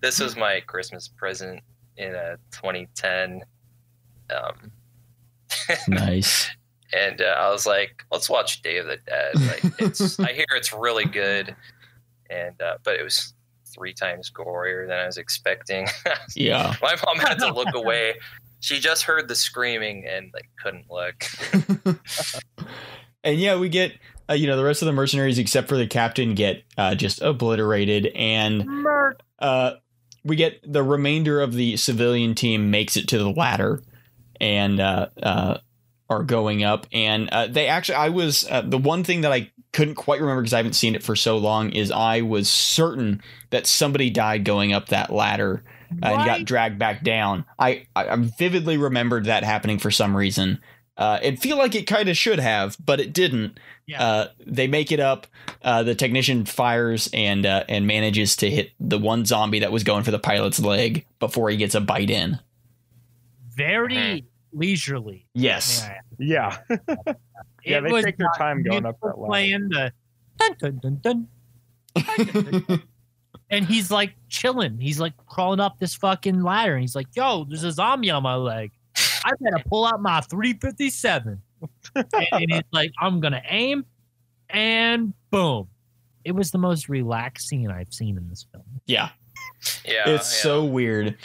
this 0.02 0.20
was 0.20 0.36
my 0.36 0.62
Christmas 0.62 1.08
present 1.08 1.62
in 1.98 2.16
uh, 2.16 2.38
2010. 2.52 3.42
Um, 4.30 4.72
nice 5.88 6.50
and 6.96 7.22
uh, 7.22 7.36
I 7.38 7.50
was 7.52 7.66
like, 7.66 8.06
let's 8.12 8.30
watch 8.30 8.62
Day 8.62 8.78
of 8.78 8.88
the 8.88 8.98
Dead. 9.06 9.36
Like, 9.36 9.74
it's 9.80 10.20
I 10.20 10.34
hear 10.34 10.46
it's 10.52 10.74
really 10.74 11.06
good, 11.06 11.56
and 12.30 12.60
uh, 12.62 12.78
but 12.84 12.96
it 12.96 13.04
was 13.04 13.34
three 13.74 13.94
times 13.94 14.32
gorier 14.32 14.88
than 14.88 14.98
I 14.98 15.06
was 15.06 15.18
expecting. 15.18 15.88
yeah 16.36 16.76
my 16.82 16.96
mom 17.06 17.18
had 17.18 17.40
to 17.40 17.54
look 17.54 17.74
away. 17.74 18.16
She 18.62 18.80
just 18.80 19.04
heard 19.04 19.28
the 19.28 19.36
screaming 19.36 20.06
and 20.08 20.32
like 20.34 20.50
couldn't 20.64 20.90
look. 20.90 21.24
and 23.24 23.38
yeah, 23.40 23.58
we 23.58 23.70
get 23.70 23.94
uh, 24.30 24.34
you 24.34 24.48
know 24.48 24.58
the 24.58 24.64
rest 24.64 24.82
of 24.82 24.86
the 24.86 24.94
mercenaries 24.94 25.38
except 25.38 25.68
for 25.68 25.78
the 25.78 25.88
captain 25.88 26.36
get 26.36 26.64
uh, 26.78 26.96
just 26.96 27.22
obliterated, 27.22 28.08
and 28.16 28.66
uh, 29.40 29.74
we 30.24 30.36
get 30.36 30.60
the 30.66 30.82
remainder 30.82 31.42
of 31.42 31.54
the 31.54 31.76
civilian 31.78 32.34
team 32.34 32.72
makes 32.72 32.96
it 32.96 33.08
to 33.10 33.18
the 33.18 33.30
ladder 33.30 33.84
and 34.40 34.80
uh, 34.80 35.10
uh, 35.22 35.58
are 36.10 36.24
going 36.24 36.64
up. 36.64 36.88
And 36.92 37.30
uh, 37.30 37.48
they 37.48 37.68
actually, 37.68 37.96
I 37.96 38.10
was 38.10 38.48
uh, 38.50 38.62
the 38.62 38.78
one 38.78 39.04
thing 39.04 39.22
that 39.22 39.32
I 39.32 39.52
couldn't 39.74 39.96
quite 39.96 40.22
remember 40.22 40.42
because 40.42 40.54
I 40.54 40.58
haven't 40.58 40.74
seen 40.74 40.96
it 40.96 41.04
for 41.04 41.16
so 41.16 41.38
long 41.38 41.72
is 41.72 41.92
I 41.92 42.22
was 42.22 42.50
certain 42.50 43.22
that 43.50 43.68
somebody 43.68 44.10
died 44.10 44.46
going 44.46 44.72
up 44.72 44.90
that 44.90 45.12
ladder 45.12 45.64
uh, 45.92 46.08
and 46.08 46.26
got 46.26 46.46
dragged 46.46 46.80
back 46.80 47.04
down. 47.04 47.46
I, 47.60 47.88
I 47.96 48.08
I 48.08 48.16
vividly 48.16 48.78
remembered 48.78 49.26
that 49.26 49.44
happening 49.44 49.80
for 49.80 49.92
some 49.92 50.16
reason. 50.16 50.62
Uh, 50.98 51.20
it 51.22 51.40
feel 51.40 51.58
like 51.58 51.76
it 51.76 51.88
kind 51.88 52.08
of 52.08 52.16
should 52.16 52.40
have, 52.40 52.78
but 52.84 53.00
it 53.02 53.14
didn't. 53.14 53.60
Yeah. 53.86 54.02
Uh, 54.02 54.28
they 54.46 54.68
make 54.68 54.92
it 54.92 55.00
up. 55.00 55.28
Uh, 55.62 55.84
the 55.84 55.94
technician 55.94 56.46
fires 56.46 57.10
and 57.14 57.46
uh, 57.46 57.66
and 57.68 57.86
manages 57.86 58.38
to 58.38 58.50
hit 58.50 58.72
the 58.80 58.98
one 58.98 59.26
zombie 59.26 59.60
that 59.60 59.72
was 59.72 59.84
going 59.84 60.04
for 60.04 60.12
the 60.12 60.20
pilot's 60.20 60.60
leg 60.60 61.06
before 61.20 61.50
he 61.50 61.58
gets 61.58 61.76
a 61.76 61.82
bite 61.82 62.10
in. 62.10 62.40
Very 63.56 64.26
leisurely. 64.54 65.28
Yes. 65.34 65.86
Yeah. 65.86 66.00
Yeah. 66.18 66.58
Yeah, 67.66 67.80
they 67.82 68.02
take 68.02 68.18
their 68.18 68.30
time 68.38 68.64
going 68.64 68.86
up 68.86 68.98
that 69.02 69.18
ladder. 69.18 69.28
Playing 69.28 69.70
the 69.70 69.92
dun, 70.38 70.80
dun, 70.80 71.00
dun, 71.02 71.28
dun, 71.96 72.82
and 73.50 73.66
he's 73.66 73.92
like 73.92 74.14
chilling. 74.30 74.80
He's 74.80 75.00
like 75.00 75.14
crawling 75.26 75.60
up 75.60 75.80
this 75.80 75.96
fucking 75.96 76.42
ladder, 76.44 76.74
and 76.74 76.82
he's 76.82 76.96
like, 76.96 77.08
"Yo, 77.16 77.44
there's 77.50 77.64
a 77.64 77.72
zombie 77.72 78.12
on 78.12 78.24
my 78.24 78.36
leg. 78.36 78.72
I 79.26 79.32
gotta 79.44 79.64
pull 79.68 79.86
out 79.86 80.02
my 80.02 80.22
357." 80.22 81.42
and, 81.96 82.06
and 82.32 82.52
he's 82.52 82.62
like, 82.72 82.92
"I'm 83.02 83.20
gonna 83.20 83.42
aim, 83.50 83.84
and 84.50 85.14
boom. 85.32 85.68
It 86.24 86.34
was 86.34 86.52
the 86.52 86.58
most 86.60 86.88
relaxed 86.88 87.48
scene 87.48 87.70
I've 87.72 87.94
seen 87.94 88.18
in 88.18 88.30
this 88.30 88.46
film. 88.52 88.64
Yeah, 88.86 89.10
Yeah, 89.84 90.10
it's 90.10 90.32
yeah. 90.38 90.44
so 90.44 90.64
weird. 90.66 91.18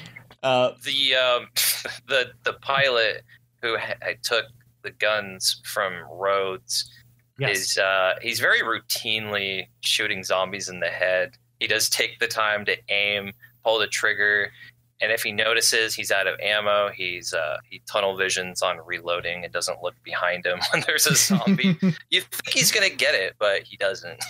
Uh, 0.42 0.72
the 0.84 1.14
um 1.16 1.48
the 2.08 2.30
the 2.44 2.54
pilot 2.54 3.22
who 3.62 3.76
ha- 3.78 3.94
took 4.22 4.46
the 4.82 4.90
guns 4.92 5.60
from 5.64 5.92
Rhodes 6.10 6.90
Yes. 7.38 7.58
is 7.58 7.78
uh 7.78 8.14
he's 8.20 8.38
very 8.38 8.60
routinely 8.60 9.66
shooting 9.80 10.22
zombies 10.24 10.68
in 10.68 10.80
the 10.80 10.88
head. 10.88 11.32
He 11.58 11.66
does 11.66 11.88
take 11.88 12.18
the 12.18 12.26
time 12.26 12.64
to 12.66 12.76
aim, 12.90 13.32
pull 13.64 13.78
the 13.78 13.86
trigger, 13.86 14.52
and 15.00 15.10
if 15.10 15.22
he 15.22 15.32
notices 15.32 15.94
he's 15.94 16.10
out 16.10 16.26
of 16.26 16.38
ammo, 16.40 16.90
he's 16.90 17.32
uh 17.32 17.56
he 17.70 17.80
tunnel 17.90 18.14
visions 18.16 18.60
on 18.60 18.78
reloading 18.84 19.42
and 19.44 19.52
doesn't 19.54 19.82
look 19.82 19.94
behind 20.02 20.44
him 20.44 20.58
when 20.72 20.82
there's 20.86 21.06
a 21.06 21.14
zombie. 21.14 21.78
you 22.10 22.20
think 22.20 22.48
he's 22.50 22.70
gonna 22.70 22.90
get 22.90 23.14
it, 23.14 23.36
but 23.38 23.62
he 23.62 23.76
doesn't. 23.78 24.22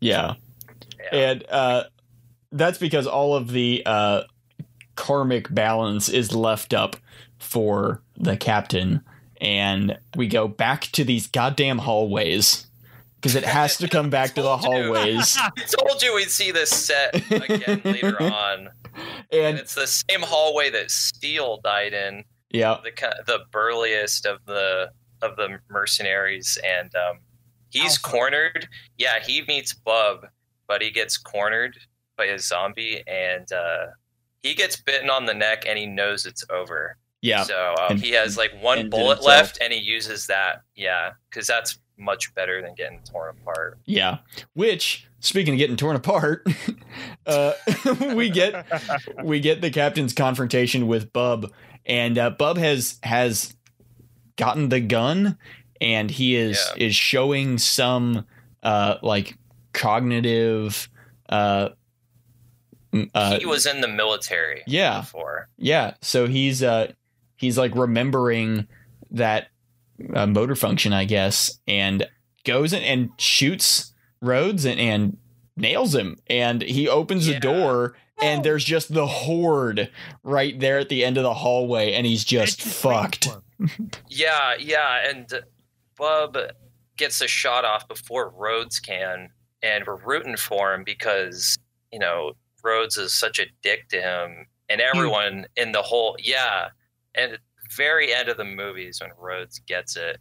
yeah. 0.00 0.34
Yeah. 1.12 1.18
and 1.18 1.44
uh, 1.50 1.84
that's 2.52 2.78
because 2.78 3.06
all 3.06 3.34
of 3.36 3.50
the 3.50 3.82
uh, 3.84 4.22
karmic 4.98 5.54
balance 5.54 6.08
is 6.08 6.34
left 6.34 6.74
up 6.74 6.96
for 7.38 8.02
the 8.16 8.36
captain, 8.36 9.00
and 9.40 9.96
we 10.16 10.26
go 10.26 10.48
back 10.48 10.86
to 10.92 11.04
these 11.04 11.28
goddamn 11.28 11.78
hallways 11.78 12.66
because 13.14 13.36
it 13.36 13.44
has 13.44 13.76
to 13.76 13.86
come 13.86 14.10
back 14.10 14.34
to 14.34 14.42
the 14.42 14.56
Told 14.58 14.74
you. 14.74 14.82
hallways, 14.82 15.36
I 15.38 15.50
told 15.78 16.02
you 16.02 16.16
we'd 16.16 16.30
see 16.30 16.50
this 16.50 16.70
set 16.70 17.14
again 17.30 17.80
later 17.84 18.20
on. 18.22 18.70
And 19.30 19.40
and 19.40 19.58
it's 19.58 19.76
the 19.76 19.86
same 19.86 20.22
hallway 20.22 20.68
that 20.70 20.90
Steele 20.90 21.60
died 21.62 21.92
in, 21.94 22.24
yeah, 22.50 22.78
the 22.82 22.90
the 23.26 23.38
burliest 23.52 24.26
of 24.26 24.38
the 24.46 24.90
of 25.22 25.36
the 25.36 25.60
mercenaries, 25.70 26.58
and 26.66 26.92
um, 26.96 27.18
he's 27.70 27.92
Alpha. 27.98 28.00
cornered. 28.02 28.68
Yeah, 28.96 29.20
he 29.24 29.42
meets 29.46 29.72
Bub, 29.74 30.26
but 30.66 30.82
he 30.82 30.90
gets 30.90 31.16
cornered 31.16 31.78
by 32.16 32.24
a 32.24 32.38
zombie, 32.40 33.04
and 33.06 33.46
uh, 33.52 33.86
he 34.42 34.54
gets 34.54 34.76
bitten 34.80 35.10
on 35.10 35.26
the 35.26 35.34
neck, 35.34 35.64
and 35.66 35.78
he 35.78 35.86
knows 35.86 36.26
it's 36.26 36.44
over. 36.50 36.96
yeah, 37.20 37.42
So 37.42 37.74
um, 37.80 37.92
And- 37.92 38.00
he 38.00 38.10
has 38.12 38.36
like 38.36 38.52
one 38.62 38.78
and 38.78 38.90
bullet 38.90 39.22
left, 39.22 39.58
and 39.60 39.72
he 39.72 39.78
uses 39.80 40.26
that. 40.28 40.62
Yeah, 40.76 41.10
because 41.28 41.46
that's 41.46 41.78
much 41.96 42.32
better 42.34 42.62
than 42.62 42.74
getting 42.76 43.00
torn 43.02 43.34
apart. 43.40 43.78
yeah. 43.84 44.18
Which, 44.54 45.06
speaking 45.18 45.54
of 45.54 45.58
getting 45.58 45.76
torn 45.76 45.96
apart, 45.96 46.46
uh, 47.26 47.52
we 48.14 48.30
get 48.30 48.64
we 49.24 49.40
get 49.40 49.60
the 49.60 49.70
captain's 49.70 50.12
confrontation 50.12 50.86
with 50.86 51.12
Bub, 51.12 51.50
and 51.84 52.16
uh, 52.18 52.30
Bub 52.30 52.56
has 52.56 52.98
has 53.02 53.56
gotten 54.36 54.68
the 54.68 54.78
gun, 54.80 55.36
and 55.80 56.08
he 56.12 56.36
is 56.36 56.56
Yeah. 56.76 56.86
is 56.86 56.94
showing 56.94 57.58
some 57.58 58.26
uh, 58.62 58.98
like 59.02 59.36
cognitive. 59.72 60.88
Uh, 61.28 61.70
uh, 63.14 63.38
he 63.38 63.46
was 63.46 63.66
in 63.66 63.80
the 63.80 63.88
military. 63.88 64.62
yeah. 64.66 65.00
Before. 65.00 65.48
yeah, 65.56 65.94
so 66.00 66.26
he's 66.26 66.62
uh 66.62 66.92
he's 67.36 67.58
like 67.58 67.74
remembering 67.74 68.66
that 69.10 69.48
uh, 70.14 70.26
motor 70.26 70.54
function, 70.54 70.92
I 70.92 71.04
guess, 71.04 71.58
and 71.66 72.06
goes 72.44 72.72
in 72.72 72.82
and 72.82 73.10
shoots 73.18 73.92
Rhodes 74.20 74.64
and, 74.64 74.80
and 74.80 75.16
nails 75.56 75.94
him. 75.94 76.16
And 76.28 76.62
he 76.62 76.88
opens 76.88 77.26
the 77.26 77.38
door, 77.38 77.96
and 78.20 78.44
there's 78.44 78.64
just 78.64 78.92
the 78.92 79.06
horde 79.06 79.90
right 80.22 80.58
there 80.58 80.78
at 80.78 80.88
the 80.88 81.04
end 81.04 81.16
of 81.16 81.22
the 81.22 81.34
hallway, 81.34 81.92
and 81.92 82.06
he's 82.06 82.24
just 82.24 82.62
fucked. 82.62 83.28
Yeah, 84.08 84.54
yeah, 84.56 85.10
and 85.10 85.28
Bub 85.96 86.38
gets 86.96 87.20
a 87.20 87.26
shot 87.26 87.64
off 87.64 87.88
before 87.88 88.30
Rhodes 88.30 88.78
can, 88.78 89.30
and 89.64 89.84
we're 89.84 89.96
rooting 89.96 90.36
for 90.36 90.72
him 90.72 90.84
because 90.84 91.58
you 91.92 91.98
know 91.98 92.34
Rhodes 92.62 92.96
is 92.96 93.12
such 93.12 93.38
a 93.38 93.46
dick 93.62 93.88
to 93.88 94.00
him, 94.00 94.46
and 94.68 94.80
everyone 94.80 95.46
in 95.56 95.72
the 95.72 95.82
whole 95.82 96.16
yeah, 96.18 96.68
and 97.14 97.32
at 97.32 97.40
the 97.40 97.74
very 97.76 98.12
end 98.12 98.28
of 98.28 98.36
the 98.36 98.44
movies 98.44 99.00
when 99.00 99.10
Rhodes 99.18 99.60
gets 99.66 99.96
it, 99.96 100.18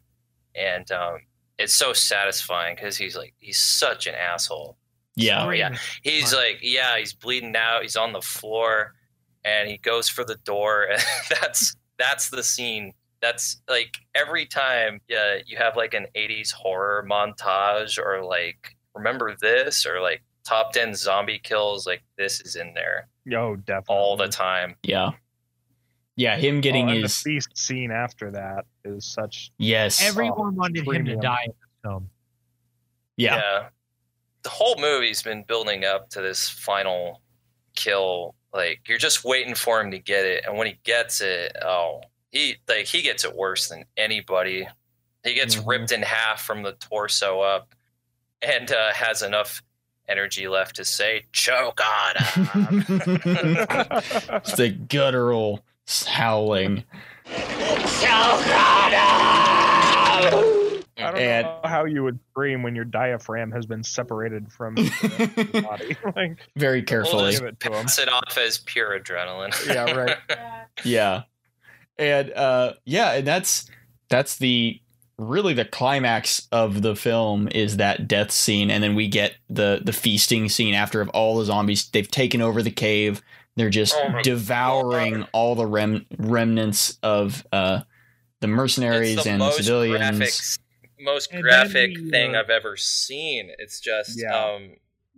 and 0.55 0.89
um, 0.91 1.19
it's 1.57 1.75
so 1.75 1.93
satisfying 1.93 2.75
because 2.75 2.97
he's 2.97 3.15
like 3.15 3.33
he's 3.39 3.59
such 3.59 4.07
an 4.07 4.15
asshole. 4.15 4.77
Yeah, 5.15 5.51
yeah. 5.51 5.75
He's 6.03 6.31
Fine. 6.31 6.43
like, 6.43 6.59
yeah, 6.61 6.97
he's 6.99 7.13
bleeding 7.13 7.55
out. 7.55 7.81
He's 7.81 7.95
on 7.95 8.13
the 8.13 8.21
floor, 8.21 8.93
and 9.43 9.67
he 9.67 9.77
goes 9.77 10.07
for 10.07 10.23
the 10.23 10.37
door. 10.45 10.87
And 10.91 11.01
that's 11.41 11.75
that's 11.97 12.29
the 12.29 12.43
scene. 12.43 12.93
That's 13.19 13.59
like 13.67 13.97
every 14.13 14.45
time, 14.45 15.01
yeah, 15.09 15.37
you 15.45 15.57
have 15.57 15.75
like 15.75 15.95
an 15.95 16.05
'80s 16.15 16.51
horror 16.51 17.05
montage, 17.09 17.97
or 17.97 18.23
like 18.23 18.75
remember 18.93 19.35
this, 19.41 19.85
or 19.87 20.01
like 20.01 20.21
top 20.47 20.71
ten 20.71 20.95
zombie 20.95 21.39
kills. 21.39 21.85
Like 21.85 22.03
this 22.17 22.39
is 22.41 22.55
in 22.55 22.73
there 22.73 23.09
Yo, 23.25 23.55
definitely. 23.57 23.95
all 23.95 24.15
the 24.17 24.27
time. 24.29 24.75
yeah, 24.83 25.11
yeah. 26.15 26.37
Him 26.37 26.61
getting 26.61 26.87
oh, 26.87 26.93
and 26.93 27.03
his 27.03 27.21
the 27.21 27.29
feast 27.33 27.57
scene 27.57 27.91
after 27.91 28.31
that 28.31 28.65
is 28.85 29.05
such. 29.05 29.51
yes, 29.57 30.01
Everyone 30.01 30.55
wanted 30.55 30.87
him 30.87 31.05
to 31.05 31.15
die 31.17 31.43
in 31.45 31.51
this 31.51 31.69
film. 31.83 32.09
yeah, 33.17 33.67
The 34.43 34.49
whole 34.49 34.75
movie's 34.79 35.21
been 35.21 35.43
building 35.47 35.83
up 35.85 36.09
to 36.11 36.21
this 36.21 36.47
final 36.49 37.21
kill. 37.75 38.35
Like 38.53 38.81
you're 38.87 38.97
just 38.97 39.23
waiting 39.25 39.55
for 39.55 39.81
him 39.81 39.91
to 39.91 39.99
get 39.99 40.25
it, 40.25 40.45
and 40.47 40.57
when 40.57 40.67
he 40.67 40.79
gets 40.83 41.21
it, 41.21 41.55
oh, 41.61 42.01
he 42.31 42.55
like 42.67 42.85
he 42.85 43.01
gets 43.01 43.23
it 43.25 43.35
worse 43.35 43.67
than 43.67 43.83
anybody. 43.97 44.67
He 45.23 45.33
gets 45.33 45.57
Mhm. 45.57 45.67
ripped 45.67 45.91
in 45.91 46.01
half 46.03 46.41
from 46.41 46.63
the 46.63 46.71
torso 46.73 47.41
up, 47.41 47.75
and 48.41 48.71
uh, 48.71 48.93
has 48.93 49.21
enough 49.21 49.61
energy 50.07 50.47
left 50.47 50.75
to 50.77 50.85
say 50.85 51.23
"choke 51.31 51.81
on 51.81 52.15
him." 52.23 52.49
it's 52.87 54.53
the 54.55 54.69
guttural 54.89 55.61
howling. 56.07 56.83
Choke 57.25 58.47
on 58.47 58.91
him! 58.91 58.99
I 60.99 61.11
don't 61.11 61.17
And- 61.17 61.45
know 61.45 61.59
how 61.63 61.85
you 61.85 62.03
would 62.03 62.19
scream 62.31 62.63
when 62.63 62.75
your 62.75 62.85
diaphragm 62.85 63.51
has 63.51 63.65
been 63.67 63.83
separated 63.83 64.51
from 64.51 64.75
the 64.75 65.49
your 65.53 65.61
body. 65.61 65.95
like, 66.15 66.37
Very 66.55 66.79
We'll 66.79 66.85
carefully. 66.85 67.31
just 67.31 67.43
Give 67.43 67.49
it 67.49 67.59
pass 67.59 67.99
it 67.99 68.09
off 68.11 68.37
as 68.37 68.57
pure 68.59 68.99
adrenaline. 68.99 69.53
yeah, 69.67 69.91
right. 69.91 70.17
yeah 70.83 71.23
and 71.99 72.31
uh 72.33 72.73
yeah 72.85 73.13
and 73.13 73.25
that's 73.27 73.69
that's 74.09 74.37
the 74.37 74.79
really 75.19 75.53
the 75.53 75.65
climax 75.65 76.47
of 76.51 76.81
the 76.81 76.95
film 76.95 77.47
is 77.49 77.77
that 77.77 78.07
death 78.07 78.31
scene 78.31 78.69
and 78.69 78.83
then 78.83 78.93
we 78.95 79.07
get 79.07 79.35
the 79.49 79.81
the 79.83 79.93
feasting 79.93 80.47
scene 80.47 80.73
after 80.75 81.01
of 81.01 81.09
all 81.09 81.37
the 81.39 81.45
zombies 81.45 81.89
they've 81.89 82.11
taken 82.11 82.41
over 82.41 82.61
the 82.61 82.69
cave 82.71 83.21
they're 83.55 83.69
just 83.71 83.95
Oh 83.97 84.21
devouring 84.21 85.21
God. 85.21 85.29
all 85.33 85.55
the 85.55 85.65
rem- 85.65 86.05
remnants 86.19 86.99
of 87.01 87.45
uh 87.51 87.81
the 88.41 88.47
mercenaries 88.47 89.15
it's 89.15 89.23
the 89.23 89.31
and 89.31 89.39
most 89.39 89.57
civilians 89.57 90.17
graphic, 90.19 90.33
most 90.99 91.31
And 91.31 91.37
then 91.37 91.41
graphic 91.41 91.91
we, 91.97 92.09
thing 92.11 92.35
uh, 92.35 92.39
I've 92.39 92.51
ever 92.51 92.77
seen. 92.77 93.49
It's 93.57 93.79
just 93.79 94.19
Yeah. 94.21 94.35
um, 94.37 94.75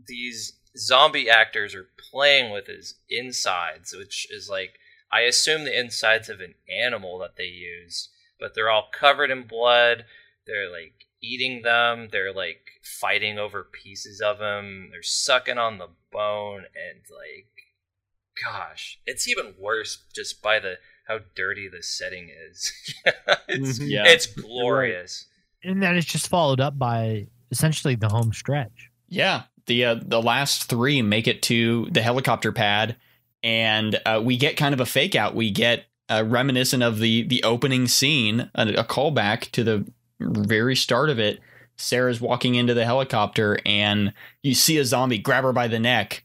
these 0.07 0.53
zombie 0.77 1.29
actors 1.29 1.75
are 1.75 1.87
playing 2.11 2.51
with 2.53 2.67
his 2.67 2.95
insides, 3.09 3.93
which 3.93 4.27
is 4.31 4.49
like 4.49 4.79
I 5.11 5.21
assume 5.21 5.65
the 5.65 5.77
insides 5.77 6.29
of 6.29 6.39
an 6.39 6.53
animal 6.69 7.17
that 7.19 7.35
they 7.35 7.45
use, 7.45 8.07
but 8.39 8.53
they're 8.55 8.69
all 8.69 8.89
covered 8.91 9.31
in 9.31 9.43
blood. 9.43 10.05
They're 10.47 10.71
like 10.71 11.05
eating 11.21 11.61
them. 11.63 12.07
They're 12.11 12.33
like 12.33 12.61
fighting 12.99 13.37
over 13.37 13.63
pieces 13.83 14.21
of 14.21 14.39
them. 14.39 14.89
They're 14.91 15.03
sucking 15.03 15.57
on 15.57 15.77
the 15.77 15.89
bone 16.11 16.59
and 16.75 17.01
like, 17.09 17.49
gosh, 18.43 18.99
it's 19.05 19.27
even 19.27 19.53
worse 19.59 20.03
just 20.15 20.41
by 20.41 20.59
the 20.59 20.75
how 21.07 21.19
dirty 21.35 21.67
the 21.67 21.81
setting 21.83 22.29
is. 22.49 22.71
it's, 23.47 23.79
Mhm. 23.79 23.89
yeah 23.89 24.03
it's 24.07 24.27
glorious. 24.27 25.25
And 25.63 25.81
then 25.83 25.97
it's 25.97 26.05
just 26.07 26.29
followed 26.29 26.59
up 26.61 26.77
by 26.77 27.27
essentially 27.51 27.95
the 27.95 28.07
home 28.09 28.31
stretch. 28.31 28.89
Yeah, 29.09 29.43
the 29.65 29.85
uh, 29.85 29.95
the 30.01 30.21
last 30.21 30.65
three 30.69 31.01
make 31.01 31.27
it 31.27 31.41
to 31.43 31.87
the 31.91 32.01
helicopter 32.01 32.51
pad, 32.51 32.95
and 33.43 33.99
uh, 34.05 34.21
we 34.23 34.37
get 34.37 34.55
kind 34.55 34.73
of 34.73 34.79
a 34.79 34.85
fake 34.85 35.15
out. 35.15 35.35
We 35.35 35.49
get 35.51 35.85
uh, 36.09 36.23
reminiscent 36.25 36.83
of 36.83 36.99
the 36.99 37.23
the 37.23 37.43
opening 37.43 37.87
scene, 37.87 38.49
a, 38.55 38.67
a 38.73 38.83
callback 38.83 39.51
to 39.51 39.63
the 39.63 39.85
very 40.19 40.75
start 40.75 41.09
of 41.09 41.19
it. 41.19 41.39
Sarah's 41.77 42.19
walking 42.19 42.55
into 42.55 42.73
the 42.73 42.83
helicopter, 42.85 43.57
and 43.65 44.13
you 44.43 44.53
see 44.53 44.77
a 44.77 44.85
zombie 44.85 45.17
grab 45.17 45.43
her 45.45 45.53
by 45.53 45.67
the 45.69 45.79
neck, 45.79 46.23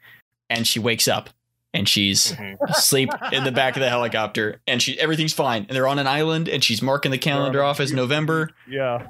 and 0.51 0.67
she 0.67 0.81
wakes 0.81 1.07
up, 1.07 1.31
and 1.73 1.89
she's 1.89 2.33
Mhm. 2.33 2.57
asleep 2.69 3.11
in 3.31 3.45
the 3.45 3.53
back 3.53 3.77
of 3.77 3.81
the 3.81 3.89
helicopter, 3.89 4.61
and 4.67 4.83
she 4.83 4.99
everything's 4.99 5.33
fine. 5.33 5.67
And 5.69 5.77
they're 5.77 5.87
on 5.87 6.01
an 6.01 6.09
island, 6.09 6.49
and 6.49 6.65
she's 6.65 6.83
marking 6.83 7.13
the 7.13 7.19
calendar 7.19 7.63
off 7.63 7.79
as 7.79 7.93
November. 7.93 8.51
Yeah. 8.69 9.07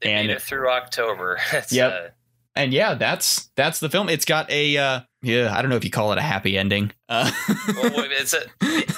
They 0.00 0.12
And- 0.12 0.26
made 0.28 0.34
it 0.34 0.42
through 0.42 0.70
October. 0.70 1.38
It's, 1.52 1.72
Yep. 1.72 1.92
uh, 1.92 2.08
And 2.56 2.72
yeah, 2.72 2.94
that's 2.94 3.50
that's 3.54 3.78
the 3.78 3.88
film. 3.88 4.08
It's 4.08 4.24
got 4.24 4.50
a 4.50 4.76
uh, 4.76 5.00
yeah, 5.22 5.54
I 5.56 5.62
don't 5.62 5.70
know 5.70 5.76
if 5.76 5.84
you 5.84 5.90
call 5.90 6.12
it 6.12 6.18
a 6.18 6.22
happy 6.22 6.58
ending. 6.58 6.92
Uh, 7.08 7.30
well, 7.68 7.92
it's 8.10 8.34
a, 8.34 8.42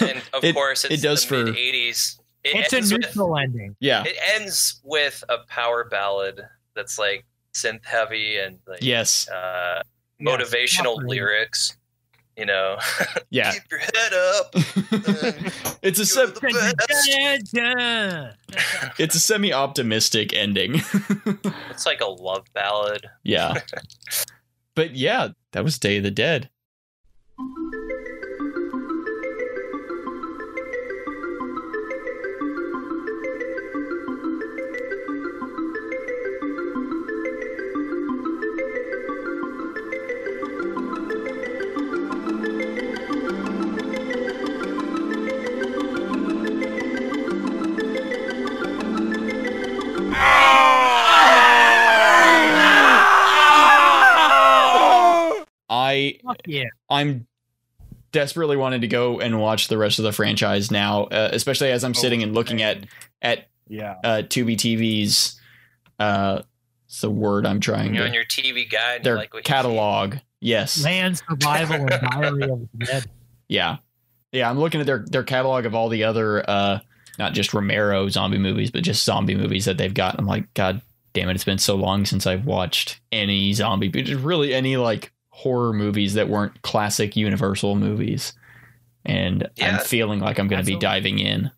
and 0.04 0.22
of 0.32 0.42
It- 0.44 0.54
course, 0.54 0.84
it's 0.84 0.94
it 0.94 1.02
does 1.02 1.22
the 1.22 1.28
for- 1.28 1.44
mid 1.44 1.54
'80s. 1.56 2.18
It 2.44 2.56
It's 2.56 2.72
a 2.72 2.76
ends 2.76 2.92
with- 2.92 3.02
neutral 3.02 3.36
ending. 3.38 3.76
yeah, 3.80 4.02
It 4.04 4.16
ends 4.34 4.80
with 4.84 5.22
a 5.28 5.38
power 5.48 5.84
ballad 5.84 6.40
that's 6.74 6.98
like 6.98 7.24
synth 7.54 7.84
heavy 7.84 8.38
and 8.38 8.58
like 8.66 8.82
Yes. 8.82 9.28
uh, 9.28 9.82
motivational 10.20 10.94
operating. 10.96 11.08
lyrics. 11.08 11.76
You 12.36 12.46
know, 12.46 12.78
Yeah. 13.30 13.52
keep 13.52 13.62
your 13.70 13.80
head 13.80 14.14
up. 14.14 14.50
it's 15.82 15.98
a 15.98 16.00
You're 16.00 16.06
se- 16.06 16.32
it's 18.98 19.14
a 19.14 19.20
semi 19.20 19.52
optimistic 19.52 20.32
ending. 20.32 20.80
It's 21.70 21.84
like 21.86 22.00
a 22.00 22.06
love 22.06 22.46
ballad. 22.54 23.06
yeah. 23.22 23.54
But 24.74 24.94
yeah, 24.94 25.28
that 25.52 25.64
was 25.64 25.78
Day 25.78 25.98
of 25.98 26.02
the 26.02 26.10
Dead. 26.10 26.50
I 56.24 56.26
Fuck 56.28 56.36
yeah. 56.46 56.64
I'm 56.90 57.26
desperately 58.12 58.56
wanting 58.56 58.82
to 58.82 58.88
go 58.88 59.20
and 59.20 59.40
watch 59.40 59.68
the 59.68 59.78
rest 59.78 59.98
of 59.98 60.04
the 60.04 60.12
franchise 60.12 60.70
now, 60.70 61.04
uh, 61.04 61.30
especially 61.32 61.70
as 61.70 61.82
I'm 61.84 61.94
sitting 61.94 62.22
and 62.22 62.34
looking 62.34 62.62
at 62.62 62.84
at 63.22 63.48
Yeah. 63.68 63.96
uh, 64.04 64.22
Tubi 64.22 64.56
TV's. 64.56 65.40
Uh, 65.98 66.42
it's 66.86 67.00
the 67.00 67.10
word 67.10 67.46
I'm 67.46 67.60
trying 67.60 67.94
You're 67.94 68.04
on 68.04 68.10
to. 68.10 68.14
your 68.16 68.24
TV 68.24 68.68
guide. 68.70 69.02
Their 69.04 69.16
like 69.16 69.32
what 69.32 69.38
you 69.38 69.42
see. 69.48 69.52
catalog. 69.52 70.16
Yes. 70.40 70.82
Land 70.84 71.18
Survival 71.28 71.76
and 71.76 71.88
Diary 72.10 72.42
of 72.50 72.68
the 72.74 72.84
Dead. 72.84 73.06
Yeah. 73.48 73.76
Yeah. 74.32 74.50
I'm 74.50 74.58
looking 74.58 74.80
at 74.80 74.86
their 74.86 75.04
their 75.08 75.22
catalog 75.22 75.64
of 75.64 75.74
all 75.74 75.88
the 75.88 76.04
other, 76.04 76.48
uh, 76.50 76.80
not 77.18 77.32
just 77.34 77.54
Romero 77.54 78.08
zombie 78.08 78.38
movies, 78.38 78.70
but 78.70 78.82
just 78.82 79.04
zombie 79.04 79.36
movies 79.36 79.64
that 79.66 79.78
they've 79.78 79.94
got. 79.94 80.16
I'm 80.18 80.26
like, 80.26 80.52
God 80.54 80.82
damn 81.14 81.28
it! 81.28 81.34
It's 81.34 81.44
been 81.44 81.58
so 81.58 81.76
long 81.76 82.04
since 82.06 82.26
I've 82.26 82.46
watched 82.46 83.00
any 83.12 83.52
zombie, 83.52 83.88
but 83.88 84.08
really 84.08 84.52
any 84.54 84.76
like 84.78 85.12
horror 85.34 85.72
movies 85.72 86.14
that 86.14 86.28
weren't 86.28 86.60
classic 86.62 87.16
Universal 87.16 87.74
movies. 87.76 88.32
And 89.04 89.48
Yeah. 89.56 89.78
I'm 89.78 89.84
feeling 89.84 90.20
like 90.20 90.38
I'm 90.38 90.46
going 90.46 90.62
to 90.64 90.70
be 90.70 90.78
diving 90.78 91.18
in. 91.18 91.50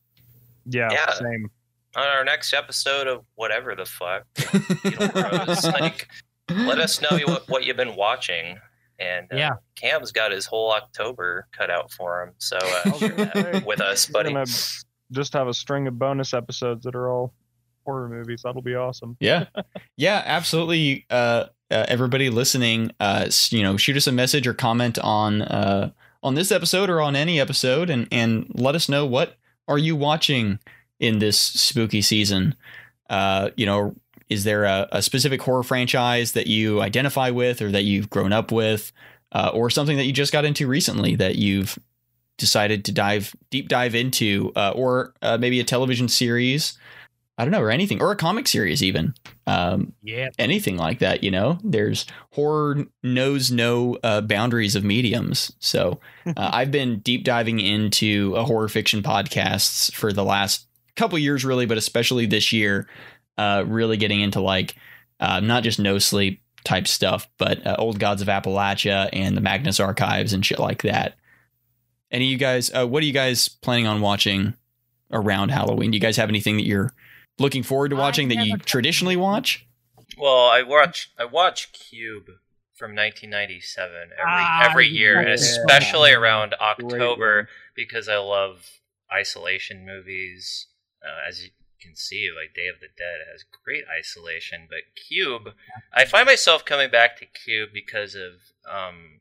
Yeah. 0.66 0.88
Yeah. 0.92 1.12
Same. 1.12 1.50
On 1.96 2.06
our 2.06 2.24
next 2.24 2.52
episode 2.54 3.06
of 3.06 3.24
whatever 3.34 3.74
the 3.76 3.84
fuck, 3.84 4.24
Beetle 4.82 5.08
Bros, 5.08 5.64
like, 5.64 6.08
let 6.50 6.78
us 6.78 7.00
know 7.00 7.18
what, 7.26 7.48
what 7.48 7.64
you've 7.64 7.76
been 7.76 7.94
watching. 7.96 8.58
And 8.98 9.26
uh, 9.32 9.36
Yeah. 9.36 9.50
Cam's 9.76 10.10
got 10.12 10.32
his 10.32 10.46
whole 10.46 10.72
October 10.72 11.46
cut 11.52 11.70
out 11.70 11.90
for 11.92 12.22
him. 12.22 12.32
So 12.38 12.56
uh, 12.58 12.92
share 12.98 13.62
with 13.66 13.80
us, 13.80 14.08
We're 14.08 14.12
buddy. 14.12 14.32
gonna 14.32 14.46
just 15.12 15.32
have 15.34 15.46
a 15.48 15.54
string 15.54 15.86
of 15.86 15.98
bonus 15.98 16.32
episodes 16.32 16.84
that 16.84 16.94
are 16.94 17.10
all 17.10 17.32
horror 17.84 18.08
movies. 18.08 18.42
That'll 18.44 18.62
be 18.62 18.74
awesome. 18.74 19.16
Yeah, 19.20 19.46
yeah, 19.96 20.22
absolutely. 20.24 21.04
Uh, 21.10 21.46
uh, 21.70 21.86
everybody 21.88 22.30
listening, 22.30 22.92
uh, 23.00 23.28
you 23.50 23.62
know, 23.62 23.76
shoot 23.76 23.96
us 23.96 24.06
a 24.06 24.12
message 24.12 24.46
or 24.46 24.54
comment 24.54 24.98
on 24.98 25.42
uh, 25.42 25.90
on 26.22 26.34
this 26.34 26.52
episode 26.52 26.90
or 26.90 27.00
on 27.00 27.16
any 27.16 27.40
episode, 27.40 27.90
and 27.90 28.08
and 28.10 28.50
let 28.54 28.74
us 28.74 28.88
know 28.88 29.06
what 29.06 29.36
are 29.68 29.78
you 29.78 29.96
watching 29.96 30.58
in 31.00 31.18
this 31.18 31.38
spooky 31.38 32.02
season. 32.02 32.54
Uh, 33.10 33.50
you 33.56 33.66
know, 33.66 33.94
is 34.28 34.44
there 34.44 34.64
a, 34.64 34.88
a 34.92 35.02
specific 35.02 35.42
horror 35.42 35.62
franchise 35.62 36.32
that 36.32 36.46
you 36.46 36.80
identify 36.80 37.30
with, 37.30 37.60
or 37.60 37.70
that 37.70 37.84
you've 37.84 38.10
grown 38.10 38.32
up 38.32 38.52
with, 38.52 38.92
uh, 39.32 39.50
or 39.52 39.70
something 39.70 39.96
that 39.96 40.04
you 40.04 40.12
just 40.12 40.32
got 40.32 40.44
into 40.44 40.66
recently 40.66 41.16
that 41.16 41.36
you've 41.36 41.78
decided 42.36 42.84
to 42.84 42.92
dive 42.92 43.34
deep 43.50 43.68
dive 43.68 43.94
into, 43.94 44.52
uh, 44.56 44.72
or 44.74 45.14
uh, 45.22 45.38
maybe 45.38 45.60
a 45.60 45.64
television 45.64 46.08
series. 46.08 46.78
I 47.36 47.44
don't 47.44 47.50
know, 47.50 47.60
or 47.60 47.70
anything, 47.70 48.00
or 48.00 48.12
a 48.12 48.16
comic 48.16 48.46
series, 48.46 48.82
even. 48.82 49.12
Um, 49.46 49.92
Yeah. 50.02 50.28
anything 50.38 50.76
like 50.76 51.00
that. 51.00 51.24
You 51.24 51.30
know, 51.32 51.58
there's 51.64 52.06
horror 52.30 52.84
knows 53.02 53.50
no 53.50 53.98
uh, 54.04 54.20
boundaries 54.20 54.76
of 54.76 54.84
mediums. 54.84 55.52
So 55.58 56.00
uh, 56.26 56.32
I've 56.36 56.70
been 56.70 57.00
deep 57.00 57.24
diving 57.24 57.58
into 57.60 58.34
uh, 58.36 58.44
horror 58.44 58.68
fiction 58.68 59.02
podcasts 59.02 59.92
for 59.92 60.12
the 60.12 60.24
last 60.24 60.68
couple 60.96 61.18
years, 61.18 61.44
really, 61.44 61.66
but 61.66 61.76
especially 61.76 62.26
this 62.26 62.52
year, 62.52 62.88
uh, 63.36 63.64
really 63.66 63.96
getting 63.96 64.20
into 64.20 64.40
like 64.40 64.76
uh, 65.18 65.40
not 65.40 65.64
just 65.64 65.80
no 65.80 65.98
sleep 65.98 66.40
type 66.64 66.86
stuff, 66.86 67.28
but 67.36 67.66
uh, 67.66 67.74
Old 67.78 67.98
Gods 67.98 68.22
of 68.22 68.28
Appalachia 68.28 69.08
and 69.12 69.36
the 69.36 69.40
Magnus 69.40 69.80
Archives 69.80 70.32
and 70.32 70.46
shit 70.46 70.60
like 70.60 70.82
that. 70.82 71.16
Any 72.12 72.26
of 72.26 72.30
you 72.30 72.38
guys, 72.38 72.72
uh, 72.72 72.86
what 72.86 73.02
are 73.02 73.06
you 73.06 73.12
guys 73.12 73.48
planning 73.48 73.88
on 73.88 74.00
watching 74.00 74.54
around 75.10 75.48
Halloween? 75.50 75.90
Do 75.90 75.96
you 75.96 76.00
guys 76.00 76.16
have 76.16 76.28
anything 76.28 76.56
that 76.58 76.66
you're 76.66 76.92
looking 77.38 77.62
forward 77.62 77.90
to 77.90 77.96
watching 77.96 78.28
that 78.28 78.44
you 78.46 78.56
traditionally 78.58 79.16
watch? 79.16 79.66
Well, 80.18 80.46
I 80.48 80.62
watch 80.62 81.10
I 81.18 81.24
watch 81.24 81.72
Cube 81.72 82.26
from 82.74 82.90
1997 82.90 83.90
every 83.92 84.10
Ah, 84.26 84.68
every 84.70 84.88
year, 84.88 85.22
yeah. 85.22 85.34
especially 85.34 86.12
around 86.12 86.54
October 86.60 87.36
one. 87.36 87.48
because 87.76 88.08
I 88.08 88.16
love 88.16 88.66
isolation 89.12 89.84
movies. 89.86 90.66
Uh, 91.02 91.28
as 91.28 91.42
you 91.44 91.50
can 91.80 91.94
see, 91.94 92.28
like 92.34 92.54
Day 92.54 92.66
of 92.68 92.80
the 92.80 92.86
Dead 92.96 93.20
has 93.30 93.44
great 93.64 93.84
isolation, 93.98 94.66
but 94.70 94.78
Cube, 95.08 95.54
I 95.92 96.04
find 96.04 96.26
myself 96.26 96.64
coming 96.64 96.90
back 96.90 97.18
to 97.18 97.26
Cube 97.26 97.70
because 97.74 98.14
of 98.14 98.32
um, 98.70 99.20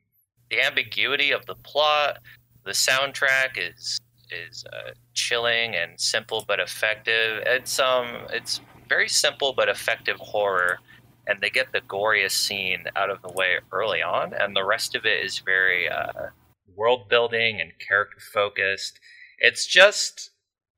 the 0.50 0.62
ambiguity 0.62 1.30
of 1.30 1.46
the 1.46 1.54
plot. 1.54 2.18
The 2.64 2.70
soundtrack 2.72 3.58
is 3.58 4.00
is 4.48 4.64
uh, 4.72 4.92
chilling 5.14 5.74
and 5.74 5.98
simple 6.00 6.44
but 6.46 6.60
effective. 6.60 7.42
It's 7.46 7.78
um 7.78 8.08
it's 8.30 8.60
very 8.88 9.08
simple 9.08 9.52
but 9.52 9.68
effective 9.68 10.16
horror, 10.18 10.78
and 11.26 11.40
they 11.40 11.50
get 11.50 11.72
the 11.72 11.80
goriest 11.80 12.32
scene 12.32 12.84
out 12.96 13.10
of 13.10 13.22
the 13.22 13.32
way 13.32 13.58
early 13.72 14.02
on, 14.02 14.34
and 14.34 14.54
the 14.54 14.64
rest 14.64 14.94
of 14.94 15.04
it 15.06 15.24
is 15.24 15.38
very 15.38 15.88
uh, 15.88 16.30
world 16.76 17.08
building 17.08 17.60
and 17.60 17.72
character 17.78 18.20
focused. 18.20 18.98
It's 19.38 19.66
just 19.66 20.30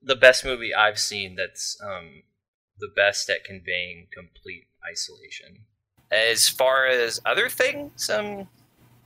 the 0.02 0.16
best 0.16 0.44
movie 0.44 0.74
I've 0.74 0.98
seen. 0.98 1.36
That's 1.36 1.78
um 1.82 2.22
the 2.78 2.88
best 2.94 3.30
at 3.30 3.44
conveying 3.44 4.06
complete 4.12 4.66
isolation. 4.90 5.64
As 6.10 6.48
far 6.48 6.86
as 6.86 7.20
other 7.24 7.48
things, 7.48 8.08
um, 8.10 8.48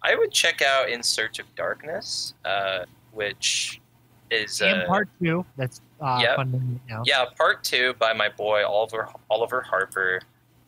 I 0.03 0.15
would 0.15 0.33
check 0.33 0.61
out 0.63 0.89
In 0.91 1.03
Search 1.03 1.39
of 1.39 1.55
Darkness, 1.55 2.35
uh, 2.45 2.85
which 3.13 3.81
is 4.31 4.61
And 4.61 4.83
uh, 4.83 4.87
part 4.87 5.09
two. 5.23 5.45
That's 5.57 5.81
uh, 6.01 6.19
Yep. 6.23 6.37
fun 6.37 6.81
now. 6.89 7.03
yeah, 7.05 7.25
part 7.37 7.63
two 7.65 7.95
by 7.99 8.13
my 8.13 8.29
boy 8.29 8.65
Oliver 8.67 9.09
Oliver 9.29 9.61
Harper 9.63 10.21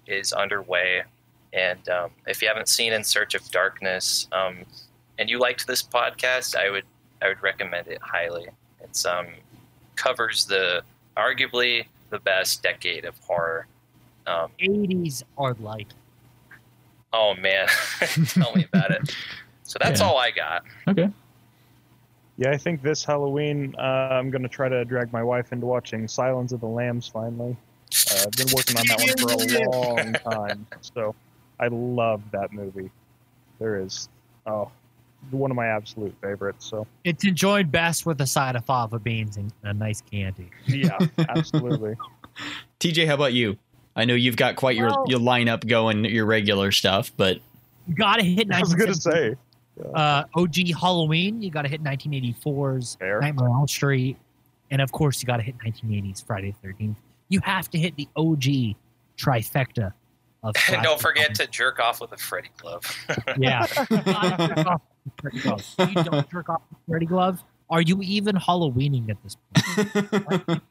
is 0.06 0.32
underway, 0.32 1.02
and 1.52 1.88
um, 1.88 2.10
if 2.26 2.42
you 2.42 2.48
haven't 2.48 2.68
seen 2.68 2.92
In 2.92 3.04
Search 3.04 3.34
of 3.34 3.42
Darkness, 3.50 4.26
um, 4.32 4.58
and 5.18 5.30
you 5.30 5.38
liked 5.38 5.66
this 5.66 5.82
podcast, 5.82 6.56
I 6.56 6.70
would 6.70 6.84
I 7.22 7.28
would 7.28 7.42
recommend 7.42 7.86
it 7.88 8.00
highly. 8.02 8.46
It's 8.82 9.04
um 9.06 9.26
covers 9.96 10.44
the 10.46 10.82
arguably 11.16 11.86
the 12.10 12.18
best 12.18 12.62
decade 12.62 13.04
of 13.04 13.16
horror. 13.20 13.66
Um, 14.26 14.50
80s 14.60 15.22
are 15.38 15.54
like. 15.60 15.88
oh 17.12 17.34
man, 17.34 17.66
tell 18.26 18.54
me 18.54 18.64
about 18.64 18.90
it. 18.90 19.14
So 19.64 19.78
that's 19.80 20.00
Yeah. 20.00 20.06
all 20.08 20.18
I 20.18 20.30
got. 20.30 20.64
Okay. 20.88 21.10
Yeah, 22.38 22.50
I 22.50 22.56
think 22.56 22.82
this 22.82 23.04
Halloween 23.04 23.74
uh, 23.78 23.82
I'm 23.82 24.30
gonna 24.30 24.48
try 24.48 24.68
to 24.68 24.84
drag 24.84 25.12
my 25.12 25.22
wife 25.22 25.52
into 25.52 25.66
watching 25.66 26.08
Silence 26.08 26.52
of 26.52 26.60
the 26.60 26.66
Lambs. 26.66 27.06
Finally, 27.08 27.56
uh, 28.10 28.24
I've 28.24 28.30
been 28.32 28.48
working 28.54 28.76
on 28.78 28.86
that 28.86 28.98
one 28.98 29.18
for 29.18 29.56
a 29.56 29.68
long 29.70 30.12
time, 30.14 30.66
so 30.80 31.14
I 31.60 31.68
love 31.68 32.22
that 32.32 32.52
movie. 32.52 32.90
There 33.58 33.78
is, 33.80 34.08
oh, 34.46 34.70
one 35.30 35.50
of 35.50 35.56
my 35.56 35.66
absolute 35.66 36.14
favorites. 36.20 36.66
So 36.66 36.86
It's 37.04 37.24
enjoyed 37.24 37.70
best 37.70 38.06
with 38.06 38.20
a 38.22 38.26
side 38.26 38.56
of 38.56 38.64
fava 38.64 38.98
beans 38.98 39.36
and 39.36 39.52
a 39.62 39.72
nice 39.74 40.02
Chianti. 40.10 40.50
yeah, 40.66 40.98
absolutely. 41.28 41.94
TJ, 42.80 43.06
how 43.06 43.14
about 43.14 43.34
you? 43.34 43.56
I 43.94 44.06
know 44.06 44.14
you've 44.14 44.36
got 44.36 44.56
quite 44.56 44.74
your 44.76 44.88
Well- 44.88 45.04
your 45.06 45.20
lineup 45.20 45.66
going, 45.66 46.04
your 46.06 46.24
regular 46.24 46.72
stuff, 46.72 47.12
but 47.16 47.38
You 47.86 47.94
gotta 47.94 48.24
hit 48.24 48.50
I 48.50 48.60
was 48.60 48.74
gonna 48.74 48.94
say, 48.94 49.36
uh, 49.94 50.24
OG 50.34 50.68
Halloween. 50.78 51.42
You 51.42 51.50
gotta 51.50 51.68
hit 51.68 51.82
1984's 51.82 52.96
Fair. 52.96 53.20
Nightmare 53.20 53.48
on 53.48 53.56
Elm 53.56 53.68
Street, 53.68 54.16
and 54.70 54.80
of 54.80 54.92
course 54.92 55.22
you 55.22 55.26
gotta 55.26 55.42
hit 55.42 55.56
1980's 55.58 56.20
Friday 56.20 56.54
the 56.62 56.68
13th. 56.68 56.96
You 57.28 57.40
have 57.44 57.70
to 57.70 57.78
hit 57.78 57.96
the 57.96 58.08
OG 58.16 58.76
trifecta 59.16 59.92
of. 60.42 60.54
And 60.70 60.82
don't 60.82 61.00
slasher 61.00 61.02
forget 61.02 61.34
to 61.36 61.46
jerk 61.46 61.78
off 61.80 62.00
with 62.00 62.12
a 62.12 62.16
Freddy 62.16 62.50
glove. 62.56 62.84
Yeah. 63.38 63.66
You 63.90 64.02
gotta 64.02 64.54
jerk 64.54 64.66
off 64.66 64.82
with 65.04 65.12
Freddy 65.20 65.40
Glove. 65.40 65.74
You 65.78 66.04
don't 66.04 66.30
jerk 66.30 66.48
off 66.48 66.62
with 66.70 66.78
Freddy 66.88 67.06
Glove, 67.06 67.42
are 67.70 67.80
you 67.80 68.00
even 68.02 68.36
Halloweening 68.36 69.10
at 69.10 69.16
this 69.24 69.36
point? 69.52 70.62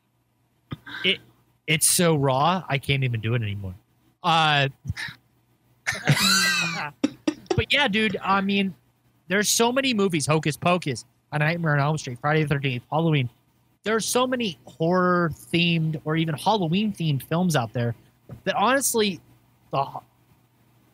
it 1.04 1.20
it's 1.68 1.88
so 1.88 2.16
raw, 2.16 2.64
I 2.70 2.78
can't 2.78 3.04
even 3.04 3.20
do 3.20 3.34
it 3.34 3.42
anymore. 3.42 3.76
Uh 4.24 4.70
but 7.56 7.74
yeah, 7.74 7.88
dude. 7.88 8.18
I 8.24 8.42
mean, 8.42 8.74
there's 9.28 9.50
so 9.50 9.72
many 9.72 9.94
movies. 9.94 10.26
Hocus 10.26 10.58
Pocus, 10.58 11.06
A 11.32 11.40
Nightmare 11.40 11.74
on 11.74 11.80
Elm 11.80 11.98
Street, 11.98 12.20
Friday 12.20 12.44
the 12.44 12.50
Thirteenth, 12.50 12.84
Halloween. 12.92 13.30
There's 13.84 14.06
so 14.06 14.28
many 14.28 14.60
horror 14.66 15.32
themed 15.52 16.00
or 16.06 16.16
even 16.16 16.36
Halloween 16.36 16.94
themed 16.94 17.24
films 17.24 17.56
out 17.56 17.74
there 17.74 17.96
that 18.44 18.56
honestly, 18.56 19.20
the 19.72 19.86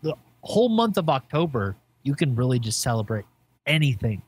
the 0.02 0.14
whole 0.42 0.70
month 0.70 0.98
of 0.98 1.10
October, 1.10 1.76
you 2.04 2.16
can 2.16 2.36
really 2.36 2.60
just 2.60 2.82
celebrate 2.82 3.26
anything. 3.66 4.22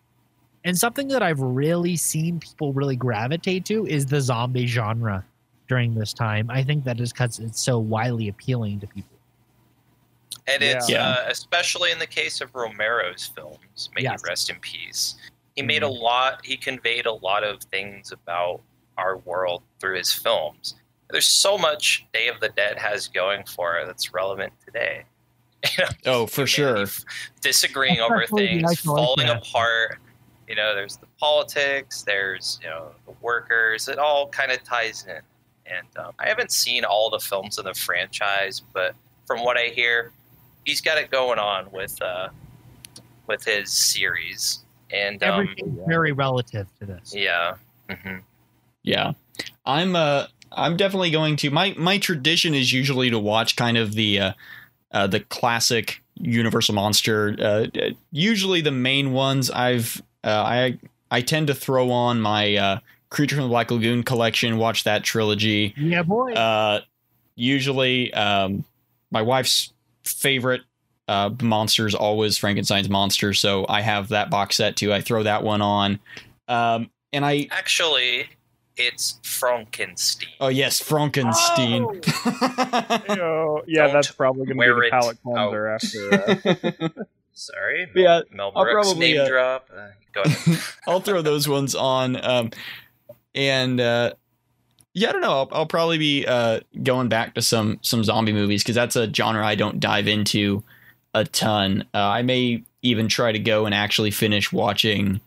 And 0.66 0.78
something 0.78 1.08
that 1.10 1.24
I've 1.24 1.40
really 1.40 1.96
seen 1.96 2.40
people 2.40 2.74
really 2.74 2.98
gravitate 2.98 3.64
to 3.66 3.86
is 3.86 4.06
the 4.06 4.20
zombie 4.20 4.68
genre 4.68 5.24
during 5.70 5.94
this 5.94 6.12
time. 6.12 6.50
I 6.50 6.64
think 6.64 6.84
that 6.84 7.00
is 7.00 7.14
because 7.14 7.40
it's 7.40 7.62
so 7.62 7.80
widely 7.80 8.28
appealing 8.28 8.80
to 8.82 8.88
people. 8.88 9.19
And 10.50 10.64
it's 10.64 10.90
Yeah. 10.90 11.08
Uh, 11.08 11.26
especially 11.28 11.92
in 11.92 12.00
the 12.00 12.08
case 12.08 12.42
of 12.42 12.54
Romero's 12.56 13.26
films, 13.36 13.90
may 13.96 14.02
Yes. 14.04 14.22
he 14.22 14.28
rest 14.30 14.50
in 14.50 14.60
peace. 14.60 15.16
He 15.56 15.62
made 15.62 15.84
a 15.84 15.88
lot. 15.88 16.46
He 16.46 16.58
conveyed 16.58 17.06
a 17.06 17.12
lot 17.14 17.44
of 17.44 17.62
things 17.64 18.12
about 18.12 18.62
our 18.98 19.18
world 19.18 19.64
through 19.80 19.98
his 19.98 20.12
films. 20.14 20.76
There's 21.10 21.28
so 21.28 21.58
much 21.58 22.06
Day 22.14 22.28
of 22.28 22.40
the 22.40 22.50
Dead 22.50 22.78
has 22.78 23.08
going 23.08 23.44
for 23.46 23.78
it 23.78 23.86
that's 23.88 24.14
relevant 24.14 24.54
today. 24.66 25.04
You 25.78 25.84
know, 25.84 25.90
Oh, 26.06 26.28
for 26.28 26.48
sure. 26.48 26.68
humanity 26.76 27.04
disagreeing 27.42 28.00
over 28.00 28.26
things, 28.28 28.64
isolation 28.64 28.84
falling 28.96 29.28
aspect. 29.28 29.48
apart. 29.48 30.00
You 30.48 30.56
know, 30.56 30.74
there's 30.74 30.98
the 30.98 31.06
politics, 31.20 32.02
there's 32.04 32.60
you 32.64 32.70
know 32.70 32.92
the 33.06 33.14
workers. 33.22 33.88
It 33.88 34.00
all 34.00 34.30
kind 34.30 34.52
of 34.52 34.64
ties 34.64 35.06
in. 35.08 35.22
And 35.66 35.88
um, 35.98 36.14
I 36.20 36.28
haven't 36.28 36.52
seen 36.52 36.84
all 36.86 37.10
the 37.12 37.20
films 37.20 37.60
in 37.60 37.66
the 37.66 37.74
franchise, 37.76 38.62
but 38.74 38.96
from 39.28 39.44
what 39.44 39.58
I 39.58 39.66
hear, 39.66 40.12
he's 40.70 40.82
got 40.82 40.98
it 41.00 41.10
going 41.10 41.40
on 41.40 41.70
with 41.72 42.00
uh, 42.02 42.30
with 43.28 43.44
his 43.44 43.72
series. 43.72 44.60
And 44.92 45.22
um, 45.24 45.42
Everything's 45.42 45.80
very 45.88 46.12
relative 46.12 46.68
to 46.80 46.86
this. 46.86 47.14
yeah, 47.14 47.56
hmm 47.90 48.18
Yeah. 48.84 49.14
I'm 49.66 49.96
uh 49.96 50.28
I'm 50.52 50.78
definitely 50.78 51.12
going 51.12 51.36
to 51.38 51.50
my 51.50 51.76
my 51.78 51.98
tradition 51.98 52.54
is 52.54 52.72
usually 52.74 53.10
to 53.10 53.20
watch 53.20 53.56
kind 53.56 53.78
of 53.78 53.94
the 53.94 54.20
uh, 54.20 54.32
uh 54.92 55.08
the 55.08 55.20
classic 55.22 56.02
Universal 56.22 56.76
monster 56.76 57.36
uh 57.40 57.68
uh, 57.80 57.90
usually 58.12 58.60
the 58.62 58.72
main 58.72 59.14
ones 59.14 59.50
I've 59.50 60.02
uh, 60.24 60.44
I 60.44 60.80
I 61.10 61.22
tend 61.22 61.48
to 61.48 61.54
throw 61.54 61.92
on 61.92 62.20
my 62.22 62.56
uh 62.56 62.80
Creature 63.10 63.38
from 63.38 63.46
the 63.46 63.50
Black 63.50 63.72
Lagoon 63.72 64.04
collection, 64.04 64.58
watch 64.60 64.84
that 64.84 65.04
trilogy. 65.04 65.74
Yeah, 65.78 66.04
boy. 66.04 66.34
Uh 66.34 66.82
usually 67.36 68.14
um 68.14 68.66
my 69.12 69.22
wife's 69.22 69.72
favorite 70.10 70.62
uh 71.08 71.32
monster 71.42 71.88
is 71.88 71.96
always 71.96 72.38
Frankenstein's 72.38 72.90
monster, 72.90 73.34
so 73.34 73.66
I 73.70 73.82
have 73.82 74.10
that 74.10 74.30
box 74.30 74.58
set 74.58 74.76
too. 74.76 74.94
I 74.94 75.02
throw 75.02 75.24
that 75.24 75.44
one 75.44 75.62
on. 75.62 76.00
Um 76.48 76.90
and 77.14 77.26
I 77.26 77.48
actually, 77.52 78.30
it's 78.78 79.20
Frankenstein. 79.24 80.30
Oh 80.40 80.48
yes, 80.50 80.80
Frankenstein. 80.80 81.82
Yo, 83.10 83.64
yeah, 83.68 83.84
Don't 83.86 83.94
that's 83.94 84.12
probably 84.12 84.46
going 84.46 84.58
to 84.58 84.64
be 84.64 84.68
the 84.70 84.88
it 84.88 84.92
palate 84.92 85.18
cleanser 85.24 85.68
out. 85.68 85.84
after. 85.84 86.90
Uh, 86.96 87.04
Sorry, 87.34 87.88
But 87.94 88.00
yeah, 88.00 88.22
Mel 88.32 88.52
I'll 88.56 88.64
Brooks 88.64 88.88
probably, 88.90 89.14
name 89.14 89.22
uh, 89.22 89.28
drop. 89.28 89.70
Uh, 89.76 89.88
go 90.14 90.22
ahead. 90.22 90.60
I'll 90.88 91.00
throw 91.00 91.22
those 91.22 91.48
ones 91.48 91.74
on. 91.74 92.24
Um, 92.24 92.52
and 93.34 93.80
uh, 93.80 94.14
yeah, 95.00 95.10
I 95.10 95.12
don't 95.14 95.22
know. 95.22 95.32
I'll, 95.32 95.50
I'll 95.52 95.66
probably 95.66 95.98
be 95.98 96.26
uh, 96.28 96.60
going 96.84 97.08
back 97.08 97.34
to 97.36 97.42
some 97.42 97.80
some 97.82 98.04
zombie 98.04 98.34
movies 98.34 98.64
because 98.64 98.76
that's 98.76 98.96
a 98.96 99.12
genre 99.14 99.46
I 99.46 99.56
don't 99.56 99.80
dive 99.80 100.08
into 100.08 100.64
a 101.14 101.24
ton. 101.24 101.86
Uh, 101.94 102.00
I 102.00 102.22
may 102.22 102.64
even 102.82 103.08
try 103.08 103.32
to 103.32 103.40
go 103.40 103.66
and 103.66 103.74
actually 103.74 104.12
finish 104.12 104.52
watching 104.52 105.22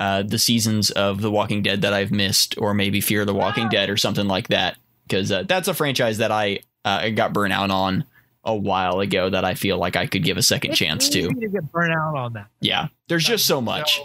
uh, 0.00 0.22
the 0.22 0.38
seasons 0.38 0.90
of 0.92 1.20
The 1.20 1.30
Walking 1.30 1.62
Dead 1.62 1.82
that 1.82 1.92
I've 1.92 2.12
missed, 2.12 2.56
or 2.58 2.74
maybe 2.74 3.00
Fear 3.00 3.24
the 3.24 3.34
Walking 3.34 3.68
Dead 3.68 3.90
or 3.90 3.96
something 3.96 4.28
like 4.28 4.48
that. 4.48 4.76
Because 5.06 5.32
uh, 5.32 5.42
that's 5.42 5.68
a 5.68 5.74
franchise 5.74 6.18
that 6.18 6.30
I 6.30 6.60
uh, 6.84 7.08
got 7.10 7.32
burnt 7.32 7.52
out 7.52 7.70
on 7.70 8.04
a 8.44 8.54
while 8.54 9.00
ago 9.00 9.28
that 9.28 9.44
I 9.44 9.54
feel 9.54 9.78
like 9.78 9.96
I 9.96 10.06
could 10.06 10.22
give 10.22 10.36
a 10.36 10.42
second 10.42 10.70
It's 10.70 10.78
chance 10.78 11.08
to. 11.10 11.28
to 11.28 11.48
get 11.48 11.72
burnt 11.72 11.92
out 11.92 12.14
on 12.16 12.32
that. 12.34 12.46
Yeah, 12.60 12.88
there's 13.08 13.24
just 13.24 13.46
so 13.46 13.60
much. 13.60 14.00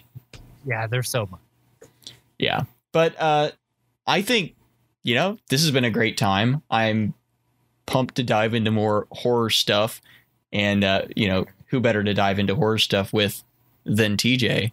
Yeah, 0.66 0.88
there's 0.88 1.10
so 1.10 1.28
much. 1.30 1.40
Yeah. 2.40 2.64
But 2.92 3.16
uh 3.20 3.52
I 4.06 4.22
think, 4.22 4.56
you 5.04 5.16
know, 5.16 5.38
this 5.50 5.62
has 5.62 5.72
been 5.72 5.86
a 5.86 5.92
great 5.92 6.18
time. 6.18 6.64
I'm 6.70 7.14
pumped 7.86 8.16
to 8.16 8.24
dive 8.24 8.54
into 8.54 8.72
more 8.72 9.08
horror 9.12 9.50
stuff. 9.50 10.02
And 10.52 10.84
uh, 10.84 11.04
you 11.16 11.28
know, 11.28 11.46
who 11.68 11.80
better 11.80 12.04
to 12.04 12.14
dive 12.14 12.40
into 12.40 12.56
horror 12.56 12.78
stuff 12.78 13.12
with 13.12 13.44
than 13.84 14.18
TJ? 14.18 14.72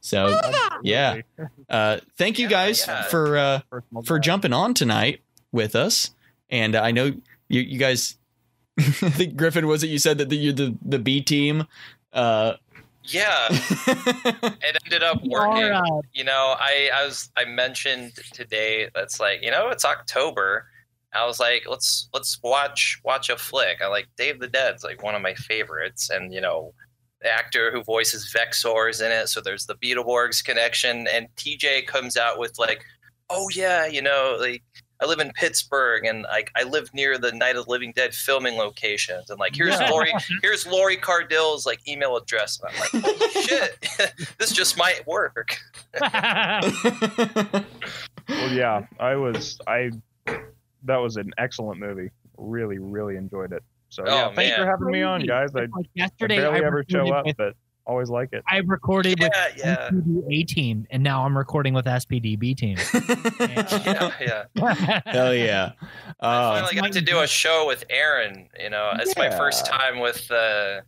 So 0.00 0.40
yeah. 0.82 1.20
Uh 1.68 1.98
thank 2.16 2.38
you 2.38 2.48
guys 2.48 2.84
yeah. 2.86 3.02
for 3.02 3.36
uh 3.36 3.60
for 4.04 4.18
jumping 4.18 4.52
on 4.52 4.74
tonight 4.74 5.20
with 5.52 5.76
us. 5.76 6.10
And 6.48 6.74
I 6.74 6.90
know 6.90 7.12
you 7.48 7.60
you 7.60 7.78
guys 7.78 8.16
I 8.78 8.82
think 8.82 9.36
Griffin 9.36 9.66
was 9.66 9.82
it 9.82 9.88
you 9.88 9.98
said 9.98 10.18
that 10.18 10.30
the 10.30 10.36
you're 10.36 10.54
the, 10.54 10.74
the 10.82 10.98
B 10.98 11.20
team. 11.20 11.66
Uh 12.12 12.54
Yeah, 13.04 13.46
it 13.50 14.76
ended 14.84 15.02
up 15.02 15.22
working. 15.24 15.64
All 15.64 15.82
right. 15.82 16.02
You 16.12 16.24
know, 16.24 16.54
I, 16.58 16.90
I 16.94 17.06
was 17.06 17.30
I 17.36 17.44
mentioned 17.44 18.12
today 18.32 18.88
that's 18.94 19.18
like 19.18 19.42
you 19.42 19.50
know 19.50 19.68
it's 19.68 19.84
October. 19.84 20.66
I 21.12 21.26
was 21.26 21.40
like, 21.40 21.64
let's 21.68 22.08
let's 22.12 22.38
watch 22.42 23.00
watch 23.04 23.30
a 23.30 23.36
flick. 23.36 23.80
I 23.82 23.88
like 23.88 24.08
Day 24.16 24.30
of 24.30 24.38
the 24.38 24.48
Dead's 24.48 24.84
like 24.84 25.02
one 25.02 25.14
of 25.14 25.22
my 25.22 25.34
favorites, 25.34 26.10
and 26.10 26.32
you 26.32 26.40
know, 26.40 26.72
the 27.22 27.30
actor 27.30 27.72
who 27.72 27.82
voices 27.82 28.32
Vexor 28.32 28.90
is 28.90 29.00
in 29.00 29.10
it, 29.10 29.28
so 29.28 29.40
there's 29.40 29.66
the 29.66 29.74
Beetleborgs 29.76 30.44
connection. 30.44 31.06
And 31.08 31.26
TJ 31.36 31.86
comes 31.86 32.16
out 32.16 32.38
with 32.38 32.58
like, 32.58 32.84
oh 33.28 33.48
yeah, 33.54 33.86
you 33.86 34.02
know, 34.02 34.36
like 34.38 34.62
I 35.02 35.06
live 35.06 35.18
in 35.18 35.32
Pittsburgh, 35.32 36.04
and 36.04 36.22
like 36.24 36.50
I 36.56 36.62
live 36.64 36.92
near 36.92 37.16
the 37.18 37.32
Night 37.32 37.56
of 37.56 37.64
the 37.64 37.70
Living 37.70 37.92
Dead 37.96 38.12
filming 38.14 38.56
locations, 38.56 39.30
and 39.30 39.40
like 39.40 39.54
here's 39.56 39.80
Yeah. 39.80 39.90
Lori, 39.90 40.12
here's 40.42 40.66
Lori 40.66 40.96
Cardille's 40.96 41.64
like 41.66 41.86
email 41.88 42.16
address, 42.16 42.60
and 42.60 42.74
I'm 42.74 43.02
like, 43.02 43.18
holy 43.18 43.30
shit, 43.42 43.86
this 44.38 44.52
just 44.52 44.76
might 44.76 45.06
work. 45.06 45.56
well, 46.00 46.60
yeah, 48.52 48.86
I 48.98 49.16
was. 49.16 49.58
I. 49.66 49.90
That 50.84 50.96
was 50.96 51.16
an 51.16 51.32
excellent 51.36 51.78
movie. 51.78 52.10
Really, 52.38 52.78
really 52.78 53.16
enjoyed 53.16 53.52
it. 53.52 53.62
So 53.90 54.02
Oh, 54.06 54.14
yeah, 54.14 54.34
thanks 54.34 54.56
for 54.56 54.64
having 54.66 54.90
me 54.90 55.02
on, 55.02 55.26
guys. 55.26 55.50
I, 55.54 55.60
Like 55.60 55.70
I 55.76 55.80
yesterday, 55.94 56.36
barely 56.38 56.62
I 56.62 56.66
ever 56.66 56.84
show 56.88 57.12
up, 57.12 57.26
but 57.36 57.54
always 57.86 58.08
like 58.10 58.30
it. 58.32 58.42
I've 58.48 58.68
recorded 58.68 59.18
Yeah, 59.20 59.28
with 59.28 59.58
yeah, 59.58 59.90
SPD 59.90 60.40
A 60.40 60.42
team, 60.44 60.86
and 60.90 61.02
now 61.02 61.24
I'm 61.24 61.36
recording 61.36 61.74
with 61.74 61.86
SPD 61.86 62.38
B 62.38 62.54
team. 62.54 62.76
yeah, 63.40 64.12
yeah. 64.56 65.00
Hell 65.06 65.34
yeah. 65.34 65.72
I 66.20 66.26
Uh, 66.36 66.54
finally 66.66 66.80
got 66.80 66.92
to 66.92 67.00
do 67.00 67.20
a 67.20 67.26
show 67.26 67.66
with 67.66 67.84
Aaron. 67.90 68.48
You 68.58 68.70
know, 68.70 68.92
it's 68.98 69.16
my 69.16 69.30
first 69.30 69.66
time 69.66 69.98
with. 70.00 70.30
Uh, 70.30 70.80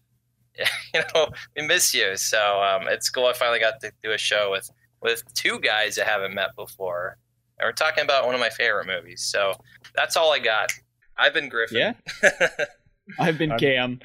you 0.95 1.01
know, 1.15 1.29
we 1.57 1.67
miss 1.67 1.95
you, 1.95 2.15
so 2.17 2.63
um, 2.63 2.87
it's 2.89 3.09
cool. 3.09 3.27
I 3.27 3.33
finally 3.33 3.59
got 3.59 3.81
to 3.81 3.91
do 4.03 4.13
a 4.13 4.19
show 4.19 4.51
with 4.51 4.69
with 5.01 5.23
two 5.35 5.59
guys 5.61 5.99
I 5.99 6.05
haven't 6.05 6.35
met 6.35 6.55
before, 6.57 7.17
and 7.59 7.67
we're 7.67 7.73
talking 7.73 8.05
about 8.05 8.27
one 8.27 8.35
of 8.35 8.41
my 8.41 8.51
favorite 8.51 8.87
movies. 8.87 9.23
So 9.25 9.55
that's 9.95 10.17
all 10.17 10.31
I 10.33 10.39
got. 10.39 10.71
I've 11.17 11.33
been 11.35 11.49
Griffin. 11.49 11.95
Yeah. 12.23 12.49
I've 13.19 13.39
been 13.39 13.51
I'm- 13.53 13.59
Cam. 13.59 14.01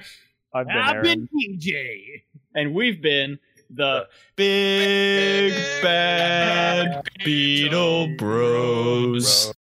I've 0.53 0.65
been 0.67 0.77
I've 0.77 1.03
been 1.03 1.27
TJ. 1.27 2.23
And 2.57 2.73
we've 2.73 3.01
been 3.01 3.39
the 3.69 4.07
Big 4.35 5.53
Bad 5.81 7.07
Beetle 7.23 8.15
Bros. 8.17 9.53